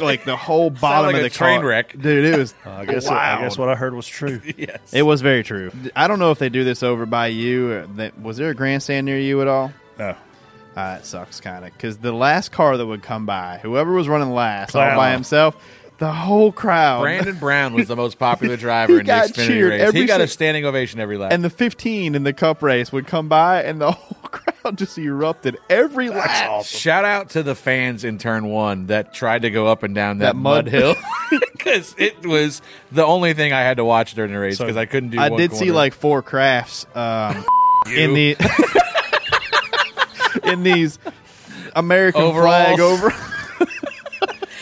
like 0.00 0.24
the 0.24 0.36
whole 0.36 0.70
bottom 0.70 1.06
like 1.06 1.14
of 1.16 1.20
a 1.20 1.22
the 1.24 1.30
train 1.30 1.60
car. 1.60 1.68
wreck. 1.70 1.92
dude. 2.00 2.24
It 2.24 2.38
was. 2.38 2.54
I 2.64 2.84
guess 2.84 3.08
wow. 3.08 3.38
I 3.38 3.40
guess 3.42 3.58
what 3.58 3.68
I 3.68 3.74
heard 3.74 3.94
was 3.94 4.06
true. 4.06 4.40
yes. 4.56 4.78
It 4.92 5.02
was 5.02 5.20
very 5.20 5.42
true. 5.42 5.70
I 5.96 6.06
don't 6.08 6.18
know 6.20 6.30
if 6.30 6.38
they 6.38 6.48
do 6.48 6.62
this 6.64 6.82
over 6.82 7.04
by 7.06 7.26
you. 7.28 7.72
Or 7.72 7.86
that, 7.96 8.20
was 8.20 8.36
there 8.36 8.50
a 8.50 8.54
grandstand 8.54 9.06
near 9.06 9.18
you 9.18 9.40
at 9.42 9.48
all? 9.48 9.72
No. 9.98 10.16
Uh, 10.78 10.98
it 11.00 11.04
sucks 11.06 11.40
kind 11.40 11.64
of 11.64 11.72
because 11.72 11.96
the 11.98 12.12
last 12.12 12.52
car 12.52 12.76
that 12.76 12.86
would 12.86 13.02
come 13.02 13.26
by, 13.26 13.58
whoever 13.60 13.90
was 13.92 14.06
running 14.06 14.30
last 14.30 14.76
all 14.76 14.94
by 14.94 15.10
himself, 15.10 15.56
the 15.98 16.12
whole 16.12 16.52
crowd. 16.52 17.00
Brandon 17.02 17.36
Brown 17.36 17.74
was 17.74 17.88
the 17.88 17.96
most 17.96 18.16
popular 18.20 18.56
driver 18.56 19.00
in 19.00 19.06
the 19.06 19.12
Xfinity 19.12 19.68
race. 19.68 19.92
He 19.92 20.06
got 20.06 20.20
a 20.20 20.28
standing 20.28 20.64
ovation 20.64 21.00
every 21.00 21.18
lap. 21.18 21.32
and 21.32 21.42
the 21.42 21.50
15 21.50 22.14
in 22.14 22.22
the 22.22 22.32
cup 22.32 22.62
race 22.62 22.92
would 22.92 23.08
come 23.08 23.28
by, 23.28 23.64
and 23.64 23.80
the 23.80 23.90
whole 23.92 24.18
crowd 24.30 24.78
just 24.78 24.96
erupted 24.98 25.58
every 25.68 26.10
lap. 26.10 26.64
Shout 26.64 27.04
out 27.04 27.30
to 27.30 27.42
the 27.42 27.56
fans 27.56 28.04
in 28.04 28.18
turn 28.18 28.46
one 28.46 28.86
that 28.86 29.12
tried 29.12 29.42
to 29.42 29.50
go 29.50 29.66
up 29.66 29.82
and 29.82 29.96
down 29.96 30.18
that, 30.18 30.26
That 30.26 30.36
mud- 30.36 30.66
mud 30.66 30.72
hill 30.72 30.94
because 31.30 31.92
it 31.98 32.24
was 32.24 32.62
the 32.92 33.04
only 33.04 33.34
thing 33.34 33.52
I 33.52 33.62
had 33.62 33.78
to 33.78 33.84
watch 33.84 34.14
during 34.14 34.30
the 34.32 34.38
race 34.38 34.58
because 34.58 34.76
I 34.76 34.86
couldn't 34.86 35.10
do. 35.10 35.18
I 35.18 35.28
did 35.30 35.54
see 35.54 35.72
like 35.72 35.92
four 35.92 36.22
crafts 36.22 36.86
um, 36.94 37.44
in 37.92 38.14
the 38.14 38.36
in 40.48 40.62
these 40.62 40.98
American 41.76 42.32
flag 42.32 42.80
Overalls. 42.80 43.00
over. 43.04 43.14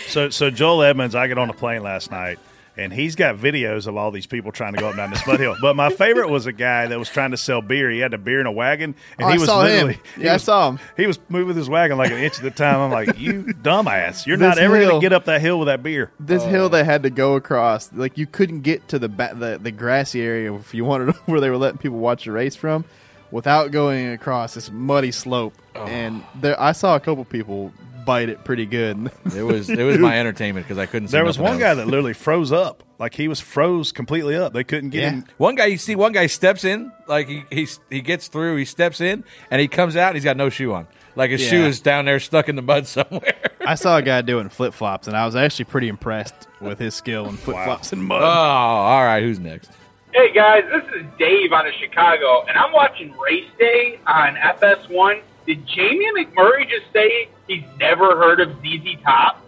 So 0.08 0.30
so 0.30 0.50
Joel 0.50 0.82
Edmonds, 0.82 1.14
I 1.14 1.26
get 1.26 1.36
on 1.38 1.50
a 1.50 1.54
plane 1.54 1.82
last 1.82 2.10
night. 2.10 2.38
And 2.78 2.92
he's 2.92 3.16
got 3.16 3.36
videos 3.38 3.86
of 3.86 3.96
all 3.96 4.10
these 4.10 4.26
people 4.26 4.52
trying 4.52 4.74
to 4.74 4.78
go 4.78 4.84
up 4.88 4.90
and 4.92 4.98
down 4.98 5.08
this 5.10 5.26
mud 5.26 5.40
hill. 5.40 5.56
But 5.62 5.76
my 5.76 5.88
favorite 5.88 6.28
was 6.28 6.44
a 6.44 6.52
guy 6.52 6.86
that 6.86 6.98
was 6.98 7.08
trying 7.08 7.30
to 7.30 7.38
sell 7.38 7.62
beer. 7.62 7.90
He 7.90 8.00
had 8.00 8.12
a 8.12 8.18
beer 8.18 8.38
in 8.38 8.44
a 8.44 8.52
wagon, 8.52 8.94
and 9.18 9.24
Oh, 9.26 9.28
he 9.28 9.34
I 9.36 9.38
was 9.38 9.46
saw 9.46 9.60
him. 9.62 9.66
literally 9.86 9.98
he 10.14 10.24
Yeah, 10.24 10.30
I 10.30 10.32
was- 10.34 10.42
saw 10.42 10.68
him. 10.68 10.78
He 10.94 11.06
was 11.06 11.18
moving 11.30 11.56
his 11.56 11.70
wagon 11.70 11.96
like 11.96 12.10
an 12.10 12.18
inch 12.18 12.38
at 12.38 12.44
a 12.44 12.50
time. 12.50 12.78
I'm 12.80 12.90
like, 12.90 13.18
you 13.18 13.44
dumbass! 13.44 14.26
You're 14.26 14.36
This 14.36 14.46
not 14.46 14.58
ever 14.58 14.74
going 14.74 14.88
hill- 14.90 15.00
to 15.00 15.04
get 15.04 15.14
up 15.14 15.24
that 15.24 15.40
hill 15.40 15.58
with 15.58 15.68
that 15.68 15.82
beer. 15.82 16.10
This 16.20 16.42
oh. 16.42 16.48
hill 16.48 16.68
they 16.68 16.84
had 16.84 17.02
to 17.04 17.08
go 17.10 17.34
across, 17.36 17.90
like 17.94 18.18
you 18.18 18.26
couldn't 18.26 18.60
get 18.60 18.86
to 18.88 18.98
the 18.98 19.08
ba- 19.08 19.34
the, 19.34 19.58
the 19.58 19.70
grassy 19.72 20.20
area 20.20 20.52
if 20.52 20.74
you 20.74 20.84
wanted 20.84 21.14
where 21.24 21.40
they 21.40 21.48
were 21.48 21.56
letting 21.56 21.78
people 21.78 21.96
watch 21.98 22.26
the 22.26 22.32
race 22.32 22.56
from, 22.56 22.84
without 23.30 23.70
going 23.70 24.08
across 24.08 24.54
this 24.54 24.70
muddy 24.70 25.12
slope. 25.12 25.54
Oh. 25.74 25.84
And 25.84 26.24
there, 26.34 26.60
I 26.60 26.72
saw 26.72 26.96
a 26.96 27.00
couple 27.00 27.24
people 27.24 27.72
bite 28.06 28.28
it 28.28 28.44
pretty 28.44 28.64
good. 28.64 29.10
It 29.36 29.42
was 29.42 29.68
it 29.68 29.82
was 29.82 29.98
my 29.98 30.18
entertainment 30.18 30.66
because 30.66 30.78
I 30.78 30.86
couldn't. 30.86 31.08
See 31.08 31.12
There 31.12 31.24
was 31.24 31.36
nothing 31.36 31.52
one 31.52 31.60
guy 31.60 31.74
that 31.74 31.86
literally 31.86 32.14
froze 32.14 32.52
up, 32.52 32.84
like 32.98 33.12
he 33.14 33.28
was 33.28 33.38
froze 33.40 33.92
completely 33.92 34.34
up. 34.34 34.54
They 34.54 34.64
couldn't 34.64 34.90
get 34.90 35.12
him. 35.12 35.24
One 35.36 35.56
guy 35.56 35.66
you 35.66 35.76
see, 35.76 35.94
one 35.94 36.12
guy 36.12 36.26
steps 36.26 36.64
in, 36.64 36.90
like 37.06 37.28
he 37.28 37.44
he 37.50 37.68
he 37.90 38.00
gets 38.00 38.28
through, 38.28 38.56
he 38.56 38.64
steps 38.64 39.02
in, 39.02 39.24
and 39.50 39.60
he 39.60 39.68
comes 39.68 39.94
out, 39.96 40.08
and 40.08 40.16
he's 40.16 40.24
got 40.24 40.38
no 40.38 40.48
shoe 40.48 40.72
on, 40.72 40.86
like 41.16 41.30
his 41.32 41.42
shoe 41.42 41.66
is 41.66 41.80
down 41.80 42.06
there 42.06 42.20
stuck 42.20 42.48
in 42.48 42.56
the 42.56 42.62
mud 42.62 42.86
somewhere. 42.86 43.34
I 43.66 43.74
saw 43.74 43.98
a 43.98 44.02
guy 44.02 44.22
doing 44.22 44.48
flip 44.48 44.72
flops, 44.72 45.06
and 45.06 45.16
I 45.16 45.26
was 45.26 45.36
actually 45.36 45.66
pretty 45.66 45.88
impressed 45.88 46.46
with 46.60 46.78
his 46.78 46.94
skill 46.94 47.26
in 47.28 47.36
flip 47.36 47.56
flops 47.64 47.92
and 47.92 48.02
mud. 48.02 48.22
Oh, 48.22 48.24
all 48.24 49.04
right, 49.04 49.22
who's 49.22 49.40
next? 49.40 49.70
Hey 50.16 50.32
guys, 50.32 50.64
this 50.72 50.82
is 50.94 51.04
Dave 51.18 51.52
out 51.52 51.66
of 51.66 51.74
Chicago, 51.74 52.42
and 52.48 52.56
I'm 52.56 52.72
watching 52.72 53.12
Race 53.18 53.50
Day 53.58 54.00
on 54.06 54.34
FS1. 54.36 55.20
Did 55.46 55.66
Jamie 55.66 56.06
McMurray 56.16 56.66
just 56.70 56.90
say 56.90 57.28
he's 57.46 57.62
never 57.78 58.16
heard 58.16 58.40
of 58.40 58.48
ZZ 58.62 58.96
Top? 59.04 59.44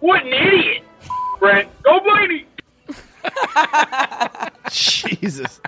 What 0.00 0.24
an 0.26 0.32
idiot! 0.32 0.82
Brent, 1.38 1.68
go 1.84 2.00
Blaney! 2.00 2.46
Jesus. 4.72 5.60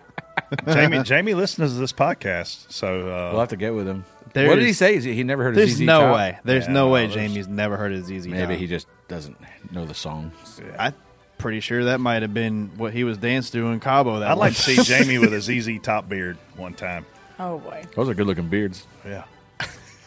Jamie 0.67 1.05
Jamie 1.05 1.35
listens 1.35 1.75
to 1.75 1.79
this 1.79 1.93
podcast, 1.93 2.73
so 2.73 3.03
uh, 3.03 3.31
We'll 3.31 3.39
have 3.41 3.51
to 3.51 3.57
get 3.57 3.73
with 3.73 3.87
him. 3.87 4.05
There 4.35 4.49
what 4.49 4.57
did 4.57 4.65
he 4.67 4.73
say? 4.73 4.97
Is 4.97 5.05
he, 5.05 5.15
he 5.15 5.23
never 5.23 5.45
heard 5.45 5.55
There's 5.55 5.71
of 5.75 5.77
ZZ 5.79 5.83
no 5.83 6.01
Top? 6.01 6.17
way. 6.17 6.39
There's 6.43 6.67
Yeah, 6.67 6.73
no 6.73 6.87
no, 6.87 6.93
way 6.93 7.07
Jamie's 7.07 7.47
never 7.47 7.77
heard 7.77 7.93
of 7.93 8.05
ZZ 8.05 8.25
Top. 8.25 8.33
Maybe 8.33 8.55
Top. 8.55 8.61
he 8.61 8.67
just 8.67 8.89
doesn't 9.07 9.37
know 9.71 9.87
the 9.87 9.95
songs. 9.95 10.35
I'm 10.77 10.93
pretty 11.41 11.61
sure 11.61 11.85
that 11.85 12.01
might 12.01 12.23
have 12.23 12.35
been 12.35 12.71
what 12.77 12.93
he 12.93 13.05
was 13.05 13.19
dancing 13.19 13.61
to 13.61 13.67
in 13.69 13.81
Cabo. 13.81 14.21
That 14.21 14.31
I'd 14.31 14.39
like 14.39 14.55
to 14.55 14.61
see 14.61 14.83
Jamie 14.83 15.19
with 15.19 15.33
a 15.35 15.41
ZZ 15.41 15.81
Top 15.83 16.09
beard 16.09 16.37
one 16.57 16.75
time. 16.75 17.07
Oh 17.39 17.59
boy. 17.59 17.85
Those 17.97 18.09
are 18.09 18.15
good 18.15 18.27
looking 18.27 18.49
beards. 18.49 18.87
Yeah. 19.05 19.25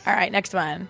All 0.07 0.13
right, 0.13 0.31
next 0.31 0.53
one. 0.53 0.88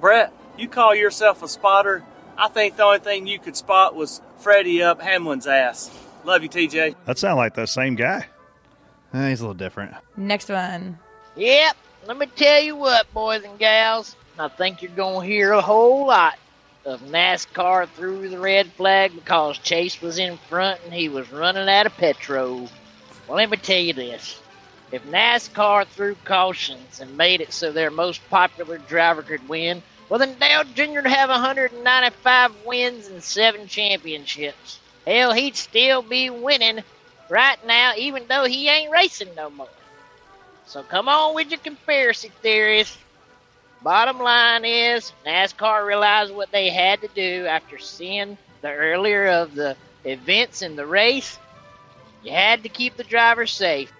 Brett, 0.00 0.32
you 0.58 0.68
call 0.68 0.94
yourself 0.94 1.42
a 1.42 1.48
spotter. 1.48 2.02
I 2.36 2.48
think 2.48 2.76
the 2.76 2.84
only 2.84 2.98
thing 2.98 3.26
you 3.26 3.38
could 3.38 3.56
spot 3.56 3.94
was 3.94 4.20
Freddie 4.38 4.82
up 4.82 5.00
Hamlin's 5.00 5.46
ass. 5.46 5.90
Love 6.24 6.42
you, 6.42 6.48
TJ. 6.48 6.96
That 7.04 7.18
sounds 7.18 7.36
like 7.36 7.54
the 7.54 7.66
same 7.66 7.94
guy. 7.94 8.26
Eh, 9.12 9.28
he's 9.28 9.40
a 9.40 9.44
little 9.44 9.54
different. 9.54 9.94
Next 10.16 10.48
one. 10.48 10.98
Yep, 11.36 11.76
let 12.06 12.18
me 12.18 12.26
tell 12.34 12.62
you 12.62 12.74
what, 12.74 13.12
boys 13.14 13.44
and 13.44 13.58
gals. 13.58 14.16
I 14.38 14.48
think 14.48 14.82
you're 14.82 14.90
going 14.90 15.20
to 15.20 15.32
hear 15.32 15.52
a 15.52 15.60
whole 15.60 16.06
lot 16.06 16.34
of 16.84 17.00
NASCAR 17.02 17.88
threw 17.88 18.28
the 18.28 18.38
red 18.38 18.66
flag 18.72 19.14
because 19.14 19.58
Chase 19.58 20.00
was 20.02 20.18
in 20.18 20.36
front 20.36 20.80
and 20.84 20.92
he 20.92 21.08
was 21.08 21.32
running 21.32 21.68
out 21.68 21.86
of 21.86 21.96
petrol. 21.96 22.68
Well, 23.26 23.36
let 23.36 23.50
me 23.50 23.56
tell 23.56 23.78
you 23.78 23.94
this. 23.94 24.40
If 24.92 25.04
NASCAR 25.06 25.86
threw 25.86 26.14
cautions 26.24 27.00
and 27.00 27.16
made 27.16 27.40
it 27.40 27.52
so 27.52 27.72
their 27.72 27.90
most 27.90 28.20
popular 28.28 28.78
driver 28.78 29.22
could 29.22 29.48
win, 29.48 29.82
well, 30.08 30.18
then 30.18 30.38
Dale 30.38 30.64
Jr. 30.64 31.00
would 31.00 31.06
have 31.06 31.30
195 31.30 32.52
wins 32.66 33.08
and 33.08 33.22
seven 33.22 33.66
championships. 33.66 34.78
Hell, 35.06 35.32
he'd 35.32 35.56
still 35.56 36.02
be 36.02 36.28
winning 36.30 36.84
right 37.30 37.58
now, 37.66 37.94
even 37.96 38.26
though 38.28 38.44
he 38.44 38.68
ain't 38.68 38.92
racing 38.92 39.34
no 39.34 39.48
more. 39.50 39.68
So 40.66 40.82
come 40.82 41.08
on 41.08 41.34
with 41.34 41.50
your 41.50 41.60
conspiracy 41.60 42.30
theories. 42.42 42.96
Bottom 43.84 44.18
line 44.18 44.64
is, 44.64 45.12
NASCAR 45.26 45.86
realized 45.86 46.34
what 46.34 46.50
they 46.50 46.70
had 46.70 47.02
to 47.02 47.08
do 47.14 47.44
after 47.44 47.78
seeing 47.78 48.38
the 48.62 48.72
earlier 48.72 49.26
of 49.26 49.54
the 49.54 49.76
events 50.04 50.62
in 50.62 50.74
the 50.74 50.86
race. 50.86 51.38
You 52.22 52.32
had 52.32 52.62
to 52.62 52.70
keep 52.70 52.96
the 52.96 53.04
drivers 53.04 53.52
safe. 53.52 53.92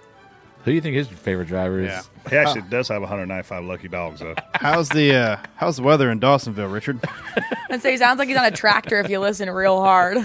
Who 0.64 0.70
do 0.70 0.74
you 0.74 0.80
think 0.80 0.96
his 0.96 1.08
favorite 1.08 1.48
driver 1.48 1.80
is? 1.82 1.88
Yeah. 1.88 2.30
He 2.30 2.36
actually 2.36 2.62
does 2.70 2.88
have 2.88 3.02
195 3.02 3.64
lucky 3.64 3.88
dogs, 3.88 4.20
though. 4.20 4.34
How's 4.54 4.88
the 4.88 5.14
uh, 5.14 5.36
how's 5.56 5.76
the 5.76 5.82
weather 5.82 6.10
in 6.10 6.18
Dawsonville, 6.18 6.72
Richard? 6.72 6.98
And 7.70 7.82
so 7.82 7.90
he 7.90 7.96
sounds 7.96 8.18
like 8.20 8.28
he's 8.28 8.36
on 8.36 8.44
a 8.44 8.52
tractor 8.52 9.00
if 9.00 9.10
you 9.10 9.18
listen 9.18 9.50
real 9.50 9.80
hard. 9.82 10.18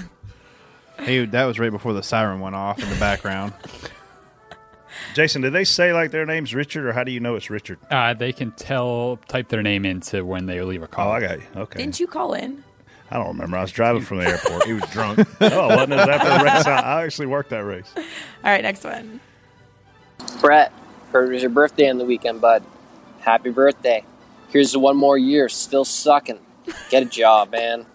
Hey, 0.99 1.25
that 1.25 1.45
was 1.45 1.57
right 1.57 1.71
before 1.71 1.93
the 1.93 2.03
siren 2.03 2.41
went 2.41 2.55
off 2.55 2.77
in 2.81 2.87
the 2.89 2.95
background. 2.97 3.53
Jason, 5.13 5.41
did 5.41 5.53
they 5.53 5.63
say 5.63 5.93
like 5.93 6.11
their 6.11 6.25
name's 6.25 6.53
Richard, 6.53 6.85
or 6.85 6.93
how 6.93 7.03
do 7.03 7.11
you 7.11 7.19
know 7.19 7.35
it's 7.35 7.49
Richard? 7.49 7.79
Uh, 7.89 8.13
they 8.13 8.31
can 8.31 8.51
tell, 8.51 9.19
type 9.27 9.49
their 9.49 9.63
name 9.63 9.85
into 9.85 10.23
when 10.25 10.45
they 10.45 10.61
leave 10.61 10.83
a 10.83 10.87
call. 10.87 11.09
Oh, 11.09 11.11
I 11.11 11.19
got 11.21 11.39
you. 11.39 11.45
Okay. 11.55 11.79
Didn't 11.79 11.99
you 11.99 12.07
call 12.07 12.33
in? 12.33 12.63
I 13.11 13.17
don't 13.17 13.27
remember. 13.27 13.57
I 13.57 13.61
was 13.61 13.71
driving 13.71 14.03
from 14.03 14.19
the 14.19 14.25
airport. 14.29 14.65
he 14.65 14.73
was 14.73 14.83
drunk. 14.91 15.19
oh, 15.41 15.45
it 15.45 15.51
wasn't. 15.75 15.93
It 15.93 15.99
after 15.99 16.29
the 16.29 16.43
race. 16.43 16.65
I, 16.65 16.79
I 16.79 17.03
actually 17.03 17.27
worked 17.27 17.49
that 17.49 17.63
race. 17.63 17.91
All 17.95 18.03
right, 18.43 18.61
next 18.61 18.83
one. 18.83 19.19
Brett, 20.41 20.71
heard 21.11 21.29
it 21.29 21.33
was 21.33 21.41
your 21.41 21.49
birthday 21.51 21.89
on 21.89 21.97
the 21.97 22.05
weekend, 22.05 22.41
bud. 22.41 22.63
Happy 23.19 23.49
birthday. 23.49 24.03
Here's 24.49 24.71
to 24.73 24.79
one 24.79 24.97
more 24.97 25.17
year, 25.17 25.49
still 25.49 25.85
sucking. 25.85 26.39
Get 26.89 27.03
a 27.03 27.05
job, 27.05 27.51
man. 27.51 27.85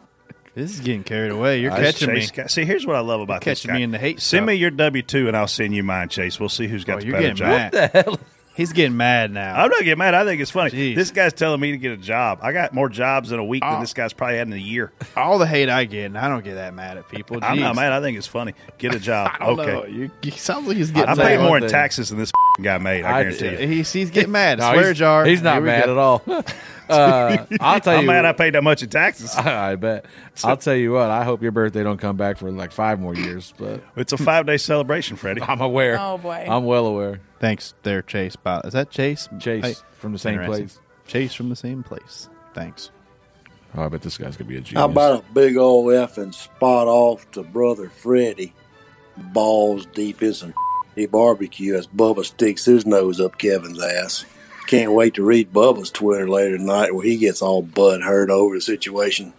This 0.54 0.72
is 0.74 0.80
getting 0.80 1.02
carried 1.02 1.32
away. 1.32 1.60
You're 1.60 1.72
this 1.76 1.98
catching 1.98 2.14
me. 2.14 2.26
Chase 2.26 2.52
See, 2.52 2.64
here's 2.64 2.86
what 2.86 2.96
I 2.96 3.00
love 3.00 3.20
about 3.20 3.44
You're 3.44 3.52
this 3.54 3.60
catching 3.62 3.70
guy. 3.72 3.76
me 3.78 3.82
in 3.82 3.90
the 3.90 3.98
hate 3.98 4.20
Send 4.20 4.40
stuff. 4.42 4.46
me 4.46 4.54
your 4.54 4.70
W 4.70 5.02
two, 5.02 5.26
and 5.28 5.36
I'll 5.36 5.48
send 5.48 5.74
you 5.74 5.82
mine, 5.82 6.08
Chase. 6.08 6.38
We'll 6.38 6.48
see 6.48 6.68
who's 6.68 6.84
got 6.84 6.96
Oh, 6.96 7.00
the 7.00 7.06
you're 7.06 7.12
better 7.14 7.22
getting 7.34 7.36
job. 7.36 7.48
mad. 7.48 7.72
What 7.74 7.92
the 7.92 8.02
hell? 8.02 8.20
He's 8.56 8.72
getting 8.72 8.96
mad 8.96 9.32
now. 9.32 9.56
I'm 9.60 9.68
not 9.68 9.80
getting 9.82 9.98
mad. 9.98 10.14
I 10.14 10.24
think 10.24 10.40
it's 10.40 10.52
funny. 10.52 10.94
This 10.94 11.10
guy's 11.10 11.32
telling 11.32 11.58
me 11.58 11.72
to 11.72 11.76
get 11.76 11.90
a 11.90 11.96
job. 11.96 12.38
I 12.40 12.52
got 12.52 12.72
more 12.72 12.88
jobs 12.88 13.32
in 13.32 13.40
a 13.40 13.44
week 13.44 13.64
Oh. 13.66 13.70
than 13.72 13.80
this 13.80 13.94
guy's 13.94 14.12
probably 14.12 14.36
had 14.38 14.46
in 14.46 14.52
a 14.52 14.56
year. 14.56 14.92
All 15.16 15.38
the 15.40 15.46
hate 15.46 15.68
I 15.68 15.86
get, 15.86 16.04
and 16.04 16.16
I 16.16 16.28
don't 16.28 16.44
get 16.44 16.54
that 16.54 16.72
mad 16.72 16.96
at 16.96 17.08
people. 17.08 17.40
I'm 17.42 17.58
not 17.58 17.72
Jeez. 17.72 17.76
mad. 17.78 17.92
I 17.92 18.00
think 18.00 18.16
it's 18.16 18.28
funny. 18.28 18.54
Get 18.78 18.94
a 18.94 19.00
job. 19.00 19.32
I 19.40 19.46
don't 19.46 19.58
okay. 19.58 19.72
know. 19.72 19.84
You, 19.86 20.08
you 20.22 20.30
sounds 20.30 20.68
like 20.68 20.76
he's 20.76 20.92
getting 20.92 21.08
I 21.08 21.14
getting 21.16 21.28
paid 21.30 21.36
mad. 21.40 21.46
more 21.48 21.58
in 21.58 21.66
taxes 21.68 22.10
than 22.10 22.18
this 22.20 22.30
guy 22.62 22.78
made. 22.78 23.02
I, 23.04 23.18
I 23.18 23.22
guarantee 23.24 23.60
you. 23.62 23.66
He's, 23.68 23.92
he's 23.92 24.10
getting 24.12 24.30
mad. 24.30 24.60
No, 24.60 24.70
Swear 24.70 24.84
he's- 24.84 24.98
jar. 24.98 25.24
He's 25.24 25.42
not 25.42 25.54
Here 25.54 25.62
we 25.62 25.66
mad 25.66 25.84
go. 25.86 25.90
at 25.90 25.98
all. 25.98 26.44
Uh, 26.88 27.46
I'll 27.60 27.80
tell 27.80 27.94
you. 27.94 27.98
I'm 27.98 28.04
you. 28.04 28.10
mad 28.10 28.24
I 28.24 28.32
paid 28.32 28.54
that 28.54 28.62
much 28.62 28.82
in 28.82 28.90
taxes. 28.90 29.34
I 29.36 29.76
bet. 29.76 30.06
I'll 30.42 30.56
tell 30.56 30.74
you 30.74 30.92
what. 30.92 31.10
I 31.10 31.24
hope 31.24 31.42
your 31.42 31.52
birthday 31.52 31.82
don't 31.82 31.98
come 31.98 32.16
back 32.16 32.38
for 32.38 32.50
like 32.50 32.72
five 32.72 33.00
more 33.00 33.14
years. 33.14 33.54
But 33.56 33.82
It's 33.96 34.12
a 34.12 34.18
five 34.18 34.46
day 34.46 34.56
celebration, 34.56 35.16
Freddie. 35.16 35.42
I'm 35.48 35.60
aware. 35.60 35.98
Oh, 35.98 36.18
boy. 36.18 36.46
I'm 36.48 36.64
well 36.64 36.86
aware. 36.86 37.20
Thanks, 37.40 37.74
there, 37.82 38.02
Chase. 38.02 38.36
Bo- 38.36 38.62
Is 38.64 38.72
that 38.72 38.90
Chase? 38.90 39.28
Chase 39.38 39.82
from 39.98 40.12
the 40.12 40.18
same 40.18 40.44
place. 40.44 40.80
Chase 41.06 41.34
from 41.34 41.48
the 41.48 41.56
same 41.56 41.82
place. 41.82 42.28
Thanks. 42.54 42.90
Oh, 43.76 43.82
I 43.82 43.88
bet 43.88 44.02
this 44.02 44.16
guy's 44.16 44.36
gonna 44.36 44.48
be 44.48 44.56
a 44.56 44.60
genius. 44.60 44.78
How 44.78 44.88
about 44.88 45.20
a 45.20 45.32
big 45.32 45.56
old 45.56 45.86
effing 45.86 46.32
spot 46.32 46.86
off 46.86 47.28
to 47.32 47.42
brother 47.42 47.88
Freddie, 47.88 48.54
balls 49.16 49.86
deep 49.86 50.22
in 50.22 50.32
some 50.32 50.54
barbecue 51.10 51.74
as 51.74 51.86
Bubba 51.88 52.24
sticks 52.24 52.64
his 52.64 52.86
nose 52.86 53.20
up 53.20 53.36
Kevin's 53.38 53.82
ass. 53.82 54.24
Can't 54.66 54.92
wait 54.92 55.14
to 55.14 55.22
read 55.24 55.52
Bubba's 55.52 55.90
Twitter 55.90 56.28
later 56.28 56.56
tonight 56.56 56.94
where 56.94 57.04
he 57.04 57.16
gets 57.16 57.42
all 57.42 57.62
butt 57.62 58.02
hurt 58.02 58.30
over 58.30 58.54
the 58.56 58.60
situation. 58.60 59.32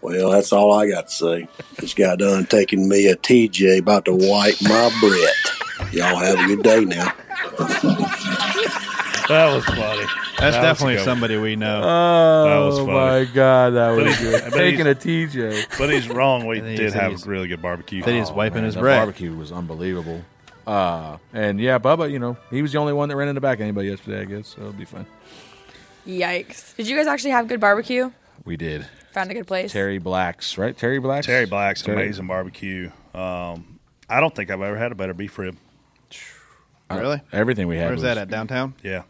Well, 0.00 0.30
that's 0.30 0.52
all 0.52 0.72
I 0.72 0.88
got 0.88 1.08
to 1.08 1.12
say. 1.14 1.48
This 1.78 1.94
guy 1.94 2.16
done 2.16 2.46
taking 2.46 2.88
me 2.88 3.06
a 3.08 3.14
TJ 3.16 3.78
about 3.78 4.06
to 4.06 4.12
wipe 4.14 4.60
my 4.62 4.90
Brett. 5.00 5.92
Y'all 5.92 6.16
have 6.16 6.38
a 6.40 6.46
good 6.46 6.62
day 6.64 6.84
now. 6.84 7.12
That 9.28 9.54
was 9.54 9.64
funny. 9.64 10.04
That's 10.38 10.56
That 10.56 10.62
definitely 10.62 10.98
somebody 11.04 11.36
we 11.36 11.54
know. 11.54 11.80
Oh 11.84 12.44
That 12.48 12.58
was 12.66 12.78
oh, 12.80 12.86
my 12.86 13.24
god, 13.32 13.70
that 13.74 13.90
was 13.90 14.18
good. 14.18 14.42
but 14.50 14.52
Taking 14.54 14.86
a 14.88 14.94
TJ. 14.94 15.78
But 15.78 15.90
he's 15.90 16.08
wrong. 16.08 16.46
We 16.46 16.60
did 16.60 16.92
have 16.94 17.12
he's- 17.12 17.26
really 17.26 17.46
good 17.46 17.62
barbecue. 17.62 18.02
then 18.02 18.18
he's 18.18 18.30
oh, 18.30 18.34
wiping 18.34 18.56
Man, 18.56 18.64
his 18.64 18.74
that 18.74 18.80
breath. 18.80 18.98
barbecue 18.98 19.36
was 19.36 19.52
unbelievable. 19.52 20.22
Uh, 20.66 21.18
and 21.32 21.60
yeah, 21.60 21.78
Bubba, 21.78 22.10
you 22.10 22.18
know, 22.18 22.36
he 22.50 22.62
was 22.62 22.72
the 22.72 22.78
only 22.78 22.92
one 22.92 23.08
that 23.08 23.16
ran 23.16 23.28
in 23.28 23.34
the 23.34 23.40
back 23.40 23.58
of 23.58 23.62
anybody 23.62 23.88
yesterday, 23.88 24.20
I 24.20 24.24
guess. 24.24 24.48
So 24.48 24.60
it'll 24.60 24.72
be 24.72 24.84
fun. 24.84 25.06
Yikes. 26.06 26.74
Did 26.76 26.88
you 26.88 26.96
guys 26.96 27.06
actually 27.06 27.30
have 27.30 27.48
good 27.48 27.60
barbecue? 27.60 28.10
We 28.44 28.56
did. 28.56 28.86
Found 29.12 29.30
a 29.30 29.34
good 29.34 29.46
place? 29.46 29.72
Terry 29.72 29.98
Black's, 29.98 30.56
right? 30.58 30.76
Terry 30.76 30.98
Black's? 30.98 31.26
Terry 31.26 31.46
Black's 31.46 31.82
Terry- 31.82 32.02
amazing 32.04 32.26
barbecue. 32.26 32.90
Um, 33.14 33.78
I 34.08 34.20
don't 34.20 34.34
think 34.34 34.50
I've 34.50 34.60
ever 34.62 34.76
had 34.76 34.90
a 34.92 34.94
better 34.94 35.14
beef 35.14 35.38
rib. 35.38 35.56
Uh, 36.90 36.96
Really? 36.98 37.20
Everything 37.32 37.68
we 37.68 37.76
had 37.76 37.86
Where's 37.86 37.96
was 37.96 38.02
that 38.02 38.18
at? 38.18 38.28
Downtown? 38.28 38.74
Yeah. 38.82 39.02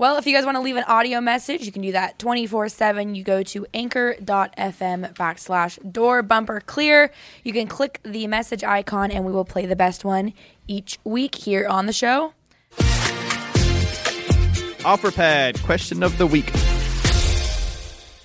Well, 0.00 0.16
if 0.16 0.26
you 0.26 0.34
guys 0.34 0.46
want 0.46 0.56
to 0.56 0.62
leave 0.62 0.76
an 0.76 0.84
audio 0.84 1.20
message, 1.20 1.66
you 1.66 1.72
can 1.72 1.82
do 1.82 1.92
that 1.92 2.18
24 2.18 2.70
7. 2.70 3.14
You 3.14 3.22
go 3.22 3.42
to 3.42 3.66
anchor.fm 3.74 5.12
backslash 5.14 5.92
door 5.92 6.22
bumper 6.22 6.62
clear. 6.62 7.12
You 7.44 7.52
can 7.52 7.66
click 7.66 8.00
the 8.02 8.26
message 8.26 8.64
icon 8.64 9.10
and 9.10 9.26
we 9.26 9.32
will 9.32 9.44
play 9.44 9.66
the 9.66 9.76
best 9.76 10.02
one 10.02 10.32
each 10.66 10.98
week 11.04 11.34
here 11.34 11.68
on 11.68 11.84
the 11.84 11.92
show. 11.92 12.32
OfferPad 14.86 15.62
question 15.64 16.02
of 16.02 16.16
the 16.16 16.26
week. 16.26 16.50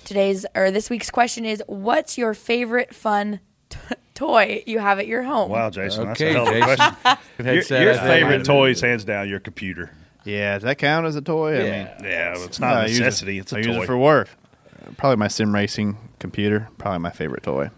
Today's 0.06 0.46
or 0.54 0.70
this 0.70 0.88
week's 0.88 1.10
question 1.10 1.44
is 1.44 1.62
what's 1.66 2.16
your 2.16 2.32
favorite 2.32 2.94
fun 2.94 3.40
t- 3.68 3.78
toy 4.14 4.62
you 4.66 4.78
have 4.78 4.98
at 4.98 5.06
your 5.06 5.24
home? 5.24 5.50
Wow, 5.50 5.68
Jason, 5.68 6.08
Okay, 6.08 6.32
that's 6.32 6.38
a 6.38 6.38
hell 6.38 6.48
of 6.48 6.54
a 6.54 6.60
Jason. 6.60 6.96
question. 7.36 7.76
Your 7.76 7.92
your 7.92 8.00
favorite 8.00 8.46
toy 8.46 8.70
is 8.70 8.80
hands 8.80 9.04
down 9.04 9.28
your 9.28 9.40
computer. 9.40 9.90
Yeah, 10.26 10.54
does 10.54 10.64
that 10.64 10.76
count 10.78 11.06
as 11.06 11.16
a 11.16 11.22
toy? 11.22 11.54
I 11.54 11.62
Yeah. 11.64 11.70
mean, 12.00 12.10
Yeah, 12.10 12.32
well, 12.34 12.44
it's 12.44 12.60
not 12.60 12.84
a 12.84 12.88
use 12.88 12.98
it- 12.98 13.04
necessity, 13.04 13.38
it's 13.38 13.52
a 13.52 13.56
I 13.56 13.58
use 13.60 13.66
toy. 13.76 13.82
it 13.82 13.86
for 13.86 13.96
work. 13.96 14.28
Probably 14.98 15.16
my 15.16 15.28
sim 15.28 15.54
racing 15.54 15.96
computer. 16.18 16.68
Probably 16.78 16.98
my 16.98 17.10
favorite 17.10 17.42
toy. 17.42 17.70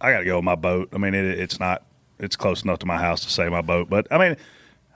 I 0.00 0.12
got 0.12 0.20
to 0.20 0.24
go 0.24 0.36
with 0.36 0.44
my 0.44 0.54
boat. 0.54 0.88
I 0.92 0.98
mean, 0.98 1.14
it, 1.14 1.24
it's 1.38 1.58
not. 1.58 1.82
It's 2.20 2.36
close 2.36 2.62
enough 2.62 2.78
to 2.80 2.86
my 2.86 2.98
house 2.98 3.22
to 3.24 3.30
say 3.30 3.48
my 3.48 3.60
boat, 3.62 3.88
but 3.90 4.06
I 4.10 4.18
mean, 4.18 4.36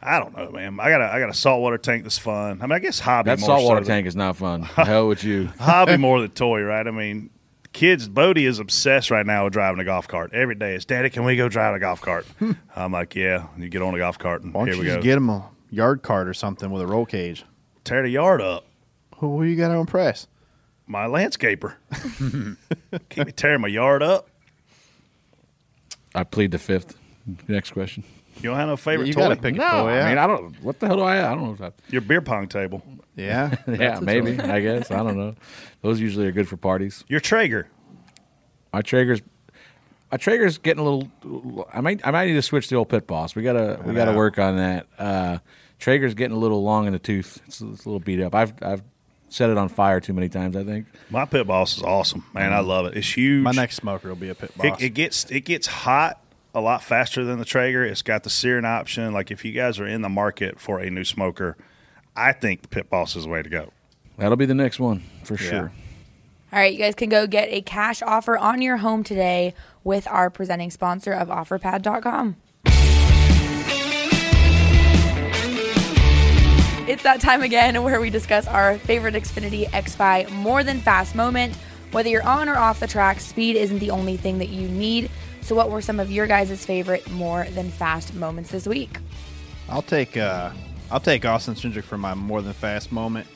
I 0.03 0.18
don't 0.18 0.36
know, 0.36 0.51
man. 0.51 0.78
I 0.80 0.90
got 0.90 1.01
a 1.01 1.05
I 1.12 1.20
got 1.20 1.28
a 1.30 1.34
saltwater 1.34 1.78
tank 1.78 2.03
that's 2.05 2.18
fun. 2.18 2.59
I 2.61 2.66
mean, 2.66 2.72
I 2.72 2.78
guess 2.78 2.99
hobby. 2.99 3.28
That 3.28 3.38
more 3.40 3.47
saltwater 3.49 3.80
so 3.80 3.84
than- 3.84 3.97
tank 3.97 4.07
is 4.07 4.16
not 4.16 4.36
fun. 4.36 4.62
Hell 4.76 5.09
with 5.09 5.22
you. 5.24 5.47
hobby 5.61 5.97
more 5.97 6.20
than 6.20 6.30
toy, 6.30 6.62
right? 6.62 6.86
I 6.86 6.90
mean, 6.90 7.30
kids. 7.72 8.09
Bodie 8.09 8.47
is 8.47 8.59
obsessed 8.59 9.11
right 9.11 9.24
now 9.26 9.45
with 9.45 9.53
driving 9.53 9.80
a 9.80 9.84
golf 9.84 10.09
cart. 10.09 10.32
Every 10.32 10.55
day, 10.57 10.74
it's 10.74 10.84
Daddy, 10.84 11.11
can 11.11 11.24
we 11.24 11.36
go 11.36 11.49
drive 11.49 11.74
a 11.74 11.78
golf 11.78 12.01
cart? 12.01 12.26
I'm 12.76 12.93
like, 12.93 13.14
yeah. 13.14 13.47
You 13.57 13.68
get 13.68 13.82
on 13.82 13.95
a 13.95 13.99
golf 13.99 14.18
cart, 14.18 14.43
and 14.43 14.53
Why 14.53 14.61
don't 14.61 14.66
here 14.68 14.74
you 14.74 14.80
we 14.80 14.86
just 14.86 14.97
go. 14.99 15.03
get 15.03 15.14
them 15.14 15.28
a 15.30 15.49
yard 15.72 16.02
cart 16.02 16.28
or 16.28 16.34
something 16.34 16.70
with 16.70 16.82
a 16.82 16.86
roll 16.86 17.04
cage? 17.06 17.44
Tear 17.82 18.02
the 18.02 18.10
yard 18.10 18.40
up. 18.40 18.64
Who, 19.16 19.38
who 19.38 19.42
you 19.44 19.56
got 19.56 19.68
to 19.68 19.74
impress? 19.74 20.28
My 20.86 21.06
landscaper. 21.06 21.74
Keep 23.08 23.26
me 23.26 23.32
tearing 23.32 23.60
my 23.60 23.68
yard 23.68 24.02
up. 24.02 24.28
I 26.14 26.24
plead 26.24 26.50
the 26.50 26.58
fifth. 26.58 26.96
Next 27.48 27.70
question. 27.70 28.04
You 28.36 28.42
don't 28.50 28.56
have 28.56 28.68
no 28.68 28.76
favorite 28.76 29.06
You 29.06 29.12
toy? 29.14 29.20
gotta 29.20 29.36
pick 29.36 29.54
a 29.54 29.58
no, 29.58 29.70
toy, 29.70 29.90
I 30.00 30.08
mean 30.08 30.18
I 30.18 30.26
don't. 30.26 30.54
What 30.62 30.80
the 30.80 30.86
hell 30.88 30.96
do 30.96 31.02
I? 31.02 31.18
I 31.18 31.34
don't 31.34 31.44
know. 31.44 31.52
If 31.52 31.60
I, 31.60 31.70
Your 31.90 32.00
beer 32.00 32.20
pong 32.20 32.48
table. 32.48 32.82
Yeah, 33.14 33.54
yeah, 33.68 34.00
maybe. 34.00 34.38
I 34.40 34.60
guess 34.60 34.90
I 34.90 34.96
don't 34.96 35.16
know. 35.16 35.34
Those 35.82 36.00
usually 36.00 36.26
are 36.26 36.32
good 36.32 36.48
for 36.48 36.56
parties. 36.56 37.04
Your 37.08 37.20
Traeger. 37.20 37.68
My 38.72 38.80
Traeger's. 38.82 39.20
My 40.10 40.16
Traeger's 40.18 40.58
getting 40.58 40.84
a 40.84 40.90
little. 40.90 41.68
I 41.72 41.80
might. 41.82 42.04
I 42.06 42.10
might 42.10 42.26
need 42.26 42.34
to 42.34 42.42
switch 42.42 42.68
to 42.68 42.74
the 42.74 42.78
old 42.78 42.88
pit 42.88 43.06
boss. 43.06 43.36
We 43.36 43.42
gotta. 43.42 43.80
We 43.84 43.94
gotta 43.94 44.16
work 44.16 44.38
on 44.38 44.56
that. 44.56 44.86
Uh, 44.98 45.38
Traeger's 45.83 46.14
getting 46.14 46.37
a 46.37 46.39
little 46.39 46.62
long 46.62 46.87
in 46.87 46.93
the 46.93 47.01
tooth. 47.01 47.43
It's, 47.47 47.61
it's 47.61 47.85
a 47.85 47.89
little 47.89 47.99
beat 47.99 48.20
up. 48.20 48.35
I've. 48.35 48.55
I've 48.62 48.83
set 49.28 49.49
it 49.49 49.57
on 49.57 49.70
fire 49.70 49.99
too 49.99 50.12
many 50.12 50.28
times. 50.28 50.55
I 50.55 50.62
think. 50.62 50.87
My 51.11 51.24
pit 51.24 51.47
boss 51.47 51.78
is 51.78 51.83
awesome, 51.83 52.24
man. 52.35 52.53
I 52.53 52.61
love 52.61 52.87
it. 52.87 52.97
It's 52.97 53.16
huge. 53.16 53.43
My 53.43 53.51
next 53.51 53.76
smoker 53.76 54.09
will 54.09 54.14
be 54.14 54.28
a 54.28 54.35
pit 54.35 54.53
boss. 54.57 54.80
it 54.80 54.91
gets 54.91 55.24
it 55.30 55.41
gets 55.41 55.66
hot 55.66 56.22
a 56.55 56.61
lot 56.61 56.85
faster 56.85 57.24
than 57.24 57.39
the 57.39 57.45
Traeger. 57.45 57.85
It's 57.85 58.03
got 58.03 58.24
the 58.24 58.30
searing 58.30 58.64
option. 58.64 59.12
Like 59.12 59.30
if 59.30 59.45
you 59.45 59.53
guys 59.53 59.80
are 59.80 59.87
in 59.87 60.03
the 60.03 60.09
market 60.09 60.61
for 60.61 60.78
a 60.80 60.91
new 60.91 61.05
smoker, 61.05 61.57
I 62.14 62.33
think 62.33 62.62
the 62.62 62.68
Pit 62.68 62.91
Boss 62.91 63.16
is 63.16 63.24
the 63.24 63.30
way 63.30 63.43
to 63.43 63.49
go. 63.49 63.72
That'll 64.18 64.37
be 64.37 64.47
the 64.47 64.55
next 64.55 64.78
one 64.78 65.03
for 65.24 65.37
sure. 65.37 65.72
All 66.53 66.59
right, 66.59 66.72
you 66.72 66.78
guys 66.78 66.95
can 66.95 67.09
go 67.09 67.26
get 67.26 67.49
a 67.49 67.62
cash 67.62 68.03
offer 68.03 68.37
on 68.37 68.61
your 68.61 68.76
home 68.76 69.03
today 69.03 69.55
with 69.83 70.07
our 70.09 70.28
presenting 70.28 70.70
sponsor 70.70 71.12
of 71.12 71.28
OfferPad.com. 71.28 72.37
It's 76.89 77.05
that 77.05 77.20
time 77.20 77.43
again 77.43 77.80
where 77.85 78.01
we 78.01 78.11
discuss 78.11 78.49
our 78.49 78.76
favorite 78.76 79.14
Xfinity 79.14 79.68
X5 79.70 80.33
more 80.33 80.64
than 80.64 80.80
fast 80.80 81.14
moment. 81.14 81.55
Whether 81.93 82.09
you're 82.09 82.24
on 82.24 82.49
or 82.49 82.57
off 82.57 82.80
the 82.80 82.89
track, 82.89 83.20
speed 83.20 83.55
isn't 83.55 83.78
the 83.78 83.93
only 83.93 84.16
thing 84.16 84.39
that 84.39 84.49
you 84.49 84.66
need. 84.66 85.09
So, 85.43 85.55
what 85.55 85.70
were 85.70 85.80
some 85.80 86.01
of 86.01 86.11
your 86.11 86.26
guys' 86.26 86.64
favorite 86.66 87.09
more 87.12 87.45
than 87.45 87.70
fast 87.70 88.14
moments 88.14 88.51
this 88.51 88.66
week? 88.66 88.99
I'll 89.68 89.83
take 89.83 90.16
uh, 90.16 90.51
I'll 90.91 90.99
take 90.99 91.24
Austin 91.24 91.55
Cindric 91.55 91.85
for 91.85 91.97
my 91.97 92.14
more 92.14 92.43
than 92.43 92.53
fast 92.53 92.91
moment. 92.91 93.28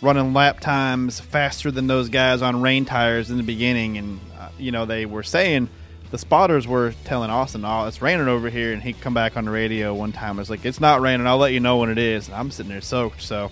Running 0.00 0.32
lap 0.32 0.60
times 0.60 1.18
faster 1.18 1.72
than 1.72 1.88
those 1.88 2.08
guys 2.08 2.40
on 2.40 2.62
rain 2.62 2.84
tires 2.84 3.32
in 3.32 3.36
the 3.36 3.42
beginning, 3.42 3.98
and 3.98 4.20
uh, 4.38 4.50
you 4.58 4.70
know 4.70 4.86
they 4.86 5.06
were 5.06 5.24
saying 5.24 5.68
the 6.10 6.18
spotters 6.18 6.66
were 6.66 6.94
telling 7.04 7.30
Austin, 7.30 7.64
"Oh, 7.64 7.86
it's 7.86 8.00
raining 8.02 8.28
over 8.28 8.48
here," 8.50 8.72
and 8.72 8.82
he 8.82 8.92
come 8.92 9.14
back 9.14 9.36
on 9.36 9.44
the 9.46 9.50
radio 9.50 9.94
one 9.94 10.12
time. 10.12 10.38
It's 10.38 10.50
like 10.50 10.64
it's 10.64 10.80
not 10.80 11.00
raining. 11.00 11.26
I'll 11.26 11.38
let 11.38 11.52
you 11.52 11.60
know 11.60 11.78
when 11.78 11.90
it 11.90 11.98
is. 11.98 12.28
And 12.28 12.36
I'm 12.36 12.50
sitting 12.50 12.70
there 12.70 12.80
soaked. 12.80 13.22
So 13.22 13.50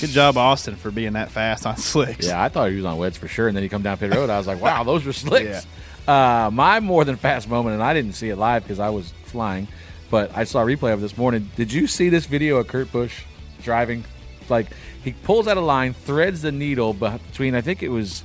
good 0.00 0.10
job, 0.10 0.36
Austin, 0.38 0.76
for 0.76 0.90
being 0.90 1.14
that 1.14 1.30
fast 1.30 1.66
on 1.66 1.76
slicks. 1.78 2.26
Yeah, 2.26 2.42
I 2.42 2.48
thought 2.48 2.70
he 2.70 2.76
was 2.76 2.84
on 2.84 2.98
wets 2.98 3.16
for 3.18 3.28
sure, 3.28 3.48
and 3.48 3.56
then 3.56 3.62
he 3.62 3.68
come 3.68 3.82
down 3.82 3.98
pit 3.98 4.14
road. 4.14 4.30
I 4.30 4.38
was 4.38 4.46
like, 4.46 4.60
wow, 4.60 4.84
those 4.84 5.04
were 5.04 5.12
slicks. 5.12 5.66
Uh, 6.06 6.50
my 6.52 6.80
more 6.80 7.04
than 7.04 7.16
fast 7.16 7.48
moment, 7.48 7.74
and 7.74 7.82
I 7.82 7.94
didn't 7.94 8.12
see 8.14 8.28
it 8.28 8.36
live 8.36 8.62
because 8.64 8.80
I 8.80 8.90
was 8.90 9.12
flying, 9.26 9.68
but 10.10 10.36
I 10.36 10.44
saw 10.44 10.62
a 10.62 10.66
replay 10.66 10.92
of 10.92 11.00
this 11.00 11.16
morning. 11.16 11.50
Did 11.56 11.72
you 11.72 11.86
see 11.86 12.08
this 12.08 12.26
video 12.26 12.56
of 12.58 12.66
Kurt 12.68 12.90
Busch 12.90 13.22
driving? 13.62 14.04
Like 14.48 14.66
he 15.04 15.12
pulls 15.12 15.46
out 15.46 15.56
a 15.56 15.60
line, 15.60 15.94
threads 15.94 16.42
the 16.42 16.50
needle 16.52 16.92
between 16.92 17.54
I 17.54 17.60
think 17.60 17.82
it 17.82 17.88
was 17.88 18.24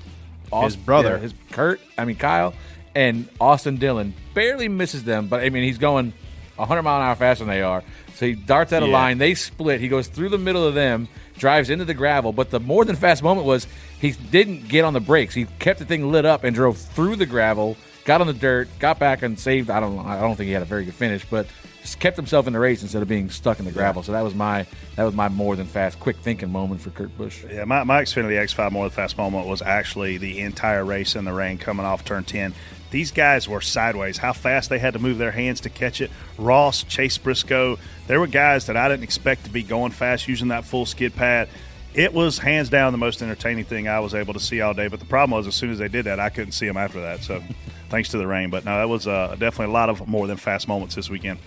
His 0.63 0.75
brother. 0.75 1.11
yeah, 1.11 1.17
his 1.19 1.33
Kurt, 1.51 1.79
I 1.97 2.05
mean 2.05 2.15
Kyle, 2.15 2.53
and 2.97 3.29
Austin 3.39 3.77
Dillon. 3.77 4.13
Barely 4.33 4.67
misses 4.67 5.03
them, 5.03 5.27
but 5.27 5.41
I 5.41 5.49
mean 5.49 5.63
he's 5.63 5.77
going 5.77 6.13
100 6.55 6.81
mile 6.81 6.99
an 6.99 7.07
hour 7.07 7.15
faster 7.15 7.45
than 7.45 7.53
they 7.53 7.61
are. 7.61 7.83
So 8.15 8.25
he 8.25 8.33
darts 8.33 8.73
out 8.73 8.81
a 8.81 8.87
Yeah. 8.87 8.91
line. 8.93 9.19
They 9.19 9.35
split. 9.35 9.79
He 9.79 9.87
goes 9.87 10.07
through 10.07 10.29
the 10.29 10.39
middle 10.39 10.65
of 10.65 10.73
them, 10.73 11.07
drives 11.37 11.69
into 11.69 11.85
the 11.85 11.93
gravel. 11.93 12.33
But 12.33 12.49
the 12.49 12.59
more 12.59 12.83
than 12.83 12.95
fast 12.95 13.21
moment 13.21 13.45
was 13.45 13.67
he 14.01 14.11
didn't 14.11 14.67
get 14.67 14.83
on 14.83 14.93
the 14.93 14.99
brakes. 14.99 15.35
He 15.35 15.45
kept 15.59 15.77
the 15.77 15.85
thing 15.85 16.11
lit 16.11 16.25
up 16.25 16.43
and 16.43 16.55
drove 16.55 16.77
through 16.77 17.17
the 17.17 17.27
gravel, 17.27 17.77
got 18.05 18.19
on 18.21 18.25
the 18.27 18.33
dirt, 18.33 18.67
got 18.79 18.97
back 18.97 19.21
and 19.21 19.39
saved. 19.39 19.69
I 19.69 19.79
don't 19.79 19.95
know. 19.95 20.01
I 20.05 20.19
don't 20.19 20.35
think 20.35 20.47
he 20.47 20.53
had 20.53 20.63
a 20.63 20.65
very 20.65 20.85
good 20.85 20.95
finish, 20.95 21.23
but 21.29 21.45
just 21.83 21.99
kept 21.99 22.17
himself 22.17 22.47
in 22.47 22.53
the 22.53 22.59
race 22.59 22.81
instead 22.81 23.01
of 23.03 23.07
being 23.07 23.29
stuck 23.29 23.59
in 23.59 23.65
the 23.65 23.71
gravel. 23.71 24.01
So 24.01 24.11
that 24.13 24.21
was 24.23 24.33
my 24.33 24.65
that 24.95 25.03
was 25.03 25.13
my 25.13 25.29
more 25.29 25.55
than 25.55 25.67
fast, 25.67 25.99
quick 25.99 26.17
thinking 26.17 26.51
moment 26.51 26.81
for 26.81 26.89
Kurt 26.89 27.15
Busch. 27.17 27.43
Yeah, 27.49 27.65
my, 27.65 27.83
my 27.83 28.01
Xfinity 28.01 28.33
X5 28.41 28.71
more 28.71 28.85
than 28.85 28.91
fast 28.91 29.15
moment 29.17 29.45
was 29.47 29.61
actually 29.61 30.17
the 30.17 30.39
entire 30.39 30.83
race 30.83 31.15
in 31.15 31.23
the 31.25 31.33
rain 31.33 31.59
coming 31.59 31.85
off 31.85 32.03
turn 32.03 32.23
10. 32.23 32.53
These 32.89 33.11
guys 33.11 33.49
were 33.49 33.61
sideways. 33.61 34.17
How 34.17 34.33
fast 34.33 34.69
they 34.69 34.79
had 34.79 34.93
to 34.93 34.99
move 34.99 35.17
their 35.17 35.31
hands 35.31 35.59
to 35.61 35.69
catch 35.69 35.99
it. 35.99 36.09
Ross, 36.37 36.83
Chase 36.83 37.17
Briscoe, 37.17 37.77
there 38.07 38.19
were 38.19 38.27
guys 38.27 38.67
that 38.67 38.77
I 38.77 38.87
didn't 38.87 39.03
expect 39.03 39.43
to 39.43 39.49
be 39.49 39.63
going 39.63 39.91
fast 39.91 40.27
using 40.27 40.47
that 40.49 40.65
full 40.65 40.85
skid 40.85 41.15
pad. 41.15 41.49
It 41.93 42.13
was 42.13 42.37
hands 42.37 42.69
down 42.69 42.91
the 42.91 42.97
most 42.97 43.21
entertaining 43.21 43.65
thing 43.65 43.87
I 43.87 43.99
was 43.99 44.13
able 44.13 44.33
to 44.33 44.39
see 44.39 44.61
all 44.61 44.73
day. 44.73 44.87
But 44.87 44.99
the 44.99 45.05
problem 45.05 45.37
was, 45.37 45.47
as 45.47 45.55
soon 45.55 45.71
as 45.71 45.79
they 45.79 45.87
did 45.87 46.05
that, 46.05 46.19
I 46.19 46.29
couldn't 46.29 46.53
see 46.53 46.67
them 46.67 46.77
after 46.77 47.01
that. 47.01 47.23
So, 47.23 47.43
thanks 47.89 48.09
to 48.09 48.17
the 48.17 48.27
rain. 48.27 48.49
But 48.49 48.65
no, 48.65 48.77
that 48.77 48.87
was 48.87 49.07
uh, 49.07 49.35
definitely 49.39 49.71
a 49.71 49.75
lot 49.75 49.89
of 49.89 50.07
more 50.07 50.27
than 50.27 50.37
fast 50.37 50.67
moments 50.67 50.95
this 50.95 51.09
weekend. 51.09 51.39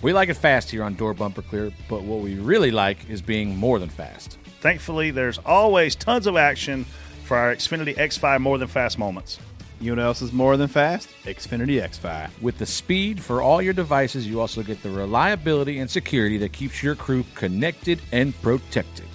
We 0.00 0.12
like 0.12 0.28
it 0.28 0.34
fast 0.34 0.70
here 0.70 0.84
on 0.84 0.94
Door 0.94 1.14
Bumper 1.14 1.42
Clear, 1.42 1.72
but 1.88 2.02
what 2.02 2.20
we 2.20 2.36
really 2.36 2.70
like 2.70 3.10
is 3.10 3.20
being 3.20 3.56
more 3.56 3.80
than 3.80 3.88
fast. 3.88 4.38
Thankfully, 4.60 5.10
there's 5.10 5.38
always 5.38 5.96
tons 5.96 6.26
of 6.28 6.36
action 6.36 6.84
for 7.24 7.36
our 7.36 7.54
Xfinity 7.54 7.96
X5 7.96 8.40
more 8.40 8.58
than 8.58 8.68
fast 8.68 8.96
moments. 8.96 9.40
You 9.80 9.94
know 9.94 10.02
what 10.02 10.06
else 10.06 10.22
is 10.22 10.32
more 10.32 10.56
than 10.56 10.66
fast? 10.66 11.08
Xfinity 11.24 11.80
X5. 11.80 12.42
With 12.42 12.58
the 12.58 12.66
speed 12.66 13.22
for 13.22 13.40
all 13.40 13.62
your 13.62 13.72
devices, 13.72 14.26
you 14.26 14.40
also 14.40 14.64
get 14.64 14.82
the 14.82 14.90
reliability 14.90 15.78
and 15.78 15.88
security 15.88 16.36
that 16.38 16.52
keeps 16.52 16.82
your 16.82 16.96
crew 16.96 17.24
connected 17.36 18.00
and 18.10 18.34
protected. 18.42 19.06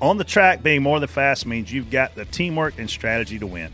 On 0.00 0.16
the 0.16 0.24
track, 0.24 0.62
being 0.62 0.82
more 0.82 0.98
than 0.98 1.08
fast 1.08 1.46
means 1.46 1.72
you've 1.72 1.90
got 1.90 2.16
the 2.16 2.24
teamwork 2.24 2.78
and 2.78 2.90
strategy 2.90 3.38
to 3.38 3.46
win. 3.46 3.70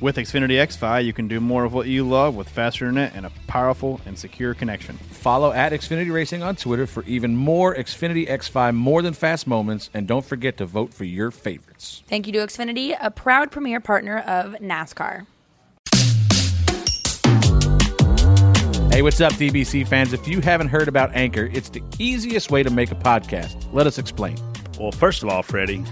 With 0.00 0.14
Xfinity 0.14 0.64
X5, 0.64 1.04
you 1.04 1.12
can 1.12 1.26
do 1.26 1.40
more 1.40 1.64
of 1.64 1.72
what 1.74 1.88
you 1.88 2.08
love 2.08 2.36
with 2.36 2.48
faster 2.48 2.84
internet 2.84 3.16
and 3.16 3.26
a 3.26 3.32
powerful 3.48 4.00
and 4.06 4.16
secure 4.16 4.54
connection. 4.54 4.96
Follow 4.96 5.50
at 5.50 5.72
Xfinity 5.72 6.12
Racing 6.12 6.40
on 6.40 6.54
Twitter 6.54 6.86
for 6.86 7.02
even 7.02 7.34
more 7.34 7.74
Xfinity 7.74 8.28
X5 8.28 8.76
more 8.76 9.02
than 9.02 9.12
fast 9.12 9.48
moments, 9.48 9.90
and 9.92 10.06
don't 10.06 10.24
forget 10.24 10.56
to 10.58 10.66
vote 10.66 10.94
for 10.94 11.02
your 11.02 11.32
favorites. 11.32 12.04
Thank 12.06 12.28
you 12.28 12.32
to 12.34 12.38
Xfinity, 12.38 12.96
a 13.00 13.10
proud 13.10 13.50
premier 13.50 13.80
partner 13.80 14.18
of 14.18 14.52
NASCAR. 14.60 15.26
Hey, 18.92 19.02
what's 19.02 19.20
up, 19.20 19.32
DBC 19.32 19.88
fans? 19.88 20.12
If 20.12 20.28
you 20.28 20.40
haven't 20.40 20.68
heard 20.68 20.86
about 20.86 21.10
Anchor, 21.16 21.50
it's 21.52 21.70
the 21.70 21.82
easiest 21.98 22.52
way 22.52 22.62
to 22.62 22.70
make 22.70 22.92
a 22.92 22.96
podcast. 22.96 23.66
Let 23.72 23.88
us 23.88 23.98
explain. 23.98 24.36
Well, 24.78 24.92
first 24.92 25.24
of 25.24 25.28
all, 25.28 25.42
Freddie, 25.42 25.82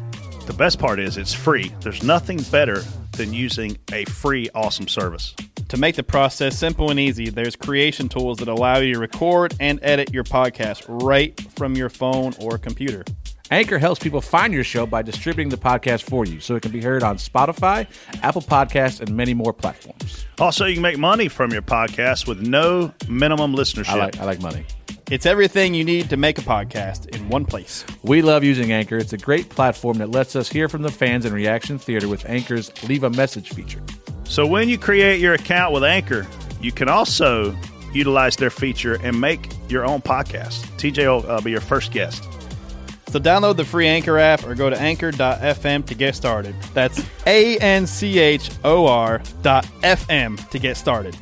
the 0.46 0.54
best 0.57 0.78
part 0.78 1.00
is 1.00 1.16
it's 1.16 1.34
free. 1.34 1.72
There's 1.80 2.04
nothing 2.04 2.40
better 2.52 2.84
than 3.17 3.33
using 3.33 3.79
a 3.93 4.05
free, 4.05 4.49
awesome 4.55 4.89
service. 4.89 5.35
To 5.69 5.77
make 5.77 5.97
the 5.97 6.03
process 6.03 6.57
simple 6.57 6.91
and 6.91 7.01
easy, 7.01 7.29
there's 7.29 7.57
creation 7.57 8.09
tools 8.09 8.39
that 8.39 8.49
allow 8.49 8.79
you 8.79 8.95
to 8.95 9.01
record 9.01 9.55
and 9.59 9.81
edit 9.83 10.12
your 10.12 10.25
podcast 10.25 10.85
right 10.89 11.39
from 11.57 11.75
your 11.75 11.89
phone 11.89 12.35
or 12.41 12.57
computer. 12.57 13.05
Anchor 13.51 13.79
helps 13.79 14.01
people 14.01 14.21
find 14.21 14.53
your 14.53 14.64
show 14.64 14.87
by 14.87 15.03
distributing 15.03 15.49
the 15.49 15.57
podcast 15.57 16.03
for 16.03 16.25
you 16.25 16.41
so 16.41 16.57
it 16.57 16.62
can 16.62 16.73
be 16.73 16.81
heard 16.81 17.03
on 17.03 17.17
Spotify, 17.17 17.87
Apple 18.23 18.43
Podcasts, 18.43 19.01
and 19.01 19.17
many 19.17 19.35
more 19.35 19.53
platforms. 19.53 20.27
Also, 20.39 20.67
you 20.67 20.75
can 20.75 20.83
make 20.83 20.99
money 20.99 21.29
from 21.29 21.53
your 21.53 21.62
podcast 21.62 22.27
with 22.27 22.41
no 22.41 22.93
minimum 23.09 23.55
listenership. 23.55 23.88
I 23.88 23.97
like, 23.97 24.18
I 24.18 24.25
like 24.25 24.41
money. 24.41 24.67
It's 25.08 25.24
everything 25.24 25.72
you 25.72 25.84
need 25.84 26.11
to 26.11 26.16
make 26.16 26.37
a 26.37 26.42
podcast 26.42 27.14
in 27.14 27.28
one 27.28 27.45
place. 27.45 27.84
We 28.03 28.22
love 28.22 28.42
using 28.42 28.72
Anchor. 28.72 28.96
It's 28.96 29.12
a 29.12 29.18
great 29.18 29.49
platform 29.49 29.99
that 29.99 30.11
lets 30.11 30.34
us 30.34 30.49
hear 30.49 30.68
from 30.68 30.83
the 30.83 30.91
fans 30.91 31.24
in 31.24 31.33
Reaction 31.33 31.78
Theater 31.78 32.08
with 32.08 32.28
Anchor's 32.28 32.72
Leave 32.88 33.04
a 33.04 33.11
Message 33.11 33.50
feature. 33.50 33.80
So 34.24 34.45
when 34.45 34.68
you 34.68 34.76
create 34.78 35.20
your 35.20 35.34
account 35.34 35.72
with 35.72 35.84
Anchor, 35.84 36.26
you 36.61 36.72
can 36.72 36.88
also 36.88 37.57
utilize 37.92 38.34
their 38.34 38.50
feature 38.50 38.99
and 39.00 39.20
make 39.20 39.49
your 39.68 39.87
own 39.87 40.00
podcast. 40.03 40.66
TJ 40.76 41.07
will 41.22 41.30
uh, 41.30 41.41
be 41.41 41.53
your 41.53 41.61
first 41.61 41.92
guest. 41.92 42.24
So 42.24 43.12
So 43.12 43.20
download 43.20 43.57
the 43.57 43.64
free 43.64 43.87
Anchor 43.87 44.18
app 44.18 44.45
or 44.45 44.57
go 44.57 44.68
to 44.68 44.76
anchor.fm 44.76 45.87
to 45.87 45.95
get 45.95 46.16
started. 46.16 46.57
That's 46.74 47.00
A 47.26 47.57
N 47.58 47.87
C 47.87 48.18
H 48.18 48.50
O 48.64 48.87
R 48.88 49.22
dot 49.42 49.66
FM 49.83 50.50
to 50.50 50.58
get 50.58 50.76
started. 50.76 51.16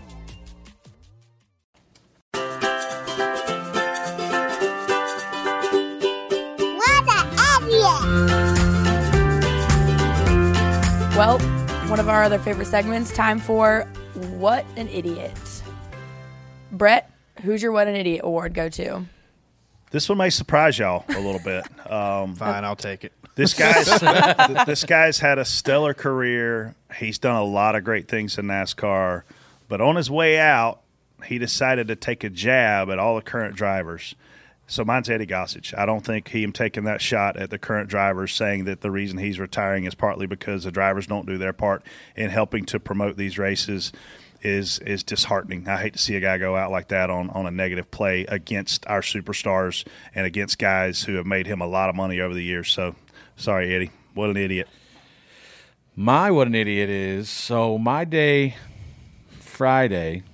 Well, 11.17 11.39
one 11.89 12.01
of 12.01 12.09
our 12.09 12.25
other 12.25 12.41
favorite 12.41 12.67
segments, 12.67 13.13
time 13.13 13.39
for 13.39 13.83
What 14.33 14.67
an 14.77 14.89
Idiot. 14.89 15.63
Brett, 16.73 17.09
who's 17.43 17.63
your 17.63 17.71
What 17.71 17.87
an 17.87 17.95
Idiot 17.95 18.23
award 18.25 18.53
go 18.53 18.69
to? 18.71 19.05
This 19.93 20.09
one 20.09 20.19
may 20.19 20.31
surprise 20.31 20.77
y'all 20.77 21.05
a 21.09 21.21
little 21.21 21.41
bit. 21.41 21.65
Um, 21.85 22.35
Fine, 22.35 22.65
I'll 22.65 22.75
take 22.75 23.05
it. 23.05 23.13
This 23.35 23.53
guy's 23.53 23.85
this 24.67 24.85
guy's 24.85 25.19
had 25.19 25.39
a 25.39 25.45
stellar 25.45 25.93
career. 25.93 26.75
He's 26.97 27.19
done 27.19 27.37
a 27.37 27.45
lot 27.45 27.77
of 27.77 27.85
great 27.85 28.09
things 28.09 28.39
in 28.39 28.47
NASCAR, 28.47 29.23
but 29.69 29.83
on 29.83 29.97
his 29.97 30.11
way 30.11 30.39
out, 30.39 30.81
he 31.27 31.37
decided 31.39 31.89
to 31.89 31.95
take 31.95 32.25
a 32.25 32.31
jab 32.31 32.89
at 32.89 32.99
all 32.99 33.17
the 33.17 33.23
current 33.23 33.55
drivers. 33.55 34.15
So 34.67 34.85
mine's 34.85 35.11
Eddie 35.11 35.27
Gossage. 35.27 35.77
I 35.77 35.85
don't 35.85 36.05
think 36.05 36.29
him 36.29 36.53
taking 36.53 36.85
that 36.85 37.03
shot 37.03 37.37
at 37.37 37.51
the 37.51 37.59
current 37.59 37.89
drivers, 37.89 38.33
saying 38.33 38.65
that 38.65 38.81
the 38.81 38.91
reason 38.91 39.19
he's 39.19 39.39
retiring 39.39 39.85
is 39.85 39.95
partly 39.95 40.27
because 40.27 40.65
the 40.65 40.73
drivers 40.73 41.07
don't 41.07 41.27
do 41.27 41.37
their 41.37 41.53
part 41.53 41.83
in 42.17 42.31
helping 42.31 42.65
to 42.67 42.81
promote 42.81 43.17
these 43.17 43.39
races, 43.39 43.93
is 44.45 44.79
is 44.81 45.03
disheartening. 45.03 45.67
I 45.69 45.81
hate 45.81 45.95
to 45.95 45.99
see 45.99 46.17
a 46.17 46.21
guy 46.21 46.39
go 46.39 46.57
out 46.57 46.71
like 46.71 46.89
that 46.89 47.11
on, 47.11 47.31
on 47.31 47.47
a 47.47 47.51
negative 47.51 47.91
play 47.91 48.25
against 48.27 48.87
our 48.87 49.01
superstars 49.01 49.87
and 50.15 50.27
against 50.27 50.59
guys 50.59 51.03
who 51.03 51.15
have 51.15 51.27
made 51.27 51.47
him 51.47 51.61
a 51.61 51.67
lot 51.67 51.89
of 51.89 51.97
money 51.97 52.21
over 52.21 52.35
the 52.35 52.45
years. 52.45 52.71
So 52.71 52.95
sorry, 53.37 53.75
Eddie. 53.75 53.91
What 54.15 54.31
an 54.31 54.37
idiot. 54.37 54.69
My 55.97 56.31
what 56.31 56.47
an 56.47 56.55
idiot 56.55 56.91
is. 56.91 57.29
So 57.29 57.79
my 57.79 58.05
day 58.05 58.57
Friday. 59.41 60.25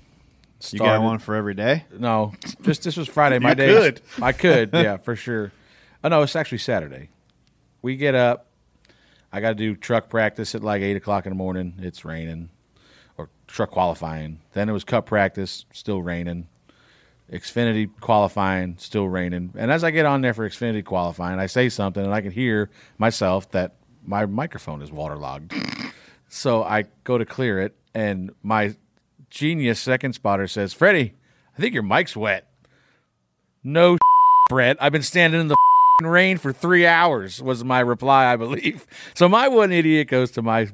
You 0.70 0.78
got 0.78 1.02
one 1.02 1.18
for 1.18 1.34
every 1.34 1.54
day? 1.54 1.84
No, 1.98 2.34
just 2.62 2.82
this 2.82 2.96
was 2.96 3.08
Friday. 3.08 3.38
My 3.38 3.54
day. 3.54 3.74
could. 3.74 4.00
I 4.22 4.32
could, 4.32 4.70
yeah, 4.74 4.98
for 4.98 5.16
sure. 5.16 5.52
Oh 6.04 6.08
no, 6.08 6.22
it's 6.22 6.36
actually 6.36 6.58
Saturday. 6.58 7.08
We 7.82 7.96
get 7.96 8.14
up. 8.14 8.46
I 9.32 9.40
got 9.40 9.50
to 9.50 9.54
do 9.54 9.74
truck 9.74 10.08
practice 10.08 10.54
at 10.54 10.62
like 10.62 10.82
eight 10.82 10.96
o'clock 10.96 11.24
in 11.26 11.30
the 11.30 11.36
morning. 11.36 11.74
It's 11.78 12.04
raining, 12.04 12.50
or 13.16 13.30
truck 13.46 13.70
qualifying. 13.70 14.40
Then 14.52 14.68
it 14.68 14.72
was 14.72 14.84
cup 14.84 15.06
practice, 15.06 15.64
still 15.72 16.02
raining. 16.02 16.48
Xfinity 17.32 17.88
qualifying, 18.00 18.76
still 18.78 19.08
raining. 19.08 19.52
And 19.56 19.70
as 19.70 19.84
I 19.84 19.92
get 19.92 20.04
on 20.04 20.20
there 20.20 20.34
for 20.34 20.48
Xfinity 20.48 20.84
qualifying, 20.84 21.38
I 21.38 21.46
say 21.46 21.68
something, 21.68 22.04
and 22.04 22.12
I 22.12 22.20
can 22.20 22.32
hear 22.32 22.70
myself 22.98 23.50
that 23.52 23.76
my 24.04 24.26
microphone 24.26 24.82
is 24.82 24.90
waterlogged. 24.90 25.54
so 26.28 26.64
I 26.64 26.86
go 27.04 27.18
to 27.18 27.24
clear 27.24 27.60
it, 27.60 27.76
and 27.94 28.32
my 28.42 28.74
genius 29.30 29.80
second 29.80 30.12
spotter 30.14 30.46
says, 30.48 30.72
"Freddie, 30.74 31.14
I 31.56 31.60
think 31.60 31.74
your 31.74 31.82
mic's 31.82 32.16
wet." 32.16 32.46
No, 33.62 33.98
Brett. 34.48 34.76
I've 34.80 34.92
been 34.92 35.02
standing 35.02 35.40
in 35.40 35.48
the 35.48 35.56
rain 36.02 36.38
for 36.38 36.52
three 36.52 36.86
hours. 36.86 37.42
Was 37.42 37.62
my 37.64 37.80
reply, 37.80 38.32
I 38.32 38.36
believe. 38.36 38.86
So 39.14 39.28
my 39.28 39.48
one 39.48 39.70
idiot 39.72 40.08
goes 40.08 40.30
to 40.32 40.42
my 40.42 40.68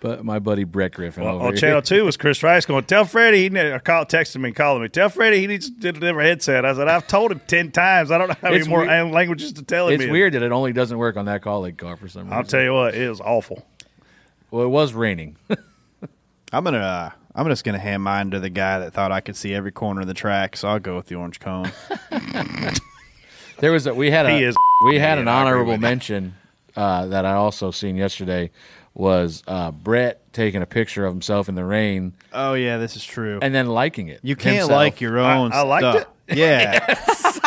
bu- 0.00 0.22
my 0.22 0.38
buddy 0.38 0.64
Brett 0.64 0.92
Griffin. 0.92 1.24
Well, 1.24 1.36
over 1.36 1.46
on 1.46 1.52
here. 1.52 1.60
channel 1.60 1.82
two 1.82 2.04
was 2.06 2.16
Chris 2.16 2.42
Rice 2.42 2.64
going, 2.64 2.84
Tell 2.84 3.04
Freddie, 3.04 3.42
he 3.42 3.48
need, 3.50 3.60
or 3.66 3.78
call, 3.78 4.06
texting 4.06 4.40
me 4.40 4.48
and 4.48 4.56
calling 4.56 4.80
me, 4.82 4.88
Tell 4.88 5.10
Freddie 5.10 5.40
he 5.40 5.46
needs 5.46 5.68
to 5.68 5.92
deliver 5.92 6.20
a 6.20 6.24
headset. 6.24 6.64
I 6.64 6.74
said, 6.74 6.88
I've 6.88 7.06
told 7.06 7.30
him 7.30 7.42
10 7.46 7.72
times. 7.72 8.10
I 8.10 8.16
don't 8.16 8.28
know 8.28 8.36
how 8.40 8.50
many 8.50 8.66
more 8.66 8.86
weird- 8.86 9.12
languages 9.12 9.52
to 9.54 9.62
tell 9.62 9.88
him. 9.88 9.94
It's 9.96 10.04
in." 10.04 10.10
weird 10.10 10.32
that 10.32 10.42
it 10.42 10.50
only 10.52 10.72
doesn't 10.72 10.96
work 10.96 11.18
on 11.18 11.26
that 11.26 11.42
Kaulig 11.42 11.76
car 11.76 11.96
for 11.96 12.08
some 12.08 12.22
reason. 12.22 12.32
I'll 12.38 12.44
tell 12.44 12.62
you 12.62 12.72
what, 12.72 12.94
it 12.94 13.08
was 13.10 13.20
awful. 13.20 13.66
Well, 14.50 14.64
it 14.64 14.68
was 14.70 14.94
raining. 14.94 15.36
I'm 16.52 16.64
gonna. 16.64 16.78
Uh, 16.78 17.10
I'm 17.34 17.46
just 17.48 17.64
gonna 17.64 17.78
hand 17.78 18.02
mine 18.02 18.30
to 18.32 18.40
the 18.40 18.50
guy 18.50 18.80
that 18.80 18.92
thought 18.92 19.12
I 19.12 19.20
could 19.20 19.36
see 19.36 19.54
every 19.54 19.72
corner 19.72 20.00
of 20.02 20.06
the 20.06 20.14
track. 20.14 20.56
So 20.56 20.68
I'll 20.68 20.80
go 20.80 20.96
with 20.96 21.06
the 21.06 21.14
orange 21.14 21.40
cone. 21.40 21.70
There 23.60 23.72
was 23.72 23.86
a, 23.86 23.94
we 23.94 24.10
had 24.10 24.26
a 24.26 24.30
He 24.30 24.44
is 24.44 24.56
we 24.86 24.98
had 24.98 25.18
man, 25.18 25.18
an 25.18 25.28
honorable 25.28 25.76
mention 25.76 26.34
uh, 26.74 27.06
that 27.06 27.26
I 27.26 27.34
also 27.34 27.70
seen 27.70 27.96
yesterday 27.96 28.50
was 28.94 29.42
uh, 29.46 29.70
Brett 29.70 30.32
taking 30.32 30.62
a 30.62 30.66
picture 30.66 31.04
of 31.04 31.12
himself 31.12 31.48
in 31.48 31.54
the 31.54 31.64
rain 31.64 32.14
oh 32.32 32.54
yeah, 32.54 32.78
this 32.78 32.96
is 32.96 33.04
true. 33.04 33.38
and 33.42 33.54
then 33.54 33.66
liking 33.66 34.08
it. 34.08 34.20
you 34.22 34.34
can't 34.34 34.56
himself. 34.56 34.70
like 34.70 35.00
your 35.00 35.18
own. 35.18 35.52
I 35.52 35.60
liked 35.60 35.82
stuff. 35.82 36.08
Yeah. 36.36 36.78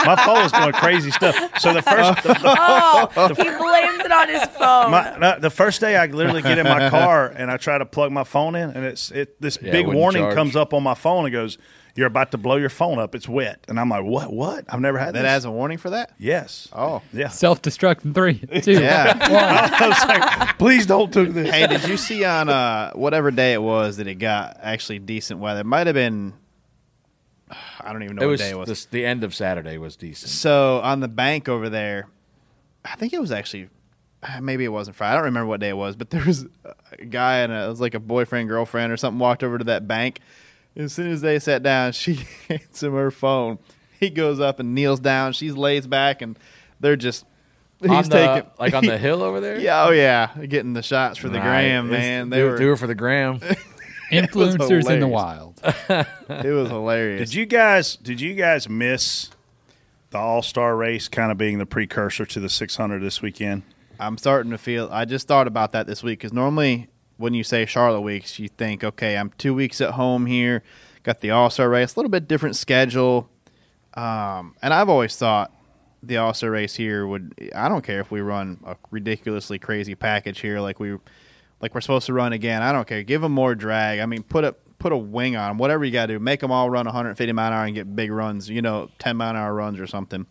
My 0.05 0.15
phone 0.18 0.43
was 0.43 0.51
going 0.51 0.73
crazy 0.73 1.11
stuff. 1.11 1.35
So 1.60 1.72
the 1.73 1.81
first, 1.81 2.23
the, 2.23 2.35
Oh, 2.45 3.10
he 3.30 3.43
blames 3.43 4.03
it 4.05 4.11
on 4.11 4.27
his 4.30 4.43
phone. 4.57 4.91
my, 4.91 5.18
no, 5.18 5.39
the 5.39 5.49
first 5.49 5.80
day 5.81 5.95
I 5.95 6.05
literally 6.07 6.41
get 6.41 6.57
in 6.57 6.65
my 6.65 6.89
car 6.91 7.27
and 7.27 7.49
I 7.49 7.57
try 7.57 7.77
to 7.77 7.85
plug 7.85 8.11
my 8.11 8.23
phone 8.23 8.55
in, 8.55 8.72
and 8.72 8.84
it's 8.85 9.11
it 9.11 9.39
this 9.41 9.57
Yeah, 9.61 9.72
big 9.72 9.85
wouldn't 9.88 9.99
warning 10.01 10.23
charge. 10.23 10.35
comes 10.35 10.55
up 10.55 10.73
on 10.73 10.84
my 10.84 10.93
phone 10.95 11.26
and 11.26 11.31
goes, 11.31 11.57
"You're 11.95 12.07
about 12.07 12.31
to 12.31 12.38
blow 12.38 12.57
your 12.57 12.69
phone 12.69 12.99
up. 12.99 13.15
It's 13.15 13.30
wet." 13.30 13.64
And 13.69 13.80
I'm 13.80 13.88
like, 13.89 14.03
"What? 14.03 14.34
What? 14.34 14.65
I've 14.68 14.81
never 14.81 14.97
had 14.97 15.14
that 15.15 15.22
this." 15.22 15.30
has 15.30 15.45
a 15.45 15.51
warning 15.51 15.77
for 15.77 15.91
that. 15.91 16.11
yes. 16.18 16.68
Oh. 16.73 17.01
Yeah. 17.14 17.30
Self 17.30 17.61
destruct 17.61 18.03
in 18.03 18.14
three, 18.14 18.39
two, 18.61 18.73
Yeah. 18.81 19.18
I 19.80 19.88
was 19.88 20.05
like, 20.05 20.57
"Please 20.57 20.85
don't 20.85 21.11
do 21.11 21.27
this." 21.27 21.49
hey, 21.49 21.68
did 21.68 21.88
you 21.88 21.95
see 21.97 22.26
on 22.26 22.49
uh, 22.49 22.91
whatever 22.93 23.31
day 23.31 23.53
it 23.53 23.61
was 23.61 23.97
that 23.97 24.07
it 24.07 24.15
got 24.15 24.57
actually 24.61 24.99
decent 24.99 25.39
weather? 25.39 25.61
It 25.61 25.65
might 25.65 25.88
have 25.88 25.93
been. 25.95 26.34
I 27.84 27.91
don't 27.93 28.03
even 28.03 28.15
know 28.15 28.23
It 28.23 28.26
what 28.26 28.31
was, 28.31 28.39
day 28.41 28.49
it 28.51 28.57
was. 28.57 28.68
this- 28.69 28.85
the 28.85 29.05
end 29.05 29.23
of 29.23 29.34
Saturday 29.35 29.77
was 29.77 29.95
decent. 29.95 30.30
So 30.31 30.80
on 30.81 30.99
the 30.99 31.07
bank 31.07 31.49
over 31.49 31.69
there, 31.69 32.07
I 32.85 32.95
think 32.95 33.14
it 33.14 33.19
was 33.22 33.31
actually 33.31 33.69
uh, 34.23 34.39
maybe 34.41 34.64
it 34.64 34.69
wasn't 34.69 34.95
Friday. 34.95 35.11
I 35.11 35.15
don't 35.15 35.26
remember 35.26 35.47
what 35.47 35.60
day 35.60 35.69
it 35.69 35.77
was, 35.77 35.95
but 35.95 36.10
there 36.11 36.23
was 36.26 36.45
a 36.99 37.05
guy 37.05 37.39
and 37.39 37.51
a, 37.51 37.65
it 37.65 37.69
was 37.69 37.81
like 37.81 37.93
a 37.93 37.99
boyfriend 37.99 38.47
girlfriend 38.49 38.91
or 38.91 38.97
something 38.97 39.19
walked 39.19 39.43
over 39.43 39.57
to 39.57 39.64
that 39.65 39.88
bank. 39.88 40.19
As 40.76 40.93
soon 40.93 41.11
as 41.11 41.22
they 41.22 41.39
sat 41.39 41.61
down, 41.61 41.91
she 41.93 42.19
hands 42.47 42.81
him 42.81 42.93
her 42.93 43.11
phone. 43.11 43.60
He 43.99 44.10
goes 44.10 44.39
up 44.39 44.60
and 44.60 44.73
kneels 44.76 44.99
down. 44.99 45.34
She 45.34 45.51
lays 45.51 45.85
back, 45.88 46.22
and 46.22 46.38
they're 46.80 46.95
just 46.95 47.26
he's 47.81 47.89
on 47.89 48.03
the, 48.05 48.10
taking 48.10 48.49
like 48.60 48.73
on 48.73 48.85
the 48.85 48.97
hill 48.97 49.22
over 49.22 49.39
there. 49.41 49.60
Yeah, 49.60 49.85
oh 49.85 49.91
yeah, 49.91 50.30
getting 50.47 50.73
the 50.73 50.81
shots 50.84 51.18
for 51.18 51.27
the 51.30 51.39
Right. 51.39 51.43
gram, 51.68 51.88
It's- 51.88 52.01
man. 52.01 52.30
They 52.30 52.38
do, 52.38 52.45
were 52.49 52.57
do 52.57 52.72
it 52.73 52.80
for 52.80 52.88
the 52.88 52.95
gram. 52.95 53.39
Influencers 54.14 54.90
in 54.90 54.99
the 54.99 55.07
wild. 55.07 55.60
it 55.90 56.53
was 56.53 56.69
hilarious. 56.69 57.30
Did 57.30 57.35
you 57.35 57.45
guys? 57.45 57.95
Did 57.95 58.22
you 58.22 58.34
guys 58.35 58.69
miss 58.69 59.30
the 60.11 60.18
All 60.18 60.41
Star 60.41 60.76
race 60.76 61.07
kind 61.07 61.31
of 61.31 61.38
being 61.38 61.57
the 61.57 61.65
precursor 61.65 62.26
to 62.26 62.40
the 62.40 62.49
600 62.49 63.02
this 63.02 63.22
weekend? 63.22 63.64
I'm 63.99 64.18
starting 64.18 64.52
to 64.52 64.57
feel. 64.57 64.90
I 64.91 65.06
just 65.06 65.27
thought 65.27 65.48
about 65.48 65.72
that 65.73 65.88
this 65.88 66.03
week 66.03 66.19
because 66.19 66.34
normally 66.34 66.90
when 67.18 67.34
you 67.34 67.44
say 67.44 67.65
Charlotte 67.65 68.02
weeks, 68.02 68.40
you 68.40 68.48
think, 68.48 68.84
okay, 68.84 69.18
I'm 69.18 69.31
two 69.38 69.53
weeks 69.53 69.81
at 69.81 69.91
home 69.91 70.26
here, 70.26 70.64
got 71.03 71.22
the 71.22 71.31
All 71.31 71.49
Star 71.49 71.69
race, 71.69 71.95
a 71.95 71.99
little 71.99 72.10
bit 72.10 72.27
different 72.27 72.56
schedule, 72.56 73.30
um, 73.94 74.56
and 74.61 74.73
I've 74.73 74.90
always 74.90 75.15
thought 75.15 75.52
the 76.02 76.18
All 76.18 76.34
Star 76.34 76.52
race 76.52 76.76
here 76.76 77.06
would. 77.07 77.34
I 77.56 77.69
don't 77.69 77.84
care 77.84 77.99
if 77.99 78.11
we 78.11 78.22
run 78.22 78.60
a 78.65 78.76
ridiculously 78.91 79.60
crazy 79.60 79.95
package 79.95 80.40
here, 80.40 80.60
like 80.60 80.80
we, 80.80 80.98
like 81.64 81.73
we're 81.73 81.80
supposed 81.81 82.07
to 82.07 82.14
run 82.14 82.34
again. 82.34 82.61
I 82.61 82.73
don't 82.73 82.85
care. 82.85 83.03
Give 83.03 83.22
them 83.22 83.31
more 83.31 83.56
drag. 83.56 83.99
I 84.02 84.06
mean, 84.06 84.22
put 84.23 84.44
a 84.44 84.53
put 84.80 84.91
a 84.91 84.98
wing 84.98 85.38
on 85.38 85.49
'em, 85.52 85.57
whatever 85.57 85.85
you 85.85 85.91
got 85.91 86.07
to 86.07 86.14
do. 86.15 86.19
Make 86.19 86.41
them 86.41 86.52
all 86.52 86.69
run 86.69 86.85
150 86.85 87.31
mile 87.31 87.48
an 87.48 87.53
hour 87.53 87.65
and 87.65 87.73
get 87.73 87.95
big 87.95 88.11
runs. 88.11 88.49
You 88.49 88.61
know, 88.61 88.90
10 88.99 89.15
mile 89.15 89.30
an 89.30 89.38
hour 89.38 89.53
runs 89.53 89.80
or 89.80 89.88
something. 89.88 90.26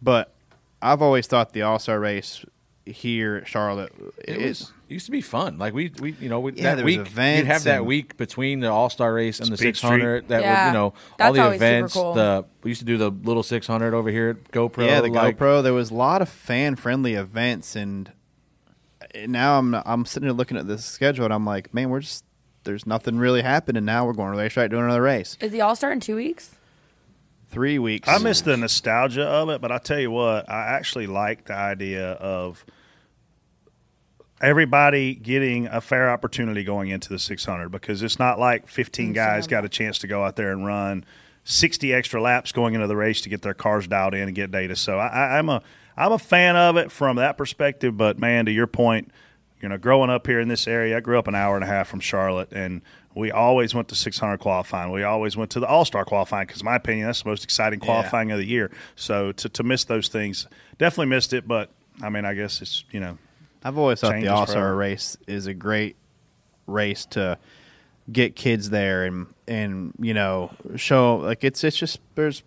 But 0.00 0.32
I've 0.80 1.02
always 1.02 1.26
thought 1.26 1.52
the 1.52 1.62
All 1.62 1.80
Star 1.80 1.98
race 1.98 2.44
here 2.84 3.36
at 3.36 3.48
Charlotte 3.48 3.92
It 4.26 4.36
is 4.36 4.60
was 4.60 4.72
it 4.88 4.92
used 4.94 5.06
to 5.06 5.12
be 5.12 5.20
fun. 5.20 5.58
Like 5.58 5.74
we 5.74 5.90
we 6.00 6.12
you 6.20 6.28
know 6.28 6.38
we, 6.38 6.52
Yeah, 6.52 6.62
that 6.62 6.74
there 6.76 6.84
was 6.84 6.96
week 6.96 7.06
events 7.08 7.38
you'd 7.38 7.46
have 7.48 7.64
that 7.64 7.84
week 7.84 8.16
between 8.16 8.60
the 8.60 8.70
All 8.70 8.88
Star 8.88 9.12
race 9.12 9.40
and 9.40 9.50
the 9.50 9.56
Speed 9.56 9.66
six 9.66 9.80
hundred. 9.80 10.28
That 10.28 10.42
Yeah, 10.42 10.64
would 10.64 10.68
you 10.68 10.74
know 10.78 10.94
all 11.18 11.32
the 11.32 11.50
events. 11.56 11.94
cool. 11.94 12.14
The 12.14 12.44
we 12.62 12.70
used 12.70 12.80
to 12.82 12.84
do 12.86 12.98
the 12.98 13.10
little 13.10 13.42
six 13.42 13.66
hundred 13.66 13.94
over 13.94 14.10
here 14.10 14.30
at 14.30 14.52
GoPro. 14.52 14.86
yeah, 14.86 15.00
the 15.00 15.08
like, 15.08 15.38
GoPro. 15.38 15.60
There 15.60 15.74
was 15.74 15.90
a 15.90 15.94
lot 15.94 16.22
of 16.22 16.28
fan 16.28 16.76
friendly 16.76 17.14
events, 17.14 17.74
and 17.74 18.12
now 19.26 19.58
I'm 19.58 19.74
I'm 19.74 20.04
sitting 20.04 20.28
here 20.28 20.36
looking 20.36 20.56
at 20.56 20.66
this 20.66 20.84
schedule, 20.84 21.24
and 21.24 21.34
I'm 21.34 21.46
like, 21.46 21.72
man, 21.74 21.90
we're 21.90 22.00
just 22.00 22.24
there's 22.64 22.86
nothing 22.86 23.18
really 23.18 23.42
happening. 23.42 23.78
And 23.78 23.86
now 23.86 24.06
we're 24.06 24.12
going 24.12 24.32
to 24.32 24.38
race 24.38 24.56
right 24.56 24.70
doing 24.70 24.84
another 24.84 25.02
race. 25.02 25.36
Is 25.40 25.52
the 25.52 25.60
All 25.60 25.76
Star 25.76 25.92
in 25.92 26.00
two 26.00 26.16
weeks? 26.16 26.54
Three 27.50 27.78
weeks. 27.78 28.08
I 28.08 28.18
miss 28.18 28.40
the 28.40 28.56
nostalgia 28.56 29.24
of 29.24 29.50
it, 29.50 29.60
but 29.60 29.70
I 29.70 29.78
tell 29.78 29.98
you 29.98 30.10
what, 30.10 30.48
I 30.48 30.68
actually 30.68 31.06
like 31.06 31.44
the 31.44 31.54
idea 31.54 32.12
of 32.12 32.64
everybody 34.40 35.14
getting 35.14 35.66
a 35.66 35.80
fair 35.80 36.10
opportunity 36.10 36.64
going 36.64 36.88
into 36.88 37.10
the 37.10 37.18
600 37.18 37.68
because 37.68 38.02
it's 38.02 38.18
not 38.18 38.38
like 38.38 38.66
15 38.68 39.10
mm, 39.10 39.14
guys 39.14 39.46
got 39.46 39.64
a 39.64 39.68
chance 39.68 39.98
to 39.98 40.06
go 40.06 40.24
out 40.24 40.36
there 40.36 40.50
and 40.50 40.66
run 40.66 41.04
60 41.44 41.92
extra 41.92 42.20
laps 42.22 42.52
going 42.52 42.74
into 42.74 42.86
the 42.86 42.96
race 42.96 43.20
to 43.20 43.28
get 43.28 43.42
their 43.42 43.54
cars 43.54 43.86
dialed 43.86 44.14
in 44.14 44.22
and 44.22 44.34
get 44.34 44.50
data. 44.50 44.74
So 44.74 44.98
I, 44.98 45.06
I, 45.06 45.38
I'm 45.38 45.48
a 45.48 45.62
I'm 45.96 46.12
a 46.12 46.18
fan 46.18 46.56
of 46.56 46.76
it 46.76 46.90
from 46.90 47.16
that 47.16 47.36
perspective. 47.36 47.96
But 47.96 48.18
man, 48.18 48.46
to 48.46 48.52
your 48.52 48.66
point, 48.66 49.10
you 49.60 49.68
know, 49.68 49.78
growing 49.78 50.10
up 50.10 50.26
here 50.26 50.40
in 50.40 50.48
this 50.48 50.66
area, 50.66 50.96
I 50.96 51.00
grew 51.00 51.18
up 51.18 51.28
an 51.28 51.34
hour 51.34 51.54
and 51.54 51.64
a 51.64 51.68
half 51.68 51.88
from 51.88 52.00
Charlotte, 52.00 52.52
and 52.52 52.82
we 53.14 53.30
always 53.30 53.74
went 53.74 53.88
to 53.88 53.94
600 53.94 54.38
qualifying. 54.38 54.90
We 54.90 55.02
always 55.02 55.36
went 55.36 55.50
to 55.52 55.60
the 55.60 55.66
All 55.66 55.84
Star 55.84 56.04
qualifying 56.04 56.46
because, 56.46 56.62
in 56.62 56.64
my 56.64 56.76
opinion, 56.76 57.06
that's 57.06 57.22
the 57.22 57.28
most 57.28 57.44
exciting 57.44 57.80
qualifying 57.80 58.30
of 58.32 58.38
the 58.38 58.46
year. 58.46 58.70
So 58.96 59.32
to, 59.32 59.48
to 59.50 59.62
miss 59.62 59.84
those 59.84 60.08
things, 60.08 60.46
definitely 60.78 61.06
missed 61.06 61.32
it. 61.32 61.46
But 61.46 61.70
I 62.02 62.08
mean, 62.08 62.24
I 62.24 62.34
guess 62.34 62.62
it's 62.62 62.84
you 62.90 63.00
know. 63.00 63.18
I've 63.64 63.78
always 63.78 64.00
thought 64.00 64.20
the 64.20 64.28
All 64.28 64.46
Star 64.46 64.74
race 64.74 65.16
is 65.26 65.46
a 65.46 65.54
great 65.54 65.96
race 66.66 67.06
to 67.06 67.38
get 68.10 68.34
kids 68.34 68.70
there 68.70 69.04
and 69.04 69.26
and 69.46 69.92
you 70.00 70.14
know 70.14 70.50
show 70.76 71.16
like 71.16 71.44
it's 71.44 71.62
it's 71.62 71.76
just 71.76 72.00
there's 72.14 72.42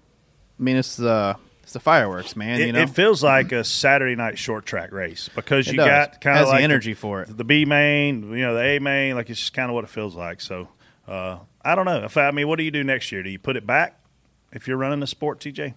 I 0.59 0.63
mean 0.63 0.75
it's 0.75 0.97
the 0.97 1.37
it's 1.65 1.73
the 1.73 1.79
fireworks 1.79 2.35
man 2.35 2.61
It, 2.61 2.67
you 2.67 2.73
know 2.73 2.81
it 2.81 2.91
feels 2.91 3.23
like 3.23 3.51
a 3.51 3.63
Saturday 3.63 4.15
night 4.15 4.37
short 4.37 4.67
track 4.67 4.91
race 4.91 5.31
because 5.33 5.65
you 5.67 5.77
got 5.77 6.21
kind 6.21 6.37
of 6.37 6.45
the 6.45 6.51
like 6.51 6.63
energy 6.63 6.93
for 6.93 7.23
it. 7.23 7.35
The 7.35 7.43
B 7.43 7.65
main, 7.65 8.29
you 8.29 8.43
know, 8.43 8.53
the 8.53 8.61
A 8.61 8.79
main, 8.79 9.15
like 9.15 9.31
it's 9.31 9.39
just 9.39 9.53
kind 9.55 9.71
of 9.71 9.73
what 9.73 9.83
it 9.83 9.89
feels 9.89 10.15
like. 10.15 10.41
So 10.41 10.67
uh, 11.07 11.39
I 11.63 11.73
don't 11.73 11.85
know. 11.85 12.03
If 12.03 12.17
I, 12.17 12.27
I 12.27 12.31
mean, 12.31 12.47
what 12.47 12.57
do 12.57 12.63
you 12.63 12.69
do 12.69 12.83
next 12.83 13.11
year? 13.11 13.23
Do 13.23 13.31
you 13.31 13.39
put 13.39 13.57
it 13.57 13.65
back 13.65 13.99
if 14.51 14.67
you're 14.67 14.77
running 14.77 14.99
the 14.99 15.07
sport, 15.07 15.39
TJ? 15.39 15.73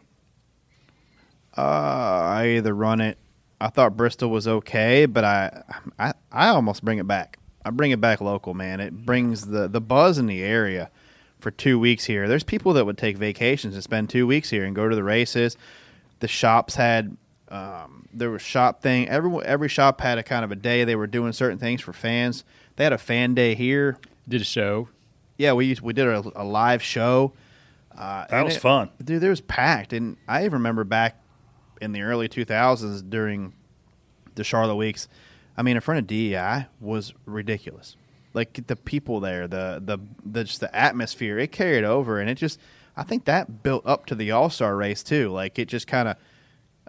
Uh, 1.56 1.60
I 1.60 2.48
either 2.58 2.74
run 2.74 3.00
it. 3.00 3.16
I 3.58 3.68
thought 3.68 3.96
Bristol 3.96 4.28
was 4.28 4.46
okay, 4.46 5.06
but 5.06 5.24
I, 5.24 5.62
I, 5.98 6.12
I 6.30 6.48
almost 6.48 6.84
bring 6.84 6.98
it 6.98 7.06
back. 7.06 7.38
I 7.64 7.70
bring 7.70 7.92
it 7.92 8.00
back 8.00 8.20
local, 8.20 8.52
man. 8.52 8.80
It 8.80 9.06
brings 9.06 9.46
the 9.46 9.68
the 9.68 9.80
buzz 9.80 10.18
in 10.18 10.26
the 10.26 10.42
area 10.42 10.90
for 11.40 11.50
two 11.50 11.78
weeks 11.78 12.04
here. 12.04 12.26
There's 12.28 12.44
people 12.44 12.72
that 12.74 12.84
would 12.84 12.98
take 12.98 13.16
vacations 13.16 13.74
and 13.74 13.82
spend 13.82 14.10
two 14.10 14.26
weeks 14.26 14.50
here 14.50 14.64
and 14.64 14.74
go 14.74 14.88
to 14.88 14.94
the 14.96 15.04
races. 15.04 15.56
The 16.20 16.28
shops 16.28 16.74
had 16.74 17.16
um, 17.48 18.08
there 18.12 18.30
was 18.30 18.42
shop 18.42 18.82
thing. 18.82 19.08
Every 19.08 19.44
every 19.44 19.68
shop 19.68 20.00
had 20.00 20.18
a 20.18 20.22
kind 20.22 20.44
of 20.44 20.52
a 20.52 20.56
day 20.56 20.84
they 20.84 20.96
were 20.96 21.06
doing 21.06 21.32
certain 21.32 21.58
things 21.58 21.80
for 21.80 21.92
fans. 21.92 22.44
They 22.76 22.84
had 22.84 22.92
a 22.92 22.98
fan 22.98 23.34
day 23.34 23.54
here. 23.54 23.98
Did 24.28 24.40
a 24.40 24.44
show. 24.44 24.88
Yeah, 25.36 25.52
we 25.52 25.66
used, 25.66 25.80
we 25.80 25.92
did 25.92 26.06
a, 26.08 26.22
a 26.34 26.44
live 26.44 26.82
show. 26.82 27.32
Uh, 27.96 28.26
That 28.28 28.44
was 28.44 28.56
it- 28.56 28.60
fun. 28.60 28.90
dude. 29.02 29.22
It 29.22 29.28
was 29.28 29.40
packed, 29.40 29.92
and 29.92 30.16
I 30.26 30.40
even 30.40 30.54
remember 30.54 30.84
back 30.84 31.20
in 31.80 31.92
the 31.92 32.02
early 32.02 32.28
2000s 32.28 33.08
during 33.08 33.52
the 34.34 34.42
Charlotte 34.44 34.74
weeks. 34.76 35.08
I 35.56 35.62
mean, 35.62 35.76
in 35.76 35.80
front 35.80 35.98
of 36.00 36.06
DEI 36.08 36.66
was 36.80 37.14
ridiculous. 37.24 37.96
Like 38.38 38.68
the 38.68 38.76
people 38.76 39.18
there, 39.18 39.48
the 39.48 39.82
the 39.84 39.98
the 40.24 40.44
just 40.44 40.60
the 40.60 40.72
atmosphere, 40.74 41.40
it 41.40 41.50
carried 41.50 41.82
over, 41.82 42.20
and 42.20 42.30
it 42.30 42.36
just 42.36 42.60
I 42.96 43.02
think 43.02 43.24
that 43.24 43.64
built 43.64 43.84
up 43.84 44.06
to 44.06 44.14
the 44.14 44.30
All 44.30 44.48
Star 44.48 44.76
race 44.76 45.02
too. 45.02 45.30
Like 45.30 45.58
it 45.58 45.66
just 45.66 45.88
kind 45.88 46.06
of 46.08 46.16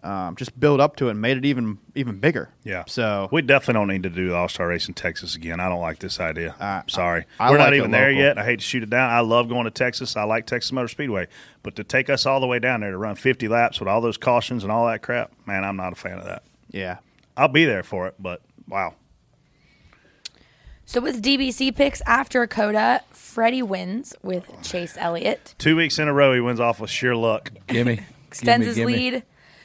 um, 0.04 0.36
just 0.36 0.58
built 0.60 0.80
up 0.80 0.96
to 0.98 1.08
it 1.08 1.12
and 1.12 1.22
made 1.22 1.38
it 1.38 1.46
even 1.46 1.80
even 1.96 2.20
bigger. 2.20 2.50
Yeah. 2.64 2.84
So 2.86 3.30
we 3.32 3.42
definitely 3.42 3.80
don't 3.80 3.88
need 3.88 4.04
to 4.04 4.10
do 4.10 4.30
the 4.30 4.36
All 4.36 4.48
Star 4.48 4.68
race 4.68 4.88
in 4.88 4.94
Texas 4.94 5.36
again. 5.36 5.60
I 5.60 5.70
don't 5.70 5.82
like 5.82 5.98
this 5.98 6.20
idea. 6.20 6.56
I'm 6.60 6.88
sorry. 6.88 7.26
I 7.40 7.50
We're 7.50 7.58
like 7.58 7.66
not 7.66 7.74
even 7.74 7.92
there 7.92 8.12
yet. 8.12 8.38
I 8.38 8.46
hate 8.46 8.60
to 8.60 8.66
shoot 8.66 8.84
it 8.84 8.92
down. 8.92 9.10
I 9.10 9.22
love 9.22 9.50
going 9.50 9.66
to 9.66 9.72
Texas. 9.72 10.16
I 10.16 10.24
like 10.24 10.46
Texas 10.46 10.72
Motor 10.72 10.88
Speedway. 10.88 11.28
But 11.64 11.76
to 11.78 11.84
take 11.84 12.10
us 12.12 12.26
all 12.26 12.40
the 12.40 12.48
way 12.48 12.60
down 12.60 12.82
there 12.82 12.92
to 12.92 12.98
run 12.98 13.16
50 13.16 13.48
laps 13.48 13.80
with 13.80 13.90
all 13.90 14.02
those 14.02 14.18
cautions 14.18 14.64
and 14.64 14.72
all 14.72 14.86
that 14.86 15.02
crap, 15.02 15.32
man, 15.48 15.64
I'm 15.64 15.76
not 15.76 15.94
a 15.94 15.96
fan 15.96 16.20
of 16.20 16.26
that. 16.26 16.44
Yeah. 16.70 17.00
I'll 17.36 17.48
be 17.48 17.66
there 17.66 17.84
for 17.84 18.08
it, 18.08 18.16
but 18.20 18.42
wow. 18.68 18.94
So 20.90 21.00
with 21.02 21.22
DBC 21.22 21.76
picks 21.76 22.02
after 22.08 22.48
COTA, 22.48 23.02
Freddie 23.12 23.62
wins 23.62 24.16
with 24.24 24.52
Chase 24.64 24.98
Elliott. 24.98 25.54
Two 25.60 25.76
weeks 25.76 26.00
in 26.00 26.08
a 26.08 26.14
row, 26.14 26.34
he 26.34 26.40
wins 26.40 26.60
off 26.60 26.80
with 26.80 26.90
sheer 26.90 27.16
luck. 27.16 27.52
Gimme. 27.68 28.00
Extends 28.28 28.66
his 28.66 28.80
lead. 28.80 29.22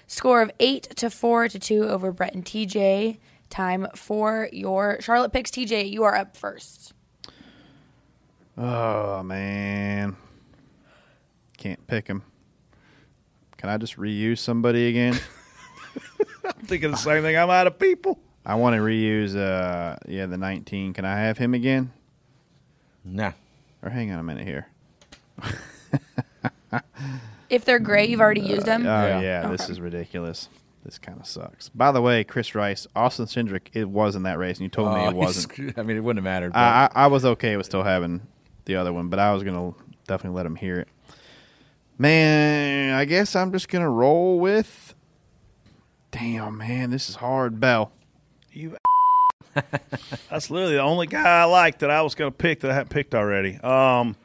Score 0.07 0.43
of 0.43 0.51
eight 0.61 0.83
to 0.97 1.09
four 1.09 1.49
to 1.49 1.59
two 1.59 1.85
over 1.85 2.13
Brett 2.13 2.35
and 2.35 2.45
TJ. 2.45 3.17
Time 3.49 3.87
for 3.95 4.51
your 4.53 4.99
Charlotte 5.01 5.33
picks. 5.33 5.51
TJ, 5.51 5.91
you 5.91 6.03
are 6.03 6.15
up 6.15 6.37
first. 6.37 6.93
Oh 8.59 9.23
man, 9.23 10.17
can't 11.57 11.87
pick 11.87 12.07
him. 12.07 12.23
Can 13.57 13.71
I 13.71 13.79
just 13.79 13.97
reuse 13.97 14.41
somebody 14.41 14.89
again? 14.89 15.19
I'm 16.45 16.67
thinking 16.67 16.91
the 16.91 16.99
same 16.99 17.23
thing. 17.23 17.35
I'm 17.35 17.49
out 17.49 17.67
of 17.67 17.79
people. 17.79 18.21
I 18.47 18.57
want 18.57 18.77
to 18.77 18.81
reuse. 18.83 19.35
Uh, 19.37 19.97
yeah, 20.07 20.27
the 20.27 20.37
19. 20.37 20.93
Can 20.93 21.05
I 21.05 21.19
have 21.21 21.39
him 21.39 21.55
again? 21.55 21.93
Nah. 23.05 23.33
Or 23.83 23.91
hang 23.91 24.11
on 24.13 24.19
a 24.19 24.23
minute 24.23 24.47
here. 24.47 24.67
If 27.51 27.65
they're 27.65 27.79
gray, 27.79 28.07
you've 28.07 28.21
already 28.21 28.41
used 28.41 28.67
them. 28.67 28.83
Oh 28.87 29.21
yeah, 29.21 29.49
this 29.49 29.69
is 29.69 29.81
ridiculous. 29.81 30.49
This 30.85 30.99
kind 30.99 31.21
of 31.21 31.27
sucks. 31.27 31.69
By 31.69 31.93
the 31.93 32.03
way, 32.03 32.25
Chris 32.25 32.55
Rice, 32.55 32.87
Austin 32.97 33.27
Cindric, 33.27 33.69
it 33.73 33.89
was 33.89 34.17
in 34.17 34.25
that 34.25 34.39
race, 34.39 34.57
and 34.59 34.65
you 34.65 34.69
told 34.69 34.93
me 34.93 35.01
Oh, 35.01 35.09
it 35.11 35.15
wasn't. 35.17 35.79
I 35.79 35.83
mean, 35.83 35.97
it 35.97 36.01
wouldn't 36.01 36.19
have 36.19 36.31
mattered. 36.31 36.53
I, 36.55 36.89
I, 36.95 37.05
I 37.05 37.07
was 37.07 37.25
okay 37.25 37.57
with 37.57 37.67
still 37.67 37.83
having 37.85 38.23
the 38.65 38.77
other 38.77 38.93
one, 38.93 39.09
but 39.09 39.19
I 39.19 39.33
was 39.33 39.43
gonna 39.43 39.73
definitely 40.07 40.37
let 40.37 40.47
him 40.47 40.57
hear 40.57 40.77
it. 40.81 40.89
Man, 41.97 42.95
I 42.95 43.05
guess 43.05 43.37
I'm 43.37 43.53
just 43.53 43.69
gonna 43.69 43.91
roll 43.91 44.41
with. 44.41 44.95
Damn, 46.11 46.59
man, 46.59 46.91
this 46.91 47.09
is 47.09 47.17
hard. 47.17 47.61
Bell. 47.61 47.93
You. 48.55 48.77
That's 50.31 50.51
literally 50.51 50.75
the 50.75 50.83
only 50.83 51.07
guy 51.07 51.43
I 51.43 51.45
like 51.45 51.79
that 51.79 51.91
I 51.91 52.03
was 52.03 52.15
going 52.15 52.31
to 52.31 52.37
pick 52.37 52.61
that 52.61 52.71
I 52.71 52.75
haven't 52.75 52.91
picked 52.91 53.15
already. 53.15 53.57
Um, 53.59 54.17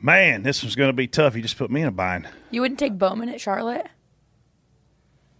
man, 0.00 0.42
this 0.42 0.62
was 0.62 0.76
going 0.76 0.88
to 0.88 0.94
be 0.94 1.06
tough. 1.06 1.36
You 1.36 1.42
just 1.42 1.58
put 1.58 1.70
me 1.70 1.82
in 1.82 1.88
a 1.88 1.92
bind. 1.92 2.28
You 2.50 2.60
wouldn't 2.60 2.78
take 2.78 2.98
Bowman 2.98 3.28
at 3.28 3.40
Charlotte? 3.40 3.86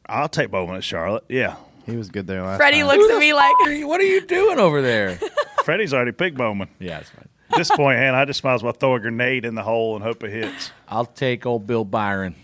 I'll 0.06 0.28
take 0.28 0.50
Bowman 0.50 0.76
at 0.76 0.84
Charlotte. 0.84 1.24
Yeah, 1.28 1.56
he 1.86 1.96
was 1.96 2.08
good 2.08 2.26
there 2.26 2.42
last 2.42 2.58
Freddie 2.58 2.82
looks 2.82 3.12
at 3.12 3.18
me 3.18 3.32
like, 3.32 3.54
"What 3.86 4.00
are 4.00 4.04
you 4.04 4.26
doing 4.26 4.58
over 4.58 4.82
there?" 4.82 5.18
Freddie's 5.64 5.94
already 5.94 6.12
picked 6.12 6.36
Bowman. 6.36 6.68
Yeah, 6.80 6.96
that's 6.96 7.10
fine. 7.10 7.28
At 7.52 7.58
this 7.58 7.70
point, 7.70 7.98
man, 7.98 8.14
I 8.14 8.24
just 8.24 8.42
might 8.42 8.54
as 8.54 8.62
well 8.62 8.72
throw 8.72 8.94
a 8.94 9.00
grenade 9.00 9.44
in 9.44 9.54
the 9.54 9.62
hole 9.62 9.94
and 9.94 10.04
hope 10.04 10.24
it 10.24 10.30
hits. 10.30 10.72
I'll 10.88 11.06
take 11.06 11.46
old 11.46 11.66
Bill 11.66 11.84
Byron. 11.84 12.34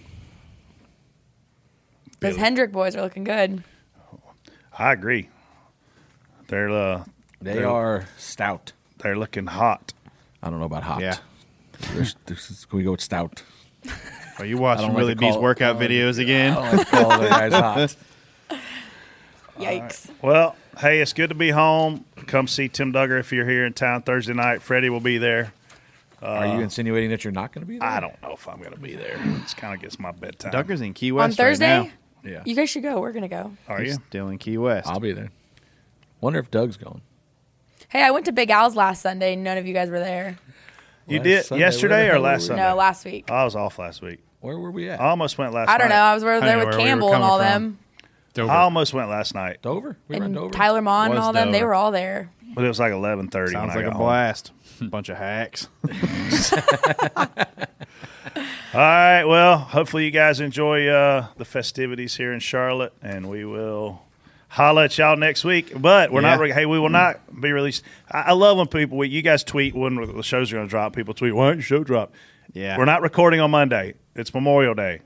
Those 2.20 2.36
Hendrick 2.36 2.72
boys 2.72 2.96
are 2.96 3.02
looking 3.02 3.24
good. 3.24 3.62
I 4.78 4.92
agree. 4.92 5.28
They're 6.48 6.70
uh, 6.70 7.04
They 7.40 7.54
they're- 7.54 7.68
are 7.68 8.06
stout. 8.18 8.72
They're 8.98 9.16
looking 9.16 9.46
hot. 9.46 9.92
I 10.42 10.50
don't 10.50 10.58
know 10.60 10.66
about 10.66 10.82
hot. 10.84 11.00
Yeah. 11.00 11.16
There's- 11.92 12.14
there's- 12.26 12.64
Can 12.68 12.78
we 12.78 12.84
go 12.84 12.92
with 12.92 13.00
stout? 13.00 13.42
Are 14.38 14.44
you 14.44 14.58
watching 14.58 14.86
don't 14.86 14.94
like 14.94 14.98
Willie 15.02 15.14
to 15.14 15.20
B's 15.20 15.36
workout 15.36 15.76
I 15.76 15.86
videos 15.86 16.18
again? 16.18 16.52
I 16.52 16.54
don't 16.70 16.76
like 16.76 16.88
to 16.90 16.96
call 16.96 17.08
guys 17.18 17.52
hot. 18.50 18.58
Yikes. 19.58 20.10
Well, 20.22 20.54
hey, 20.78 21.00
it's 21.00 21.12
good 21.12 21.28
to 21.28 21.34
be 21.34 21.50
home. 21.50 22.04
Come 22.26 22.46
see 22.46 22.68
Tim 22.68 22.92
Dugger 22.92 23.18
if 23.18 23.32
you're 23.32 23.48
here 23.48 23.64
in 23.64 23.72
town 23.72 24.02
Thursday 24.02 24.34
night. 24.34 24.60
Freddie 24.62 24.90
will 24.90 25.00
be 25.00 25.16
there. 25.18 25.52
Uh, 26.22 26.26
Are 26.26 26.46
you 26.56 26.60
insinuating 26.60 27.10
that 27.10 27.24
you're 27.24 27.32
not 27.32 27.52
going 27.52 27.64
to 27.64 27.68
be 27.68 27.78
there? 27.78 27.88
I 27.88 28.00
don't 28.00 28.20
know 28.22 28.32
if 28.32 28.46
I'm 28.48 28.58
going 28.58 28.72
to 28.72 28.78
be 28.78 28.94
there. 28.94 29.18
It's 29.42 29.54
kind 29.54 29.74
of 29.74 29.80
gets 29.80 29.98
my 29.98 30.10
bedtime. 30.12 30.52
Dugger's 30.52 30.80
in 30.80 30.92
Key 30.94 31.12
West 31.12 31.38
On 31.40 31.46
Thursday? 31.46 31.78
right 31.78 31.84
now. 31.86 31.92
Yeah. 32.26 32.42
You 32.44 32.54
guys 32.56 32.70
should 32.70 32.82
go. 32.82 33.00
We're 33.00 33.12
going 33.12 33.22
to 33.22 33.28
go. 33.28 33.52
Are 33.68 33.80
He's 33.80 33.94
you? 33.96 34.02
still 34.08 34.28
in 34.28 34.38
Key 34.38 34.58
West? 34.58 34.88
I'll 34.88 34.98
be 35.00 35.12
there. 35.12 35.30
Wonder 36.20 36.38
if 36.40 36.50
Doug's 36.50 36.76
going. 36.76 37.02
Hey, 37.88 38.02
I 38.02 38.10
went 38.10 38.26
to 38.26 38.32
Big 38.32 38.50
Al's 38.50 38.74
last 38.74 39.00
Sunday. 39.02 39.36
None 39.36 39.58
of 39.58 39.66
you 39.66 39.72
guys 39.74 39.90
were 39.90 40.00
there. 40.00 40.36
You 41.06 41.18
Last 41.18 41.24
did 41.24 41.44
Sunday? 41.44 41.64
yesterday 41.64 41.94
Where 41.94 42.04
the 42.04 42.10
or 42.10 42.14
hell 42.14 42.22
last 42.22 42.40
were 42.42 42.46
Sunday? 42.48 42.68
No, 42.68 42.74
last 42.74 43.04
week. 43.04 43.30
I 43.30 43.44
was 43.44 43.54
off 43.54 43.78
last 43.78 44.02
week. 44.02 44.18
Where 44.40 44.58
were 44.58 44.72
we 44.72 44.90
at? 44.90 45.00
I 45.00 45.08
almost 45.10 45.38
went 45.38 45.54
last 45.54 45.68
I 45.70 45.78
don't 45.78 45.88
know. 45.88 45.94
I 45.94 46.14
was 46.14 46.24
over 46.24 46.32
I 46.34 46.40
there 46.40 46.58
with 46.58 46.66
where 46.66 46.76
we 46.78 46.82
were 46.82 46.88
Campbell 46.88 47.08
and 47.08 47.14
coming 47.22 47.28
all 47.28 47.38
from. 47.38 47.46
them. 47.46 47.78
Dover. 48.34 48.52
I 48.52 48.56
almost 48.62 48.92
went 48.92 49.08
last 49.08 49.34
night, 49.34 49.62
Dover? 49.62 49.96
We 50.08 50.16
were 50.16 50.16
in 50.16 50.22
And 50.24 50.34
Dover. 50.34 50.50
Tyler 50.52 50.82
Mon 50.82 51.06
and 51.06 51.14
Was 51.14 51.24
all 51.24 51.32
them. 51.32 51.52
They 51.52 51.58
Dover. 51.60 51.68
were 51.68 51.74
all 51.74 51.90
there. 51.92 52.30
but 52.54 52.64
it 52.64 52.68
was 52.68 52.80
like 52.80 52.92
11:30. 52.92 53.30
Sounds 53.30 53.54
when 53.54 53.56
I 53.56 53.66
like 53.66 53.76
a 53.76 53.82
got 53.84 53.92
home. 53.92 54.02
blast. 54.02 54.52
Bunch 54.90 55.08
of 55.08 55.16
hacks. 55.16 55.68
All 58.76 58.82
right. 58.82 59.24
Well, 59.24 59.56
hopefully 59.56 60.04
you 60.04 60.10
guys 60.10 60.38
enjoy 60.38 60.86
uh, 60.88 61.28
the 61.38 61.46
festivities 61.46 62.14
here 62.14 62.34
in 62.34 62.40
Charlotte, 62.40 62.92
and 63.00 63.30
we 63.30 63.42
will 63.46 64.02
holla 64.48 64.84
at 64.84 64.98
y'all 64.98 65.16
next 65.16 65.44
week. 65.44 65.72
But 65.80 66.12
we're 66.12 66.20
not. 66.20 66.36
Yeah. 66.36 66.42
Re- 66.42 66.52
hey, 66.52 66.66
we 66.66 66.78
will 66.78 66.90
not 66.90 67.40
be 67.40 67.52
released. 67.52 67.82
I, 68.10 68.18
I 68.20 68.32
love 68.32 68.58
when 68.58 68.66
people. 68.66 69.02
You 69.02 69.22
guys 69.22 69.42
tweet 69.42 69.74
when 69.74 69.94
the 69.94 70.22
shows 70.22 70.52
are 70.52 70.56
going 70.56 70.66
to 70.66 70.70
drop. 70.70 70.94
People 70.94 71.14
tweet, 71.14 71.34
"Why 71.34 71.46
aren't 71.46 71.56
your 71.56 71.62
show 71.62 71.84
drop?" 71.84 72.12
Yeah. 72.52 72.76
We're 72.76 72.84
not 72.84 73.00
recording 73.00 73.40
on 73.40 73.50
Monday. 73.50 73.94
It's 74.14 74.34
Memorial 74.34 74.74
Day. 74.74 75.00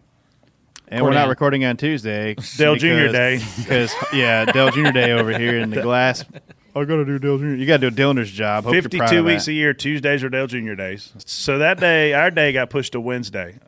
And 0.89 1.05
we're 1.05 1.13
not 1.15 1.29
recording 1.29 1.65
on 1.65 1.77
Tuesday. 1.77 2.35
Dale 2.57 2.75
Jr. 2.75 3.13
Day. 3.13 3.41
Because, 3.57 3.95
yeah, 4.13 4.47
Dale 4.47 4.73
Jr. 4.73 4.91
Day 4.91 5.13
over 5.13 5.39
here 5.39 5.57
in 5.59 5.71
the 5.71 5.81
glass. 5.83 6.25
I 6.75 6.85
got 6.85 6.97
to 6.97 7.05
do 7.05 7.19
Dale 7.19 7.39
Jr. 7.39 7.47
You 7.55 7.67
got 7.67 7.81
to 7.81 7.91
do 7.91 7.97
Dillner's 8.03 8.31
job. 8.31 8.65
Hope 8.65 8.75
you're 8.75 8.83
proud 8.83 8.93
Fifty-two 8.93 9.19
of 9.21 9.25
weeks 9.27 9.47
that. 9.47 9.53
a 9.53 9.55
year. 9.55 9.75
Tuesdays 9.75 10.23
are 10.23 10.29
Dale 10.29 10.47
Jr. 10.47 10.75
days. 10.75 11.13
So 11.27 11.59
that 11.59 11.81
day, 11.81 12.13
our 12.15 12.31
day 12.31 12.53
got 12.53 12.71
pushed 12.71 12.93
to 12.93 13.01
Wednesday. 13.01 13.59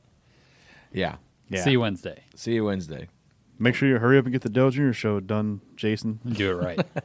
Yeah. 0.93 1.17
Yeah. 1.49 1.65
See 1.65 1.73
you 1.73 1.81
Wednesday. 1.81 2.23
See 2.37 2.55
you 2.55 2.65
Wednesday. 2.65 3.09
Make 3.59 3.75
sure 3.75 3.89
you 3.89 3.99
hurry 3.99 4.19
up 4.19 4.25
and 4.25 4.33
get 4.33 4.43
the 4.43 4.49
Dale 4.49 4.71
Jr. 4.71 4.93
show 4.93 5.21
done, 5.21 5.61
Jason. 5.77 6.21
Do 6.27 6.51
it 6.59 6.63
right. 6.63 6.81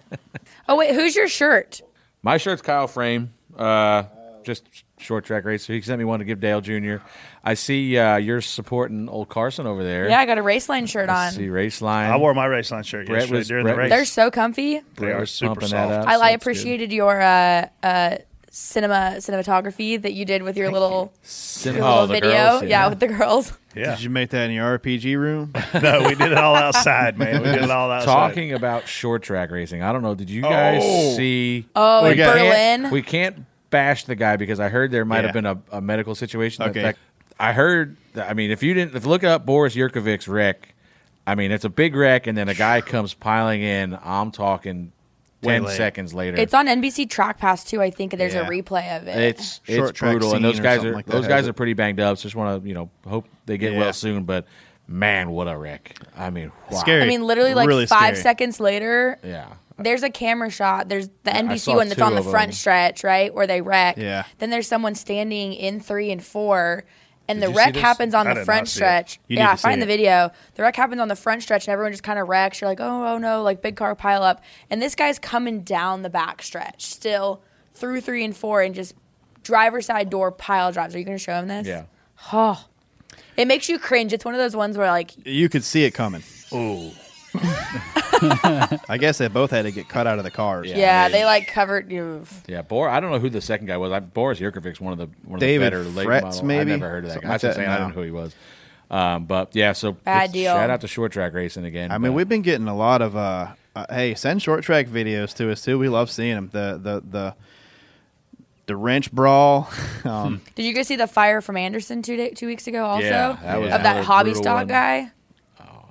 Oh, 0.69 0.75
wait. 0.75 0.93
Who's 0.93 1.15
your 1.15 1.27
shirt? 1.29 1.81
My 2.23 2.37
shirt's 2.37 2.61
Kyle 2.61 2.87
Frame. 2.87 3.33
Uh, 3.55 4.03
just 4.47 4.67
short 4.97 5.25
track 5.25 5.45
race. 5.45 5.63
So 5.65 5.73
he 5.73 5.81
sent 5.81 5.99
me 5.99 6.05
one 6.05 6.17
to 6.19 6.25
give 6.25 6.39
Dale 6.39 6.61
Jr. 6.61 6.95
I 7.43 7.53
see 7.53 7.95
uh, 7.97 8.17
you're 8.17 8.41
supporting 8.41 9.07
old 9.07 9.29
Carson 9.29 9.67
over 9.67 9.83
there. 9.83 10.09
Yeah, 10.09 10.19
I 10.19 10.25
got 10.25 10.39
a 10.39 10.41
Raceline 10.41 10.87
shirt 10.89 11.09
I 11.09 11.27
on. 11.27 11.31
see 11.33 11.49
race 11.49 11.81
line. 11.81 12.09
I 12.09 12.17
wore 12.17 12.33
my 12.33 12.45
race 12.45 12.71
line 12.71 12.83
shirt 12.83 13.05
Brett 13.05 13.21
yesterday 13.21 13.37
was- 13.37 13.47
during 13.47 13.63
Brett 13.65 13.75
the 13.75 13.79
race. 13.81 13.89
They're 13.91 14.05
so 14.05 14.31
comfy. 14.31 14.81
They 14.95 15.11
are 15.11 15.25
super 15.27 15.49
pumping 15.49 15.67
soft. 15.69 15.91
up. 15.91 16.07
I, 16.07 16.15
so 16.15 16.21
I 16.21 16.29
it's 16.29 16.31
good. 16.31 16.41
appreciated 16.41 16.91
your 16.91 17.21
uh, 17.21 17.67
uh, 17.83 18.17
cinema 18.49 19.15
cinematography 19.17 20.01
that 20.01 20.13
you 20.13 20.25
did 20.25 20.41
with 20.41 20.57
your 20.57 20.71
little, 20.71 21.13
Cin- 21.21 21.75
your 21.75 21.83
oh, 21.83 21.91
little 22.01 22.07
the 22.07 22.13
video. 22.15 22.31
girls, 22.31 22.61
yeah. 22.63 22.67
yeah. 22.69 22.87
with 22.89 22.99
the 22.99 23.07
girls. 23.07 23.53
Yeah. 23.77 23.91
Did 23.93 24.01
you 24.05 24.09
make 24.09 24.31
that 24.31 24.45
in 24.49 24.55
your 24.55 24.79
RPG 24.79 25.15
room? 25.19 25.53
no, 25.83 26.01
we 26.07 26.15
did 26.15 26.31
it 26.31 26.37
all 26.39 26.55
outside, 26.55 27.15
man. 27.19 27.43
We 27.43 27.49
did 27.51 27.61
it 27.65 27.69
all 27.69 27.91
outside. 27.91 28.11
Talking 28.11 28.53
about 28.53 28.87
short 28.87 29.21
track 29.21 29.51
racing, 29.51 29.83
I 29.83 29.91
don't 29.93 30.01
know. 30.01 30.15
Did 30.15 30.31
you 30.31 30.41
guys 30.41 30.81
Oh. 30.83 31.15
see? 31.15 31.67
Oh, 31.75 32.05
we 32.05 32.13
in 32.13 32.17
can't- 32.17 32.33
Berlin? 32.33 32.89
we 32.91 33.01
can't 33.03 33.45
bash 33.69 34.05
the 34.05 34.15
guy 34.15 34.35
because 34.37 34.59
I 34.59 34.69
heard 34.69 34.91
there 34.91 35.05
might 35.05 35.17
Yeah. 35.19 35.21
have 35.23 35.33
been 35.33 35.45
a, 35.45 35.57
a 35.71 35.81
medical 35.81 36.15
situation. 36.15 36.63
that- 36.63 36.69
Okay. 36.71 36.81
that- 36.81 36.97
I 37.39 37.53
heard. 37.53 37.97
I 38.15 38.33
mean, 38.33 38.49
if 38.49 38.63
you 38.63 38.73
didn't, 38.73 38.95
if 38.95 39.03
you 39.03 39.09
look 39.09 39.23
up 39.23 39.45
Boris 39.45 39.75
Jurkovic's 39.75 40.27
wreck, 40.27 40.73
I 41.27 41.35
mean, 41.35 41.51
it's 41.51 41.65
a 41.65 41.69
big 41.69 41.95
wreck, 41.95 42.25
and 42.25 42.35
then 42.35 42.49
a 42.49 42.55
guy 42.55 42.81
comes 42.93 43.13
piling 43.13 43.61
in. 43.61 43.95
I'm 44.03 44.31
talking 44.31 44.91
Way 45.43 45.53
ten 45.53 45.63
late. 45.65 45.77
seconds 45.77 46.15
later. 46.15 46.35
It's 46.37 46.55
on 46.55 46.65
NBC 46.67 47.07
Track 47.07 47.37
Pass 47.37 47.63
too. 47.63 47.79
I 47.79 47.91
think 47.91 48.17
there's 48.17 48.33
Yeah. 48.33 48.47
a 48.47 48.49
replay 48.49 48.97
of 48.97 49.07
it. 49.07 49.17
It's 49.19 49.61
Short 49.65 49.89
it's 49.91 49.99
track 49.99 50.11
brutal, 50.13 50.33
and 50.33 50.43
those 50.43 50.59
or 50.59 50.63
guys 50.63 50.75
something 50.77 50.93
are 50.93 50.95
like 50.95 51.05
that 51.05 51.11
those 51.11 51.25
has 51.25 51.29
guys 51.29 51.45
it. 51.45 51.51
are 51.51 51.53
pretty 51.53 51.73
banged 51.73 51.99
up. 51.99 52.17
So 52.17 52.23
just 52.23 52.35
want 52.35 52.63
to 52.63 52.67
you 52.67 52.73
know 52.73 52.89
hope 53.07 53.27
they 53.45 53.59
get 53.59 53.73
Yeah. 53.73 53.79
well 53.81 53.93
soon. 53.93 54.23
But 54.23 54.47
man, 54.87 55.29
what 55.29 55.47
a 55.47 55.55
wreck! 55.55 55.95
I 56.17 56.31
mean, 56.31 56.51
wow. 56.71 56.79
Scary. 56.79 57.03
I 57.03 57.07
mean, 57.07 57.21
literally 57.21 57.53
like 57.53 57.67
Really 57.67 57.85
five 57.85 58.15
scary. 58.17 58.23
seconds 58.23 58.59
later, 58.59 59.19
Yeah, 59.23 59.45
there's 59.77 60.03
a 60.03 60.09
camera 60.09 60.49
shot. 60.49 60.89
There's 60.89 61.09
the 61.23 61.35
I 61.35 61.41
NBC 61.41 61.75
one 61.75 61.89
that's 61.89 62.01
on 62.01 62.15
the 62.15 62.23
front 62.23 62.47
them. 62.47 62.53
stretch, 62.53 63.03
right, 63.03 63.33
where 63.33 63.47
they 63.47 63.61
wreck. 63.61 63.97
Yeah. 63.97 64.23
Then 64.39 64.49
there's 64.49 64.67
someone 64.67 64.95
standing 64.95 65.53
in 65.53 65.79
three 65.79 66.11
and 66.11 66.23
four, 66.23 66.85
and 67.27 67.39
Did 67.41 67.49
the 67.49 67.53
wreck 67.53 67.75
happens 67.75 68.13
on 68.13 68.27
I 68.27 68.33
the 68.33 68.45
front 68.45 68.61
not 68.61 68.67
see 68.67 68.71
it. 68.71 68.75
stretch. 68.75 69.19
You 69.27 69.37
yeah, 69.37 69.51
to 69.51 69.57
see 69.57 69.61
find 69.63 69.81
the 69.81 69.85
video. 69.85 70.31
The 70.55 70.63
wreck 70.63 70.75
happens 70.75 71.01
on 71.01 71.07
the 71.09 71.15
front 71.15 71.43
stretch, 71.43 71.67
and 71.67 71.73
everyone 71.73 71.91
just 71.91 72.03
kind 72.03 72.17
of 72.19 72.27
wrecks. 72.27 72.61
You're 72.61 72.69
like, 72.69 72.79
oh, 72.79 73.07
oh 73.07 73.17
no, 73.17 73.43
like 73.43 73.61
big 73.61 73.75
car 73.75 73.95
pile 73.95 74.23
up, 74.23 74.41
and 74.69 74.81
this 74.81 74.95
guy's 74.95 75.19
coming 75.19 75.61
down 75.61 76.01
the 76.01 76.09
back 76.09 76.41
stretch 76.41 76.85
still 76.85 77.41
through 77.73 78.01
three 78.01 78.23
and 78.25 78.35
four, 78.35 78.61
and 78.61 78.73
just 78.73 78.95
driver 79.43 79.81
side 79.81 80.09
door 80.09 80.31
pile 80.31 80.71
drives. 80.71 80.95
Are 80.95 80.99
you 80.99 81.05
going 81.05 81.17
to 81.17 81.23
show 81.23 81.33
him 81.35 81.47
this? 81.47 81.67
yeah. 81.67 81.83
Oh. 82.33 82.65
It 83.35 83.47
makes 83.47 83.69
you 83.69 83.77
cringe. 83.77 84.13
It's 84.13 84.25
one 84.25 84.33
of 84.33 84.39
those 84.39 84.55
ones 84.55 84.77
where 84.77 84.89
like 84.89 85.11
You 85.23 85.47
could 85.49 85.63
see 85.63 85.83
it 85.83 85.91
coming. 85.91 86.23
Ooh. 86.51 86.89
I 88.89 88.97
guess 88.99 89.17
they 89.17 89.27
both 89.27 89.51
had 89.51 89.63
to 89.63 89.71
get 89.71 89.87
cut 89.89 90.07
out 90.07 90.17
of 90.17 90.23
the 90.23 90.31
cars. 90.31 90.67
yeah, 90.69 91.09
they 91.09 91.25
like 91.25 91.47
covered 91.47 91.91
you. 91.91 92.25
Yeah, 92.47 92.61
Bor. 92.61 92.89
I 92.89 92.99
don't 92.99 93.11
know 93.11 93.19
who 93.19 93.29
the 93.29 93.41
second 93.41 93.67
guy 93.67 93.77
was. 93.77 93.91
I, 93.91 93.99
Boris 93.99 94.39
Jurkovic's 94.39 94.81
one 94.81 94.93
of 94.93 94.99
the 94.99 95.07
one 95.23 95.35
of 95.35 95.39
David 95.39 95.73
the 95.73 95.77
better 95.77 95.83
late 95.83 96.07
Fretz, 96.07 96.21
model. 96.23 96.45
maybe? 96.45 96.71
I 96.73 96.75
never 96.77 96.89
heard 96.89 97.03
of 97.05 97.09
that. 97.09 97.13
Something 97.13 97.27
guy. 97.27 97.33
like 97.33 97.41
That's 97.41 97.43
I'm 97.43 97.49
that? 97.49 97.55
saying. 97.55 97.69
I 97.69 97.73
No. 97.73 97.77
didn't 97.79 97.89
know 97.89 98.01
who 98.01 98.05
he 98.05 98.11
was. 98.11 98.35
Um, 98.89 99.25
but 99.25 99.55
yeah, 99.55 99.73
so 99.73 99.91
Bad 99.91 100.31
deal. 100.31 100.53
Shout 100.53 100.69
out 100.69 100.81
to 100.81 100.87
short 100.87 101.11
track 101.11 101.33
racing 101.33 101.65
again. 101.65 101.91
I 101.91 101.97
mean, 101.97 102.11
but- 102.11 102.15
we've 102.15 102.29
been 102.29 102.41
getting 102.41 102.67
a 102.67 102.75
lot 102.75 103.01
of. 103.01 103.15
Uh, 103.15 103.47
uh, 103.75 103.85
hey, 103.91 104.15
send 104.15 104.41
short 104.41 104.63
track 104.63 104.87
videos 104.87 105.35
to 105.35 105.51
us 105.51 105.61
too. 105.63 105.77
We 105.77 105.89
love 105.89 106.09
seeing 106.09 106.35
them. 106.35 106.49
The 106.51 106.79
the 106.81 107.03
the 107.07 107.35
the 108.65 108.75
wrench 108.75 109.11
brawl. 109.11 109.69
Um, 110.07 110.41
Did 110.55 110.63
you 110.63 110.71
guys 110.73 110.87
see 110.87 110.95
the 110.95 111.05
fire 111.07 111.41
from 111.41 111.57
Anderson 111.57 112.01
two 112.01 112.15
day, 112.15 112.29
two 112.29 112.47
weeks 112.47 112.65
ago? 112.65 112.85
Also, 112.85 113.03
Yeah, 113.05 113.37
that 113.43 113.57
was 113.59 113.65
of 113.73 113.81
that 113.83 113.91
another 113.97 114.03
hobby 114.03 114.29
brutal 114.29 114.43
stock 114.43 114.55
one. 114.59 114.67
guy. 114.67 115.11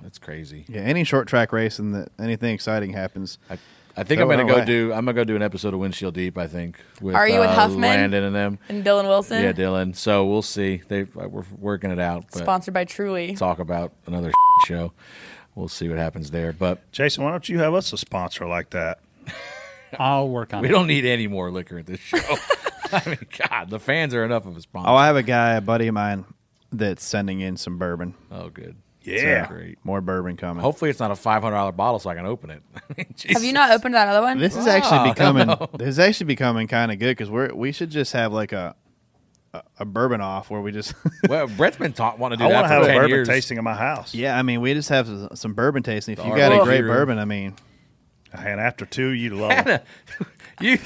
That's 0.01 0.19
crazy. 0.19 0.65
yeah, 0.67 0.81
any 0.81 1.03
short 1.03 1.27
track 1.27 1.51
racing 1.51 1.91
that 1.93 2.09
anything 2.19 2.53
exciting 2.53 2.93
happens. 2.93 3.37
I, 3.49 3.57
I 3.95 4.03
think 4.03 4.21
I'm 4.21 4.27
gonna 4.27 4.45
go 4.45 4.55
away. 4.57 4.65
do. 4.65 4.91
I'm 4.93 5.05
gonna 5.05 5.13
go 5.13 5.23
do 5.23 5.35
an 5.35 5.41
episode 5.41 5.73
of 5.73 5.79
Windshield 5.79 6.13
Deep. 6.13 6.37
I 6.37 6.47
think. 6.47 6.79
With, 7.01 7.15
Are 7.15 7.27
you 7.27 7.39
with 7.39 7.49
uh, 7.49 7.55
Huffman? 7.55 7.81
Landon 7.81 8.23
and 8.23 8.35
them? 8.35 8.59
And 8.69 8.85
Dylan 8.85 9.05
Wilson. 9.05 9.41
Yeah, 9.43 9.53
Dylan. 9.53 9.95
So 9.95 10.25
we'll 10.25 10.41
see. 10.43 10.81
They 10.87 11.01
uh, 11.01 11.27
we're 11.27 11.43
working 11.57 11.89
it 11.91 11.99
out. 11.99 12.25
But 12.31 12.39
Sponsored 12.43 12.73
by 12.75 12.85
Truly. 12.85 13.35
talk 13.35 13.59
about 13.59 13.93
another 14.05 14.31
show. 14.67 14.93
We'll 15.55 15.67
see 15.67 15.89
what 15.89 15.97
happens 15.97 16.29
there. 16.29 16.53
But 16.53 16.91
Jason, 16.91 17.23
why 17.23 17.31
don't 17.31 17.49
you 17.49 17.57
have 17.59 17.73
us 17.73 17.91
a 17.91 17.97
sponsor 17.97 18.45
like 18.45 18.69
that? 18.69 18.99
I'll 19.97 20.29
work 20.29 20.53
on 20.53 20.61
we 20.61 20.69
it. 20.69 20.71
don't 20.71 20.85
need 20.87 21.05
any 21.05 21.25
more 21.27 21.49
liquor 21.49 21.79
at 21.79 21.87
this 21.87 21.99
show. 21.99 22.19
I 22.91 23.01
mean, 23.07 23.17
God, 23.49 23.69
the 23.71 23.79
fans 23.79 24.13
are 24.13 24.23
enough 24.23 24.45
of 24.45 24.55
a 24.55 24.61
sponsor. 24.61 24.89
Oh, 24.89 24.95
I 24.95 25.07
have 25.07 25.15
a 25.15 25.23
guy, 25.23 25.55
a 25.55 25.61
buddy 25.61 25.87
of 25.87 25.93
mine, 25.95 26.25
that's 26.71 27.03
sending 27.03 27.39
in 27.39 27.57
some 27.57 27.77
bourbon. 27.79 28.13
Oh, 28.31 28.49
good. 28.49 28.75
Yeah. 29.07 29.47
So 29.47 29.53
great. 29.53 29.77
More 29.83 30.01
bourbon 30.01 30.37
coming. 30.37 30.61
Hopefully, 30.61 30.91
it's 30.91 30.99
not 30.99 31.11
a 31.11 31.15
five 31.15 31.41
hundred 31.41 31.55
dollar 31.55 31.71
bottle, 31.71 31.99
so 31.99 32.09
I 32.09 32.15
can 32.15 32.25
open 32.25 32.49
it. 32.49 32.63
Have 33.29 33.43
you 33.43 33.53
not 33.53 33.71
opened 33.71 33.95
that 33.95 34.07
other 34.07 34.21
one? 34.21 34.37
This 34.39 34.55
is 34.55 34.67
Oh, 34.67 34.69
actually 34.69 35.09
becoming. 35.11 35.47
This 35.77 35.87
is 35.89 35.99
actually 35.99 36.25
becoming 36.27 36.67
kind 36.67 36.91
of 36.91 36.99
good 36.99 37.11
because 37.17 37.29
we're 37.29 37.53
we 37.53 37.71
should 37.71 37.89
just 37.89 38.13
have 38.13 38.33
like 38.33 38.51
a 38.51 38.75
a, 39.53 39.63
a 39.79 39.85
bourbon 39.85 40.19
off 40.21 40.49
where 40.49 40.59
we 40.61 40.71
just. 40.71 40.93
well, 41.29 41.47
Brett's 41.47 41.77
been 41.77 41.93
taught 41.93 42.19
wanting 42.19 42.39
to 42.39 42.45
do 42.45 42.49
I 42.49 42.53
want 42.53 42.67
that 42.67 42.79
to 42.79 42.83
for 42.83 42.83
have 42.83 42.83
a 42.83 42.87
ten 42.87 42.95
bourbon 42.97 43.09
years. 43.15 43.27
tasting 43.27 43.57
in 43.57 43.63
my 43.63 43.75
house. 43.75 44.13
yeah, 44.13 44.37
I 44.37 44.41
mean, 44.41 44.59
we 44.61 44.73
just 44.73 44.89
have 44.89 45.09
s- 45.09 45.39
some 45.39 45.53
bourbon 45.53 45.83
tasting. 45.83 46.17
If 46.17 46.25
you 46.25 46.35
got 46.35 46.51
a 46.51 46.55
RBG 46.55 46.63
great 46.65 46.81
room. 46.81 46.87
bourbon, 46.93 47.19
I 47.19 47.25
mean, 47.25 47.53
And 48.33 48.59
after 48.59 48.85
two, 48.85 49.09
you 49.09 49.29
love 49.35 49.51
it. 49.51 49.65
Hannah, 49.67 49.81
uh, 50.19 50.25
you, 50.61 50.79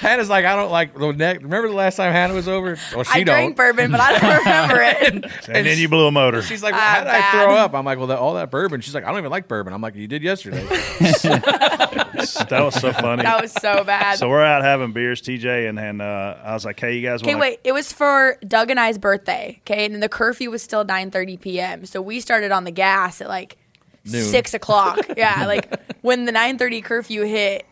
Hannah's 0.00 0.28
like, 0.28 0.44
I 0.44 0.56
don't 0.56 0.70
like 0.70 0.94
the 0.94 1.12
neck. 1.12 1.38
Remember 1.42 1.68
the 1.68 1.74
last 1.74 1.96
time 1.96 2.12
Hannah 2.12 2.34
was 2.34 2.48
over? 2.48 2.76
Well, 2.94 3.04
she 3.04 3.20
I 3.20 3.22
don't. 3.24 3.34
drank 3.34 3.56
bourbon, 3.56 3.90
but 3.90 4.00
I 4.00 4.18
don't 4.18 4.38
remember 4.44 4.82
it. 4.82 5.48
And 5.48 5.66
then 5.66 5.78
you 5.78 5.88
blew 5.88 6.06
a 6.06 6.10
motor. 6.12 6.42
She's 6.42 6.62
like, 6.62 6.74
Ah, 6.74 6.78
how 6.78 6.98
did 7.04 7.08
I 7.12 7.30
throw 7.30 7.54
up? 7.56 7.74
I'm 7.74 7.84
like, 7.84 7.98
well, 7.98 8.08
that, 8.08 8.18
all 8.18 8.34
that 8.34 8.50
bourbon. 8.50 8.80
She's 8.82 8.94
like, 8.94 9.04
I 9.04 9.08
don't 9.10 9.18
even 9.18 9.30
like 9.30 9.48
bourbon. 9.48 9.72
I'm 9.72 9.80
like, 9.80 9.94
you 9.94 10.06
did 10.06 10.22
yesterday. 10.22 10.62
that 11.00 12.60
was 12.62 12.74
so 12.74 12.92
funny. 12.92 13.22
That 13.22 13.40
was 13.40 13.52
so 13.52 13.84
bad. 13.84 14.18
So 14.18 14.28
we're 14.28 14.42
out 14.44 14.62
having 14.62 14.92
beers, 14.92 15.22
TJ, 15.22 15.68
and, 15.68 15.78
and 15.78 16.02
uh, 16.02 16.36
I 16.44 16.52
was 16.54 16.64
like, 16.64 16.78
hey, 16.78 16.96
you 16.96 17.02
guys 17.06 17.22
Okay, 17.22 17.34
want 17.34 17.40
wait. 17.40 17.60
It 17.64 17.72
was 17.72 17.92
for 17.92 18.36
Doug 18.46 18.70
and 18.70 18.78
I's 18.80 18.98
birthday. 18.98 19.60
Okay, 19.62 19.84
and 19.86 20.02
the 20.02 20.08
curfew 20.08 20.50
was 20.50 20.62
still 20.62 20.84
9:30 20.84 21.40
p.m. 21.40 21.86
So 21.86 22.00
we 22.02 22.20
started 22.20 22.52
on 22.52 22.64
the 22.64 22.70
gas 22.70 23.20
at 23.20 23.28
like 23.28 23.56
Noon. 24.04 24.22
six 24.24 24.54
o'clock. 24.54 24.98
yeah, 25.16 25.46
like 25.46 25.72
when 26.02 26.24
the 26.26 26.32
9:30 26.32 26.84
curfew 26.84 27.22
hit. 27.22 27.64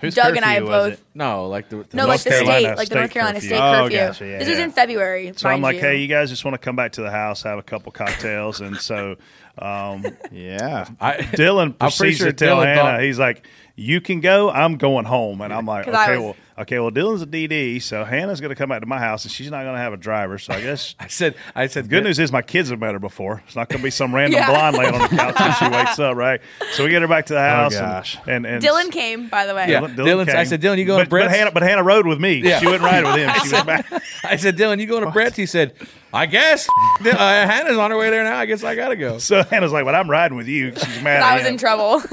Whose 0.00 0.14
Doug 0.14 0.36
and 0.36 0.44
I 0.44 0.56
curfew 0.58 0.68
was 0.70 0.90
both. 0.90 0.92
it? 1.00 1.04
no, 1.14 1.46
like 1.48 1.68
the, 1.68 1.76
the 1.78 1.96
No, 1.96 2.06
like 2.06 2.20
the 2.22 2.30
Carolina 2.30 2.58
state, 2.60 2.76
like 2.76 2.88
the 2.88 2.94
North 2.96 3.10
state 3.10 3.12
Carolina 3.14 3.36
curfew. 3.38 3.48
state 3.48 3.58
Oh, 3.58 3.82
curfew. 3.84 3.96
gotcha, 3.98 4.26
yeah, 4.26 4.38
this 4.38 4.48
was 4.48 4.58
yeah. 4.58 4.64
in 4.64 4.70
February. 4.72 5.32
So 5.36 5.48
I'm 5.48 5.52
mind 5.60 5.62
like, 5.62 5.74
you. 5.76 5.80
hey, 5.88 5.96
you 6.00 6.08
guys 6.08 6.30
just 6.30 6.44
want 6.44 6.54
to 6.54 6.58
come 6.58 6.76
back 6.76 6.92
to 6.92 7.02
the 7.02 7.10
house, 7.10 7.42
have 7.42 7.58
a 7.58 7.62
couple 7.62 7.92
cocktails, 7.92 8.60
and 8.60 8.76
so 8.76 9.16
um, 9.58 10.04
Yeah, 10.30 10.86
I, 11.00 11.14
Dylan 11.16 11.62
I'm 11.62 11.72
pretty 11.72 11.76
proceeds 11.78 12.18
sure 12.18 12.26
to 12.28 12.32
tell 12.32 12.58
Dylan 12.58 12.66
Hannah, 12.66 12.80
thought- 12.82 13.00
he's 13.02 13.18
like, 13.18 13.46
"You 13.74 14.00
can 14.00 14.20
go. 14.20 14.50
I'm 14.50 14.76
going 14.76 15.06
home." 15.06 15.40
And 15.40 15.52
I'm 15.52 15.64
like, 15.66 15.84
'Cause 15.86 15.94
I 15.94 16.02
"Okay, 16.04 16.12
was- 16.16 16.22
well, 16.24 16.36
okay, 16.58 16.78
well, 16.78 16.90
Dylan's 16.90 17.22
a 17.22 17.26
DD, 17.26 17.82
so 17.82 18.04
Hannah's 18.04 18.40
going 18.40 18.48
to 18.50 18.54
come 18.54 18.68
back 18.68 18.80
to 18.80 18.86
my 18.86 18.98
house, 18.98 19.24
and 19.24 19.32
she's 19.32 19.50
not 19.50 19.62
going 19.62 19.74
to 19.74 19.80
have 19.80 19.92
a 19.92 19.96
driver. 19.96 20.38
So 20.38 20.52
I 20.54 20.60
guess 20.60 20.94
I 21.00 21.08
said, 21.08 21.34
I 21.54 21.66
said, 21.66 21.84
the 21.84 21.88
good 21.88 22.04
news 22.04 22.18
is 22.18 22.32
my 22.32 22.42
kids 22.42 22.70
have 22.70 22.78
met 22.78 22.92
her 22.92 22.98
before. 22.98 23.42
It's 23.46 23.56
not 23.56 23.68
going 23.68 23.78
to 23.80 23.84
be 23.84 23.90
some 23.90 24.14
random 24.14 24.38
Yeah. 24.40 24.50
blonde 24.50 24.76
laying 24.76 24.94
on 24.94 25.02
the 25.02 25.08
couch 25.16 25.38
when 25.38 25.52
she 25.54 25.68
wakes 25.76 25.98
up, 25.98 26.16
right? 26.16 26.40
So 26.72 26.84
we 26.84 26.90
get 26.90 27.02
her 27.02 27.08
back 27.08 27.26
to 27.26 27.34
the 27.34 27.40
oh, 27.40 27.48
house. 27.48 27.74
and- 27.74 27.86
gosh. 27.86 28.18
And, 28.26 28.46
and, 28.46 28.62
Dylan 28.62 28.90
came, 28.90 29.28
by 29.28 29.46
the 29.46 29.54
way. 29.54 29.66
Yeah. 29.70 29.80
Dylan, 29.80 29.96
Dylan's- 29.96 30.34
I 30.34 30.44
said, 30.44 30.60
"Dylan, 30.60 30.78
you 30.78 30.84
going 30.84 31.00
but, 31.00 31.04
to 31.04 31.10
Brett's?" 31.10 31.28
But 31.28 31.36
Hannah, 31.36 31.50
but 31.52 31.62
Hannah 31.62 31.82
rode 31.82 32.06
with 32.06 32.20
me. 32.20 32.34
Yeah. 32.42 32.58
She 32.58 32.66
wouldn't 32.66 32.84
ride 32.84 33.04
with 33.04 33.16
him. 33.16 33.30
She 33.46 33.52
was 33.52 33.64
back. 33.64 33.86
I 34.24 34.36
said, 34.36 34.56
Dylan, 34.56 34.80
you 34.80 34.86
going 34.86 35.04
to 35.04 35.10
Brett's? 35.10 35.36
He 35.36 35.46
said, 35.46 35.74
I 36.16 36.26
guess. 36.26 36.68
uh, 37.00 37.04
Hannah's 37.12 37.76
on 37.76 37.90
her 37.90 37.96
way 37.98 38.10
there 38.10 38.24
now. 38.24 38.36
I 38.38 38.46
guess 38.46 38.64
I 38.64 38.74
gotta 38.74 38.96
go. 38.96 39.18
So 39.18 39.42
Hannah's 39.44 39.72
like, 39.72 39.84
"But 39.84 39.94
I'm 39.94 40.10
riding 40.10 40.36
with 40.36 40.48
you." 40.48 40.72
She's 40.74 41.02
mad. 41.02 41.22
I 41.22 41.36
was 41.36 41.46
him. 41.46 41.52
in 41.54 41.58
trouble. 41.58 42.02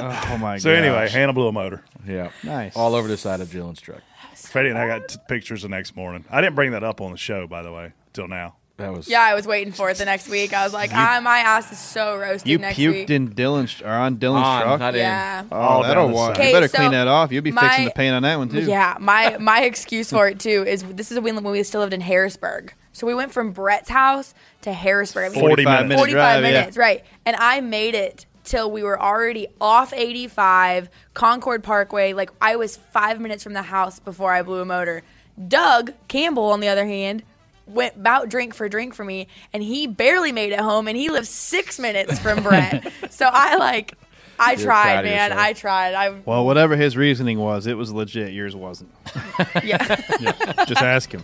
Oh 0.00 0.38
my 0.40 0.54
god. 0.54 0.62
So 0.62 0.70
anyway, 0.70 1.08
Hannah 1.08 1.32
blew 1.32 1.48
a 1.48 1.52
motor. 1.52 1.82
Yeah, 2.06 2.30
Nice. 2.44 2.76
All 2.76 2.94
over 2.94 3.08
the 3.08 3.16
side 3.16 3.40
of 3.40 3.48
Dylan's 3.48 3.80
truck. 3.80 4.00
Freddie 4.36 4.68
and 4.70 4.78
I 4.78 4.86
got 4.86 5.08
t- 5.08 5.18
pictures 5.28 5.62
the 5.62 5.68
next 5.68 5.96
morning. 5.96 6.24
I 6.30 6.40
didn't 6.40 6.54
bring 6.54 6.70
that 6.70 6.84
up 6.84 7.00
on 7.00 7.10
the 7.10 7.18
show, 7.18 7.46
by 7.48 7.62
the 7.62 7.72
way, 7.72 7.92
till 8.12 8.28
now. 8.28 8.54
That 8.76 8.92
was 8.92 9.08
yeah, 9.08 9.22
I 9.22 9.34
was 9.34 9.44
waiting 9.44 9.72
for 9.72 9.90
it 9.90 9.96
the 9.96 10.04
next 10.04 10.28
week. 10.28 10.52
I 10.52 10.62
was 10.62 10.72
like, 10.72 10.90
ah, 10.94 11.20
my 11.20 11.38
ass 11.38 11.72
is 11.72 11.80
so 11.80 12.16
roasted 12.16 12.48
you 12.48 12.58
next 12.58 12.78
puked 12.78 12.92
week. 12.92 13.10
in 13.10 13.30
Dylan's 13.34 13.82
or 13.82 13.88
on 13.90 14.18
Dylan's 14.18 14.46
On, 14.46 14.62
truck. 14.62 14.78
not 14.78 14.94
in. 14.94 15.00
yeah. 15.00 15.42
Oh, 15.50 15.82
that'll 15.82 16.04
down 16.04 16.10
the 16.12 16.16
wash. 16.16 16.36
You 16.38 16.52
better 16.52 16.66
Okay, 16.66 16.76
clean 16.76 16.92
that 16.92 17.08
off. 17.08 17.32
You'll 17.32 17.42
be 17.42 17.50
fixing 17.50 17.86
the 17.86 17.90
paint 17.90 18.14
on 18.14 18.22
that 18.22 18.38
one 18.38 18.48
too. 18.48 18.60
Yeah, 18.60 18.96
my 19.00 19.36
my 19.38 19.62
excuse 19.62 20.10
for 20.10 20.28
it 20.28 20.38
too 20.38 20.64
is 20.68 20.84
this 20.84 21.10
is 21.10 21.18
when 21.18 21.34
when 21.34 21.52
we 21.52 21.60
still 21.64 21.80
lived 21.80 21.92
in 21.92 22.00
Harrisburg. 22.00 22.72
So 22.98 23.06
we 23.06 23.14
went 23.14 23.32
from 23.32 23.52
Brett's 23.52 23.88
house 23.88 24.34
to 24.62 24.72
Harrisburg. 24.72 25.26
I 25.26 25.28
mean, 25.28 25.40
40 25.40 25.64
45 25.64 25.82
minutes. 25.86 26.00
45 26.00 26.14
drive. 26.14 26.42
minutes, 26.42 26.76
right. 26.76 27.04
And 27.24 27.36
I 27.36 27.60
made 27.60 27.94
it 27.94 28.26
till 28.42 28.70
we 28.70 28.82
were 28.82 29.00
already 29.00 29.46
off 29.60 29.92
85, 29.92 30.90
Concord 31.14 31.62
Parkway. 31.62 32.12
Like, 32.12 32.30
I 32.40 32.56
was 32.56 32.76
five 32.76 33.20
minutes 33.20 33.44
from 33.44 33.52
the 33.52 33.62
house 33.62 34.00
before 34.00 34.32
I 34.32 34.42
blew 34.42 34.60
a 34.60 34.64
motor. 34.64 35.02
Doug 35.46 35.92
Campbell, 36.08 36.46
on 36.50 36.58
the 36.58 36.68
other 36.68 36.86
hand, 36.86 37.22
went 37.66 37.94
about 37.94 38.28
drink 38.30 38.54
for 38.54 38.68
drink 38.68 38.94
for 38.94 39.04
me, 39.04 39.28
and 39.52 39.62
he 39.62 39.86
barely 39.86 40.32
made 40.32 40.52
it 40.52 40.58
home, 40.58 40.88
and 40.88 40.96
he 40.96 41.08
lives 41.08 41.28
six 41.28 41.78
minutes 41.78 42.18
from 42.18 42.42
Brett. 42.42 42.92
so 43.10 43.28
I, 43.30 43.56
like, 43.56 43.94
I 44.40 44.52
You're 44.52 44.62
tried, 44.62 45.04
man. 45.04 45.30
yourself. 45.30 45.40
I 45.40 45.52
tried. 45.52 45.94
I, 45.94 46.10
Well, 46.24 46.44
whatever 46.44 46.74
his 46.76 46.96
reasoning 46.96 47.38
was, 47.38 47.66
it 47.66 47.76
was 47.76 47.92
legit. 47.92 48.32
Yours 48.32 48.56
wasn't. 48.56 48.90
yeah. 49.62 50.64
Just 50.64 50.82
ask 50.82 51.12
him. 51.12 51.22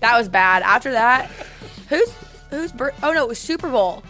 That 0.00 0.16
was 0.18 0.28
bad. 0.28 0.62
After 0.62 0.92
that, 0.92 1.30
who's 1.88 2.12
who's 2.50 2.72
bir- 2.72 2.94
oh 3.02 3.12
no, 3.12 3.24
it 3.24 3.28
was 3.28 3.38
Super 3.38 3.68
Bowl. 3.68 4.02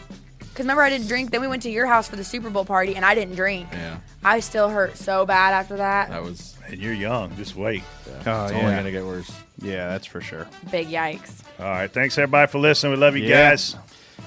Cause 0.54 0.64
remember 0.64 0.82
I 0.82 0.90
didn't 0.90 1.06
drink. 1.08 1.30
Then 1.30 1.40
we 1.40 1.46
went 1.46 1.62
to 1.62 1.70
your 1.70 1.86
house 1.86 2.08
for 2.08 2.16
the 2.16 2.24
Super 2.24 2.50
Bowl 2.50 2.64
party, 2.64 2.96
and 2.96 3.04
I 3.04 3.14
didn't 3.14 3.36
drink. 3.36 3.68
Yeah, 3.72 3.98
I 4.24 4.40
still 4.40 4.68
hurt 4.68 4.96
so 4.96 5.24
bad 5.24 5.54
after 5.54 5.76
that. 5.76 6.10
that 6.10 6.22
was. 6.22 6.56
And 6.66 6.78
you're 6.78 6.92
young. 6.92 7.34
Just 7.36 7.56
wait. 7.56 7.82
Oh 8.26 8.44
It's 8.44 8.52
only 8.52 8.56
yeah, 8.56 8.76
gonna 8.76 8.90
get 8.90 9.04
worse. 9.04 9.30
yeah, 9.62 9.88
that's 9.88 10.04
for 10.06 10.20
sure. 10.20 10.46
Big 10.70 10.88
yikes. 10.88 11.42
All 11.60 11.64
right. 11.64 11.90
Thanks, 11.90 12.18
everybody, 12.18 12.50
for 12.50 12.58
listening. 12.58 12.92
We 12.92 12.98
love 12.98 13.16
you 13.16 13.24
Yeah. 13.24 13.50
guys. 13.50 13.76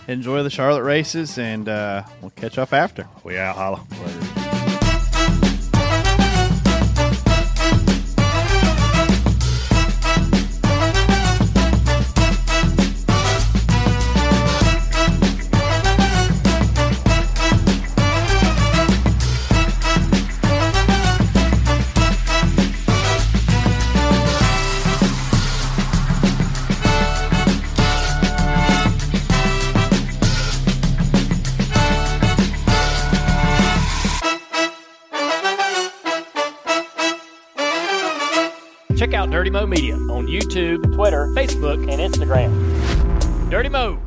Enjoy 0.08 0.42
the 0.42 0.50
Charlotte 0.50 0.84
races, 0.84 1.38
and 1.38 1.68
uh, 1.70 2.04
we'll 2.22 2.32
catch 2.32 2.58
up 2.58 2.74
after. 2.74 3.08
We 3.24 3.38
out. 3.38 3.56
Holla. 3.58 3.86
Later. 4.04 4.41
Dirty 39.32 39.50
Mo 39.50 39.66
Media 39.66 39.96
on 39.96 40.28
YouTube, 40.28 40.94
Twitter, 40.94 41.28
Facebook, 41.28 41.90
and 41.90 42.02
Instagram. 42.02 43.50
Dirty 43.50 43.70
Mo. 43.70 43.98